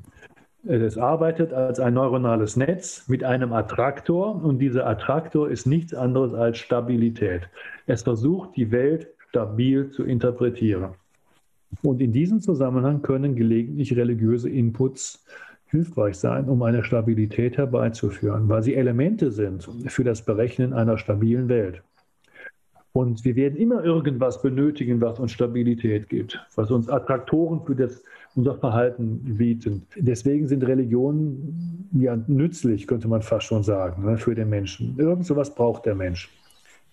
Es 0.63 0.97
arbeitet 0.97 1.53
als 1.53 1.79
ein 1.79 1.93
neuronales 1.93 2.57
Netz 2.57 3.07
mit 3.07 3.23
einem 3.23 3.53
Attraktor 3.53 4.43
und 4.43 4.59
dieser 4.59 4.85
Attraktor 4.85 5.49
ist 5.49 5.65
nichts 5.65 5.93
anderes 5.93 6.33
als 6.33 6.57
Stabilität. 6.57 7.49
Es 7.87 8.03
versucht, 8.03 8.55
die 8.57 8.71
Welt 8.71 9.07
stabil 9.29 9.89
zu 9.89 10.03
interpretieren. 10.03 10.95
Und 11.83 12.01
in 12.01 12.11
diesem 12.11 12.41
Zusammenhang 12.41 13.01
können 13.01 13.35
gelegentlich 13.35 13.95
religiöse 13.95 14.49
Inputs 14.49 15.25
hilfreich 15.67 16.15
sein, 16.15 16.49
um 16.49 16.63
eine 16.63 16.83
Stabilität 16.83 17.57
herbeizuführen, 17.57 18.49
weil 18.49 18.63
sie 18.63 18.75
Elemente 18.75 19.31
sind 19.31 19.67
für 19.87 20.03
das 20.03 20.23
Berechnen 20.23 20.73
einer 20.73 20.97
stabilen 20.97 21.47
Welt. 21.47 21.83
Und 22.91 23.23
wir 23.23 23.35
werden 23.35 23.55
immer 23.55 23.83
irgendwas 23.83 24.41
benötigen, 24.41 24.99
was 24.99 25.19
uns 25.19 25.31
Stabilität 25.31 26.09
gibt, 26.09 26.43
was 26.55 26.71
uns 26.71 26.89
Attraktoren 26.89 27.61
für 27.63 27.75
das, 27.75 28.03
unser 28.35 28.55
Verhalten 28.55 29.37
bieten. 29.37 29.85
Deswegen 29.95 30.47
sind 30.47 30.65
Religionen 30.65 31.87
ja 31.93 32.17
nützlich, 32.27 32.87
könnte 32.87 33.07
man 33.07 33.21
fast 33.21 33.45
schon 33.45 33.63
sagen, 33.63 34.05
ne, 34.05 34.17
für 34.17 34.33
den 34.33 34.49
Menschen. 34.49 34.95
Irgend 34.97 35.25
sowas 35.25 35.53
braucht 35.53 35.85
der 35.85 35.95
Mensch. 35.95 36.29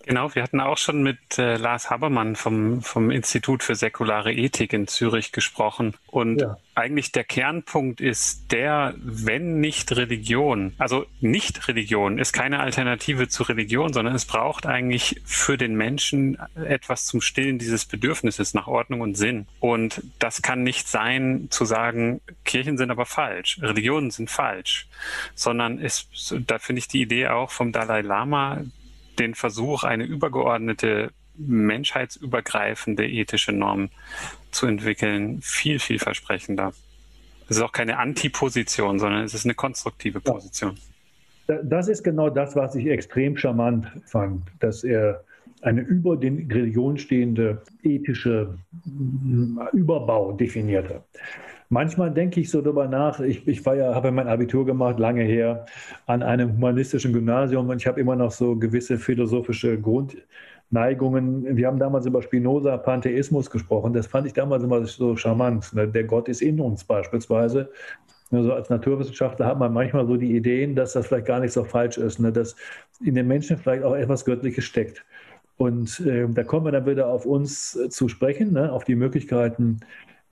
Genau, 0.07 0.33
wir 0.33 0.41
hatten 0.41 0.61
auch 0.61 0.77
schon 0.77 1.03
mit 1.03 1.37
äh, 1.37 1.57
Lars 1.57 1.89
Habermann 1.89 2.37
vom, 2.37 2.81
vom 2.81 3.11
Institut 3.11 3.61
für 3.61 3.75
säkulare 3.75 4.31
Ethik 4.31 4.71
in 4.71 4.87
Zürich 4.87 5.33
gesprochen. 5.33 5.95
Und 6.07 6.39
ja. 6.39 6.57
eigentlich 6.75 7.11
der 7.11 7.25
Kernpunkt 7.25 7.99
ist 7.99 8.53
der, 8.53 8.95
wenn 8.97 9.59
nicht 9.59 9.93
Religion, 9.97 10.73
also 10.77 11.05
nicht 11.19 11.67
Religion 11.67 12.19
ist 12.19 12.31
keine 12.31 12.61
Alternative 12.61 13.27
zu 13.27 13.43
Religion, 13.43 13.91
sondern 13.91 14.15
es 14.15 14.23
braucht 14.23 14.65
eigentlich 14.65 15.21
für 15.25 15.57
den 15.57 15.75
Menschen 15.75 16.37
etwas 16.55 17.05
zum 17.05 17.19
Stillen 17.19 17.59
dieses 17.59 17.83
Bedürfnisses 17.83 18.53
nach 18.53 18.67
Ordnung 18.67 19.01
und 19.01 19.17
Sinn. 19.17 19.45
Und 19.59 20.01
das 20.19 20.41
kann 20.41 20.63
nicht 20.63 20.87
sein, 20.87 21.47
zu 21.49 21.65
sagen, 21.65 22.21
Kirchen 22.45 22.77
sind 22.77 22.91
aber 22.91 23.05
falsch, 23.05 23.59
Religionen 23.61 24.09
sind 24.09 24.31
falsch, 24.31 24.87
sondern 25.35 25.79
ist, 25.79 26.33
da 26.47 26.59
finde 26.59 26.79
ich 26.79 26.87
die 26.87 27.01
Idee 27.01 27.27
auch 27.27 27.51
vom 27.51 27.73
Dalai 27.73 27.99
Lama, 27.99 28.61
den 29.19 29.35
Versuch, 29.35 29.83
eine 29.83 30.03
übergeordnete, 30.03 31.11
menschheitsübergreifende 31.37 33.07
ethische 33.07 33.51
Norm 33.51 33.89
zu 34.51 34.65
entwickeln, 34.65 35.39
viel, 35.41 35.79
viel 35.79 35.99
versprechender. 35.99 36.73
Es 37.49 37.57
ist 37.57 37.61
auch 37.61 37.71
keine 37.71 37.97
Antiposition, 37.97 38.99
sondern 38.99 39.23
es 39.23 39.33
ist 39.33 39.45
eine 39.45 39.53
konstruktive 39.53 40.19
Position. 40.19 40.77
Das 41.63 41.87
ist 41.87 42.03
genau 42.03 42.29
das, 42.29 42.55
was 42.55 42.75
ich 42.75 42.87
extrem 42.87 43.37
charmant 43.37 43.87
fand, 44.05 44.43
dass 44.59 44.83
er 44.83 45.23
eine 45.61 45.81
über 45.81 46.17
den 46.17 46.51
Religion 46.51 46.97
stehende 46.97 47.61
ethische 47.83 48.57
Überbau 49.73 50.33
definierte. 50.33 51.03
Manchmal 51.69 52.11
denke 52.11 52.39
ich 52.39 52.49
so 52.49 52.61
darüber 52.61 52.87
nach. 52.87 53.19
Ich, 53.19 53.45
ich 53.47 53.65
ja, 53.65 53.93
habe 53.93 54.11
mein 54.11 54.27
Abitur 54.27 54.65
gemacht, 54.65 54.99
lange 54.99 55.23
her, 55.23 55.65
an 56.05 56.23
einem 56.23 56.53
humanistischen 56.53 57.11
Gymnasium 57.11 57.67
und 57.69 57.81
ich 57.81 57.87
habe 57.87 57.99
immer 57.99 58.15
noch 58.15 58.31
so 58.31 58.55
gewisse 58.55 58.97
philosophische 58.97 59.79
Grundneigungen. 59.79 61.57
Wir 61.57 61.67
haben 61.67 61.79
damals 61.79 62.05
über 62.05 62.21
Spinoza, 62.21 62.77
Pantheismus 62.77 63.49
gesprochen. 63.49 63.91
Das 63.93 64.07
fand 64.07 64.27
ich 64.27 64.33
damals 64.33 64.63
immer 64.63 64.85
so 64.85 65.17
charmant. 65.17 65.73
Ne? 65.73 65.87
Der 65.89 66.05
Gott 66.05 66.29
ist 66.29 66.41
in 66.41 66.61
uns 66.61 66.85
beispielsweise. 66.85 67.69
Also 68.31 68.53
als 68.53 68.69
Naturwissenschaftler 68.69 69.45
hat 69.45 69.59
man 69.59 69.73
manchmal 69.73 70.05
so 70.05 70.15
die 70.15 70.35
Ideen, 70.35 70.75
dass 70.75 70.93
das 70.93 71.07
vielleicht 71.07 71.27
gar 71.27 71.39
nicht 71.41 71.53
so 71.53 71.63
falsch 71.65 71.97
ist, 71.97 72.19
ne? 72.19 72.31
dass 72.31 72.55
in 73.03 73.15
den 73.15 73.27
Menschen 73.27 73.57
vielleicht 73.57 73.83
auch 73.83 73.95
etwas 73.95 74.23
Göttliches 74.23 74.63
steckt. 74.63 75.05
Und 75.57 75.99
äh, 76.01 76.27
da 76.29 76.43
kommen 76.43 76.65
wir 76.65 76.71
dann 76.71 76.85
wieder 76.85 77.07
auf 77.07 77.25
uns 77.25 77.75
äh, 77.75 77.89
zu 77.89 78.07
sprechen, 78.07 78.53
ne? 78.53 78.71
auf 78.71 78.83
die 78.83 78.95
Möglichkeiten, 78.95 79.79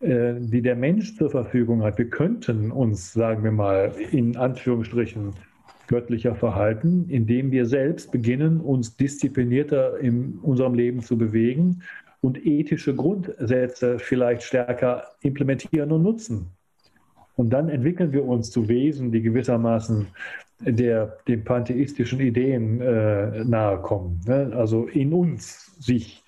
die 0.05 0.61
der 0.61 0.75
Mensch 0.75 1.17
zur 1.17 1.29
Verfügung 1.29 1.83
hat. 1.83 1.97
Wir 1.97 2.09
könnten 2.09 2.71
uns, 2.71 3.13
sagen 3.13 3.43
wir 3.43 3.51
mal, 3.51 3.91
in 4.11 4.37
Anführungsstrichen 4.37 5.33
göttlicher 5.87 6.35
verhalten, 6.35 7.05
indem 7.09 7.51
wir 7.51 7.65
selbst 7.65 8.11
beginnen, 8.11 8.59
uns 8.59 8.97
disziplinierter 8.97 9.99
in 9.99 10.39
unserem 10.41 10.73
Leben 10.73 11.01
zu 11.01 11.17
bewegen 11.17 11.81
und 12.21 12.45
ethische 12.45 12.95
Grundsätze 12.95 13.99
vielleicht 13.99 14.43
stärker 14.43 15.03
implementieren 15.21 15.91
und 15.91 16.03
nutzen. 16.03 16.47
Und 17.35 17.51
dann 17.51 17.69
entwickeln 17.69 18.13
wir 18.13 18.25
uns 18.25 18.49
zu 18.51 18.67
Wesen, 18.67 19.11
die 19.11 19.21
gewissermaßen 19.21 20.07
der, 20.59 21.17
den 21.27 21.43
pantheistischen 21.43 22.19
Ideen 22.21 22.79
äh, 22.81 23.43
nahe 23.43 23.77
kommen. 23.79 24.21
Ne? 24.25 24.51
Also 24.55 24.85
in 24.85 25.13
uns 25.13 25.75
sich 25.79 26.23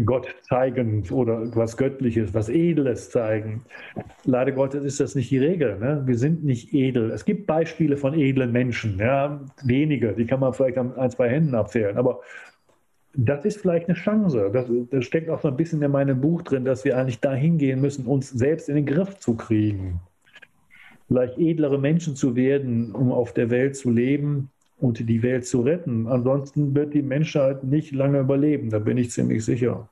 Gott 0.00 0.34
zeigen 0.42 1.04
oder 1.10 1.54
was 1.54 1.76
Göttliches, 1.76 2.32
was 2.32 2.48
Edles 2.48 3.10
zeigen. 3.10 3.62
Leider 4.24 4.52
Gottes 4.52 4.84
ist 4.84 5.00
das 5.00 5.14
nicht 5.14 5.30
die 5.30 5.38
Regel. 5.38 5.78
Ne? 5.78 6.02
Wir 6.06 6.16
sind 6.16 6.44
nicht 6.44 6.72
edel. 6.72 7.10
Es 7.10 7.24
gibt 7.24 7.46
Beispiele 7.46 7.96
von 7.96 8.14
edlen 8.14 8.52
Menschen, 8.52 8.98
ja? 8.98 9.40
wenige, 9.64 10.14
die 10.14 10.26
kann 10.26 10.40
man 10.40 10.54
vielleicht 10.54 10.78
an 10.78 10.96
ein, 10.96 11.10
zwei 11.10 11.28
Händen 11.28 11.54
abzählen. 11.54 11.98
Aber 11.98 12.20
das 13.14 13.44
ist 13.44 13.60
vielleicht 13.60 13.88
eine 13.88 13.96
Chance. 13.96 14.50
Das, 14.52 14.66
das 14.90 15.04
steckt 15.04 15.28
auch 15.28 15.40
so 15.40 15.48
ein 15.48 15.56
bisschen 15.56 15.82
in 15.82 15.90
meinem 15.90 16.20
Buch 16.20 16.42
drin, 16.42 16.64
dass 16.64 16.84
wir 16.84 16.96
eigentlich 16.96 17.20
dahin 17.20 17.58
gehen 17.58 17.80
müssen, 17.80 18.06
uns 18.06 18.30
selbst 18.30 18.70
in 18.70 18.76
den 18.76 18.86
Griff 18.86 19.18
zu 19.18 19.36
kriegen. 19.36 20.00
Vielleicht 21.08 21.38
edlere 21.38 21.78
Menschen 21.78 22.16
zu 22.16 22.34
werden, 22.36 22.92
um 22.92 23.12
auf 23.12 23.34
der 23.34 23.50
Welt 23.50 23.76
zu 23.76 23.90
leben 23.90 24.50
und 24.82 25.08
die 25.08 25.22
Welt 25.22 25.46
zu 25.46 25.60
retten. 25.62 26.08
Ansonsten 26.08 26.74
wird 26.74 26.92
die 26.92 27.02
Menschheit 27.02 27.62
nicht 27.62 27.92
lange 27.92 28.18
überleben, 28.18 28.68
da 28.68 28.80
bin 28.80 28.98
ich 28.98 29.10
ziemlich 29.12 29.44
sicher. 29.44 29.88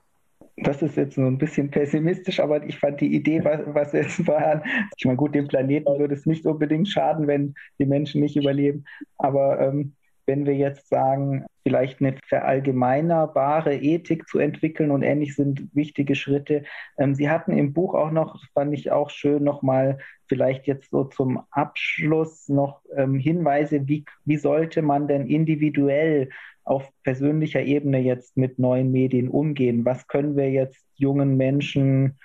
Das 0.57 0.81
ist 0.81 0.97
jetzt 0.97 1.15
so 1.15 1.21
ein 1.21 1.37
bisschen 1.37 1.71
pessimistisch, 1.71 2.39
aber 2.41 2.63
ich 2.65 2.77
fand 2.77 2.99
die 2.99 3.15
Idee, 3.15 3.43
was, 3.43 3.61
was 3.67 3.93
jetzt 3.93 4.27
war, 4.27 4.63
ich 4.97 5.05
meine, 5.05 5.17
gut, 5.17 5.33
dem 5.33 5.47
Planeten 5.47 5.97
würde 5.97 6.13
es 6.13 6.25
nicht 6.25 6.45
unbedingt 6.45 6.89
schaden, 6.89 7.25
wenn 7.25 7.55
die 7.79 7.85
Menschen 7.85 8.21
nicht 8.21 8.35
überleben. 8.35 8.83
Aber 9.17 9.59
ähm, 9.61 9.93
wenn 10.25 10.45
wir 10.45 10.55
jetzt 10.55 10.89
sagen, 10.89 11.45
vielleicht 11.63 12.01
eine 12.01 12.15
verallgemeinerbare 12.27 13.75
Ethik 13.75 14.27
zu 14.27 14.39
entwickeln 14.39 14.91
und 14.91 15.03
ähnlich 15.03 15.35
sind 15.35 15.67
wichtige 15.73 16.15
Schritte. 16.15 16.63
Ähm, 16.97 17.15
Sie 17.15 17.29
hatten 17.29 17.57
im 17.57 17.73
Buch 17.73 17.93
auch 17.93 18.11
noch, 18.11 18.41
fand 18.53 18.73
ich 18.73 18.91
auch 18.91 19.09
schön, 19.09 19.43
nochmal 19.43 19.99
vielleicht 20.27 20.65
jetzt 20.67 20.89
so 20.89 21.03
zum 21.03 21.43
Abschluss 21.51 22.47
noch 22.47 22.81
ähm, 22.95 23.19
Hinweise, 23.19 23.87
wie, 23.87 24.05
wie 24.25 24.37
sollte 24.37 24.81
man 24.81 25.07
denn 25.07 25.27
individuell 25.27 26.29
auf 26.63 26.89
persönlicher 27.03 27.61
Ebene 27.61 27.99
jetzt 27.99 28.37
mit 28.37 28.59
neuen 28.59 28.91
Medien 28.91 29.29
umgehen? 29.29 29.85
Was 29.85 30.07
können 30.07 30.35
wir 30.35 30.49
jetzt 30.49 30.85
jungen 30.95 31.37
Menschen 31.37 32.17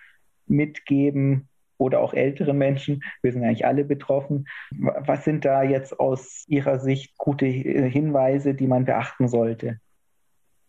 mitgeben, 0.46 1.48
oder 1.78 2.00
auch 2.00 2.14
älteren 2.14 2.58
Menschen. 2.58 3.02
Wir 3.22 3.32
sind 3.32 3.44
eigentlich 3.44 3.66
alle 3.66 3.84
betroffen. 3.84 4.46
Was 4.70 5.24
sind 5.24 5.44
da 5.44 5.62
jetzt 5.62 5.98
aus 5.98 6.44
Ihrer 6.48 6.78
Sicht 6.78 7.16
gute 7.18 7.46
Hinweise, 7.46 8.54
die 8.54 8.66
man 8.66 8.84
beachten 8.84 9.28
sollte? 9.28 9.78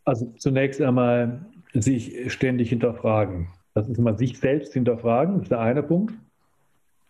Also 0.05 0.34
zunächst 0.38 0.81
einmal 0.81 1.45
sich 1.73 2.31
ständig 2.31 2.69
hinterfragen. 2.69 3.47
Das 3.73 3.89
ist 3.89 3.99
mal 3.99 4.17
sich 4.17 4.39
selbst 4.39 4.73
hinterfragen, 4.73 5.41
ist 5.41 5.51
der 5.51 5.59
eine 5.59 5.84
Punkt. 5.84 6.13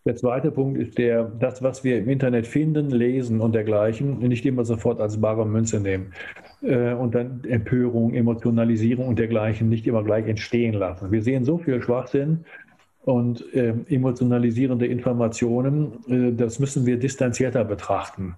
Der 0.07 0.15
zweite 0.15 0.51
Punkt 0.51 0.79
ist 0.79 0.97
der, 0.97 1.25
das, 1.25 1.61
was 1.61 1.83
wir 1.83 1.97
im 1.97 2.07
Internet 2.07 2.47
finden, 2.47 2.89
lesen 2.89 3.41
und 3.41 3.53
dergleichen, 3.53 4.19
nicht 4.19 4.45
immer 4.45 4.63
sofort 4.63 5.01
als 5.01 5.19
bare 5.19 5.45
Münze 5.45 5.81
nehmen. 5.81 6.13
Äh, 6.61 6.93
und 6.93 7.13
dann 7.13 7.41
Empörung, 7.43 8.13
Emotionalisierung 8.13 9.09
und 9.09 9.19
dergleichen 9.19 9.67
nicht 9.67 9.85
immer 9.85 10.03
gleich 10.03 10.25
entstehen 10.27 10.73
lassen. 10.73 11.11
Wir 11.11 11.21
sehen 11.21 11.43
so 11.43 11.57
viel 11.57 11.81
Schwachsinn, 11.81 12.45
und 13.07 13.53
äh, 13.53 13.73
emotionalisierende 13.87 14.85
Informationen, 14.85 15.93
äh, 16.09 16.33
das 16.33 16.59
müssen 16.59 16.85
wir 16.85 16.99
distanzierter 16.99 17.63
betrachten. 17.63 18.35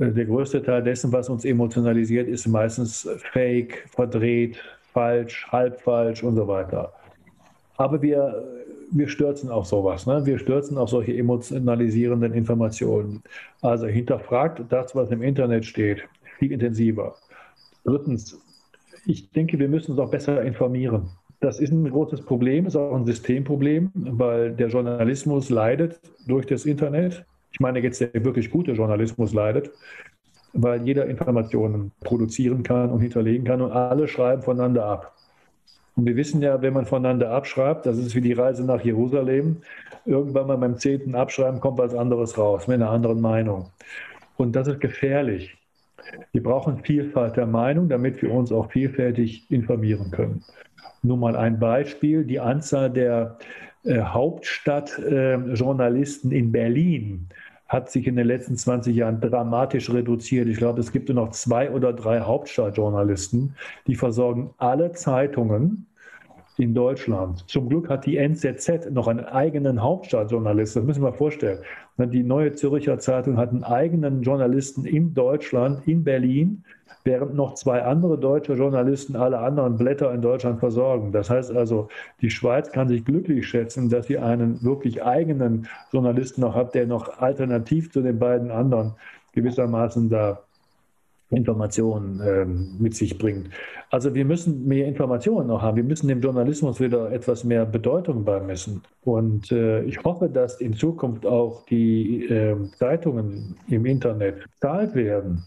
Äh, 0.00 0.10
der 0.10 0.24
größte 0.24 0.60
Teil 0.64 0.82
dessen, 0.82 1.12
was 1.12 1.28
uns 1.28 1.44
emotionalisiert, 1.44 2.26
ist 2.26 2.48
meistens 2.48 3.08
fake, 3.32 3.86
verdreht, 3.94 4.58
falsch, 4.92 5.46
halb 5.52 5.80
falsch 5.80 6.24
und 6.24 6.34
so 6.34 6.48
weiter. 6.48 6.92
Aber 7.76 8.02
wir, 8.02 8.44
wir 8.90 9.08
stürzen 9.08 9.48
auf 9.48 9.66
sowas. 9.66 10.06
Ne? 10.06 10.26
Wir 10.26 10.40
stürzen 10.40 10.76
auf 10.76 10.90
solche 10.90 11.16
emotionalisierenden 11.16 12.34
Informationen. 12.34 13.22
Also 13.62 13.86
hinterfragt 13.86 14.60
das, 14.70 14.96
was 14.96 15.12
im 15.12 15.22
Internet 15.22 15.64
steht, 15.64 16.02
viel 16.40 16.50
intensiver. 16.50 17.14
Drittens, 17.84 18.36
ich 19.06 19.30
denke, 19.30 19.56
wir 19.56 19.68
müssen 19.68 19.92
uns 19.92 20.00
auch 20.00 20.10
besser 20.10 20.42
informieren. 20.42 21.10
Das 21.40 21.60
ist 21.60 21.70
ein 21.70 21.88
großes 21.88 22.22
Problem, 22.22 22.66
ist 22.66 22.74
auch 22.74 22.94
ein 22.94 23.06
Systemproblem, 23.06 23.92
weil 23.94 24.52
der 24.52 24.68
Journalismus 24.68 25.50
leidet 25.50 26.00
durch 26.26 26.46
das 26.46 26.66
Internet. 26.66 27.24
Ich 27.52 27.60
meine 27.60 27.78
jetzt 27.78 28.00
der 28.00 28.12
wirklich 28.24 28.50
gute 28.50 28.72
Journalismus 28.72 29.32
leidet, 29.32 29.70
weil 30.52 30.82
jeder 30.82 31.06
Informationen 31.06 31.92
produzieren 32.00 32.64
kann 32.64 32.90
und 32.90 33.00
hinterlegen 33.00 33.44
kann 33.46 33.60
und 33.60 33.70
alle 33.70 34.08
schreiben 34.08 34.42
voneinander 34.42 34.84
ab. 34.84 35.14
Und 35.94 36.06
wir 36.06 36.16
wissen 36.16 36.42
ja, 36.42 36.60
wenn 36.60 36.74
man 36.74 36.86
voneinander 36.86 37.30
abschreibt, 37.30 37.86
das 37.86 37.98
ist 37.98 38.14
wie 38.16 38.20
die 38.20 38.32
Reise 38.32 38.64
nach 38.64 38.84
Jerusalem, 38.84 39.58
irgendwann 40.06 40.46
mal 40.48 40.56
beim 40.56 40.76
zehnten 40.76 41.14
Abschreiben 41.14 41.60
kommt 41.60 41.78
was 41.78 41.94
anderes 41.94 42.36
raus, 42.36 42.66
mit 42.66 42.76
einer 42.76 42.90
anderen 42.90 43.20
Meinung. 43.20 43.70
Und 44.36 44.56
das 44.56 44.68
ist 44.68 44.80
gefährlich. 44.80 45.56
Wir 46.32 46.42
brauchen 46.42 46.78
Vielfalt 46.84 47.36
der 47.36 47.46
Meinung, 47.46 47.88
damit 47.88 48.22
wir 48.22 48.32
uns 48.32 48.50
auch 48.50 48.70
vielfältig 48.70 49.50
informieren 49.50 50.10
können. 50.10 50.44
Nur 51.02 51.16
mal 51.16 51.36
ein 51.36 51.58
Beispiel, 51.58 52.24
die 52.24 52.40
Anzahl 52.40 52.90
der 52.90 53.38
äh, 53.84 54.00
Hauptstadtjournalisten 54.00 56.32
äh, 56.32 56.38
in 56.38 56.52
Berlin 56.52 57.28
hat 57.68 57.90
sich 57.90 58.06
in 58.06 58.16
den 58.16 58.26
letzten 58.26 58.56
20 58.56 58.96
Jahren 58.96 59.20
dramatisch 59.20 59.90
reduziert. 59.90 60.48
Ich 60.48 60.56
glaube, 60.56 60.80
es 60.80 60.90
gibt 60.90 61.08
nur 61.08 61.26
noch 61.26 61.32
zwei 61.32 61.70
oder 61.70 61.92
drei 61.92 62.20
Hauptstadtjournalisten, 62.20 63.54
die 63.86 63.94
versorgen 63.94 64.50
alle 64.56 64.92
Zeitungen 64.92 65.86
in 66.56 66.74
Deutschland. 66.74 67.48
Zum 67.48 67.68
Glück 67.68 67.88
hat 67.88 68.06
die 68.06 68.16
NZZ 68.16 68.90
noch 68.90 69.06
einen 69.06 69.24
eigenen 69.24 69.82
Hauptstadtjournalist. 69.82 70.76
Das 70.76 70.84
müssen 70.84 71.02
wir 71.02 71.12
vorstellen. 71.12 71.58
Die 72.00 72.22
Neue 72.22 72.52
Zürcher 72.52 73.00
Zeitung 73.00 73.36
hat 73.38 73.50
einen 73.50 73.64
eigenen 73.64 74.22
Journalisten 74.22 74.84
in 74.84 75.14
Deutschland, 75.14 75.86
in 75.88 76.04
Berlin, 76.04 76.62
während 77.02 77.34
noch 77.34 77.54
zwei 77.54 77.82
andere 77.82 78.16
deutsche 78.16 78.52
Journalisten 78.52 79.16
alle 79.16 79.40
anderen 79.40 79.76
Blätter 79.76 80.14
in 80.14 80.22
Deutschland 80.22 80.60
versorgen. 80.60 81.10
Das 81.10 81.28
heißt 81.28 81.50
also, 81.56 81.88
die 82.20 82.30
Schweiz 82.30 82.70
kann 82.70 82.86
sich 82.86 83.04
glücklich 83.04 83.48
schätzen, 83.48 83.88
dass 83.88 84.06
sie 84.06 84.18
einen 84.18 84.62
wirklich 84.62 85.02
eigenen 85.02 85.66
Journalisten 85.92 86.42
noch 86.42 86.54
hat, 86.54 86.74
der 86.74 86.86
noch 86.86 87.18
alternativ 87.18 87.90
zu 87.90 88.00
den 88.00 88.18
beiden 88.20 88.52
anderen 88.52 88.94
gewissermaßen 89.32 90.08
da 90.08 90.44
Informationen 91.30 92.20
ähm, 92.24 92.76
mit 92.78 92.94
sich 92.94 93.18
bringt. 93.18 93.50
Also 93.90 94.14
wir 94.14 94.24
müssen 94.24 94.66
mehr 94.66 94.86
Informationen 94.86 95.48
noch 95.48 95.60
haben. 95.60 95.76
Wir 95.76 95.84
müssen 95.84 96.08
dem 96.08 96.20
Journalismus 96.20 96.80
wieder 96.80 97.12
etwas 97.12 97.44
mehr 97.44 97.66
Bedeutung 97.66 98.24
beimessen. 98.24 98.82
Und 99.02 99.52
äh, 99.52 99.82
ich 99.82 100.02
hoffe, 100.04 100.28
dass 100.28 100.60
in 100.60 100.72
Zukunft 100.72 101.26
auch 101.26 101.66
die 101.66 102.24
äh, 102.24 102.56
Zeitungen 102.78 103.56
im 103.68 103.84
Internet 103.84 104.42
bezahlt 104.42 104.94
werden. 104.94 105.44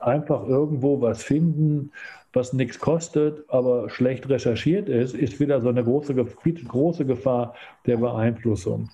Einfach 0.00 0.46
irgendwo 0.46 1.00
was 1.00 1.22
finden, 1.22 1.92
was 2.32 2.52
nichts 2.52 2.78
kostet, 2.78 3.44
aber 3.48 3.88
schlecht 3.88 4.28
recherchiert 4.28 4.88
ist, 4.88 5.14
ist 5.14 5.40
wieder 5.40 5.60
so 5.60 5.68
eine 5.68 5.84
große, 5.84 6.14
große 6.14 7.04
Gefahr 7.06 7.54
der 7.86 7.96
Beeinflussung. 7.98 8.90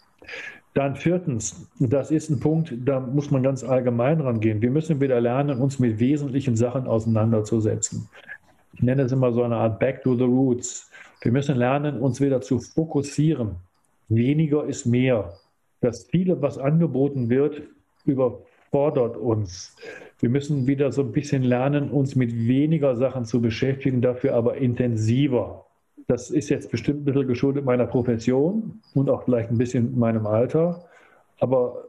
Dann 0.74 0.96
viertens, 0.96 1.68
das 1.78 2.10
ist 2.10 2.30
ein 2.30 2.40
Punkt, 2.40 2.72
da 2.84 2.98
muss 2.98 3.30
man 3.30 3.42
ganz 3.42 3.62
allgemein 3.62 4.20
rangehen. 4.20 4.62
Wir 4.62 4.70
müssen 4.70 5.00
wieder 5.00 5.20
lernen, 5.20 5.60
uns 5.60 5.78
mit 5.78 5.98
wesentlichen 5.98 6.56
Sachen 6.56 6.86
auseinanderzusetzen. 6.86 8.08
Ich 8.72 8.82
nenne 8.82 9.02
es 9.02 9.12
immer 9.12 9.32
so 9.32 9.42
eine 9.42 9.56
Art 9.56 9.78
Back 9.78 10.02
to 10.02 10.16
the 10.16 10.24
Roots. 10.24 10.90
Wir 11.20 11.30
müssen 11.30 11.56
lernen, 11.56 12.00
uns 12.00 12.22
wieder 12.22 12.40
zu 12.40 12.58
fokussieren. 12.58 13.56
Weniger 14.08 14.64
ist 14.64 14.86
mehr. 14.86 15.34
Das 15.82 16.04
viele, 16.04 16.40
was 16.40 16.56
angeboten 16.56 17.28
wird, 17.28 17.62
überfordert 18.06 19.18
uns. 19.18 19.76
Wir 20.20 20.30
müssen 20.30 20.66
wieder 20.66 20.90
so 20.90 21.02
ein 21.02 21.12
bisschen 21.12 21.42
lernen, 21.42 21.90
uns 21.90 22.16
mit 22.16 22.34
weniger 22.34 22.96
Sachen 22.96 23.26
zu 23.26 23.42
beschäftigen, 23.42 24.00
dafür 24.00 24.34
aber 24.34 24.56
intensiver. 24.56 25.66
Das 26.08 26.30
ist 26.30 26.48
jetzt 26.48 26.70
bestimmt 26.70 27.02
ein 27.02 27.04
bisschen 27.04 27.28
geschuldet 27.28 27.64
meiner 27.64 27.86
Profession 27.86 28.80
und 28.94 29.08
auch 29.10 29.24
vielleicht 29.24 29.50
ein 29.50 29.58
bisschen 29.58 29.98
meinem 29.98 30.26
Alter. 30.26 30.84
Aber 31.38 31.84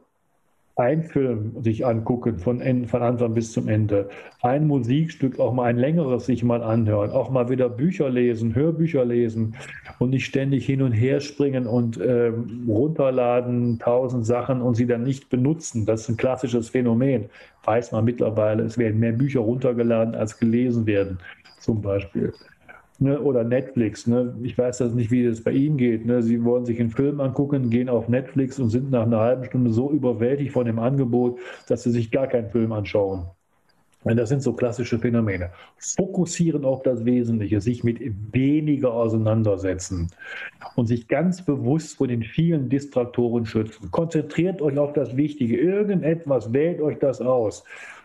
ein 0.76 1.04
Film 1.04 1.62
sich 1.62 1.86
angucken, 1.86 2.38
von, 2.38 2.60
von 2.88 3.02
Anfang 3.02 3.32
bis 3.32 3.52
zum 3.52 3.68
Ende. 3.68 4.08
Ein 4.42 4.66
Musikstück, 4.66 5.38
auch 5.38 5.52
mal 5.52 5.66
ein 5.66 5.76
längeres 5.76 6.26
sich 6.26 6.42
mal 6.42 6.64
anhören. 6.64 7.10
Auch 7.10 7.30
mal 7.30 7.48
wieder 7.48 7.68
Bücher 7.68 8.10
lesen, 8.10 8.56
Hörbücher 8.56 9.04
lesen 9.04 9.54
und 10.00 10.10
nicht 10.10 10.24
ständig 10.24 10.66
hin 10.66 10.82
und 10.82 10.90
her 10.92 11.20
springen 11.20 11.68
und 11.68 12.00
äh, 12.00 12.32
runterladen, 12.66 13.78
tausend 13.78 14.26
Sachen 14.26 14.62
und 14.62 14.74
sie 14.74 14.86
dann 14.86 15.04
nicht 15.04 15.28
benutzen. 15.28 15.86
Das 15.86 16.02
ist 16.02 16.08
ein 16.08 16.16
klassisches 16.16 16.70
Phänomen. 16.70 17.26
Weiß 17.64 17.92
man 17.92 18.04
mittlerweile, 18.04 18.64
es 18.64 18.76
werden 18.76 18.98
mehr 18.98 19.12
Bücher 19.12 19.40
runtergeladen, 19.40 20.16
als 20.16 20.38
gelesen 20.38 20.86
werden, 20.86 21.18
zum 21.60 21.80
Beispiel 21.82 22.32
ne, 22.98 23.20
oder 23.20 23.44
Netflix. 23.44 24.06
Ne? 24.06 24.34
Ich 24.42 24.56
weiß 24.56 24.78
das 24.78 24.94
nicht, 24.94 25.10
wie 25.10 25.26
das 25.26 25.42
bei 25.42 25.52
Ihnen 25.52 25.76
geht. 25.76 26.06
Ne? 26.06 26.22
Sie 26.22 26.42
wollen 26.44 26.64
sich 26.64 26.80
einen 26.80 26.90
Film 26.90 27.20
angucken, 27.20 27.70
gehen 27.70 27.88
auf 27.88 28.08
Netflix 28.08 28.58
und 28.58 28.70
sind 28.70 28.90
nach 28.90 29.06
einer 29.06 29.20
halben 29.20 29.44
Stunde 29.44 29.72
so 29.72 29.90
überwältigt 29.90 30.52
von 30.52 30.66
dem 30.66 30.78
Angebot, 30.78 31.38
dass 31.68 31.82
sie 31.82 31.90
sich 31.90 32.10
gar 32.10 32.26
keinen 32.26 32.50
Film 32.50 32.72
anschauen. 32.72 33.26
Das 34.04 34.28
sind 34.28 34.42
so 34.42 34.52
klassische 34.52 34.98
Phänomene. 34.98 35.50
Fokussieren 35.78 36.66
auf 36.66 36.82
das 36.82 37.06
Wesentliche, 37.06 37.62
sich 37.62 37.84
mit 37.84 38.00
weniger 38.34 38.92
auseinandersetzen 38.92 40.10
und 40.76 40.86
sich 40.86 41.08
ganz 41.08 41.42
bewusst 41.42 41.96
vor 41.96 42.06
den 42.06 42.22
vielen 42.22 42.68
Distraktoren 42.68 43.46
schützen. 43.46 43.90
Konzentriert 43.90 44.60
euch 44.60 44.76
auf 44.76 44.92
das 44.92 45.16
Wichtige. 45.16 45.56
Irgendetwas, 45.56 46.52
wählt 46.52 46.82
euch 46.82 46.98
das 46.98 47.22
aus. 47.22 47.64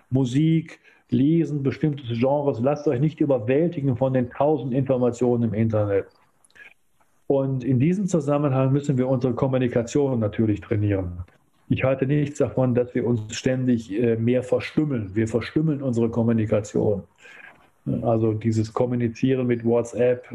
Musik, 0.10 0.80
Lesen, 1.10 1.64
bestimmte 1.64 2.03
Genres. 2.03 2.60
Lasst 2.60 2.88
euch 2.88 2.99
nicht 2.99 3.19
überwältigen 3.19 3.98
von 3.98 4.14
den 4.14 4.30
tausend 4.30 4.73
Informationen 4.73 5.44
im 5.44 5.53
Internet. 5.53 6.06
Und 7.27 7.64
in 7.64 7.80
diesem 7.80 8.07
Zusammenhang 8.07 8.72
müssen 8.72 8.98
wir 8.98 9.07
unsere 9.07 9.34
Kommunikation 9.34 10.19
natürlich 10.19 10.61
trainieren. 10.61 11.19
Ich 11.69 11.84
halte 11.84 12.07
nichts 12.07 12.40
davon, 12.40 12.73
dass 12.73 12.95
wir 12.95 13.06
uns 13.06 13.22
ständig 13.36 13.91
äh, 13.91 14.15
mehr 14.15 14.41
verstümmeln. 14.41 15.11
Wir 15.14 15.27
verstümmeln 15.27 15.84
unsere 15.84 16.10
Kommunikation. 16.10 17.03
Also 18.02 18.34
dieses 18.34 18.73
Kommunizieren 18.73 19.48
mit 19.48 19.64
WhatsApp, 19.64 20.30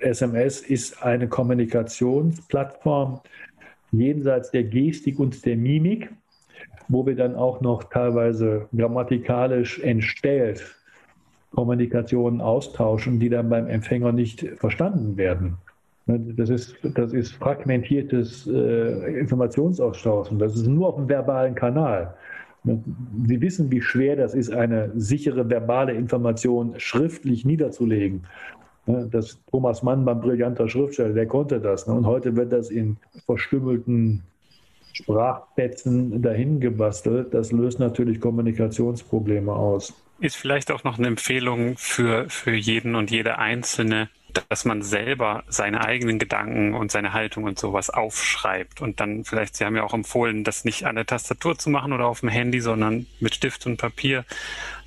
SMS 0.00 0.62
äh, 0.62 0.72
ist 0.72 1.02
eine 1.02 1.28
Kommunikationsplattform 1.28 3.20
jenseits 3.92 4.50
der 4.50 4.64
Gestik 4.64 5.18
und 5.18 5.44
der 5.44 5.56
Mimik 5.56 6.10
wo 6.90 7.06
wir 7.06 7.14
dann 7.14 7.36
auch 7.36 7.60
noch 7.60 7.84
teilweise 7.84 8.66
grammatikalisch 8.76 9.78
entstellt 9.80 10.76
Kommunikationen 11.54 12.40
austauschen, 12.40 13.18
die 13.18 13.28
dann 13.28 13.48
beim 13.48 13.68
Empfänger 13.68 14.12
nicht 14.12 14.46
verstanden 14.56 15.16
werden. 15.16 15.56
Das 16.06 16.50
ist, 16.50 16.74
das 16.82 17.12
ist 17.12 17.32
fragmentiertes 17.34 18.48
äh, 18.48 19.18
Informationsaustauschen. 19.20 20.38
Das 20.38 20.56
ist 20.56 20.66
nur 20.66 20.88
auf 20.88 20.96
dem 20.96 21.08
verbalen 21.08 21.54
Kanal. 21.54 22.14
Sie 22.64 23.40
wissen, 23.40 23.70
wie 23.70 23.80
schwer 23.80 24.16
das 24.16 24.34
ist, 24.34 24.52
eine 24.52 24.90
sichere 24.96 25.48
verbale 25.48 25.92
Information 25.92 26.74
schriftlich 26.78 27.44
niederzulegen. 27.44 28.26
Das 28.86 29.38
Thomas 29.50 29.82
Mann 29.84 30.04
beim 30.04 30.20
brillanter 30.20 30.68
Schriftsteller, 30.68 31.14
der 31.14 31.26
konnte 31.26 31.60
das. 31.60 31.84
Und 31.84 32.06
heute 32.06 32.34
wird 32.36 32.52
das 32.52 32.70
in 32.70 32.96
verstümmelten 33.26 34.24
Sprachfetzen 35.02 36.22
dahin 36.22 36.60
gebastelt. 36.60 37.34
Das 37.34 37.52
löst 37.52 37.78
natürlich 37.78 38.20
Kommunikationsprobleme 38.20 39.52
aus. 39.52 39.94
Ist 40.20 40.36
vielleicht 40.36 40.70
auch 40.70 40.84
noch 40.84 40.98
eine 40.98 41.06
Empfehlung 41.06 41.76
für, 41.78 42.28
für 42.28 42.54
jeden 42.54 42.94
und 42.94 43.10
jede 43.10 43.38
Einzelne, 43.38 44.10
dass 44.48 44.64
man 44.64 44.82
selber 44.82 45.42
seine 45.48 45.84
eigenen 45.84 46.18
Gedanken 46.18 46.74
und 46.74 46.92
seine 46.92 47.12
Haltung 47.12 47.44
und 47.44 47.58
sowas 47.58 47.90
aufschreibt 47.90 48.80
und 48.80 49.00
dann 49.00 49.24
vielleicht, 49.24 49.56
Sie 49.56 49.64
haben 49.64 49.76
ja 49.76 49.82
auch 49.82 49.94
empfohlen, 49.94 50.44
das 50.44 50.64
nicht 50.64 50.84
an 50.84 50.96
der 50.96 51.06
Tastatur 51.06 51.58
zu 51.58 51.70
machen 51.70 51.92
oder 51.92 52.06
auf 52.06 52.20
dem 52.20 52.28
Handy, 52.28 52.60
sondern 52.60 53.06
mit 53.18 53.34
Stift 53.34 53.66
und 53.66 53.76
Papier 53.76 54.24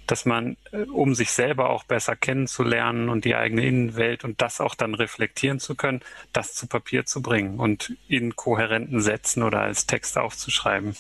dass 0.07 0.25
man, 0.25 0.57
äh, 0.71 0.83
um 0.83 1.15
sich 1.15 1.31
selber 1.31 1.69
auch 1.69 1.83
besser 1.83 2.15
kennenzulernen 2.15 3.09
und 3.09 3.25
die 3.25 3.35
eigene 3.35 3.65
Innenwelt 3.65 4.23
und 4.23 4.41
das 4.41 4.61
auch 4.61 4.75
dann 4.75 4.95
reflektieren 4.95 5.59
zu 5.59 5.75
können, 5.75 6.01
das 6.33 6.53
zu 6.53 6.67
Papier 6.67 7.05
zu 7.05 7.21
bringen 7.21 7.59
und 7.59 7.95
in 8.07 8.35
kohärenten 8.35 9.01
Sätzen 9.01 9.43
oder 9.43 9.61
als 9.61 9.87
Text 9.87 10.17
aufzuschreiben. 10.17 10.95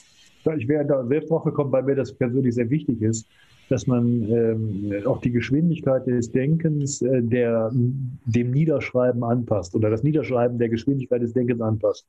Ich 0.57 0.67
wäre 0.67 0.85
da 0.85 1.05
selbst 1.05 1.29
drauf 1.29 1.43
gekommen, 1.43 1.71
weil 1.71 1.83
mir 1.83 1.95
das 1.95 2.13
persönlich 2.13 2.55
sehr 2.55 2.69
wichtig 2.69 3.01
ist, 3.01 3.27
dass 3.69 3.87
man 3.87 4.23
ähm, 4.29 4.93
auch 5.05 5.21
die 5.21 5.31
Geschwindigkeit 5.31 6.05
des 6.05 6.31
Denkens 6.31 7.01
äh, 7.01 7.21
der, 7.21 7.71
dem 7.73 8.51
Niederschreiben 8.51 9.23
anpasst 9.23 9.73
oder 9.75 9.89
das 9.89 10.03
Niederschreiben 10.03 10.59
der 10.59 10.69
Geschwindigkeit 10.69 11.21
des 11.21 11.33
Denkens 11.33 11.61
anpasst. 11.61 12.05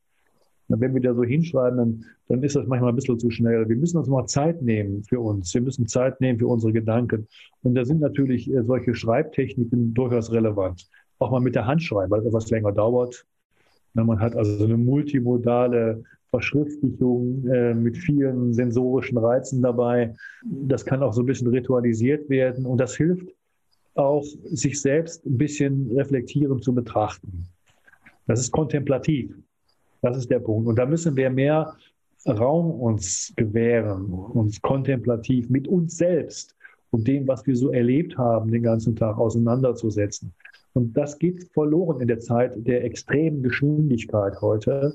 Wenn 0.68 0.94
wir 0.94 1.00
da 1.00 1.14
so 1.14 1.22
hinschreiben, 1.22 1.76
dann, 1.76 2.04
dann 2.28 2.42
ist 2.42 2.56
das 2.56 2.66
manchmal 2.66 2.92
ein 2.92 2.96
bisschen 2.96 3.18
zu 3.18 3.30
schnell. 3.30 3.68
Wir 3.68 3.76
müssen 3.76 3.98
uns 3.98 4.08
mal 4.08 4.26
Zeit 4.26 4.62
nehmen 4.62 5.04
für 5.04 5.20
uns. 5.20 5.52
Wir 5.52 5.60
müssen 5.60 5.86
Zeit 5.86 6.20
nehmen 6.20 6.38
für 6.38 6.48
unsere 6.48 6.72
Gedanken. 6.72 7.28
Und 7.62 7.74
da 7.74 7.84
sind 7.84 8.00
natürlich 8.00 8.50
äh, 8.52 8.62
solche 8.64 8.94
Schreibtechniken 8.94 9.94
durchaus 9.94 10.32
relevant. 10.32 10.88
Auch 11.18 11.30
mal 11.30 11.40
mit 11.40 11.54
der 11.54 11.66
Hand 11.66 11.82
schreiben, 11.82 12.10
weil 12.10 12.20
es 12.20 12.26
etwas 12.26 12.50
länger 12.50 12.72
dauert. 12.72 13.26
Man 13.94 14.18
hat 14.18 14.34
also 14.34 14.56
so 14.56 14.64
eine 14.64 14.76
multimodale 14.76 16.02
Verschriftlichung 16.30 17.46
äh, 17.46 17.74
mit 17.74 17.96
vielen 17.96 18.52
sensorischen 18.52 19.18
Reizen 19.18 19.62
dabei. 19.62 20.14
Das 20.44 20.84
kann 20.84 21.02
auch 21.02 21.12
so 21.12 21.22
ein 21.22 21.26
bisschen 21.26 21.46
ritualisiert 21.46 22.28
werden 22.28 22.66
und 22.66 22.78
das 22.78 22.96
hilft 22.96 23.28
auch, 23.94 24.24
sich 24.46 24.80
selbst 24.80 25.24
ein 25.24 25.38
bisschen 25.38 25.92
reflektierend 25.96 26.64
zu 26.64 26.74
betrachten. 26.74 27.46
Das 28.26 28.40
ist 28.40 28.50
kontemplativ. 28.50 29.32
Das 30.04 30.18
ist 30.18 30.30
der 30.30 30.38
Punkt. 30.38 30.68
Und 30.68 30.78
da 30.78 30.84
müssen 30.84 31.16
wir 31.16 31.30
mehr 31.30 31.76
Raum 32.28 32.70
uns 32.70 33.32
gewähren, 33.36 34.12
uns 34.12 34.60
kontemplativ 34.60 35.48
mit 35.48 35.66
uns 35.66 35.96
selbst 35.96 36.54
und 36.90 37.08
dem, 37.08 37.26
was 37.26 37.46
wir 37.46 37.56
so 37.56 37.70
erlebt 37.70 38.18
haben, 38.18 38.52
den 38.52 38.62
ganzen 38.62 38.94
Tag 38.96 39.16
auseinanderzusetzen. 39.16 40.34
Und 40.74 40.94
das 40.94 41.18
geht 41.18 41.44
verloren 41.54 42.02
in 42.02 42.08
der 42.08 42.20
Zeit 42.20 42.52
der 42.54 42.84
extremen 42.84 43.42
Geschwindigkeit 43.42 44.42
heute. 44.42 44.92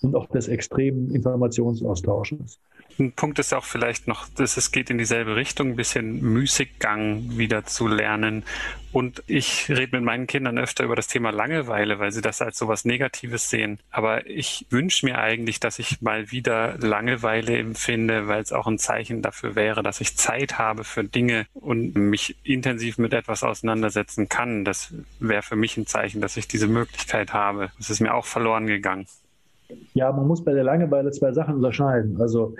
und 0.00 0.14
auch 0.14 0.26
des 0.28 0.48
extremen 0.48 1.10
Informationsaustausches. 1.14 2.58
Ein 2.98 3.12
Punkt 3.12 3.38
ist 3.38 3.54
auch 3.54 3.64
vielleicht 3.64 4.08
noch, 4.08 4.28
dass 4.28 4.56
es 4.56 4.72
geht 4.72 4.90
in 4.90 4.98
dieselbe 4.98 5.36
Richtung, 5.36 5.68
ein 5.68 5.76
bisschen 5.76 6.20
Müßiggang 6.20 7.38
wieder 7.38 7.64
zu 7.64 7.86
lernen. 7.86 8.42
Und 8.90 9.22
ich 9.28 9.68
rede 9.68 9.96
mit 9.96 10.02
meinen 10.04 10.26
Kindern 10.26 10.58
öfter 10.58 10.82
über 10.82 10.96
das 10.96 11.06
Thema 11.06 11.30
Langeweile, 11.30 12.00
weil 12.00 12.10
sie 12.10 12.22
das 12.22 12.42
als 12.42 12.58
sowas 12.58 12.84
Negatives 12.84 13.50
sehen. 13.50 13.78
Aber 13.92 14.26
ich 14.26 14.66
wünsche 14.70 15.06
mir 15.06 15.18
eigentlich, 15.18 15.60
dass 15.60 15.78
ich 15.78 16.00
mal 16.00 16.32
wieder 16.32 16.76
Langeweile 16.78 17.56
empfinde, 17.58 18.26
weil 18.26 18.42
es 18.42 18.52
auch 18.52 18.66
ein 18.66 18.78
Zeichen 18.78 19.22
dafür 19.22 19.54
wäre, 19.54 19.84
dass 19.84 20.00
ich 20.00 20.16
Zeit 20.16 20.58
habe 20.58 20.82
für 20.82 21.04
Dinge 21.04 21.46
und 21.54 21.94
mich 21.94 22.34
intensiv 22.42 22.98
mit 22.98 23.12
etwas 23.12 23.44
auseinandersetzen 23.44 24.28
kann. 24.28 24.64
Das 24.64 24.92
wäre 25.20 25.42
für 25.42 25.56
mich 25.56 25.76
ein 25.76 25.86
Zeichen, 25.86 26.20
dass 26.20 26.36
ich 26.36 26.48
diese 26.48 26.66
Möglichkeit 26.66 27.32
habe. 27.32 27.70
Das 27.78 27.90
ist 27.90 28.00
mir 28.00 28.12
auch 28.12 28.26
verloren 28.26 28.66
gegangen. 28.66 29.06
Ja, 29.94 30.10
man 30.12 30.26
muss 30.26 30.42
bei 30.42 30.54
der 30.54 30.64
Langeweile 30.64 31.10
zwei 31.10 31.32
Sachen 31.32 31.54
unterscheiden. 31.54 32.20
Also 32.20 32.56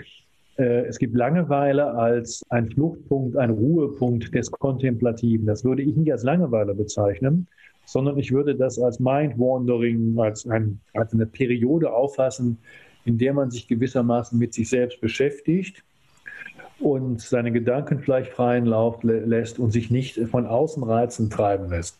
es 0.59 0.99
gibt 0.99 1.15
Langeweile 1.15 1.93
als 1.93 2.43
ein 2.49 2.69
Fluchtpunkt, 2.69 3.37
ein 3.37 3.49
Ruhepunkt 3.49 4.35
des 4.35 4.51
Kontemplativen. 4.51 5.45
Das 5.45 5.63
würde 5.63 5.83
ich 5.83 5.95
nicht 5.95 6.11
als 6.11 6.23
Langeweile 6.23 6.75
bezeichnen, 6.75 7.47
sondern 7.85 8.17
ich 8.19 8.31
würde 8.31 8.55
das 8.55 8.77
als 8.77 8.99
Mind-Wandering, 8.99 10.19
als, 10.19 10.45
ein, 10.47 10.79
als 10.93 11.13
eine 11.13 11.25
Periode 11.25 11.93
auffassen, 11.93 12.57
in 13.05 13.17
der 13.17 13.33
man 13.33 13.51
sich 13.51 13.67
gewissermaßen 13.67 14.37
mit 14.37 14.53
sich 14.53 14.69
selbst 14.69 14.99
beschäftigt 14.99 15.83
und 16.79 17.21
seine 17.21 17.51
Gedanken 17.51 17.99
vielleicht 17.99 18.31
freien 18.31 18.65
Lauf 18.65 19.01
lässt 19.03 19.59
und 19.59 19.71
sich 19.71 19.89
nicht 19.89 20.19
von 20.29 20.45
Außenreizen 20.45 21.29
treiben 21.29 21.69
lässt. 21.69 21.99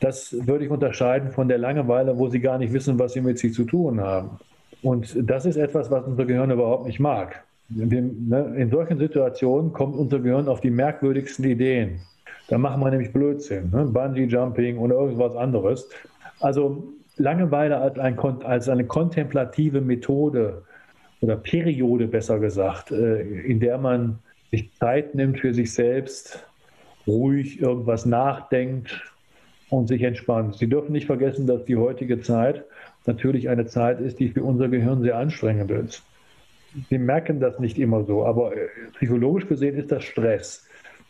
Das 0.00 0.34
würde 0.46 0.64
ich 0.64 0.70
unterscheiden 0.70 1.30
von 1.30 1.48
der 1.48 1.58
Langeweile, 1.58 2.18
wo 2.18 2.28
sie 2.28 2.40
gar 2.40 2.58
nicht 2.58 2.72
wissen, 2.72 2.98
was 2.98 3.12
sie 3.12 3.20
mit 3.20 3.38
sich 3.38 3.54
zu 3.54 3.64
tun 3.64 4.00
haben. 4.00 4.38
Und 4.82 5.16
das 5.22 5.46
ist 5.46 5.56
etwas, 5.56 5.90
was 5.90 6.04
unser 6.04 6.24
Gehirn 6.24 6.50
überhaupt 6.50 6.86
nicht 6.86 6.98
mag. 6.98 7.44
Ne, 7.74 8.54
in 8.56 8.70
solchen 8.70 8.98
Situationen 8.98 9.72
kommt 9.72 9.96
unser 9.96 10.18
Gehirn 10.20 10.48
auf 10.48 10.60
die 10.60 10.70
merkwürdigsten 10.70 11.44
Ideen. 11.44 12.00
Da 12.48 12.58
machen 12.58 12.80
wir 12.80 12.90
nämlich 12.90 13.12
Blödsinn, 13.12 13.70
ne? 13.70 13.84
Bungee-Jumping 13.84 14.78
oder 14.78 14.96
irgendwas 14.96 15.36
anderes. 15.36 15.88
Also 16.40 16.92
Langeweile 17.16 17.78
als, 17.78 17.98
ein, 17.98 18.18
als, 18.18 18.68
eine 18.68 18.84
kontemplative 18.84 19.80
Methode 19.80 20.62
oder 21.20 21.36
Periode 21.36 22.08
besser 22.08 22.38
gesagt, 22.40 22.90
äh, 22.90 23.20
in 23.20 23.60
der 23.60 23.78
man 23.78 24.18
sich 24.50 24.72
Zeit 24.74 25.14
nimmt 25.14 25.38
für 25.38 25.54
sich 25.54 25.72
selbst, 25.72 26.44
ruhig 27.06 27.60
irgendwas 27.60 28.06
nachdenkt 28.06 29.02
und 29.70 29.88
sich 29.88 30.02
entspannt. 30.02 30.56
Sie 30.56 30.68
dürfen 30.68 30.92
nicht 30.92 31.06
vergessen, 31.06 31.46
dass 31.46 31.64
die 31.64 31.76
heutige 31.76 32.20
Zeit 32.20 32.64
natürlich 33.06 33.48
eine 33.48 33.66
Zeit 33.66 34.00
ist, 34.00 34.18
die 34.18 34.28
für 34.28 34.42
unser 34.42 34.68
Gehirn 34.68 35.02
sehr 35.02 35.16
anstrengend 35.16 35.70
ist. 35.70 36.02
Sie 36.88 36.98
merken 36.98 37.40
das 37.40 37.58
nicht 37.58 37.78
immer 37.78 38.04
so, 38.04 38.24
aber 38.24 38.56
äh, 38.56 38.68
psychologisch 38.94 39.46
gesehen 39.46 39.76
ist 39.76 39.92
das 39.92 40.04
Stress. 40.04 40.66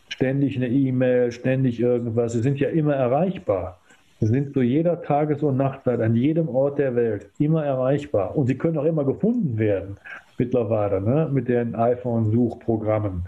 Ständig 0.09 0.57
eine 0.57 0.69
E-Mail, 0.69 1.33
ständig 1.33 1.81
irgendwas. 1.81 2.33
Sie 2.33 2.43
sind 2.43 2.59
ja 2.59 2.69
immer 2.69 2.95
erreichbar. 2.95 3.79
Sie 4.21 4.27
sind 4.27 4.53
zu 4.53 4.63
jeder 4.63 5.03
Tages- 5.03 5.43
und 5.43 5.57
Nachtzeit 5.57 6.01
an 6.01 6.15
jedem 6.15 6.49
Ort 6.49 6.79
der 6.79 6.95
Welt 6.95 7.29
immer 7.39 7.65
erreichbar. 7.65 8.37
Und 8.37 8.47
sie 8.47 8.57
können 8.57 8.79
auch 8.79 8.85
immer 8.85 9.05
gefunden 9.05 9.59
werden 9.59 9.97
mittlerweile 10.39 11.01
ne, 11.01 11.29
mit 11.33 11.49
den 11.49 11.75
iPhone-Suchprogrammen. 11.75 13.25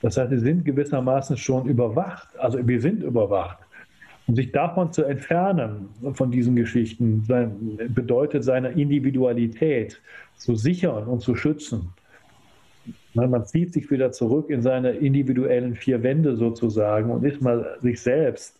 Das 0.00 0.16
heißt, 0.16 0.30
sie 0.30 0.38
sind 0.38 0.64
gewissermaßen 0.64 1.36
schon 1.36 1.66
überwacht. 1.66 2.28
Also 2.38 2.66
wir 2.66 2.80
sind 2.80 3.02
überwacht. 3.02 3.58
Und 4.26 4.36
sich 4.36 4.52
davon 4.52 4.92
zu 4.92 5.04
entfernen, 5.04 5.88
von 6.14 6.30
diesen 6.30 6.54
Geschichten, 6.54 7.24
bedeutet 7.88 8.44
seine 8.44 8.70
Individualität 8.70 10.00
zu 10.42 10.56
sichern 10.56 11.04
und 11.04 11.20
zu 11.20 11.36
schützen. 11.36 11.92
Man 13.14 13.46
zieht 13.46 13.72
sich 13.72 13.90
wieder 13.90 14.10
zurück 14.10 14.50
in 14.50 14.60
seine 14.60 14.90
individuellen 14.90 15.76
vier 15.76 16.02
Wände 16.02 16.36
sozusagen 16.36 17.10
und 17.10 17.24
ist 17.24 17.40
mal 17.40 17.78
sich 17.80 18.00
selbst 18.00 18.58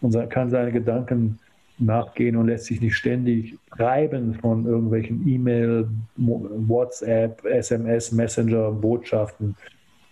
und 0.00 0.14
kann 0.30 0.48
seine 0.48 0.72
Gedanken 0.72 1.38
nachgehen 1.78 2.36
und 2.36 2.46
lässt 2.46 2.64
sich 2.64 2.80
nicht 2.80 2.96
ständig 2.96 3.58
treiben 3.76 4.34
von 4.34 4.64
irgendwelchen 4.64 5.28
E-Mail, 5.28 5.88
WhatsApp, 6.16 7.44
SMS, 7.44 8.10
Messenger, 8.10 8.72
Botschaften, 8.72 9.54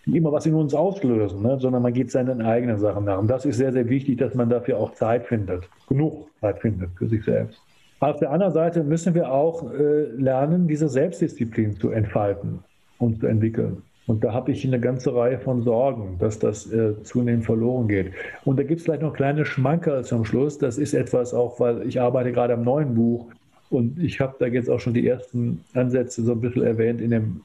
die 0.05 0.17
immer 0.17 0.31
was 0.31 0.45
in 0.45 0.53
uns 0.53 0.73
auslösen, 0.73 1.41
ne? 1.41 1.57
sondern 1.59 1.81
man 1.81 1.93
geht 1.93 2.11
seinen 2.11 2.41
eigenen 2.41 2.77
Sachen 2.77 3.05
nach. 3.05 3.17
Und 3.17 3.27
das 3.27 3.45
ist 3.45 3.57
sehr, 3.57 3.73
sehr 3.73 3.89
wichtig, 3.89 4.19
dass 4.19 4.35
man 4.35 4.49
dafür 4.49 4.77
auch 4.77 4.93
Zeit 4.93 5.25
findet, 5.25 5.67
genug 5.87 6.27
Zeit 6.41 6.59
findet 6.59 6.91
für 6.95 7.07
sich 7.07 7.25
selbst. 7.25 7.66
Auf 7.99 8.19
der 8.19 8.31
anderen 8.31 8.53
Seite 8.53 8.83
müssen 8.83 9.15
wir 9.15 9.31
auch 9.31 9.71
äh, 9.73 10.03
lernen, 10.17 10.67
diese 10.67 10.87
Selbstdisziplin 10.87 11.77
zu 11.77 11.89
entfalten 11.89 12.59
und 12.99 13.19
zu 13.19 13.27
entwickeln. 13.27 13.81
Und 14.05 14.23
da 14.23 14.33
habe 14.33 14.51
ich 14.51 14.65
eine 14.65 14.79
ganze 14.79 15.13
Reihe 15.13 15.39
von 15.39 15.63
Sorgen, 15.63 16.17
dass 16.19 16.39
das 16.39 16.71
äh, 16.71 16.93
zunehmend 17.03 17.45
verloren 17.45 17.87
geht. 17.87 18.13
Und 18.45 18.57
da 18.57 18.63
gibt 18.63 18.79
es 18.79 18.85
vielleicht 18.85 19.01
noch 19.01 19.13
kleine 19.13 19.45
Schmankerl 19.45 20.05
zum 20.05 20.23
Schluss. 20.23 20.57
Das 20.57 20.77
ist 20.77 20.93
etwas 20.93 21.33
auch, 21.33 21.59
weil 21.59 21.85
ich 21.87 21.99
arbeite 21.99 22.31
gerade 22.31 22.53
am 22.53 22.63
neuen 22.63 22.95
Buch 22.95 23.27
und 23.69 23.99
ich 23.99 24.21
habe 24.21 24.35
da 24.39 24.45
jetzt 24.45 24.69
auch 24.69 24.79
schon 24.79 24.93
die 24.93 25.05
ersten 25.05 25.63
Ansätze 25.73 26.23
so 26.23 26.31
ein 26.31 26.41
bisschen 26.41 26.63
erwähnt 26.63 27.01
in 27.01 27.11
dem 27.11 27.41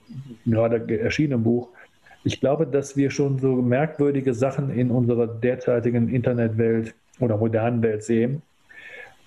gerade 0.47 1.01
erschienenen 1.01 1.43
Buch. 1.43 1.69
Ich 2.25 2.39
glaube, 2.39 2.67
dass 2.67 2.97
wir 2.97 3.11
schon 3.11 3.41
so 3.41 3.57
merkwürdige 3.57 4.33
Sachen 4.33 4.71
in 4.71 4.93
unserer 4.93 5.27
derzeitigen 5.27 6.09
Internetwelt 6.09 6.95
oder 7.19 7.37
modernen 7.37 7.83
Welt 7.83 8.05
sehen, 8.05 8.43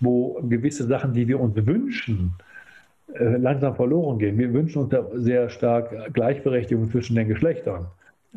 wo 0.06 0.40
gewisse 0.48 0.86
Sachen, 0.86 1.14
die 1.14 1.28
wir 1.28 1.40
uns 1.40 1.56
wünschen, 1.66 2.34
äh, 3.14 3.38
langsam 3.38 3.76
verloren 3.76 4.20
gehen. 4.20 4.38
Wir 4.38 4.54
wünschen 4.54 4.84
uns 4.84 4.90
da 4.90 5.06
sehr 5.14 5.50
stark 5.50 6.14
Gleichberechtigung 6.14 6.90
zwischen 6.90 7.16
den 7.16 7.28
Geschlechtern. 7.28 7.88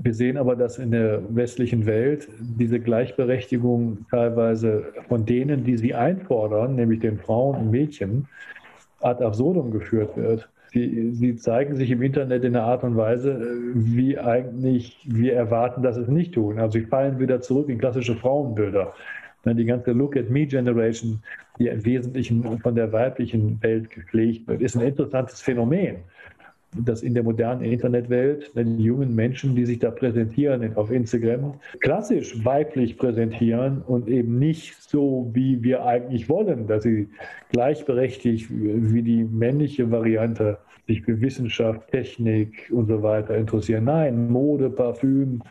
Wir 0.00 0.14
sehen 0.14 0.36
aber, 0.36 0.54
dass 0.54 0.78
in 0.78 0.92
der 0.92 1.20
westlichen 1.30 1.84
Welt 1.84 2.28
diese 2.38 2.78
Gleichberechtigung 2.78 4.06
teilweise 4.10 4.84
von 5.08 5.26
denen, 5.26 5.64
die 5.64 5.76
sie 5.76 5.94
einfordern, 5.94 6.76
nämlich 6.76 7.00
den 7.00 7.18
Frauen 7.18 7.56
und 7.56 7.70
Mädchen, 7.70 8.28
ad 9.00 9.24
absurdum 9.24 9.72
geführt 9.72 10.16
wird. 10.16 10.48
Sie, 10.72 11.12
sie, 11.12 11.36
zeigen 11.36 11.76
sich 11.76 11.90
im 11.90 12.02
Internet 12.02 12.44
in 12.44 12.54
einer 12.54 12.66
Art 12.66 12.84
und 12.84 12.96
Weise, 12.96 13.40
wie 13.74 14.18
eigentlich 14.18 14.98
wir 15.04 15.34
erwarten, 15.34 15.82
dass 15.82 15.96
es 15.96 16.08
nicht 16.08 16.34
tun. 16.34 16.58
Also 16.58 16.78
sie 16.78 16.84
fallen 16.84 17.18
wieder 17.18 17.40
zurück 17.40 17.68
in 17.68 17.78
klassische 17.78 18.14
Frauenbilder. 18.14 18.92
Die 19.56 19.64
ganze 19.64 19.92
Look 19.92 20.16
at 20.16 20.30
Me 20.30 20.46
Generation, 20.46 21.20
die 21.58 21.68
im 21.68 21.84
Wesentlichen 21.84 22.58
von 22.60 22.74
der 22.74 22.92
weiblichen 22.92 23.62
Welt 23.62 23.90
gepflegt 23.90 24.46
wird, 24.48 24.60
ist 24.60 24.76
ein 24.76 24.82
interessantes 24.82 25.40
Phänomen 25.40 25.96
dass 26.76 27.02
in 27.02 27.14
der 27.14 27.22
modernen 27.22 27.62
Internetwelt 27.62 28.50
die 28.54 28.82
jungen 28.82 29.14
Menschen, 29.14 29.56
die 29.56 29.64
sich 29.64 29.78
da 29.78 29.90
präsentieren 29.90 30.76
auf 30.76 30.90
Instagram, 30.90 31.54
klassisch 31.80 32.44
weiblich 32.44 32.98
präsentieren 32.98 33.82
und 33.86 34.08
eben 34.08 34.38
nicht 34.38 34.74
so, 34.82 35.30
wie 35.32 35.62
wir 35.62 35.84
eigentlich 35.84 36.28
wollen, 36.28 36.66
dass 36.66 36.82
sie 36.82 37.08
gleichberechtigt 37.52 38.48
wie 38.50 39.02
die 39.02 39.24
männliche 39.24 39.90
Variante 39.90 40.58
sich 40.86 41.02
für 41.02 41.20
Wissenschaft, 41.20 41.90
Technik 41.90 42.70
und 42.70 42.86
so 42.86 43.02
weiter 43.02 43.36
interessieren. 43.36 43.84
Nein, 43.84 44.30
Mode, 44.30 44.70
Parfüm, 44.70 45.42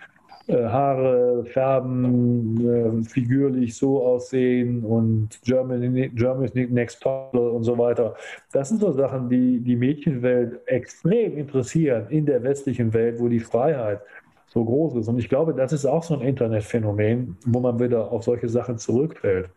Haare 0.53 1.43
färben, 1.45 3.03
äh, 3.03 3.03
figürlich 3.03 3.75
so 3.75 4.01
aussehen 4.01 4.83
und 4.83 5.41
Germany, 5.43 6.09
Germany's 6.09 6.53
Next 6.53 7.01
Top 7.01 7.33
und 7.33 7.63
so 7.63 7.77
weiter. 7.77 8.15
Das 8.53 8.69
sind 8.69 8.79
so 8.79 8.91
Sachen, 8.91 9.29
die 9.29 9.59
die 9.59 9.75
Mädchenwelt 9.75 10.65
extrem 10.67 11.37
interessieren 11.37 12.07
in 12.09 12.25
der 12.25 12.43
westlichen 12.43 12.93
Welt, 12.93 13.19
wo 13.19 13.27
die 13.27 13.41
Freiheit 13.41 13.99
so 14.47 14.63
groß 14.63 14.95
ist. 14.95 15.07
Und 15.09 15.19
ich 15.19 15.27
glaube, 15.27 15.53
das 15.53 15.73
ist 15.73 15.85
auch 15.85 16.03
so 16.03 16.13
ein 16.13 16.21
Internetphänomen, 16.21 17.37
wo 17.45 17.59
man 17.59 17.79
wieder 17.79 18.11
auf 18.11 18.23
solche 18.23 18.47
Sachen 18.47 18.77
zurückfällt. 18.77 19.49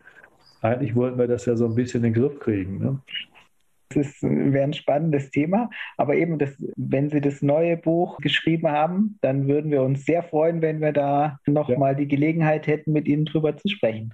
Eigentlich 0.61 0.95
wollten 0.95 1.17
wir 1.17 1.27
das 1.27 1.45
ja 1.45 1.55
so 1.55 1.65
ein 1.65 1.75
bisschen 1.75 2.03
in 2.03 2.13
den 2.13 2.21
Griff 2.21 2.39
kriegen. 2.39 2.77
Ne? 2.79 2.99
Das 3.95 4.21
wäre 4.21 4.63
ein 4.63 4.73
spannendes 4.73 5.31
Thema. 5.31 5.69
Aber 5.97 6.15
eben, 6.15 6.37
das, 6.39 6.51
wenn 6.75 7.09
Sie 7.09 7.21
das 7.21 7.41
neue 7.41 7.77
Buch 7.77 8.17
geschrieben 8.19 8.69
haben, 8.69 9.17
dann 9.21 9.47
würden 9.47 9.71
wir 9.71 9.83
uns 9.83 10.05
sehr 10.05 10.23
freuen, 10.23 10.61
wenn 10.61 10.81
wir 10.81 10.91
da 10.93 11.39
nochmal 11.45 11.93
ja. 11.93 11.99
die 11.99 12.07
Gelegenheit 12.07 12.67
hätten, 12.67 12.91
mit 12.91 13.07
Ihnen 13.07 13.25
drüber 13.25 13.57
zu 13.57 13.67
sprechen. 13.67 14.13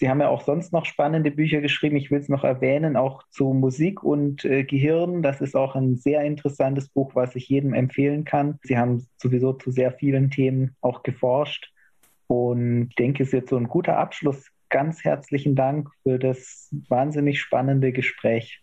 Sie 0.00 0.08
haben 0.08 0.20
ja 0.20 0.28
auch 0.28 0.42
sonst 0.42 0.72
noch 0.72 0.84
spannende 0.84 1.32
Bücher 1.32 1.60
geschrieben. 1.60 1.96
Ich 1.96 2.12
will 2.12 2.20
es 2.20 2.28
noch 2.28 2.44
erwähnen, 2.44 2.96
auch 2.96 3.24
zu 3.30 3.52
Musik 3.52 4.04
und 4.04 4.44
äh, 4.44 4.62
Gehirn. 4.62 5.22
Das 5.22 5.40
ist 5.40 5.56
auch 5.56 5.74
ein 5.74 5.96
sehr 5.96 6.22
interessantes 6.22 6.88
Buch, 6.88 7.16
was 7.16 7.34
ich 7.34 7.48
jedem 7.48 7.74
empfehlen 7.74 8.24
kann. 8.24 8.60
Sie 8.62 8.78
haben 8.78 9.08
sowieso 9.16 9.54
zu 9.54 9.72
sehr 9.72 9.90
vielen 9.90 10.30
Themen 10.30 10.76
auch 10.82 11.02
geforscht. 11.02 11.72
Und 12.28 12.90
ich 12.90 12.94
denke, 12.94 13.24
es 13.24 13.30
ist 13.30 13.32
jetzt 13.32 13.50
so 13.50 13.56
ein 13.56 13.66
guter 13.66 13.98
Abschluss. 13.98 14.46
Ganz 14.68 15.02
herzlichen 15.02 15.56
Dank 15.56 15.90
für 16.04 16.20
das 16.20 16.68
wahnsinnig 16.88 17.40
spannende 17.40 17.90
Gespräch. 17.90 18.62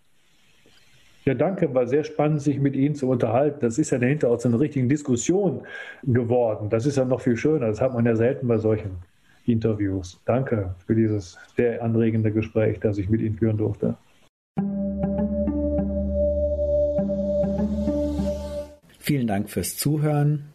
Ja, 1.27 1.33
danke, 1.33 1.73
war 1.73 1.87
sehr 1.87 2.03
spannend, 2.03 2.43
sich 2.43 2.59
mit 2.59 2.75
Ihnen 2.75 2.93
zu 2.93 3.09
unterhalten. 3.09 3.57
Das 3.59 3.79
ist 3.79 3.89
ja 3.89 3.97
dahinter 3.97 4.29
auch 4.29 4.37
zu 4.37 4.47
einer 4.47 4.59
richtigen 4.59 4.87
Diskussion 4.87 5.63
geworden. 6.03 6.69
Das 6.69 6.85
ist 6.85 6.97
ja 6.97 7.05
noch 7.05 7.21
viel 7.21 7.35
schöner. 7.35 7.65
Das 7.65 7.81
hat 7.81 7.95
man 7.95 8.05
ja 8.05 8.15
selten 8.15 8.47
bei 8.47 8.59
solchen 8.59 8.97
Interviews. 9.45 10.21
Danke 10.25 10.75
für 10.85 10.93
dieses 10.93 11.35
sehr 11.55 11.81
anregende 11.81 12.31
Gespräch, 12.31 12.79
das 12.79 12.99
ich 12.99 13.09
mit 13.09 13.21
Ihnen 13.21 13.37
führen 13.37 13.57
durfte. 13.57 13.97
Vielen 18.99 19.25
Dank 19.25 19.49
fürs 19.49 19.77
Zuhören. 19.77 20.54